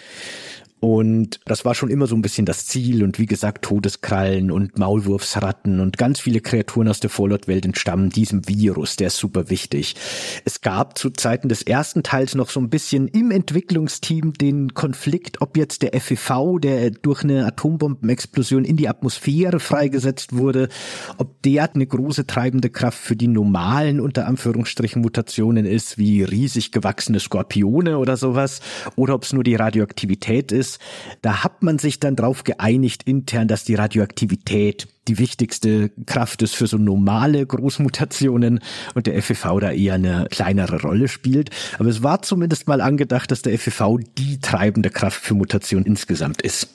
Und 0.78 1.40
das 1.46 1.64
war 1.64 1.74
schon 1.74 1.88
immer 1.88 2.06
so 2.06 2.14
ein 2.14 2.22
bisschen 2.22 2.44
das 2.44 2.66
Ziel. 2.66 3.02
Und 3.02 3.18
wie 3.18 3.24
gesagt, 3.24 3.64
Todeskrallen 3.64 4.50
und 4.50 4.78
Maulwurfsratten 4.78 5.80
und 5.80 5.96
ganz 5.96 6.20
viele 6.20 6.40
Kreaturen 6.40 6.88
aus 6.88 7.00
der 7.00 7.08
Fallout-Welt 7.08 7.64
entstammen 7.64 8.10
diesem 8.10 8.46
Virus. 8.46 8.96
Der 8.96 9.06
ist 9.06 9.16
super 9.16 9.48
wichtig. 9.48 9.96
Es 10.44 10.60
gab 10.60 10.98
zu 10.98 11.10
Zeiten 11.10 11.48
des 11.48 11.62
ersten 11.62 12.02
Teils 12.02 12.34
noch 12.34 12.50
so 12.50 12.60
ein 12.60 12.68
bisschen 12.68 13.08
im 13.08 13.30
Entwicklungsteam 13.30 14.34
den 14.34 14.74
Konflikt, 14.74 15.40
ob 15.40 15.56
jetzt 15.56 15.80
der 15.80 15.98
FEV, 15.98 16.58
der 16.60 16.90
durch 16.90 17.24
eine 17.24 17.46
Atombombenexplosion 17.46 18.64
in 18.66 18.76
die 18.76 18.88
Atmosphäre 18.88 19.60
freigesetzt 19.60 20.36
wurde, 20.36 20.68
ob 21.16 21.40
der 21.42 21.72
eine 21.72 21.86
große 21.86 22.26
treibende 22.26 22.70
Kraft 22.70 22.98
für 22.98 23.16
die 23.16 23.28
normalen, 23.28 23.98
unter 23.98 24.26
Anführungsstrichen, 24.26 25.02
Mutationen 25.02 25.64
ist, 25.64 25.98
wie 25.98 26.22
riesig 26.22 26.70
gewachsene 26.70 27.18
Skorpione 27.18 27.98
oder 27.98 28.16
sowas, 28.16 28.60
oder 28.94 29.14
ob 29.14 29.24
es 29.24 29.32
nur 29.32 29.42
die 29.42 29.54
Radioaktivität 29.54 30.52
ist 30.52 30.65
ist, 30.66 30.80
da 31.22 31.44
hat 31.44 31.62
man 31.62 31.78
sich 31.78 32.00
dann 32.00 32.16
darauf 32.16 32.44
geeinigt 32.44 33.04
intern, 33.04 33.48
dass 33.48 33.64
die 33.64 33.74
Radioaktivität 33.74 34.88
die 35.08 35.18
wichtigste 35.18 35.90
Kraft 36.06 36.42
ist 36.42 36.56
für 36.56 36.66
so 36.66 36.78
normale 36.78 37.46
Großmutationen 37.46 38.60
und 38.94 39.06
der 39.06 39.22
FEV 39.22 39.60
da 39.60 39.70
eher 39.70 39.94
eine 39.94 40.26
kleinere 40.30 40.82
Rolle 40.82 41.06
spielt. 41.06 41.50
Aber 41.78 41.88
es 41.88 42.02
war 42.02 42.22
zumindest 42.22 42.66
mal 42.66 42.80
angedacht, 42.80 43.30
dass 43.30 43.42
der 43.42 43.56
FEV 43.56 43.98
die 44.18 44.40
treibende 44.40 44.90
Kraft 44.90 45.22
für 45.22 45.34
Mutationen 45.34 45.86
insgesamt 45.86 46.42
ist. 46.42 46.68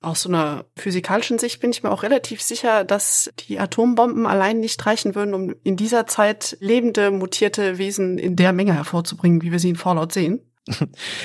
Aus 0.00 0.22
so 0.22 0.28
einer 0.28 0.64
physikalischen 0.76 1.38
Sicht 1.38 1.60
bin 1.60 1.70
ich 1.70 1.84
mir 1.84 1.90
auch 1.90 2.02
relativ 2.02 2.42
sicher, 2.42 2.84
dass 2.84 3.32
die 3.48 3.60
Atombomben 3.60 4.26
allein 4.26 4.58
nicht 4.58 4.84
reichen 4.84 5.14
würden, 5.14 5.32
um 5.32 5.54
in 5.62 5.76
dieser 5.76 6.08
Zeit 6.08 6.56
lebende, 6.60 7.12
mutierte 7.12 7.78
Wesen 7.78 8.18
in 8.18 8.34
der 8.34 8.52
Menge 8.52 8.74
hervorzubringen, 8.74 9.42
wie 9.42 9.52
wir 9.52 9.60
sie 9.60 9.70
in 9.70 9.76
Fallout 9.76 10.12
sehen. 10.12 10.40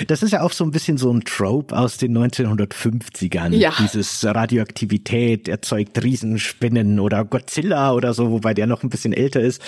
Das 0.08 0.24
ist 0.24 0.32
ja 0.32 0.42
auch 0.42 0.50
so 0.50 0.64
ein 0.64 0.72
bisschen 0.72 0.98
so 0.98 1.12
ein 1.12 1.20
Trope 1.20 1.76
aus 1.76 1.96
den 1.96 2.16
1950ern. 2.16 3.54
Ja. 3.54 3.72
Dieses 3.78 4.24
Radioaktivität 4.24 5.46
erzeugt 5.46 6.02
Riesenspinnen 6.02 6.98
oder 6.98 7.24
Godzilla 7.24 7.92
oder 7.92 8.14
so, 8.14 8.32
wobei 8.32 8.52
der 8.52 8.66
noch 8.66 8.82
ein 8.82 8.88
bisschen 8.88 9.12
älter 9.12 9.40
ist. 9.40 9.62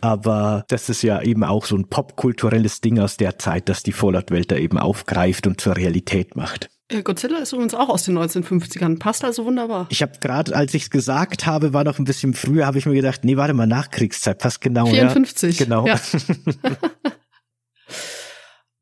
Aber 0.00 0.64
das 0.68 0.88
ist 0.88 1.02
ja 1.02 1.20
eben 1.20 1.44
auch 1.44 1.66
so 1.66 1.76
ein 1.76 1.88
popkulturelles 1.88 2.80
Ding 2.80 2.98
aus 2.98 3.18
der 3.18 3.38
Zeit, 3.38 3.68
das 3.68 3.82
die 3.82 3.92
Fallout-Welt 3.92 4.50
da 4.50 4.56
eben 4.56 4.78
aufgreift 4.78 5.46
und 5.46 5.60
zur 5.60 5.76
Realität 5.76 6.34
macht. 6.34 6.70
Godzilla 7.04 7.38
ist 7.38 7.52
übrigens 7.52 7.74
auch 7.74 7.88
aus 7.88 8.04
den 8.04 8.18
1950ern, 8.18 8.98
passt 8.98 9.24
also 9.24 9.44
wunderbar. 9.44 9.86
Ich 9.88 10.02
habe 10.02 10.12
gerade, 10.20 10.54
als 10.54 10.74
ich 10.74 10.84
es 10.84 10.90
gesagt 10.90 11.46
habe, 11.46 11.72
war 11.72 11.84
noch 11.84 11.98
ein 11.98 12.04
bisschen 12.04 12.34
früher, 12.34 12.66
habe 12.66 12.78
ich 12.78 12.86
mir 12.86 12.94
gedacht, 12.94 13.24
nee, 13.24 13.36
warte 13.36 13.54
mal, 13.54 13.66
Nachkriegszeit, 13.66 14.38
passt 14.38 14.60
genau. 14.60 14.86
54. 14.86 15.58
Ja, 15.58 15.64
genau. 15.64 15.86
Ja. 15.86 15.98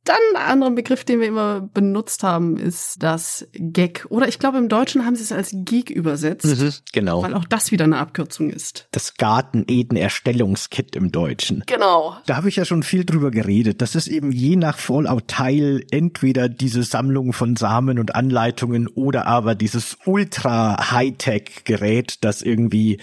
Dann 0.05 0.16
ein 0.35 0.51
anderer 0.51 0.70
Begriff, 0.70 1.05
den 1.05 1.20
wir 1.20 1.28
immer 1.28 1.60
benutzt 1.60 2.22
haben, 2.22 2.56
ist 2.56 3.02
das 3.02 3.47
Gag. 3.52 4.06
Oder 4.09 4.28
ich 4.28 4.39
glaube, 4.39 4.56
im 4.56 4.70
Deutschen 4.70 5.05
haben 5.05 5.14
sie 5.14 5.22
es 5.22 5.31
als 5.31 5.51
Geek 5.52 5.90
übersetzt. 5.90 6.47
Mhm, 6.47 6.72
genau. 6.93 7.22
Weil 7.22 7.35
auch 7.35 7.44
das 7.44 7.70
wieder 7.70 7.85
eine 7.85 7.98
Abkürzung 7.98 8.48
ist. 8.48 8.89
Das 8.93 9.18
Garten-Eden-Erstellungskit 9.18 10.97
im 10.97 11.12
Deutschen. 11.12 11.64
Genau. 11.66 12.16
Da 12.24 12.36
habe 12.36 12.48
ich 12.48 12.56
ja 12.56 12.64
schon 12.64 12.82
viel 12.82 13.05
drüber 13.05 13.31
geredet. 13.31 13.82
Das 13.82 13.94
ist 13.94 14.09
eben 14.09 14.32
je 14.32 14.56
nach 14.56 14.78
Fallout-Teil 14.78 15.85
entweder 15.90 16.48
diese 16.48 16.82
Sammlung 16.82 17.35
von 17.35 17.56
Samen 17.56 17.98
und 17.98 18.14
Anleitungen 18.14 18.89
oder 18.89 19.27
aber 19.27 19.55
dieses 19.55 19.98
ultra-Hightech-Gerät, 20.06 22.24
das 22.24 22.40
irgendwie 22.40 23.02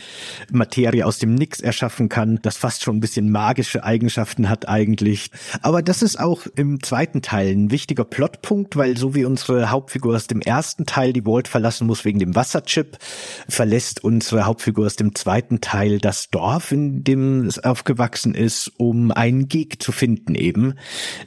Materie 0.52 1.06
aus 1.06 1.19
dem 1.19 1.36
Nix 1.36 1.60
erschaffen 1.60 2.10
kann, 2.10 2.40
das 2.41 2.57
fast 2.57 2.84
schon 2.84 2.98
ein 2.98 3.02
bisschen 3.02 3.30
magische 3.30 3.84
Eigenschaften 3.84 4.49
hat 4.49 4.68
eigentlich. 4.68 5.30
Aber 5.61 5.84
das 5.84 6.02
ist 6.02 6.19
auch 6.19 6.48
im 6.56 6.82
zweiten 6.88 7.22
Teil 7.22 7.50
ein 7.50 7.70
wichtiger 7.70 8.06
Plotpunkt, 8.06 8.78
weil 8.78 8.98
so 8.98 9.14
wie 9.14 9.26
unsere 9.26 9.70
Hauptfigur 9.70 10.16
aus 10.16 10.28
dem 10.28 10.42
ersten 10.42 10.86
Teil 10.86 11.12
die 11.12 11.24
Vault 11.24 11.50
verlassen 11.50 11.86
muss 11.86 12.06
wegen 12.06 12.20
dem 12.20 12.36
Wasserchip, 12.36 12.98
verlässt 13.50 14.04
unsere 14.04 14.46
Hauptfigur 14.46 14.86
aus 14.86 14.96
dem 14.96 15.14
zweiten 15.14 15.60
Teil 15.60 16.00
das 16.00 16.30
Dorf, 16.30 16.72
in 16.72 17.04
dem 17.04 17.46
es 17.46 17.60
aufgewachsen 17.60 18.36
ist, 18.36 18.72
um 18.78 19.12
einen 19.12 19.50
Geek 19.50 19.82
zu 19.84 19.92
finden 19.92 20.34
eben. 20.34 20.76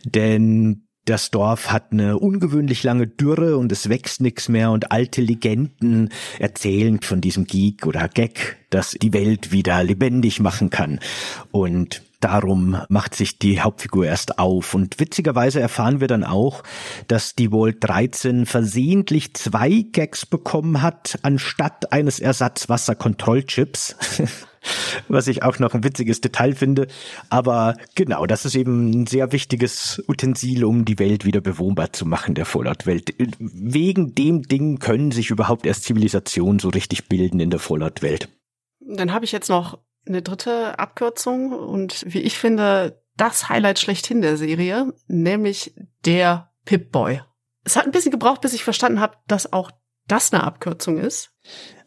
Denn 0.04 0.86
das 1.04 1.30
Dorf 1.30 1.70
hat 1.70 1.92
eine 1.92 2.18
ungewöhnlich 2.18 2.82
lange 2.82 3.06
Dürre 3.06 3.58
und 3.58 3.70
es 3.72 3.88
wächst 3.88 4.20
nichts 4.20 4.48
mehr 4.48 4.70
und 4.70 4.92
alte 4.92 5.20
Legenden 5.20 6.08
erzählen 6.38 7.00
von 7.02 7.20
diesem 7.20 7.46
Geek 7.46 7.86
oder 7.86 8.08
Gag, 8.08 8.58
das 8.70 8.92
die 8.92 9.12
Welt 9.12 9.52
wieder 9.52 9.82
lebendig 9.84 10.40
machen 10.40 10.70
kann. 10.70 11.00
Und 11.50 12.02
darum 12.20 12.80
macht 12.88 13.14
sich 13.14 13.38
die 13.38 13.60
Hauptfigur 13.60 14.06
erst 14.06 14.38
auf. 14.38 14.74
Und 14.74 15.00
witzigerweise 15.00 15.60
erfahren 15.60 16.00
wir 16.00 16.08
dann 16.08 16.24
auch, 16.24 16.62
dass 17.08 17.34
die 17.34 17.48
Vault 17.48 17.78
13 17.80 18.46
versehentlich 18.46 19.34
zwei 19.34 19.86
Gags 19.92 20.26
bekommen 20.26 20.82
hat, 20.82 21.18
anstatt 21.22 21.92
eines 21.92 22.20
Ersatzwasserkontrollchips. 22.20 23.96
was 25.08 25.26
ich 25.26 25.42
auch 25.42 25.58
noch 25.58 25.74
ein 25.74 25.84
witziges 25.84 26.20
Detail 26.20 26.54
finde. 26.54 26.86
Aber 27.28 27.76
genau, 27.94 28.26
das 28.26 28.44
ist 28.44 28.54
eben 28.54 28.90
ein 28.90 29.06
sehr 29.06 29.32
wichtiges 29.32 30.02
Utensil, 30.08 30.64
um 30.64 30.84
die 30.84 30.98
Welt 30.98 31.24
wieder 31.24 31.40
bewohnbar 31.40 31.92
zu 31.92 32.06
machen, 32.06 32.34
der 32.34 32.44
Fallout-Welt. 32.44 33.14
Wegen 33.38 34.14
dem 34.14 34.42
Ding 34.42 34.78
können 34.78 35.12
sich 35.12 35.30
überhaupt 35.30 35.66
erst 35.66 35.84
Zivilisationen 35.84 36.58
so 36.58 36.68
richtig 36.68 37.08
bilden 37.08 37.40
in 37.40 37.50
der 37.50 37.60
Fallout-Welt. 37.60 38.28
Dann 38.80 39.12
habe 39.12 39.24
ich 39.24 39.32
jetzt 39.32 39.48
noch 39.48 39.78
eine 40.06 40.22
dritte 40.22 40.78
Abkürzung 40.78 41.52
und 41.52 42.04
wie 42.06 42.20
ich 42.20 42.38
finde, 42.38 43.02
das 43.16 43.48
Highlight 43.48 43.78
schlechthin 43.78 44.22
der 44.22 44.36
Serie, 44.36 44.92
nämlich 45.06 45.74
der 46.04 46.50
Pip-Boy. 46.64 47.22
Es 47.64 47.76
hat 47.76 47.84
ein 47.84 47.92
bisschen 47.92 48.12
gebraucht, 48.12 48.40
bis 48.40 48.54
ich 48.54 48.64
verstanden 48.64 49.00
habe, 49.00 49.16
dass 49.26 49.52
auch 49.52 49.70
das 50.08 50.32
eine 50.32 50.42
Abkürzung 50.42 50.98
ist. 50.98 51.32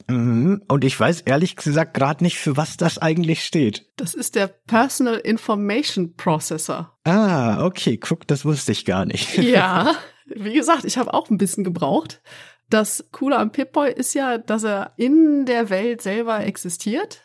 Mhm. 0.07 0.61
Und 0.67 0.83
ich 0.83 0.99
weiß 0.99 1.21
ehrlich 1.21 1.55
gesagt 1.55 1.93
gerade 1.93 2.23
nicht, 2.23 2.37
für 2.37 2.57
was 2.57 2.77
das 2.77 2.97
eigentlich 2.97 3.43
steht. 3.43 3.89
Das 3.95 4.13
ist 4.13 4.35
der 4.35 4.47
Personal 4.47 5.15
Information 5.15 6.15
Processor. 6.15 6.97
Ah, 7.03 7.65
okay, 7.65 7.97
guck, 7.97 8.27
das 8.27 8.45
wusste 8.45 8.71
ich 8.71 8.85
gar 8.85 9.05
nicht. 9.05 9.37
ja, 9.37 9.95
wie 10.25 10.53
gesagt, 10.53 10.85
ich 10.85 10.97
habe 10.97 11.13
auch 11.13 11.29
ein 11.29 11.37
bisschen 11.37 11.63
gebraucht. 11.63 12.21
Das 12.69 13.05
Coole 13.11 13.37
am 13.37 13.51
Pip-Boy 13.51 13.91
ist 13.91 14.13
ja, 14.13 14.37
dass 14.37 14.63
er 14.63 14.93
in 14.97 15.45
der 15.45 15.69
Welt 15.69 16.01
selber 16.01 16.43
existiert 16.45 17.22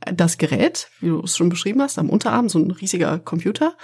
das 0.00 0.38
Gerät, 0.38 0.90
wie 1.00 1.08
du 1.08 1.22
es 1.22 1.36
schon 1.36 1.48
beschrieben 1.48 1.82
hast, 1.82 1.98
am 1.98 2.10
Unterarm, 2.10 2.48
so 2.48 2.58
ein 2.58 2.70
riesiger 2.70 3.18
Computer. 3.18 3.76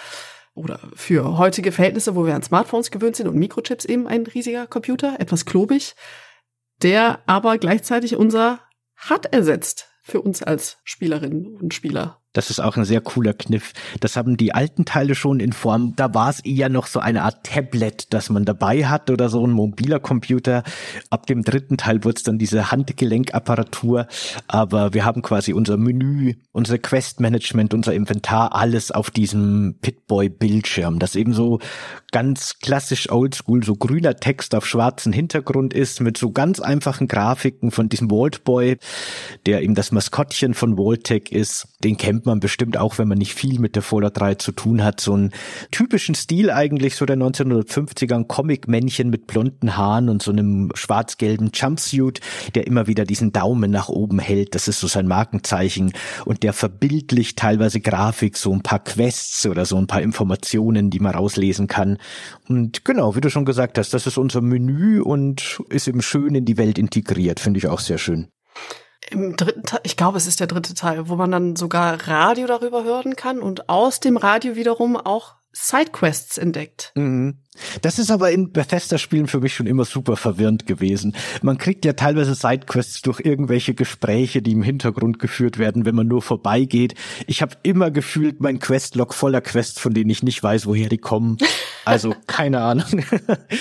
Oder 0.54 0.78
für 0.94 1.36
heutige 1.36 1.72
Verhältnisse, 1.72 2.14
wo 2.14 2.26
wir 2.26 2.34
an 2.34 2.42
Smartphones 2.42 2.92
gewöhnt 2.92 3.16
sind 3.16 3.26
und 3.26 3.36
Mikrochips 3.36 3.84
eben 3.84 4.06
ein 4.06 4.24
riesiger 4.24 4.68
Computer, 4.68 5.18
etwas 5.18 5.46
klobig, 5.46 5.96
der 6.82 7.20
aber 7.26 7.58
gleichzeitig 7.58 8.14
unser 8.14 8.60
HUD 9.08 9.26
ersetzt 9.32 9.88
für 10.02 10.20
uns 10.20 10.42
als 10.42 10.78
Spielerinnen 10.84 11.56
und 11.56 11.74
Spieler. 11.74 12.23
Das 12.34 12.50
ist 12.50 12.60
auch 12.60 12.76
ein 12.76 12.84
sehr 12.84 13.00
cooler 13.00 13.32
Kniff. 13.32 13.72
Das 14.00 14.16
haben 14.16 14.36
die 14.36 14.54
alten 14.54 14.84
Teile 14.84 15.14
schon 15.14 15.40
in 15.40 15.52
Form, 15.52 15.94
da 15.96 16.12
war 16.12 16.28
es 16.28 16.40
eher 16.40 16.68
noch 16.68 16.86
so 16.86 17.00
eine 17.00 17.22
Art 17.22 17.44
Tablet, 17.44 18.12
das 18.12 18.28
man 18.28 18.44
dabei 18.44 18.86
hat 18.86 19.08
oder 19.08 19.28
so 19.30 19.46
ein 19.46 19.52
mobiler 19.52 20.00
Computer. 20.00 20.64
Ab 21.10 21.26
dem 21.26 21.42
dritten 21.42 21.78
Teil 21.78 22.04
wurde 22.04 22.16
es 22.16 22.22
dann 22.24 22.38
diese 22.38 22.70
Handgelenkapparatur. 22.70 24.08
Aber 24.48 24.92
wir 24.92 25.04
haben 25.04 25.22
quasi 25.22 25.52
unser 25.52 25.76
Menü, 25.76 26.34
unser 26.52 26.78
Quest-Management, 26.78 27.72
unser 27.72 27.94
Inventar, 27.94 28.54
alles 28.54 28.90
auf 28.90 29.10
diesem 29.10 29.76
Pitboy-Bildschirm, 29.80 30.98
das 30.98 31.14
eben 31.14 31.32
so 31.32 31.60
ganz 32.10 32.58
klassisch 32.60 33.10
oldschool, 33.10 33.64
so 33.64 33.74
grüner 33.74 34.16
Text 34.16 34.54
auf 34.54 34.66
schwarzem 34.66 35.12
Hintergrund 35.12 35.74
ist, 35.74 36.00
mit 36.00 36.16
so 36.16 36.30
ganz 36.30 36.60
einfachen 36.60 37.08
Grafiken 37.08 37.70
von 37.70 37.88
diesem 37.88 38.10
Vaultboy, 38.10 38.78
der 39.46 39.62
eben 39.62 39.74
das 39.74 39.92
Maskottchen 39.92 40.54
von 40.54 40.76
Vaultec 40.76 41.32
ist. 41.32 41.68
Den 41.82 41.96
kennt 41.96 42.23
kennt 42.24 42.26
man 42.26 42.40
bestimmt 42.40 42.78
auch, 42.78 42.96
wenn 42.96 43.06
man 43.06 43.18
nicht 43.18 43.34
viel 43.34 43.60
mit 43.60 43.76
der 43.76 43.82
Fallout 43.82 44.18
3 44.18 44.36
zu 44.36 44.52
tun 44.52 44.82
hat, 44.82 44.98
so 44.98 45.12
einen 45.12 45.30
typischen 45.70 46.14
Stil 46.14 46.50
eigentlich, 46.50 46.96
so 46.96 47.04
der 47.04 47.18
1950er 47.18 48.26
Comic-Männchen 48.26 49.10
mit 49.10 49.26
blonden 49.26 49.76
Haaren 49.76 50.08
und 50.08 50.22
so 50.22 50.30
einem 50.30 50.70
schwarz-gelben 50.74 51.50
Jumpsuit, 51.52 52.20
der 52.54 52.66
immer 52.66 52.86
wieder 52.86 53.04
diesen 53.04 53.32
Daumen 53.32 53.70
nach 53.70 53.90
oben 53.90 54.18
hält. 54.20 54.54
Das 54.54 54.68
ist 54.68 54.80
so 54.80 54.86
sein 54.86 55.06
Markenzeichen 55.06 55.92
und 56.24 56.42
der 56.42 56.54
verbildlicht 56.54 57.38
teilweise 57.38 57.80
Grafik, 57.80 58.38
so 58.38 58.52
ein 58.54 58.62
paar 58.62 58.82
Quests 58.82 59.44
oder 59.44 59.66
so 59.66 59.76
ein 59.76 59.86
paar 59.86 60.00
Informationen, 60.00 60.88
die 60.88 61.00
man 61.00 61.14
rauslesen 61.14 61.66
kann. 61.66 61.98
Und 62.48 62.86
genau, 62.86 63.16
wie 63.16 63.20
du 63.20 63.28
schon 63.28 63.44
gesagt 63.44 63.76
hast, 63.76 63.92
das 63.92 64.06
ist 64.06 64.16
unser 64.16 64.40
Menü 64.40 65.02
und 65.02 65.60
ist 65.68 65.88
eben 65.88 66.00
schön 66.00 66.34
in 66.34 66.46
die 66.46 66.56
Welt 66.56 66.78
integriert, 66.78 67.38
finde 67.38 67.58
ich 67.58 67.66
auch 67.66 67.80
sehr 67.80 67.98
schön 67.98 68.28
im 69.10 69.36
dritten 69.36 69.62
Teil, 69.62 69.80
ich 69.82 69.96
glaube, 69.96 70.18
es 70.18 70.26
ist 70.26 70.40
der 70.40 70.46
dritte 70.46 70.74
Teil, 70.74 71.08
wo 71.08 71.16
man 71.16 71.30
dann 71.30 71.56
sogar 71.56 72.08
Radio 72.08 72.46
darüber 72.46 72.84
hören 72.84 73.16
kann 73.16 73.40
und 73.40 73.68
aus 73.68 74.00
dem 74.00 74.16
Radio 74.16 74.56
wiederum 74.56 74.96
auch 74.96 75.36
Sidequests 75.52 76.38
entdeckt. 76.38 76.92
Mhm. 76.94 77.43
Das 77.82 77.98
ist 77.98 78.10
aber 78.10 78.30
in 78.30 78.52
Bethesda-Spielen 78.52 79.26
für 79.26 79.40
mich 79.40 79.54
schon 79.54 79.66
immer 79.66 79.84
super 79.84 80.16
verwirrend 80.16 80.66
gewesen. 80.66 81.14
Man 81.42 81.58
kriegt 81.58 81.84
ja 81.84 81.92
teilweise 81.92 82.34
Sidequests 82.34 83.02
durch 83.02 83.20
irgendwelche 83.20 83.74
Gespräche, 83.74 84.42
die 84.42 84.52
im 84.52 84.62
Hintergrund 84.62 85.18
geführt 85.18 85.58
werden, 85.58 85.84
wenn 85.84 85.94
man 85.94 86.08
nur 86.08 86.22
vorbeigeht. 86.22 86.94
Ich 87.26 87.42
habe 87.42 87.56
immer 87.62 87.90
gefühlt 87.90 88.40
mein 88.40 88.58
Questlog 88.58 89.14
voller 89.14 89.40
Quests, 89.40 89.80
von 89.80 89.94
denen 89.94 90.10
ich 90.10 90.22
nicht 90.22 90.42
weiß, 90.42 90.66
woher 90.66 90.88
die 90.88 90.98
kommen. 90.98 91.38
Also 91.84 92.14
keine 92.26 92.60
Ahnung. 92.60 93.04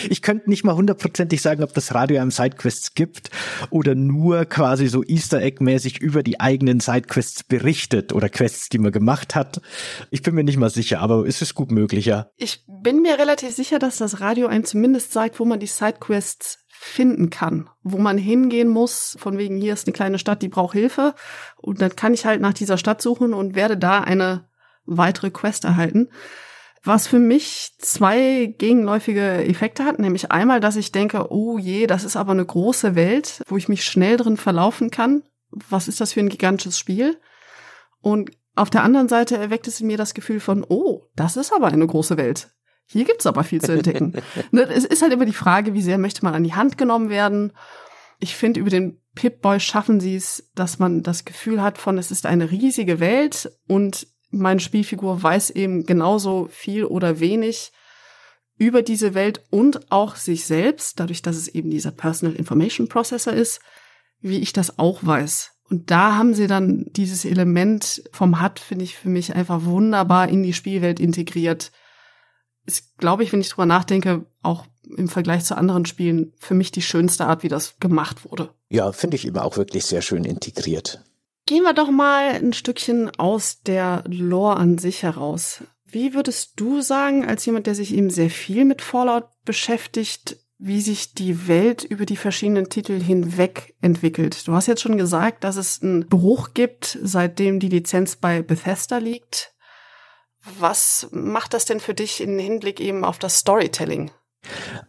Ich 0.10 0.22
könnte 0.22 0.50
nicht 0.50 0.64
mal 0.64 0.76
hundertprozentig 0.76 1.42
sagen, 1.42 1.64
ob 1.64 1.74
das 1.74 1.94
Radio 1.94 2.22
einem 2.22 2.32
Sidequests 2.32 2.94
gibt 2.96 3.30
oder 3.70 3.96
nur 3.96 4.46
quasi 4.46 4.88
so 4.88 5.04
Easter 5.04 5.42
Egg-mäßig 5.42 6.00
über 6.00 6.24
die 6.24 6.40
eigenen 6.40 6.80
Sidequests 6.80 7.44
berichtet 7.44 8.14
oder 8.14 8.30
Quests, 8.30 8.70
die 8.70 8.78
man 8.78 8.92
gemacht 8.92 9.36
hat. 9.36 9.62
Ich 10.10 10.22
bin 10.22 10.36
mir 10.36 10.44
nicht 10.44 10.58
mal 10.58 10.70
sicher, 10.70 11.00
aber 11.00 11.26
es 11.28 11.42
ist 11.42 11.56
gut 11.56 11.72
möglich, 11.72 12.06
ja. 12.06 12.28
Ich 12.38 12.64
bin 12.68 13.02
mir 13.02 13.18
relativ 13.18 13.52
sicher, 13.52 13.80
dass 13.84 13.98
das 13.98 14.22
Radio 14.22 14.48
einem 14.48 14.64
zumindest 14.64 15.14
sagt, 15.14 15.40
wo 15.40 15.46
man 15.46 15.60
die 15.60 15.68
Sidequests 15.68 16.60
finden 16.70 17.30
kann, 17.30 17.70
wo 17.84 17.98
man 17.98 18.18
hingehen 18.18 18.68
muss, 18.68 19.16
von 19.20 19.38
wegen 19.38 19.58
hier 19.58 19.74
ist 19.74 19.88
eine 19.88 19.94
kleine 19.94 20.20
Stadt, 20.20 20.42
die 20.42 20.50
braucht 20.50 20.74
Hilfe 20.74 21.16
und 21.58 21.82
dann 21.82 21.96
kann 21.96 22.14
ich 22.14 22.26
halt 22.26 22.42
nach 22.42 22.54
dieser 22.54 22.78
Stadt 22.78 23.02
suchen 23.02 23.34
und 23.34 23.56
werde 23.56 23.78
da 23.78 24.00
eine 24.02 24.50
weitere 24.86 25.32
Quest 25.32 25.64
erhalten. 25.64 26.10
Was 26.84 27.08
für 27.08 27.20
mich 27.20 27.76
zwei 27.78 28.54
gegenläufige 28.58 29.46
Effekte 29.46 29.86
hat, 29.86 30.00
nämlich 30.00 30.32
einmal, 30.32 30.60
dass 30.60 30.76
ich 30.76 30.92
denke, 30.92 31.32
oh 31.32 31.58
je, 31.58 31.88
das 31.88 32.04
ist 32.04 32.18
aber 32.18 32.34
eine 32.34 32.46
große 32.46 32.96
Welt, 32.96 33.42
wo 33.48 33.56
ich 33.56 33.70
mich 33.70 33.86
schnell 33.86 34.18
drin 34.18 34.36
verlaufen 34.36 34.92
kann. 34.92 35.24
Was 35.50 35.88
ist 35.88 36.02
das 36.02 36.12
für 36.12 36.20
ein 36.20 36.30
gigantisches 36.30 36.78
Spiel? 36.78 37.18
Und 38.02 38.32
auf 38.56 38.70
der 38.70 38.84
anderen 38.84 39.08
Seite 39.08 39.38
erweckt 39.38 39.68
es 39.68 39.80
in 39.80 39.88
mir 39.88 39.98
das 39.98 40.14
Gefühl 40.14 40.42
von, 40.42 40.66
oh, 40.68 41.06
das 41.16 41.38
ist 41.38 41.54
aber 41.54 41.68
eine 41.68 41.88
große 41.88 42.18
Welt. 42.18 42.50
Hier 42.94 43.06
gibt's 43.06 43.26
aber 43.26 43.44
viel 43.44 43.60
zu 43.60 43.72
entdecken. 43.72 44.14
ne, 44.52 44.62
es 44.70 44.86
ist 44.86 45.02
halt 45.02 45.12
immer 45.12 45.26
die 45.26 45.34
Frage, 45.34 45.74
wie 45.74 45.82
sehr 45.82 45.98
möchte 45.98 46.24
man 46.24 46.36
an 46.36 46.44
die 46.44 46.54
Hand 46.54 46.78
genommen 46.78 47.10
werden. 47.10 47.52
Ich 48.20 48.36
finde, 48.36 48.60
über 48.60 48.70
den 48.70 49.02
Pip-Boy 49.16 49.60
schaffen 49.60 50.00
sie 50.00 50.16
es, 50.16 50.52
dass 50.54 50.78
man 50.78 51.02
das 51.02 51.26
Gefühl 51.26 51.62
hat 51.64 51.80
von, 51.80 51.98
es 51.98 52.12
ist 52.12 52.28
eine 52.28 52.52
riesige 52.52 53.00
Welt 53.00 53.52
und 53.68 54.06
meine 54.30 54.60
Spielfigur 54.60 55.22
weiß 55.22 55.50
eben 55.50 55.88
genauso 55.88 56.48
viel 56.52 56.86
oder 56.86 57.20
wenig 57.20 57.72
über 58.58 58.84
diese 58.84 59.16
Welt 59.16 59.44
und 59.50 59.92
auch 59.92 60.16
sich 60.16 60.46
selbst, 60.46 61.00
dadurch, 61.00 61.24
dass 61.24 61.36
es 61.36 61.48
eben 61.48 61.72
dieser 61.72 61.92
Personal 61.92 62.36
Information 62.36 62.88
Processor 62.88 63.34
ist, 63.34 63.60
wie 64.22 64.38
ich 64.38 64.54
das 64.54 64.78
auch 64.78 65.00
weiß. 65.04 65.52
Und 65.68 65.90
da 65.90 66.16
haben 66.16 66.36
sie 66.36 66.46
dann 66.46 66.86
dieses 66.92 67.26
Element 67.26 68.04
vom 68.12 68.40
HUD, 68.40 68.60
finde 68.60 68.86
ich, 68.86 68.96
für 68.96 69.10
mich 69.10 69.36
einfach 69.36 69.66
wunderbar 69.66 70.30
in 70.30 70.44
die 70.44 70.54
Spielwelt 70.54 71.00
integriert 71.00 71.72
ist, 72.66 72.98
glaube 72.98 73.24
ich, 73.24 73.34
wenn 73.34 73.42
ich 73.42 73.50
drüber 73.50 73.66
nachdenke, 73.66 74.26
auch 74.42 74.66
im 74.98 75.08
Vergleich 75.08 75.46
zu 75.46 75.58
anderen 75.58 75.86
Spielen 75.86 76.34
für 76.40 76.54
mich 76.54 76.72
die 76.72 76.82
schönste 76.82 77.26
Art, 77.26 77.44
wie 77.44 77.48
das 77.48 77.80
gemacht 77.80 78.30
wurde. 78.30 78.50
Ja, 78.70 78.92
finde 78.92 79.16
ich 79.16 79.26
immer 79.26 79.44
auch 79.44 79.58
wirklich 79.58 79.86
sehr 79.86 80.02
schön 80.02 80.26
integriert. 80.26 81.04
Gehen 81.46 81.64
wir 81.64 81.74
doch 81.74 81.92
mal 81.92 82.30
ein 82.30 82.54
Stückchen 82.54 83.10
aus 83.18 83.62
der 83.62 84.04
Lore 84.08 84.56
an 84.56 84.78
sich 84.78 85.04
heraus. 85.04 85.64
Wie 85.86 86.14
würdest 86.14 86.54
du 86.56 86.82
sagen, 86.82 87.26
als 87.26 87.46
jemand, 87.46 87.68
der 87.68 87.76
sich 87.76 87.94
eben 87.94 88.10
sehr 88.10 88.30
viel 88.30 88.66
mit 88.66 88.82
Fallout 88.82 89.26
beschäftigt, 89.46 90.38
wie 90.58 90.82
sich 90.82 91.14
die 91.14 91.48
Welt 91.48 91.84
über 91.84 92.06
die 92.06 92.16
verschiedenen 92.16 92.70
Titel 92.70 93.00
hinweg 93.00 93.76
entwickelt? 93.82 94.48
Du 94.48 94.54
hast 94.54 94.68
jetzt 94.68 94.82
schon 94.82 94.98
gesagt, 94.98 95.44
dass 95.44 95.58
es 95.58 95.84
einen 95.84 96.08
Bruch 96.08 96.54
gibt, 96.54 96.98
seitdem 97.04 97.60
die 97.60 97.70
Lizenz 97.70 98.16
bei 98.16 98.42
Bethesda 98.42 98.98
liegt. 98.98 99.54
Was 100.60 101.08
macht 101.12 101.54
das 101.54 101.66
denn 101.66 101.80
für 101.80 101.94
dich 101.94 102.22
im 102.22 102.38
Hinblick 102.38 102.80
eben 102.80 103.06
auf 103.06 103.20
das 103.20 103.38
Storytelling? 103.40 104.12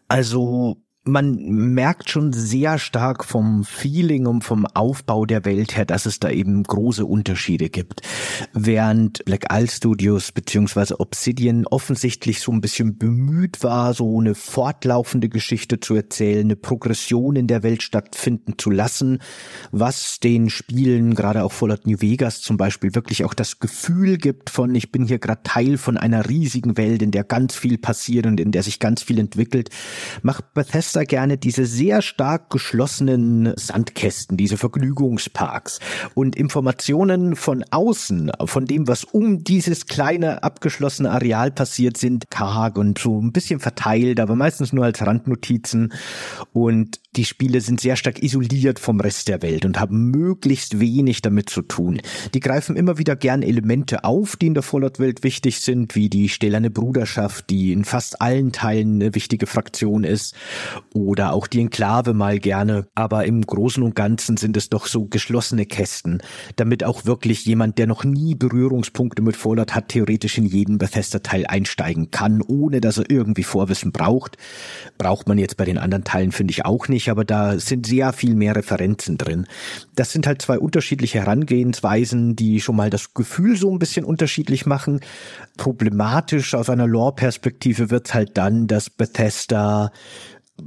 Also 0.08 0.76
man 1.06 1.34
merkt 1.36 2.08
schon 2.08 2.32
sehr 2.32 2.78
stark 2.78 3.26
vom 3.26 3.64
Feeling 3.64 4.26
und 4.26 4.42
vom 4.42 4.64
Aufbau 4.64 5.26
der 5.26 5.44
Welt 5.44 5.76
her, 5.76 5.84
dass 5.84 6.06
es 6.06 6.18
da 6.18 6.30
eben 6.30 6.62
große 6.62 7.04
Unterschiede 7.04 7.68
gibt. 7.68 8.00
Während 8.54 9.22
Black 9.26 9.46
Isle 9.52 9.68
Studios 9.68 10.32
beziehungsweise 10.32 11.00
Obsidian 11.00 11.66
offensichtlich 11.66 12.40
so 12.40 12.52
ein 12.52 12.62
bisschen 12.62 12.96
bemüht 12.96 13.62
war, 13.62 13.92
so 13.92 14.18
eine 14.18 14.34
fortlaufende 14.34 15.28
Geschichte 15.28 15.78
zu 15.78 15.94
erzählen, 15.94 16.46
eine 16.46 16.56
Progression 16.56 17.36
in 17.36 17.48
der 17.48 17.62
Welt 17.62 17.82
stattfinden 17.82 18.54
zu 18.56 18.70
lassen, 18.70 19.18
was 19.72 20.20
den 20.20 20.48
Spielen, 20.48 21.14
gerade 21.14 21.44
auch 21.44 21.52
Fallout 21.52 21.86
New 21.86 22.00
Vegas 22.00 22.40
zum 22.40 22.56
Beispiel, 22.56 22.94
wirklich 22.94 23.26
auch 23.26 23.34
das 23.34 23.58
Gefühl 23.58 24.16
gibt 24.16 24.48
von, 24.48 24.74
ich 24.74 24.90
bin 24.90 25.06
hier 25.06 25.18
gerade 25.18 25.42
Teil 25.42 25.76
von 25.76 25.98
einer 25.98 26.30
riesigen 26.30 26.78
Welt, 26.78 27.02
in 27.02 27.10
der 27.10 27.24
ganz 27.24 27.54
viel 27.54 27.76
passiert 27.76 28.24
und 28.24 28.40
in 28.40 28.52
der 28.52 28.62
sich 28.62 28.78
ganz 28.78 29.02
viel 29.02 29.18
entwickelt, 29.18 29.68
macht 30.22 30.54
Bethesda 30.54 30.93
da 30.96 31.04
gerne 31.04 31.38
diese 31.38 31.66
sehr 31.66 32.02
stark 32.02 32.50
geschlossenen 32.50 33.52
Sandkästen, 33.56 34.36
diese 34.36 34.56
Vergnügungsparks. 34.56 35.80
Und 36.14 36.36
Informationen 36.36 37.36
von 37.36 37.64
außen, 37.70 38.32
von 38.44 38.66
dem, 38.66 38.88
was 38.88 39.04
um 39.04 39.44
dieses 39.44 39.86
kleine 39.86 40.42
abgeschlossene 40.42 41.10
Areal 41.10 41.50
passiert, 41.50 41.96
sind 41.96 42.30
karg 42.30 42.78
und 42.78 42.98
so 42.98 43.20
ein 43.20 43.32
bisschen 43.32 43.60
verteilt, 43.60 44.20
aber 44.20 44.36
meistens 44.36 44.72
nur 44.72 44.84
als 44.84 45.04
Randnotizen. 45.04 45.92
Und 46.52 47.00
die 47.16 47.24
Spiele 47.24 47.60
sind 47.60 47.80
sehr 47.80 47.96
stark 47.96 48.22
isoliert 48.22 48.78
vom 48.78 49.00
Rest 49.00 49.28
der 49.28 49.42
Welt 49.42 49.64
und 49.64 49.78
haben 49.78 50.10
möglichst 50.10 50.80
wenig 50.80 51.22
damit 51.22 51.48
zu 51.48 51.62
tun. 51.62 52.00
Die 52.34 52.40
greifen 52.40 52.76
immer 52.76 52.98
wieder 52.98 53.14
gern 53.16 53.42
Elemente 53.42 54.04
auf, 54.04 54.36
die 54.36 54.48
in 54.48 54.54
der 54.54 54.62
Fallout-Welt 54.62 55.22
wichtig 55.22 55.60
sind, 55.60 55.94
wie 55.94 56.08
die 56.08 56.28
stählerne 56.28 56.70
Bruderschaft, 56.70 57.50
die 57.50 57.72
in 57.72 57.84
fast 57.84 58.20
allen 58.20 58.52
Teilen 58.52 59.00
eine 59.00 59.14
wichtige 59.14 59.46
Fraktion 59.46 60.04
ist, 60.04 60.34
oder 60.92 61.32
auch 61.32 61.46
die 61.46 61.60
Enklave 61.60 62.12
mal 62.12 62.38
gerne. 62.38 62.86
Aber 62.94 63.24
im 63.24 63.40
Großen 63.40 63.82
und 63.82 63.94
Ganzen 63.94 64.36
sind 64.36 64.56
es 64.56 64.68
doch 64.68 64.86
so 64.86 65.06
geschlossene 65.06 65.64
Kästen, 65.64 66.22
damit 66.56 66.84
auch 66.84 67.06
wirklich 67.06 67.46
jemand, 67.46 67.78
der 67.78 67.86
noch 67.86 68.04
nie 68.04 68.34
Berührungspunkte 68.34 69.22
mit 69.22 69.36
Fallout 69.36 69.74
hat, 69.74 69.88
theoretisch 69.88 70.36
in 70.36 70.44
jeden 70.44 70.76
Bethesda-Teil 70.76 71.46
einsteigen 71.46 72.10
kann, 72.10 72.42
ohne 72.42 72.82
dass 72.82 72.98
er 72.98 73.08
irgendwie 73.08 73.44
Vorwissen 73.44 73.92
braucht. 73.92 74.36
Braucht 74.98 75.26
man 75.26 75.38
jetzt 75.38 75.56
bei 75.56 75.64
den 75.64 75.78
anderen 75.78 76.04
Teilen, 76.04 76.30
finde 76.30 76.52
ich 76.52 76.66
auch 76.66 76.88
nicht 76.88 77.14
aber 77.14 77.24
da 77.24 77.60
sind 77.60 77.86
sehr 77.86 78.12
viel 78.12 78.34
mehr 78.34 78.56
Referenzen 78.56 79.18
drin. 79.18 79.46
Das 79.94 80.10
sind 80.10 80.26
halt 80.26 80.42
zwei 80.42 80.58
unterschiedliche 80.58 81.20
Herangehensweisen, 81.20 82.34
die 82.34 82.60
schon 82.60 82.74
mal 82.74 82.90
das 82.90 83.14
Gefühl 83.14 83.56
so 83.56 83.70
ein 83.70 83.78
bisschen 83.78 84.04
unterschiedlich 84.04 84.66
machen. 84.66 84.98
Problematisch 85.56 86.56
aus 86.56 86.68
einer 86.70 86.88
Lore-Perspektive 86.88 87.90
wird's 87.90 88.14
halt 88.14 88.36
dann, 88.36 88.66
dass 88.66 88.90
Bethesda 88.90 89.92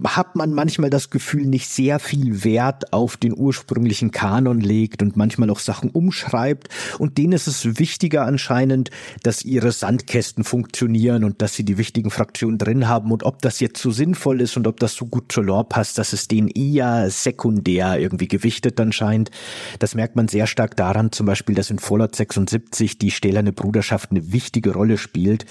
hat 0.05 0.35
man 0.35 0.53
manchmal 0.53 0.89
das 0.89 1.09
Gefühl, 1.09 1.45
nicht 1.45 1.69
sehr 1.69 1.99
viel 1.99 2.43
Wert 2.43 2.91
auf 2.91 3.15
den 3.15 3.35
ursprünglichen 3.35 4.11
Kanon 4.11 4.59
legt 4.59 5.01
und 5.01 5.15
manchmal 5.15 5.49
auch 5.49 5.59
Sachen 5.59 5.89
umschreibt. 5.89 6.68
Und 6.99 7.18
denen 7.18 7.34
ist 7.34 7.47
es 7.47 7.80
wichtiger 7.80 8.26
anscheinend, 8.26 8.91
dass 9.23 9.43
ihre 9.43 9.72
Sandkästen 9.72 10.43
funktionieren 10.43 11.23
und 11.23 11.41
dass 11.41 11.55
sie 11.55 11.64
die 11.64 11.77
wichtigen 11.77 12.11
Fraktionen 12.11 12.57
drin 12.57 12.88
haben. 12.88 13.11
Und 13.11 13.23
ob 13.23 13.41
das 13.41 13.61
jetzt 13.61 13.81
so 13.81 13.89
sinnvoll 13.89 14.41
ist 14.41 14.57
und 14.57 14.68
ob 14.68 14.80
das 14.80 14.93
so 14.93 15.05
gut 15.05 15.31
zur 15.31 15.45
Lore 15.45 15.64
passt, 15.64 15.97
dass 15.97 16.11
es 16.11 16.27
denen 16.27 16.49
eher 16.49 17.09
sekundär 17.09 17.97
irgendwie 17.97 18.27
gewichtet 18.27 18.80
anscheinend. 18.81 19.31
Das 19.80 19.95
merkt 19.95 20.18
man 20.18 20.27
sehr 20.27 20.47
stark 20.47 20.76
daran, 20.76 21.14
zum 21.14 21.26
Beispiel, 21.26 21.55
dass 21.55 21.69
in 21.69 21.80
Fallout 21.80 22.15
76 22.15 22.97
die 22.97 23.11
stählerne 23.11 23.53
Bruderschaft 23.53 24.11
eine 24.11 24.34
wichtige 24.34 24.73
Rolle 24.73 24.97
spielt, 24.97 25.45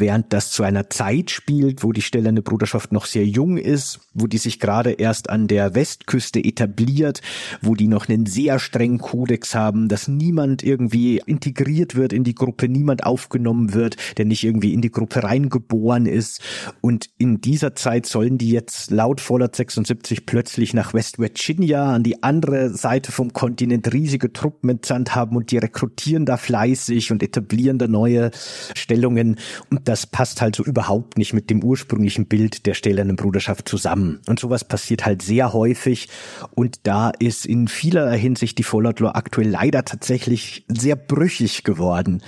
während 0.00 0.32
das 0.32 0.50
zu 0.50 0.62
einer 0.62 0.90
Zeit 0.90 1.30
spielt, 1.30 1.82
wo 1.82 1.92
die 1.92 2.02
stählerne 2.02 2.42
Bruderschaft 2.42 2.92
noch 2.92 3.06
sehr 3.06 3.26
jung 3.26 3.56
ist 3.56 3.70
ist, 3.70 4.00
wo 4.14 4.26
die 4.26 4.38
sich 4.38 4.58
gerade 4.58 4.92
erst 4.92 5.30
an 5.30 5.46
der 5.46 5.74
Westküste 5.74 6.42
etabliert, 6.42 7.22
wo 7.62 7.74
die 7.74 7.86
noch 7.86 8.08
einen 8.08 8.26
sehr 8.26 8.58
strengen 8.58 8.98
Kodex 8.98 9.54
haben, 9.54 9.88
dass 9.88 10.08
niemand 10.08 10.62
irgendwie 10.62 11.22
integriert 11.24 11.94
wird 11.94 12.12
in 12.12 12.24
die 12.24 12.34
Gruppe, 12.34 12.68
niemand 12.68 13.04
aufgenommen 13.04 13.72
wird, 13.72 13.96
der 14.18 14.24
nicht 14.24 14.44
irgendwie 14.44 14.74
in 14.74 14.80
die 14.80 14.90
Gruppe 14.90 15.22
reingeboren 15.22 16.06
ist. 16.06 16.42
Und 16.80 17.08
in 17.16 17.40
dieser 17.40 17.74
Zeit 17.76 18.06
sollen 18.06 18.38
die 18.38 18.50
jetzt 18.50 18.90
laut 18.90 19.20
Fallout 19.20 19.54
76 19.54 20.26
plötzlich 20.26 20.74
nach 20.74 20.92
West 20.92 21.18
Virginia 21.18 21.94
an 21.94 22.02
die 22.02 22.22
andere 22.22 22.70
Seite 22.70 23.12
vom 23.12 23.32
Kontinent 23.32 23.92
riesige 23.92 24.32
Truppen 24.32 24.68
entsandt 24.68 25.14
haben 25.14 25.36
und 25.36 25.52
die 25.52 25.58
rekrutieren 25.58 26.26
da 26.26 26.36
fleißig 26.36 27.12
und 27.12 27.22
etablieren 27.22 27.78
da 27.78 27.86
neue 27.86 28.30
Stellungen. 28.74 29.36
Und 29.70 29.88
das 29.90 30.06
passt 30.06 30.40
halt 30.40 30.54
so 30.54 30.62
überhaupt 30.62 31.18
nicht 31.18 31.32
mit 31.32 31.50
dem 31.50 31.64
ursprünglichen 31.64 32.26
Bild 32.26 32.64
der 32.66 32.74
stählernen 32.74 33.16
Bruderschaft 33.16 33.68
zusammen. 33.68 34.20
Und 34.28 34.38
sowas 34.38 34.62
passiert 34.62 35.04
halt 35.04 35.20
sehr 35.20 35.52
häufig. 35.52 36.08
Und 36.54 36.78
da 36.84 37.10
ist 37.18 37.44
in 37.44 37.66
vielerlei 37.66 38.16
Hinsicht 38.16 38.56
die 38.58 38.62
Fallout 38.62 39.00
Lore 39.00 39.16
aktuell 39.16 39.48
leider 39.48 39.84
tatsächlich 39.84 40.64
sehr 40.68 40.94
brüchig 40.94 41.64
geworden 41.64 42.22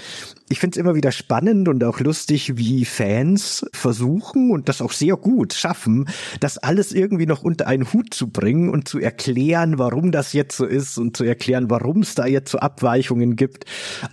ich 0.52 0.60
finde 0.60 0.78
es 0.78 0.80
immer 0.80 0.94
wieder 0.94 1.12
spannend 1.12 1.66
und 1.66 1.82
auch 1.82 1.98
lustig, 2.00 2.58
wie 2.58 2.84
Fans 2.84 3.64
versuchen 3.72 4.50
und 4.50 4.68
das 4.68 4.82
auch 4.82 4.92
sehr 4.92 5.16
gut 5.16 5.54
schaffen, 5.54 6.08
das 6.40 6.58
alles 6.58 6.92
irgendwie 6.92 7.24
noch 7.24 7.42
unter 7.42 7.66
einen 7.66 7.90
Hut 7.92 8.12
zu 8.12 8.28
bringen 8.28 8.68
und 8.68 8.86
zu 8.86 8.98
erklären, 8.98 9.78
warum 9.78 10.12
das 10.12 10.34
jetzt 10.34 10.58
so 10.58 10.66
ist 10.66 10.98
und 10.98 11.16
zu 11.16 11.24
erklären, 11.24 11.70
warum 11.70 12.02
es 12.02 12.14
da 12.14 12.26
jetzt 12.26 12.50
so 12.50 12.58
Abweichungen 12.58 13.34
gibt. 13.34 13.64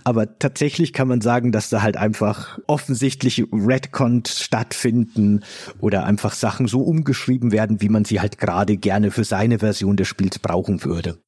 Aber 0.02 0.38
tatsächlich 0.38 0.94
kann 0.94 1.08
man 1.08 1.20
sagen, 1.20 1.52
dass 1.52 1.68
da 1.68 1.82
halt 1.82 1.98
einfach 1.98 2.58
offensichtliche 3.40 3.48
Redcons 3.52 4.40
stattfinden 4.40 5.44
oder 5.80 6.04
einfach 6.04 6.32
Sachen 6.32 6.66
so 6.66 6.82
umgeschrieben 6.82 7.52
werden, 7.52 7.80
wie 7.80 7.88
man 7.88 8.04
sie 8.04 8.20
halt 8.20 8.38
gerade 8.38 8.76
gerne 8.76 9.10
für 9.10 9.24
seine 9.24 9.58
Version 9.58 9.96
des 9.96 10.08
Spiels 10.08 10.38
brauchen 10.38 10.84
würde. 10.84 11.18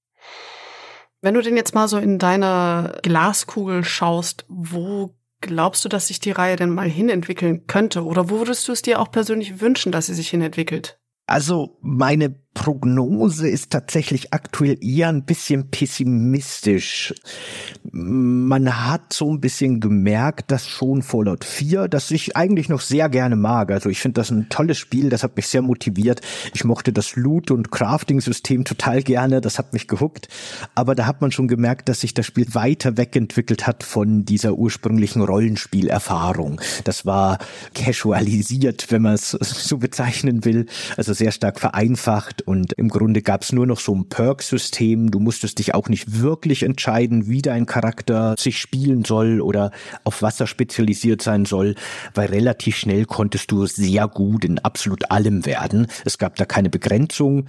Wenn 1.20 1.34
du 1.34 1.43
denn 1.43 1.56
jetzt 1.56 1.74
mal 1.74 1.89
so 1.89 1.98
in 1.98 2.18
deiner 2.18 2.98
Glaskugel 3.02 3.84
schaust, 3.84 4.44
wo 4.48 5.14
glaubst 5.40 5.84
du, 5.84 5.89
dass 5.89 6.09
sich 6.09 6.18
die 6.18 6.32
Reihe 6.32 6.56
denn 6.56 6.70
mal 6.70 6.89
hinentwickeln 6.89 7.66
könnte? 7.66 8.05
Oder 8.05 8.28
wo 8.28 8.39
würdest 8.39 8.66
du 8.66 8.72
es 8.72 8.82
dir 8.82 9.01
auch 9.01 9.10
persönlich 9.10 9.60
wünschen, 9.60 9.93
dass 9.93 10.06
sie 10.06 10.14
sich 10.14 10.30
hinentwickelt? 10.30 10.98
Also 11.26 11.78
meine 11.80 12.41
Prognose 12.54 13.48
ist 13.48 13.70
tatsächlich 13.70 14.32
aktuell 14.34 14.76
eher 14.84 15.08
ein 15.08 15.24
bisschen 15.24 15.70
pessimistisch. 15.70 17.14
Man 17.90 18.86
hat 18.86 19.12
so 19.12 19.32
ein 19.32 19.40
bisschen 19.40 19.80
gemerkt, 19.80 20.50
dass 20.50 20.68
schon 20.68 21.02
Fallout 21.02 21.44
4, 21.44 21.88
das 21.88 22.10
ich 22.10 22.36
eigentlich 22.36 22.68
noch 22.68 22.82
sehr 22.82 23.08
gerne 23.08 23.36
mag. 23.36 23.70
Also 23.70 23.88
ich 23.88 24.00
finde 24.00 24.20
das 24.20 24.30
ein 24.30 24.50
tolles 24.50 24.78
Spiel, 24.78 25.08
das 25.08 25.22
hat 25.22 25.36
mich 25.36 25.48
sehr 25.48 25.62
motiviert. 25.62 26.20
Ich 26.52 26.64
mochte 26.64 26.92
das 26.92 27.16
Loot- 27.16 27.50
und 27.50 27.70
Crafting-System 27.70 28.64
total 28.64 29.02
gerne, 29.02 29.40
das 29.40 29.58
hat 29.58 29.72
mich 29.72 29.88
gehuckt. 29.88 30.28
Aber 30.74 30.94
da 30.94 31.06
hat 31.06 31.22
man 31.22 31.32
schon 31.32 31.48
gemerkt, 31.48 31.88
dass 31.88 32.00
sich 32.00 32.12
das 32.12 32.26
Spiel 32.26 32.54
weiter 32.54 32.98
wegentwickelt 32.98 33.66
hat 33.66 33.82
von 33.82 34.26
dieser 34.26 34.54
ursprünglichen 34.54 35.22
Rollenspielerfahrung. 35.22 36.60
Das 36.84 37.06
war 37.06 37.38
casualisiert, 37.74 38.90
wenn 38.90 39.02
man 39.02 39.14
es 39.14 39.30
so 39.40 39.78
bezeichnen 39.78 40.44
will. 40.44 40.66
Also 40.98 41.14
sehr 41.14 41.32
stark 41.32 41.58
vereinfacht 41.58 42.41
und 42.44 42.73
im 42.74 42.89
Grunde 42.89 43.23
gab 43.23 43.43
es 43.43 43.52
nur 43.52 43.66
noch 43.66 43.81
so 43.81 43.94
ein 43.94 44.09
Perk-System. 44.09 45.10
Du 45.10 45.20
musstest 45.20 45.59
dich 45.59 45.74
auch 45.74 45.89
nicht 45.89 46.20
wirklich 46.20 46.62
entscheiden, 46.62 47.28
wie 47.28 47.43
dein 47.43 47.66
Charakter 47.66 48.35
sich 48.39 48.59
spielen 48.59 49.05
soll 49.05 49.40
oder 49.40 49.70
auf 50.05 50.23
was 50.23 50.40
er 50.40 50.47
spezialisiert 50.47 51.23
sein 51.23 51.44
soll, 51.44 51.74
weil 52.14 52.28
relativ 52.28 52.77
schnell 52.77 53.05
konntest 53.05 53.51
du 53.51 53.66
sehr 53.66 54.09
gut 54.09 54.44
in 54.44 54.59
absolut 54.59 55.10
allem 55.10 55.47
werden. 55.47 55.86
Es 56.05 56.19
gab 56.19 56.36
da 56.36 56.44
keine 56.44 56.70
Begrenzung 56.70 57.47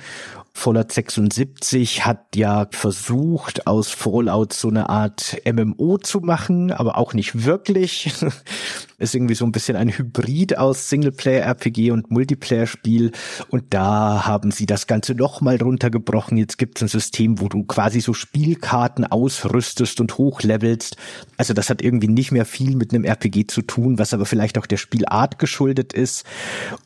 Fallout 0.56 0.92
76 0.92 2.06
hat 2.06 2.36
ja 2.36 2.68
versucht, 2.72 3.66
aus 3.66 3.90
Fallout 3.90 4.54
so 4.54 4.70
eine 4.70 4.88
Art 4.88 5.36
MMO 5.52 5.98
zu 5.98 6.20
machen, 6.20 6.72
aber 6.72 6.98
auch 6.98 7.14
nicht 7.14 7.44
wirklich. 7.44 8.14
Ist 9.00 9.16
irgendwie 9.16 9.34
so 9.34 9.44
ein 9.46 9.52
bisschen 9.52 9.76
ein 9.76 9.90
Hybrid 9.90 10.58
aus 10.58 10.90
Singleplayer-RPG 10.90 11.92
und 11.92 12.12
Multiplayer-Spiel. 12.12 13.12
Und 13.50 13.74
da 13.74 14.26
haben 14.26 14.52
sie 14.52 14.66
das 14.66 14.88
Ganze 14.88 15.16
nochmal 15.16 15.58
runtergebrochen. 15.58 16.38
Jetzt 16.38 16.58
gibt 16.58 16.78
es 16.78 16.84
ein 16.84 16.88
System, 16.88 17.42
wo 17.42 17.50
du 17.50 17.64
quasi 17.64 18.00
so 18.00 18.14
Spielkarten 18.14 19.06
ausrüstest 19.06 20.00
und 20.00 20.18
hochlevelst. 20.18 20.96
Also 21.36 21.54
das 21.54 21.70
hat 21.70 21.82
irgendwie 21.82 22.08
nicht 22.08 22.32
mehr 22.32 22.46
viel 22.46 22.78
mit 22.78 22.94
einem 22.94 23.04
RPG 23.04 23.48
zu 23.48 23.64
tun, 23.64 23.98
was 23.98 24.14
aber 24.14 24.26
vielleicht 24.26 24.58
auch 24.58 24.68
der 24.68 24.78
Spielart 24.78 25.40
geschuldet 25.40 25.92
ist. 25.92 26.24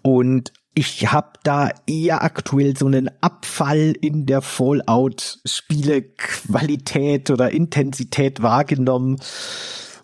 Und 0.02 0.54
ich 0.78 1.12
habe 1.12 1.32
da 1.42 1.72
eher 1.88 2.24
aktuell 2.24 2.78
so 2.78 2.86
einen 2.86 3.10
Abfall 3.20 3.96
in 4.00 4.28
der 4.28 4.44
Fallout-Spiele-Qualität 4.44 7.32
oder 7.32 7.50
Intensität 7.50 8.44
wahrgenommen 8.44 9.18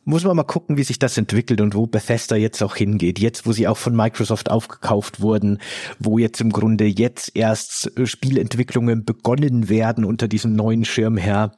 muss 0.06 0.26
man 0.26 0.36
mal 0.36 0.44
gucken, 0.44 0.76
wie 0.76 0.84
sich 0.84 1.00
das 1.00 1.18
entwickelt 1.18 1.62
und 1.62 1.76
wo 1.76 1.88
Bethesda 1.88 2.36
jetzt 2.36 2.62
auch 2.62 2.76
hingeht. 2.76 3.20
Jetzt, 3.20 3.46
wo 3.46 3.54
sie 3.54 3.70
auch 3.70 3.78
von 3.78 3.96
Microsoft 3.96 4.52
aufgekauft 4.52 5.22
wurden, 5.22 5.60
wo 5.98 6.18
jetzt 6.18 6.42
im 6.42 6.52
Grunde 6.52 6.84
jetzt 6.86 7.32
erst 7.36 7.98
äh, 7.98 8.06
Spielentwicklungen 8.06 9.06
begonnen 9.06 9.70
werden 9.70 10.04
unter 10.04 10.28
diesem 10.28 10.58
neuen 10.58 10.84
Schirmherr. 10.84 11.54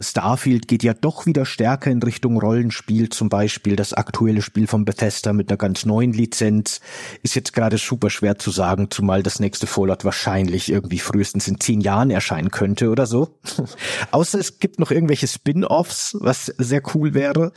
Starfield 0.00 0.68
geht 0.68 0.82
ja 0.82 0.94
doch 0.94 1.26
wieder 1.26 1.46
stärker 1.46 1.90
in 1.90 2.02
Richtung 2.02 2.38
Rollenspiel, 2.38 3.08
zum 3.08 3.28
Beispiel 3.28 3.76
das 3.76 3.92
aktuelle 3.92 4.42
Spiel 4.42 4.66
von 4.66 4.84
Bethesda 4.84 5.32
mit 5.32 5.50
einer 5.50 5.56
ganz 5.56 5.84
neuen 5.84 6.12
Lizenz. 6.12 6.80
Ist 7.22 7.34
jetzt 7.34 7.52
gerade 7.52 7.78
super 7.78 8.10
schwer 8.10 8.38
zu 8.38 8.50
sagen, 8.50 8.90
zumal 8.90 9.22
das 9.22 9.40
nächste 9.40 9.66
Fallout 9.66 10.04
wahrscheinlich 10.04 10.70
irgendwie 10.70 10.98
frühestens 10.98 11.48
in 11.48 11.60
zehn 11.60 11.80
Jahren 11.80 12.10
erscheinen 12.10 12.50
könnte 12.50 12.90
oder 12.90 13.06
so. 13.06 13.38
Außer 14.10 14.38
es 14.38 14.58
gibt 14.58 14.78
noch 14.78 14.90
irgendwelche 14.90 15.28
Spin-offs, 15.28 16.16
was 16.20 16.46
sehr 16.58 16.82
cool 16.94 17.14
wäre. 17.14 17.52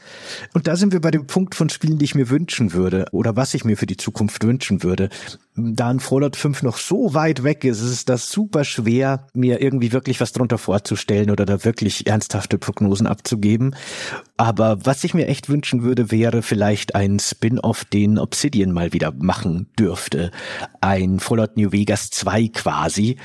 Und 0.54 0.68
da 0.68 0.76
sind 0.76 0.94
wir 0.94 1.02
bei 1.02 1.12
dem 1.12 1.28
Punkt 1.28 1.56
von 1.56 1.70
Spielen, 1.70 1.98
die 1.98 2.06
ich 2.06 2.16
mir 2.16 2.30
wünschen 2.30 2.74
würde 2.74 3.08
oder 3.12 3.36
was 3.36 3.54
ich 3.54 3.66
mir 3.66 3.78
für 3.78 3.86
die 3.86 3.98
Zukunft 3.98 4.44
wünschen 4.44 4.84
würde. 4.84 5.10
Da 5.60 5.90
ein 5.90 6.00
Fallout 6.00 6.36
5 6.36 6.62
noch 6.62 6.78
so 6.78 7.16
weit 7.16 7.44
weg 7.44 7.64
ist, 7.64 7.82
ist 7.82 8.10
das 8.10 8.30
super 8.30 8.64
schwer, 8.64 9.26
mir 9.34 9.60
irgendwie 9.60 9.92
wirklich 9.92 10.22
was 10.22 10.32
drunter 10.32 10.60
vorzustellen 10.60 11.32
oder 11.32 11.46
da 11.46 11.66
wirklich 11.66 12.06
ernsthafte 12.06 12.60
Prognosen 12.60 13.08
abzugeben. 13.08 13.76
Aber 14.38 14.86
was 14.86 15.04
ich 15.04 15.16
mir 15.16 15.28
echt 15.28 15.50
wünschen 15.50 15.82
würde, 15.82 16.12
wäre 16.12 16.44
vielleicht 16.44 16.94
ein 16.94 17.18
Spin-off, 17.18 17.86
den 17.86 18.20
Obsidian 18.20 18.72
mal 18.72 18.94
wieder 18.94 19.12
machen 19.18 19.68
dürfte. 19.80 20.30
Ein 20.80 21.20
Fallout 21.20 21.58
New 21.58 21.72
Vegas 21.72 22.12
2 22.12 22.50
quasi. 22.50 23.18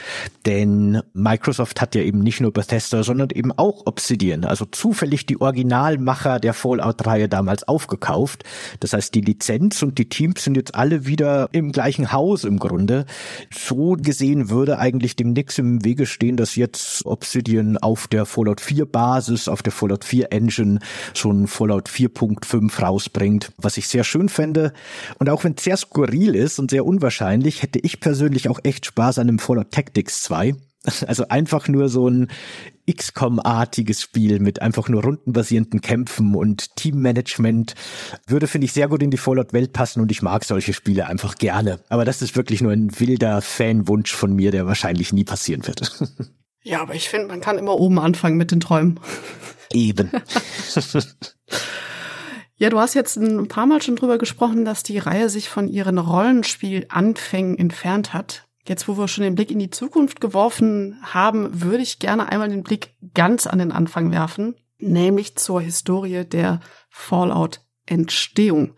Denn 0.47 1.03
Microsoft 1.13 1.83
hat 1.83 1.95
ja 1.95 2.01
eben 2.01 2.21
nicht 2.21 2.41
nur 2.41 2.51
Bethesda, 2.51 3.03
sondern 3.03 3.29
eben 3.29 3.53
auch 3.53 3.85
Obsidian. 3.85 4.47
Also 4.47 4.65
zufällig 4.65 5.27
die 5.27 5.39
Originalmacher 5.39 6.41
der 6.41 6.55
Fallout-Reihe 6.55 7.29
damals 7.29 7.69
aufgekauft. 7.69 8.45
Das 8.81 8.95
heißt, 8.95 9.15
die 9.15 9.21
Lizenz 9.21 9.83
und 9.83 9.99
die 9.99 10.09
Teams 10.09 10.43
sind 10.43 10.57
jetzt 10.57 10.75
alle 10.75 11.07
wieder 11.07 11.51
im 11.53 11.73
gleichen 11.73 12.11
Haus 12.13 12.45
im 12.45 12.59
Grunde. 12.59 13.05
So 13.55 13.97
gesehen 14.01 14.49
würde 14.49 14.79
eigentlich 14.79 15.15
dem 15.15 15.35
nix 15.35 15.59
im 15.59 15.85
Wege 15.85 16.07
stehen, 16.07 16.39
dass 16.39 16.57
jetzt 16.57 17.05
Obsidian 17.05 17.77
auf 17.77 18.09
der 18.09 18.25
Fallout 18.25 18.63
4 18.63 18.87
Basis, 18.87 19.47
auf 19.47 19.63
der 19.63 19.73
Fallout 19.73 20.05
4 20.05 20.33
Engine 20.33 20.79
schon 21.15 21.47
Fallout 21.47 21.89
4.5 21.89 22.81
rausbringt, 22.81 23.53
was 23.57 23.77
ich 23.77 23.89
sehr 23.89 24.05
schön 24.05 24.29
fände. 24.29 24.73
Und 25.19 25.31
auch 25.31 25.45
wenn 25.45 25.55
es 25.57 25.65
sehr 25.65 25.77
skurril 25.77 26.35
ist 26.35 26.59
und 26.59 26.71
sehr 26.71 26.85
unwahrscheinlich, 26.85 27.63
hätte 27.63 27.79
ich 27.79 28.01
persönlich 28.01 28.49
auch 28.49 28.61
echt 28.63 28.87
Spaß 28.87 29.19
an 29.19 29.29
einem 29.29 29.39
Fallout 29.39 29.71
Tactics 29.71 30.23
2. 30.23 30.55
Also 31.07 31.29
einfach 31.29 31.69
nur 31.69 31.89
so 31.89 32.09
ein 32.09 32.29
XCOM-artiges 32.91 34.03
Spiel 34.03 34.41
mit 34.41 34.61
einfach 34.61 34.89
nur 34.89 35.05
rundenbasierenden 35.05 35.81
Kämpfen 35.81 36.35
und 36.35 36.75
Teammanagement 36.75 37.75
würde, 38.27 38.49
finde 38.49 38.65
ich, 38.65 38.73
sehr 38.73 38.89
gut 38.89 39.03
in 39.03 39.13
die 39.13 39.17
Fallout-Welt 39.17 39.73
passen 39.73 40.01
und 40.01 40.11
ich 40.11 40.23
mag 40.23 40.45
solche 40.45 40.73
Spiele 40.73 41.07
einfach 41.07 41.37
gerne. 41.37 41.79
Aber 41.89 42.05
das 42.05 42.21
ist 42.21 42.35
wirklich 42.35 42.61
nur 42.63 42.73
ein 42.73 42.99
wilder 42.99 43.41
Fanwunsch 43.43 44.13
von 44.13 44.35
mir, 44.35 44.51
der 44.51 44.67
wahrscheinlich 44.67 45.13
nie 45.13 45.25
passieren 45.25 45.65
wird. 45.67 46.03
Ja, 46.63 46.81
aber 46.81 46.95
ich 46.95 47.09
finde, 47.09 47.29
man 47.29 47.41
kann 47.41 47.59
immer 47.59 47.79
oben 47.79 47.99
anfangen 47.99 48.37
mit 48.37 48.51
den 48.51 48.61
Träumen. 48.61 49.01
Eben. 49.73 50.11
ja, 52.57 52.71
du 52.71 52.79
hast 52.79 52.95
jetzt 52.95 53.17
ein 53.17 53.49
paar 53.49 53.67
Mal 53.67 53.83
schon 53.83 53.97
drüber 53.97 54.19
gesprochen, 54.19 54.65
dass 54.65 54.83
die 54.83 54.99
Reihe 54.99 55.29
sich 55.29 55.49
von 55.49 55.69
ihren 55.69 55.99
Rollenspielanfängen 55.99 57.59
entfernt 57.59 58.15
hat. 58.15 58.47
Jetzt, 58.65 58.87
wo 58.87 58.97
wir 58.97 59.09
schon 59.09 59.25
den 59.25 59.35
Blick 59.35 59.51
in 59.51 59.59
die 59.59 59.71
Zukunft 59.71 60.21
geworfen 60.21 61.01
haben, 61.03 61.63
würde 61.63 61.83
ich 61.83 61.99
gerne 61.99 62.31
einmal 62.31 62.49
den 62.49 62.63
Blick 62.63 62.95
ganz 63.13 63.49
an 63.49 63.59
den 63.59 63.73
Anfang 63.73 64.13
werfen, 64.13 64.55
nämlich 64.79 65.37
zur 65.37 65.61
Historie 65.61 66.25
der 66.25 66.61
Fallout-Entstehung. 66.89 68.75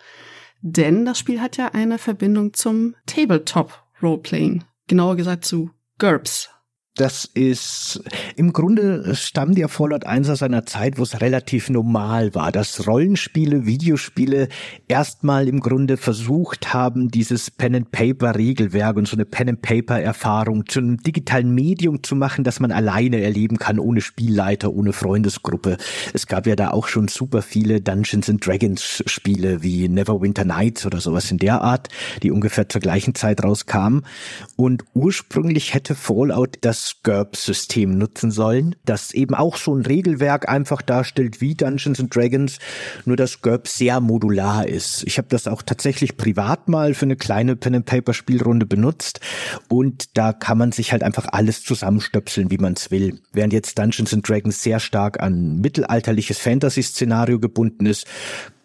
Denn 0.62 1.04
das 1.04 1.18
Spiel 1.18 1.42
hat 1.42 1.58
ja 1.58 1.72
eine 1.74 1.98
Verbindung 1.98 2.54
zum 2.54 2.94
Tabletop-Roleplaying, 3.04 4.64
genauer 4.86 5.16
gesagt 5.16 5.44
zu 5.44 5.70
GURPS, 5.98 6.53
das 6.96 7.24
ist, 7.24 8.00
im 8.36 8.52
Grunde 8.52 9.16
stammt 9.16 9.58
ja 9.58 9.66
Fallout 9.66 10.06
1 10.06 10.30
aus 10.30 10.44
einer 10.44 10.64
Zeit, 10.64 10.96
wo 10.96 11.02
es 11.02 11.20
relativ 11.20 11.68
normal 11.68 12.36
war, 12.36 12.52
dass 12.52 12.86
Rollenspiele, 12.86 13.66
Videospiele 13.66 14.48
erstmal 14.86 15.48
im 15.48 15.58
Grunde 15.58 15.96
versucht 15.96 16.72
haben, 16.72 17.10
dieses 17.10 17.50
Pen-and-Paper-Regelwerk 17.50 18.96
und 18.96 19.08
so 19.08 19.16
eine 19.16 19.24
Pen-and-Paper-Erfahrung 19.24 20.66
zu 20.66 20.78
einem 20.78 20.98
digitalen 20.98 21.52
Medium 21.52 22.04
zu 22.04 22.14
machen, 22.14 22.44
das 22.44 22.60
man 22.60 22.70
alleine 22.70 23.20
erleben 23.22 23.58
kann, 23.58 23.80
ohne 23.80 24.00
Spielleiter, 24.00 24.72
ohne 24.72 24.92
Freundesgruppe. 24.92 25.78
Es 26.12 26.28
gab 26.28 26.46
ja 26.46 26.54
da 26.54 26.70
auch 26.70 26.86
schon 26.86 27.08
super 27.08 27.42
viele 27.42 27.80
Dungeons 27.80 28.30
and 28.30 28.46
Dragons 28.46 29.02
Spiele 29.06 29.64
wie 29.64 29.88
Neverwinter 29.88 30.44
Nights 30.44 30.86
oder 30.86 31.00
sowas 31.00 31.28
in 31.32 31.38
der 31.38 31.60
Art, 31.60 31.88
die 32.22 32.30
ungefähr 32.30 32.68
zur 32.68 32.80
gleichen 32.80 33.16
Zeit 33.16 33.42
rauskamen. 33.42 34.06
Und 34.54 34.84
ursprünglich 34.94 35.74
hätte 35.74 35.96
Fallout 35.96 36.58
das 36.60 36.83
GURPS-System 37.02 37.96
nutzen 37.96 38.30
sollen, 38.30 38.76
das 38.84 39.12
eben 39.12 39.34
auch 39.34 39.56
so 39.56 39.74
ein 39.74 39.84
Regelwerk 39.84 40.48
einfach 40.48 40.82
darstellt 40.82 41.40
wie 41.40 41.54
Dungeons 41.54 42.00
and 42.00 42.14
Dragons, 42.14 42.58
nur 43.04 43.16
dass 43.16 43.42
GURPS 43.42 43.78
sehr 43.78 44.00
modular 44.00 44.66
ist. 44.66 45.04
Ich 45.06 45.18
habe 45.18 45.28
das 45.28 45.46
auch 45.46 45.62
tatsächlich 45.62 46.16
privat 46.16 46.68
mal 46.68 46.94
für 46.94 47.06
eine 47.06 47.16
kleine 47.16 47.56
Pen-and-Paper-Spielrunde 47.56 48.66
benutzt 48.66 49.20
und 49.68 50.16
da 50.16 50.32
kann 50.32 50.58
man 50.58 50.72
sich 50.72 50.92
halt 50.92 51.02
einfach 51.02 51.26
alles 51.30 51.62
zusammenstöpseln, 51.62 52.50
wie 52.50 52.58
man 52.58 52.74
es 52.74 52.90
will. 52.90 53.20
Während 53.32 53.52
jetzt 53.52 53.78
Dungeons 53.78 54.12
and 54.12 54.28
Dragons 54.28 54.62
sehr 54.62 54.80
stark 54.80 55.20
an 55.20 55.60
mittelalterliches 55.60 56.38
Fantasy-Szenario 56.38 57.38
gebunden 57.38 57.86
ist, 57.86 58.06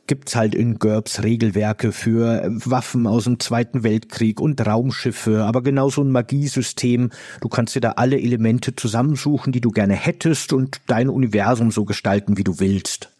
gibt's 0.09 0.35
halt 0.35 0.55
in 0.55 0.79
GURPS 0.79 1.21
Regelwerke 1.21 1.91
für 1.91 2.41
Waffen 2.65 3.05
aus 3.05 3.25
dem 3.25 3.39
Zweiten 3.39 3.83
Weltkrieg 3.83 4.41
und 4.41 4.59
Raumschiffe, 4.65 5.43
aber 5.43 5.61
genauso 5.61 6.01
ein 6.01 6.09
Magiesystem. 6.09 7.11
Du 7.41 7.47
kannst 7.47 7.75
dir 7.75 7.79
da 7.79 7.91
alle 7.91 8.19
Elemente 8.19 8.75
zusammensuchen, 8.75 9.53
die 9.53 9.61
du 9.61 9.69
gerne 9.69 9.93
hättest 9.93 10.51
und 10.51 10.81
dein 10.87 11.09
Universum 11.09 11.69
so 11.69 11.85
gestalten, 11.85 12.37
wie 12.37 12.43
du 12.43 12.59
willst. 12.59 13.11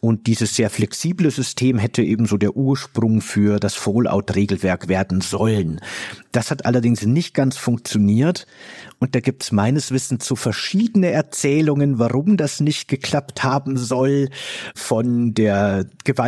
Und 0.00 0.28
dieses 0.28 0.54
sehr 0.54 0.70
flexible 0.70 1.32
System 1.32 1.78
hätte 1.78 2.04
ebenso 2.04 2.36
der 2.36 2.56
Ursprung 2.56 3.22
für 3.22 3.58
das 3.58 3.74
Fallout-Regelwerk 3.74 4.86
werden 4.86 5.22
sollen. 5.22 5.80
Das 6.30 6.52
hat 6.52 6.64
allerdings 6.64 7.04
nicht 7.04 7.34
ganz 7.34 7.56
funktioniert 7.56 8.46
und 8.98 9.14
da 9.14 9.20
gibt's 9.20 9.52
meines 9.52 9.90
Wissens 9.90 10.26
so 10.26 10.36
verschiedene 10.36 11.10
Erzählungen, 11.10 11.98
warum 11.98 12.36
das 12.36 12.60
nicht 12.60 12.88
geklappt 12.88 13.42
haben 13.42 13.76
soll, 13.76 14.28
von 14.74 15.34
der 15.34 15.86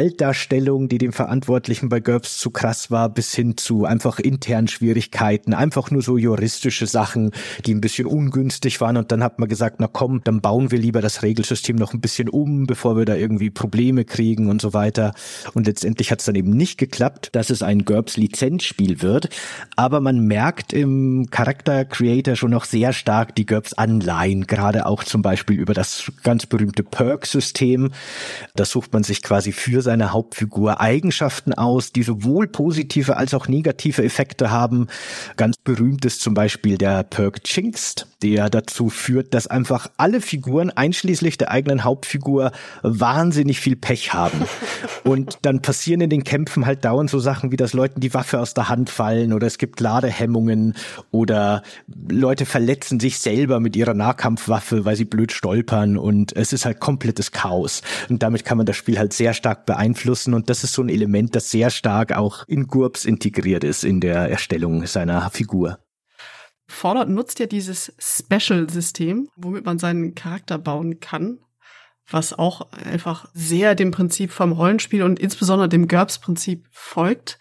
Gewaltdarstellung, 0.08 0.88
die 0.88 0.98
dem 0.98 1.12
Verantwortlichen 1.12 1.90
bei 1.90 2.00
GURPS 2.00 2.38
zu 2.38 2.50
krass 2.50 2.90
war, 2.90 3.10
bis 3.10 3.34
hin 3.34 3.56
zu 3.56 3.84
einfach 3.84 4.18
internen 4.18 4.66
Schwierigkeiten, 4.66 5.52
einfach 5.52 5.90
nur 5.90 6.02
so 6.02 6.16
juristische 6.16 6.86
Sachen, 6.86 7.32
die 7.66 7.74
ein 7.74 7.80
bisschen 7.82 8.06
ungünstig 8.06 8.80
waren 8.80 8.96
und 8.96 9.12
dann 9.12 9.22
hat 9.22 9.38
man 9.38 9.48
gesagt, 9.48 9.76
na 9.80 9.86
komm, 9.86 10.22
dann 10.24 10.40
bauen 10.40 10.70
wir 10.70 10.78
lieber 10.78 11.02
das 11.02 11.22
Regelsystem 11.22 11.76
noch 11.76 11.92
ein 11.92 12.00
bisschen 12.00 12.28
um, 12.28 12.66
bevor 12.66 12.96
wir 12.96 13.04
da 13.04 13.16
irgendwie 13.16 13.50
Probleme 13.50 14.04
kriegen 14.04 14.48
und 14.48 14.62
so 14.62 14.72
weiter. 14.72 15.12
Und 15.52 15.66
letztendlich 15.66 16.10
hat's 16.10 16.24
dann 16.24 16.34
eben 16.34 16.50
nicht 16.50 16.78
geklappt, 16.78 17.30
dass 17.32 17.50
es 17.50 17.62
ein 17.62 17.84
GURPS 17.84 18.16
Lizenzspiel 18.16 19.02
wird, 19.02 19.28
aber 19.76 20.00
man 20.00 20.20
merkt 20.20 20.72
im 20.72 21.28
Charakter 21.30 21.84
Creator 21.84 22.34
schon 22.34 22.50
noch 22.50 22.64
sehr 22.64 22.94
stark 22.94 23.34
die 23.34 23.46
GURPS 23.46 23.74
Anleihen, 23.74 24.46
gerade 24.46 24.86
auch 24.86 25.04
zum 25.04 25.20
Beispiel 25.20 25.58
über 25.58 25.74
das 25.74 26.10
ganz 26.22 26.46
berühmte 26.46 26.82
Perk-System. 26.82 27.90
Da 28.56 28.64
sucht 28.64 28.92
man 28.92 29.02
sich 29.02 29.22
quasi 29.22 29.52
für 29.52 29.82
seine 29.98 30.12
Hauptfigur 30.12 30.80
Eigenschaften 30.80 31.52
aus, 31.54 31.92
die 31.92 32.04
sowohl 32.04 32.46
positive 32.46 33.16
als 33.16 33.34
auch 33.34 33.48
negative 33.48 34.04
Effekte 34.04 34.50
haben. 34.50 34.86
Ganz 35.36 35.56
berühmt 35.56 36.04
ist 36.04 36.20
zum 36.20 36.34
Beispiel 36.34 36.78
der 36.78 37.02
Perk 37.02 37.40
Jinxed, 37.44 38.06
der 38.22 38.48
dazu 38.48 38.90
führt, 38.90 39.34
dass 39.34 39.48
einfach 39.48 39.88
alle 39.96 40.20
Figuren, 40.20 40.70
einschließlich 40.70 41.36
der 41.36 41.50
eigenen 41.50 41.82
Hauptfigur, 41.82 42.52
wahnsinnig 42.82 43.58
viel 43.58 43.74
Pech 43.74 44.12
haben. 44.12 44.44
Und 45.04 45.38
dann 45.42 45.62
passieren 45.62 46.00
in 46.00 46.10
den 46.10 46.22
Kämpfen 46.22 46.66
halt 46.66 46.84
dauernd 46.84 47.10
so 47.10 47.18
Sachen, 47.18 47.50
wie 47.50 47.56
dass 47.56 47.72
Leuten 47.72 48.00
die 48.00 48.14
Waffe 48.14 48.38
aus 48.38 48.54
der 48.54 48.68
Hand 48.68 48.90
fallen 48.90 49.32
oder 49.32 49.46
es 49.46 49.58
gibt 49.58 49.80
Ladehemmungen 49.80 50.74
oder 51.10 51.62
Leute 52.08 52.46
verletzen 52.46 53.00
sich 53.00 53.18
selber 53.18 53.58
mit 53.58 53.74
ihrer 53.74 53.94
Nahkampfwaffe, 53.94 54.84
weil 54.84 54.96
sie 54.96 55.06
blöd 55.06 55.32
stolpern 55.32 55.96
und 55.96 56.36
es 56.36 56.52
ist 56.52 56.66
halt 56.66 56.78
komplettes 56.78 57.32
Chaos. 57.32 57.82
Und 58.08 58.22
damit 58.22 58.44
kann 58.44 58.58
man 58.58 58.66
das 58.66 58.76
Spiel 58.76 58.98
halt 58.98 59.12
sehr 59.12 59.34
stark 59.34 59.66
beeinflussen 59.66 59.77
und 60.34 60.50
das 60.50 60.64
ist 60.64 60.72
so 60.72 60.82
ein 60.82 60.88
Element, 60.88 61.34
das 61.34 61.50
sehr 61.50 61.70
stark 61.70 62.12
auch 62.12 62.46
in 62.48 62.66
GURPS 62.66 63.04
integriert 63.04 63.64
ist 63.64 63.84
in 63.84 64.00
der 64.00 64.30
Erstellung 64.30 64.86
seiner 64.86 65.30
Figur. 65.30 65.78
Fallout 66.66 67.08
nutzt 67.08 67.38
ja 67.38 67.46
dieses 67.46 67.94
Special-System, 67.98 69.28
womit 69.36 69.64
man 69.64 69.78
seinen 69.78 70.14
Charakter 70.14 70.58
bauen 70.58 71.00
kann, 71.00 71.38
was 72.10 72.38
auch 72.38 72.72
einfach 72.72 73.28
sehr 73.32 73.74
dem 73.74 73.90
Prinzip 73.90 74.30
vom 74.30 74.52
Rollenspiel 74.52 75.02
und 75.02 75.18
insbesondere 75.18 75.68
dem 75.68 75.88
GURPS-Prinzip 75.88 76.66
folgt. 76.70 77.38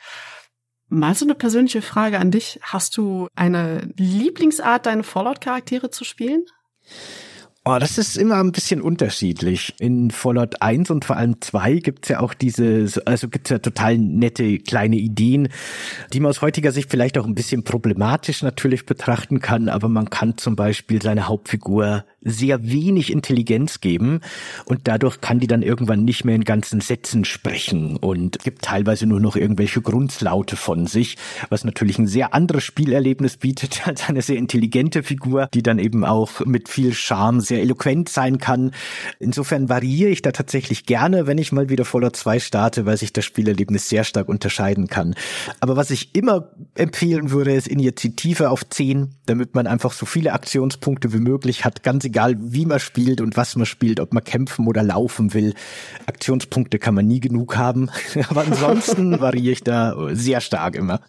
Mal 0.89 1.14
so 1.15 1.26
eine 1.26 1.35
persönliche 1.35 1.81
Frage 1.81 2.19
an 2.19 2.31
dich. 2.31 2.59
Hast 2.61 2.95
du 2.95 3.27
eine 3.35 3.93
Lieblingsart, 3.97 4.85
deine 4.85 5.03
Fallout-Charaktere 5.03 5.89
zu 5.89 6.05
spielen? 6.05 6.45
Oh, 7.69 7.80
das 7.80 7.98
ist 7.98 8.15
immer 8.15 8.35
ein 8.38 8.53
bisschen 8.53 8.81
unterschiedlich. 8.81 9.73
In 9.77 10.10
Fallout 10.10 10.61
1 10.61 10.89
und 10.89 11.03
vor 11.03 11.18
allem 11.18 11.41
2 11.41 11.80
gibt's 11.80 12.07
ja 12.07 12.22
auch 12.22 12.34
diese, 12.34 12.88
also 13.03 13.27
gibt's 13.27 13.49
ja 13.49 13.60
total 13.60 13.98
nette 13.98 14.60
kleine 14.60 14.95
Ideen, 14.95 15.49
die 16.14 16.22
man 16.22 16.30
aus 16.30 16.41
heutiger 16.41 16.72
Sicht 16.72 16.89
vielleicht 16.89 17.18
auch 17.18 17.26
ein 17.26 17.35
bisschen 17.35 17.65
problematisch 17.65 18.41
natürlich 18.41 18.85
betrachten 18.85 19.41
kann, 19.41 19.68
aber 19.68 19.89
man 19.89 20.10
kann 20.10 20.38
zum 20.38 20.56
Beispiel 20.56 21.02
seine 21.02 21.27
Hauptfigur 21.27 22.06
sehr 22.22 22.64
wenig 22.64 23.11
Intelligenz 23.11 23.80
geben 23.80 24.22
und 24.65 24.88
dadurch 24.88 25.22
kann 25.22 25.39
die 25.39 25.48
dann 25.48 25.61
irgendwann 25.61 26.03
nicht 26.03 26.26
mehr 26.26 26.35
in 26.35 26.44
ganzen 26.44 26.81
Sätzen 26.81 27.26
sprechen 27.26 27.95
und 27.98 28.39
gibt 28.44 28.64
teilweise 28.64 29.06
nur 29.06 29.19
noch 29.19 29.35
irgendwelche 29.35 29.81
Grundlaute 29.81 30.56
von 30.56 30.88
sich, 30.88 31.18
was 31.49 31.64
natürlich 31.64 31.99
ein 31.99 32.07
sehr 32.07 32.34
anderes 32.34 32.64
Spielerlebnis 32.64 33.38
bietet 33.38 33.81
als 33.88 34.10
eine 34.10 34.22
sehr 34.22 34.38
intelligente 34.38 35.03
Figur, 35.03 35.48
die 35.53 35.61
dann 35.61 35.77
eben 35.77 36.03
auch 36.03 36.44
mit 36.45 36.69
viel 36.69 36.94
Charme 36.94 37.39
sehr 37.39 37.61
eloquent 37.61 38.10
sein 38.10 38.39
kann. 38.39 38.72
Insofern 39.19 39.69
variiere 39.69 40.10
ich 40.10 40.23
da 40.23 40.31
tatsächlich 40.31 40.85
gerne, 40.85 41.27
wenn 41.27 41.38
ich 41.38 41.52
mal 41.52 41.69
wieder 41.69 41.85
Fallout 41.85 42.15
2 42.15 42.39
starte, 42.39 42.85
weil 42.85 42.98
sich 42.98 43.14
das 43.14 43.26
Spielerlebnis 43.26 43.89
sehr 43.89 44.03
stark 44.03 44.27
unterscheiden 44.27 44.88
kann. 44.88 45.14
Aber 45.60 45.76
was 45.76 45.91
ich 45.91 46.15
immer 46.15 46.49
empfehlen 46.73 47.30
würde, 47.30 47.53
ist 47.53 47.68
Initiative 47.68 48.49
auf 48.49 48.68
10, 48.68 49.15
damit 49.27 49.53
man 49.53 49.68
einfach 49.68 49.91
so 49.91 50.06
viele 50.06 50.34
Aktionspunkte 50.34 51.14
wie 51.14 51.19
möglich 51.19 51.64
hat, 51.64 51.84
ganz 51.84 52.07
egal 52.08 52.36
wie 52.40 52.66
man 52.66 52.80
spielt 52.80 53.22
und 53.22 53.38
was 53.38 53.56
man 53.56 53.66
spielt, 53.66 54.00
ob 54.00 54.14
man 54.14 54.24
kämpfen 54.24 54.68
oder 54.68 54.84
laufen 54.84 55.34
will. 55.34 55.54
Aktionspunkte 56.08 56.80
kann 56.80 56.96
man 56.96 57.06
nie 57.06 57.20
genug 57.20 57.58
haben. 57.58 57.90
Aber 58.30 58.42
ansonsten 58.42 59.20
variiere 59.20 59.54
ich 59.54 59.64
da 59.64 59.96
sehr 60.12 60.42
stark 60.42 60.76
immer. 60.76 61.02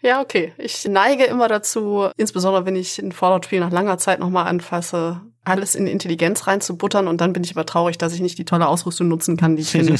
Ja, 0.00 0.20
okay. 0.20 0.52
Ich 0.58 0.86
neige 0.86 1.24
immer 1.24 1.48
dazu, 1.48 2.08
insbesondere 2.16 2.66
wenn 2.66 2.76
ich 2.76 2.98
ein 2.98 3.12
Fallout-Spiel 3.12 3.60
nach 3.60 3.72
langer 3.72 3.98
Zeit 3.98 4.20
nochmal 4.20 4.46
anfasse, 4.46 5.20
alles 5.44 5.74
in 5.74 5.86
Intelligenz 5.86 6.46
reinzubuttern 6.46 7.06
und 7.06 7.20
dann 7.20 7.32
bin 7.32 7.44
ich 7.44 7.52
aber 7.52 7.66
traurig, 7.66 7.98
dass 7.98 8.14
ich 8.14 8.20
nicht 8.20 8.38
die 8.38 8.44
tolle 8.44 8.66
Ausrüstung 8.66 9.08
nutzen 9.08 9.36
kann, 9.36 9.56
die 9.56 9.62
ich 9.62 9.70
finde. 9.70 9.94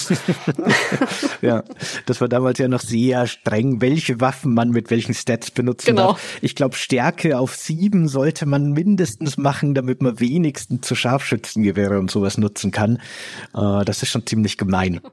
ja, 1.42 1.62
das 2.06 2.20
war 2.20 2.28
damals 2.28 2.58
ja 2.58 2.68
noch 2.68 2.80
sehr 2.80 3.26
streng, 3.26 3.80
welche 3.80 4.20
Waffen 4.20 4.54
man 4.54 4.70
mit 4.70 4.90
welchen 4.90 5.14
Stats 5.14 5.50
benutzen 5.50 5.88
genau. 5.88 6.12
darf. 6.12 6.38
Ich 6.40 6.54
glaube, 6.54 6.76
Stärke 6.76 7.38
auf 7.38 7.54
sieben 7.54 8.08
sollte 8.08 8.46
man 8.46 8.72
mindestens 8.72 9.36
machen, 9.36 9.74
damit 9.74 10.00
man 10.00 10.18
wenigstens 10.18 10.86
zu 10.86 10.94
Scharfschützengewehre 10.94 11.98
und 11.98 12.10
sowas 12.10 12.38
nutzen 12.38 12.70
kann. 12.70 12.96
Äh, 13.54 13.84
das 13.84 14.02
ist 14.02 14.08
schon 14.08 14.26
ziemlich 14.26 14.56
gemein. 14.56 15.00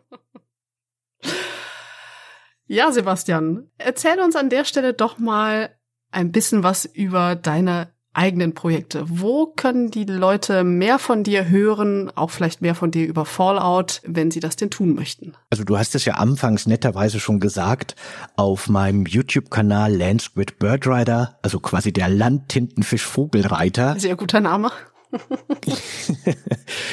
Ja, 2.67 2.89
Sebastian, 2.93 3.69
erzähl 3.77 4.17
uns 4.21 4.37
an 4.37 4.47
der 4.49 4.63
Stelle 4.63 4.93
doch 4.93 5.19
mal 5.19 5.75
ein 6.09 6.31
bisschen 6.31 6.63
was 6.63 6.85
über 6.85 7.35
deine 7.35 7.91
eigenen 8.13 8.53
Projekte. 8.53 9.05
Wo 9.07 9.45
können 9.45 9.89
die 9.89 10.03
Leute 10.03 10.63
mehr 10.63 10.99
von 10.99 11.23
dir 11.23 11.49
hören, 11.49 12.11
auch 12.15 12.29
vielleicht 12.29 12.61
mehr 12.61 12.75
von 12.75 12.91
dir 12.91 13.05
über 13.07 13.25
Fallout, 13.25 14.01
wenn 14.05 14.31
sie 14.31 14.39
das 14.39 14.55
denn 14.55 14.69
tun 14.69 14.93
möchten? 14.95 15.33
Also 15.49 15.63
du 15.63 15.77
hast 15.77 15.95
es 15.95 16.05
ja 16.05 16.15
anfangs 16.15 16.67
netterweise 16.67 17.19
schon 17.19 17.39
gesagt, 17.39 17.95
auf 18.35 18.67
meinem 18.69 19.05
YouTube-Kanal 19.05 19.95
Landsquid 19.95 20.59
Birdrider, 20.59 21.37
also 21.41 21.59
quasi 21.59 21.93
der 21.93 22.09
Landtintenfisch-Vogelreiter. 22.09 23.99
Sehr 23.99 24.15
guter 24.15 24.41
Name. 24.41 24.71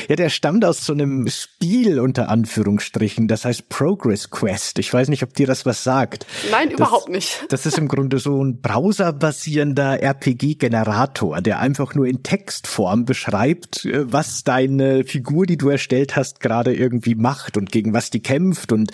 Ja, 0.08 0.16
der 0.16 0.28
stammt 0.30 0.64
aus 0.64 0.84
so 0.84 0.92
einem 0.92 1.28
Spiel 1.28 2.00
unter 2.00 2.28
Anführungsstrichen, 2.28 3.28
das 3.28 3.44
heißt 3.44 3.68
Progress 3.68 4.30
Quest. 4.30 4.78
Ich 4.78 4.92
weiß 4.92 5.08
nicht, 5.08 5.22
ob 5.22 5.34
dir 5.34 5.46
das 5.46 5.66
was 5.66 5.84
sagt. 5.84 6.26
Nein, 6.50 6.70
das, 6.70 6.78
überhaupt 6.78 7.08
nicht. 7.08 7.46
Das 7.48 7.66
ist 7.66 7.78
im 7.78 7.88
Grunde 7.88 8.18
so 8.18 8.42
ein 8.42 8.60
browserbasierender 8.60 10.02
RPG-Generator, 10.02 11.40
der 11.40 11.60
einfach 11.60 11.94
nur 11.94 12.06
in 12.06 12.22
Textform 12.22 13.04
beschreibt, 13.04 13.84
äh, 13.84 14.12
was 14.12 14.44
deine 14.44 15.04
Figur, 15.04 15.46
die 15.46 15.56
du 15.56 15.68
erstellt 15.68 16.16
hast, 16.16 16.40
gerade 16.40 16.74
irgendwie 16.74 17.14
macht 17.14 17.56
und 17.56 17.70
gegen 17.72 17.92
was 17.92 18.10
die 18.10 18.20
kämpft 18.20 18.72
und 18.72 18.90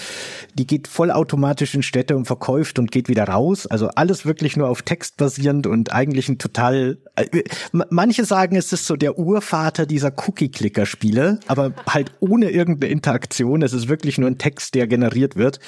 die 0.55 0.67
geht 0.67 0.89
vollautomatisch 0.89 1.75
in 1.75 1.83
Städte 1.83 2.17
und 2.17 2.27
verkauft 2.27 2.79
und 2.79 2.91
geht 2.91 3.09
wieder 3.09 3.25
raus. 3.25 3.67
Also 3.67 3.89
alles 3.89 4.27
wirklich 4.27 4.57
nur 4.57 4.69
auf 4.69 4.83
Text 4.83 5.17
basierend 5.17 5.67
und 5.67 5.93
eigentlich 5.93 6.29
ein 6.29 6.39
total, 6.39 6.99
äh, 7.17 7.43
manche 7.73 8.25
sagen, 8.25 8.57
es 8.57 8.73
ist 8.73 8.87
so 8.87 8.97
der 8.97 9.14
Urvater 9.19 9.87
dieser 9.87 10.13
Cookie-Clicker-Spiele, 10.17 11.41
aber 11.47 11.73
halt 11.89 12.13
ohne 12.21 12.51
irgendeine 12.51 12.93
Interaktion. 12.93 13.63
Es 13.63 13.73
ist 13.73 13.89
wirklich 13.89 14.19
nur 14.19 14.29
ein 14.29 14.39
Text, 14.39 14.75
der 14.75 14.87
generiert 14.87 15.37
wird. 15.37 15.61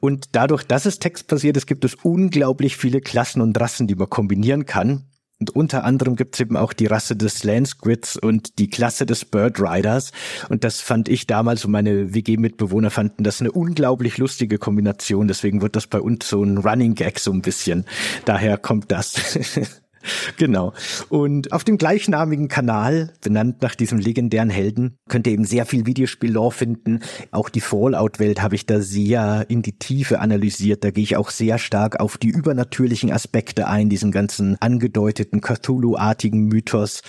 Und 0.00 0.30
dadurch, 0.32 0.64
dass 0.64 0.86
es 0.86 0.98
textbasiert 0.98 1.56
ist, 1.56 1.66
gibt 1.66 1.84
es 1.84 1.94
unglaublich 1.94 2.76
viele 2.76 3.00
Klassen 3.00 3.40
und 3.40 3.58
Rassen, 3.60 3.86
die 3.86 3.94
man 3.94 4.10
kombinieren 4.10 4.66
kann. 4.66 5.04
Und 5.40 5.54
unter 5.54 5.84
anderem 5.84 6.16
gibt 6.16 6.34
es 6.34 6.40
eben 6.40 6.56
auch 6.56 6.72
die 6.72 6.86
Rasse 6.86 7.14
des 7.14 7.44
Landsquids 7.44 8.16
und 8.16 8.58
die 8.58 8.68
Klasse 8.68 9.06
des 9.06 9.24
Bird 9.24 9.60
Riders. 9.60 10.10
Und 10.48 10.64
das 10.64 10.80
fand 10.80 11.08
ich 11.08 11.28
damals 11.28 11.64
und 11.64 11.70
meine 11.70 12.12
WG-Mitbewohner 12.12 12.90
fanden 12.90 13.22
das 13.22 13.40
eine 13.40 13.52
unglaublich 13.52 14.18
lustige 14.18 14.58
Kombination. 14.58 15.28
Deswegen 15.28 15.62
wird 15.62 15.76
das 15.76 15.86
bei 15.86 16.00
uns 16.00 16.28
so 16.28 16.42
ein 16.42 16.58
Running 16.58 16.94
Gag 16.94 17.20
so 17.20 17.30
ein 17.30 17.42
bisschen. 17.42 17.84
Daher 18.24 18.58
kommt 18.58 18.90
das. 18.90 19.78
Genau. 20.36 20.72
Und 21.08 21.52
auf 21.52 21.64
dem 21.64 21.78
gleichnamigen 21.78 22.48
Kanal, 22.48 23.12
benannt 23.22 23.62
nach 23.62 23.74
diesem 23.74 23.98
legendären 23.98 24.50
Helden, 24.50 24.98
könnt 25.08 25.26
ihr 25.26 25.32
eben 25.32 25.44
sehr 25.44 25.66
viel 25.66 25.86
Videospiel-Lore 25.86 26.52
finden. 26.52 27.00
Auch 27.30 27.48
die 27.48 27.60
Fallout-Welt 27.60 28.42
habe 28.42 28.54
ich 28.54 28.66
da 28.66 28.80
sehr 28.80 29.46
in 29.48 29.62
die 29.62 29.78
Tiefe 29.78 30.20
analysiert. 30.20 30.84
Da 30.84 30.90
gehe 30.90 31.04
ich 31.04 31.16
auch 31.16 31.30
sehr 31.30 31.58
stark 31.58 32.00
auf 32.00 32.18
die 32.18 32.28
übernatürlichen 32.28 33.12
Aspekte 33.12 33.68
ein, 33.68 33.88
diesen 33.88 34.12
ganzen 34.12 34.56
angedeuteten 34.60 35.40
Cthulhu-artigen 35.40 36.44
Mythos. 36.44 37.02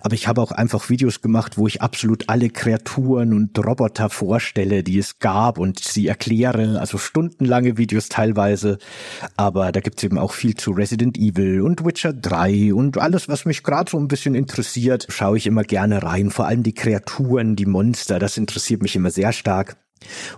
Aber 0.00 0.14
ich 0.14 0.28
habe 0.28 0.40
auch 0.40 0.52
einfach 0.52 0.88
Videos 0.88 1.20
gemacht, 1.20 1.58
wo 1.58 1.66
ich 1.66 1.82
absolut 1.82 2.28
alle 2.28 2.50
Kreaturen 2.50 3.32
und 3.32 3.58
Roboter 3.58 4.10
vorstelle, 4.10 4.82
die 4.82 4.98
es 4.98 5.18
gab 5.18 5.58
und 5.58 5.80
sie 5.80 6.06
erkläre. 6.06 6.80
Also 6.80 6.98
stundenlange 6.98 7.76
Videos 7.78 8.08
teilweise. 8.08 8.78
Aber 9.36 9.72
da 9.72 9.80
gibt's 9.80 10.02
eben 10.02 10.18
auch 10.18 10.32
viel 10.32 10.54
zu 10.54 10.72
Resident 10.72 11.18
Evil 11.18 11.62
und 11.62 11.84
Witcher 11.84 12.12
3 12.12 12.45
Malerei 12.46 12.74
und 12.74 12.98
alles, 12.98 13.28
was 13.28 13.44
mich 13.44 13.62
gerade 13.62 13.90
so 13.90 13.98
ein 13.98 14.08
bisschen 14.08 14.34
interessiert, 14.34 15.06
schaue 15.08 15.36
ich 15.36 15.46
immer 15.46 15.62
gerne 15.62 16.02
rein. 16.02 16.30
Vor 16.30 16.46
allem 16.46 16.62
die 16.62 16.74
Kreaturen, 16.74 17.56
die 17.56 17.66
Monster, 17.66 18.18
das 18.18 18.36
interessiert 18.36 18.82
mich 18.82 18.96
immer 18.96 19.10
sehr 19.10 19.32
stark. 19.32 19.76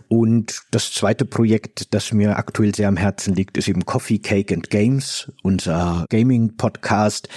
Und 0.08 0.62
das 0.70 0.92
zweite 0.92 1.24
Projekt, 1.24 1.92
das 1.94 2.12
mir 2.12 2.36
aktuell 2.36 2.74
sehr 2.74 2.88
am 2.88 2.96
Herzen 2.96 3.34
liegt, 3.34 3.58
ist 3.58 3.68
eben 3.68 3.84
Coffee, 3.84 4.18
Cake 4.18 4.54
and 4.54 4.70
Games, 4.70 5.30
unser 5.42 6.06
Gaming-Podcast, 6.08 7.28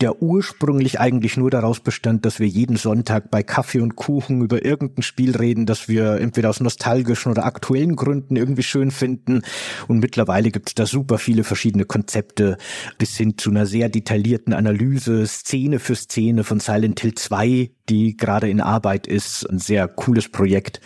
der 0.00 0.22
ursprünglich 0.22 1.00
eigentlich 1.00 1.36
nur 1.36 1.50
daraus 1.50 1.80
bestand, 1.80 2.24
dass 2.24 2.38
wir 2.38 2.46
jeden 2.46 2.76
Sonntag 2.76 3.30
bei 3.30 3.42
Kaffee 3.42 3.80
und 3.80 3.96
Kuchen 3.96 4.42
über 4.42 4.64
irgendein 4.64 5.02
Spiel 5.02 5.36
reden, 5.36 5.66
das 5.66 5.88
wir 5.88 6.20
entweder 6.20 6.50
aus 6.50 6.60
nostalgischen 6.60 7.32
oder 7.32 7.44
aktuellen 7.44 7.96
Gründen 7.96 8.36
irgendwie 8.36 8.62
schön 8.62 8.90
finden. 8.90 9.42
Und 9.88 9.98
mittlerweile 9.98 10.50
gibt 10.50 10.68
es 10.68 10.74
da 10.74 10.86
super 10.86 11.18
viele 11.18 11.44
verschiedene 11.44 11.84
Konzepte, 11.84 12.56
bis 12.98 13.16
hin 13.16 13.36
zu 13.38 13.50
einer 13.50 13.66
sehr 13.66 13.88
detaillierten 13.88 14.52
Analyse, 14.52 15.26
Szene 15.26 15.78
für 15.78 15.96
Szene 15.96 16.44
von 16.44 16.60
Silent 16.60 17.00
Hill 17.00 17.14
2, 17.14 17.70
die 17.88 18.16
gerade 18.16 18.48
in 18.48 18.60
Arbeit 18.60 19.06
ist. 19.06 19.48
Ein 19.48 19.58
sehr 19.58 19.88
cooles 19.88 20.30
Projekt. 20.30 20.80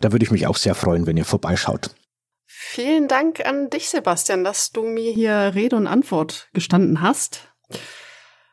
Da 0.00 0.12
würde 0.12 0.24
ich 0.24 0.30
mich 0.30 0.46
auch 0.46 0.56
sehr 0.56 0.74
freuen, 0.74 1.06
wenn 1.06 1.16
ihr 1.16 1.24
vorbeischaut. 1.24 1.90
Vielen 2.46 3.08
Dank 3.08 3.44
an 3.44 3.70
dich, 3.70 3.88
Sebastian, 3.88 4.44
dass 4.44 4.70
du 4.70 4.82
mir 4.82 5.12
hier 5.12 5.52
Rede 5.54 5.76
und 5.76 5.86
Antwort 5.86 6.48
gestanden 6.52 7.00
hast. 7.02 7.52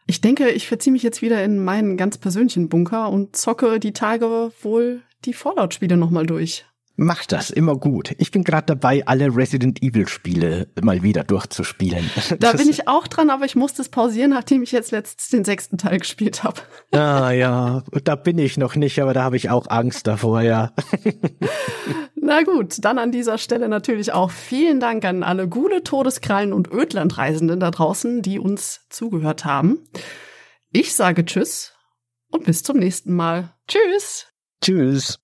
Ich 0.08 0.22
denke, 0.22 0.50
ich 0.50 0.68
verziehe 0.68 0.92
mich 0.92 1.04
jetzt 1.04 1.22
wieder 1.22 1.44
in 1.44 1.64
meinen 1.64 1.96
ganz 1.96 2.18
persönlichen 2.18 2.68
Bunker 2.68 3.10
und 3.10 3.36
zocke 3.36 3.80
die 3.80 3.94
Tage 3.94 4.52
wohl 4.62 5.04
die 5.26 5.34
Fallout-Spiele 5.34 5.98
nochmal 5.98 6.26
durch. 6.26 6.66
Mach 7.02 7.26
das 7.26 7.50
immer 7.50 7.78
gut. 7.78 8.14
Ich 8.18 8.30
bin 8.30 8.44
gerade 8.44 8.66
dabei, 8.66 9.08
alle 9.08 9.34
Resident 9.34 9.82
Evil 9.82 10.06
Spiele 10.10 10.68
mal 10.82 11.02
wieder 11.02 11.24
durchzuspielen. 11.24 12.10
Da 12.40 12.52
bin 12.52 12.68
ich 12.68 12.90
auch 12.90 13.08
dran, 13.08 13.30
aber 13.30 13.46
ich 13.46 13.56
musste 13.56 13.82
es 13.82 13.88
pausieren, 13.88 14.32
nachdem 14.32 14.64
ich 14.64 14.74
jetzt 14.74 14.92
letztens 14.92 15.30
den 15.30 15.46
sechsten 15.46 15.78
Teil 15.78 16.00
gespielt 16.00 16.44
habe. 16.44 16.60
Ah 16.92 17.32
ja, 17.32 17.84
da 18.04 18.16
bin 18.18 18.38
ich 18.38 18.58
noch 18.58 18.76
nicht, 18.76 19.02
aber 19.02 19.14
da 19.14 19.24
habe 19.24 19.38
ich 19.38 19.50
auch 19.50 19.68
Angst 19.70 20.08
davor, 20.08 20.42
ja. 20.42 20.74
Na 22.16 22.44
gut, 22.44 22.84
dann 22.84 23.00
an 23.00 23.14
dieser 23.14 23.38
Stelle 23.38 23.70
natürlich 23.70 24.12
auch 24.12 24.30
vielen 24.30 24.82
Dank 24.82 25.06
an 25.06 25.24
alle 25.24 25.48
Gule, 25.48 25.84
Todeskrallen 25.84 26.52
und 26.52 26.70
Ödlandreisenden 26.70 27.62
da 27.62 27.72
draußen, 27.72 28.22
die 28.22 28.40
uns 28.40 28.82
zugehört 28.90 29.46
haben. 29.46 29.88
Ich 30.74 30.94
sage 30.94 31.24
Tschüss 31.24 31.72
und 32.30 32.44
bis 32.44 32.62
zum 32.64 32.78
nächsten 32.78 33.16
Mal. 33.16 33.56
Tschüss. 33.70 34.28
Tschüss. 34.62 35.18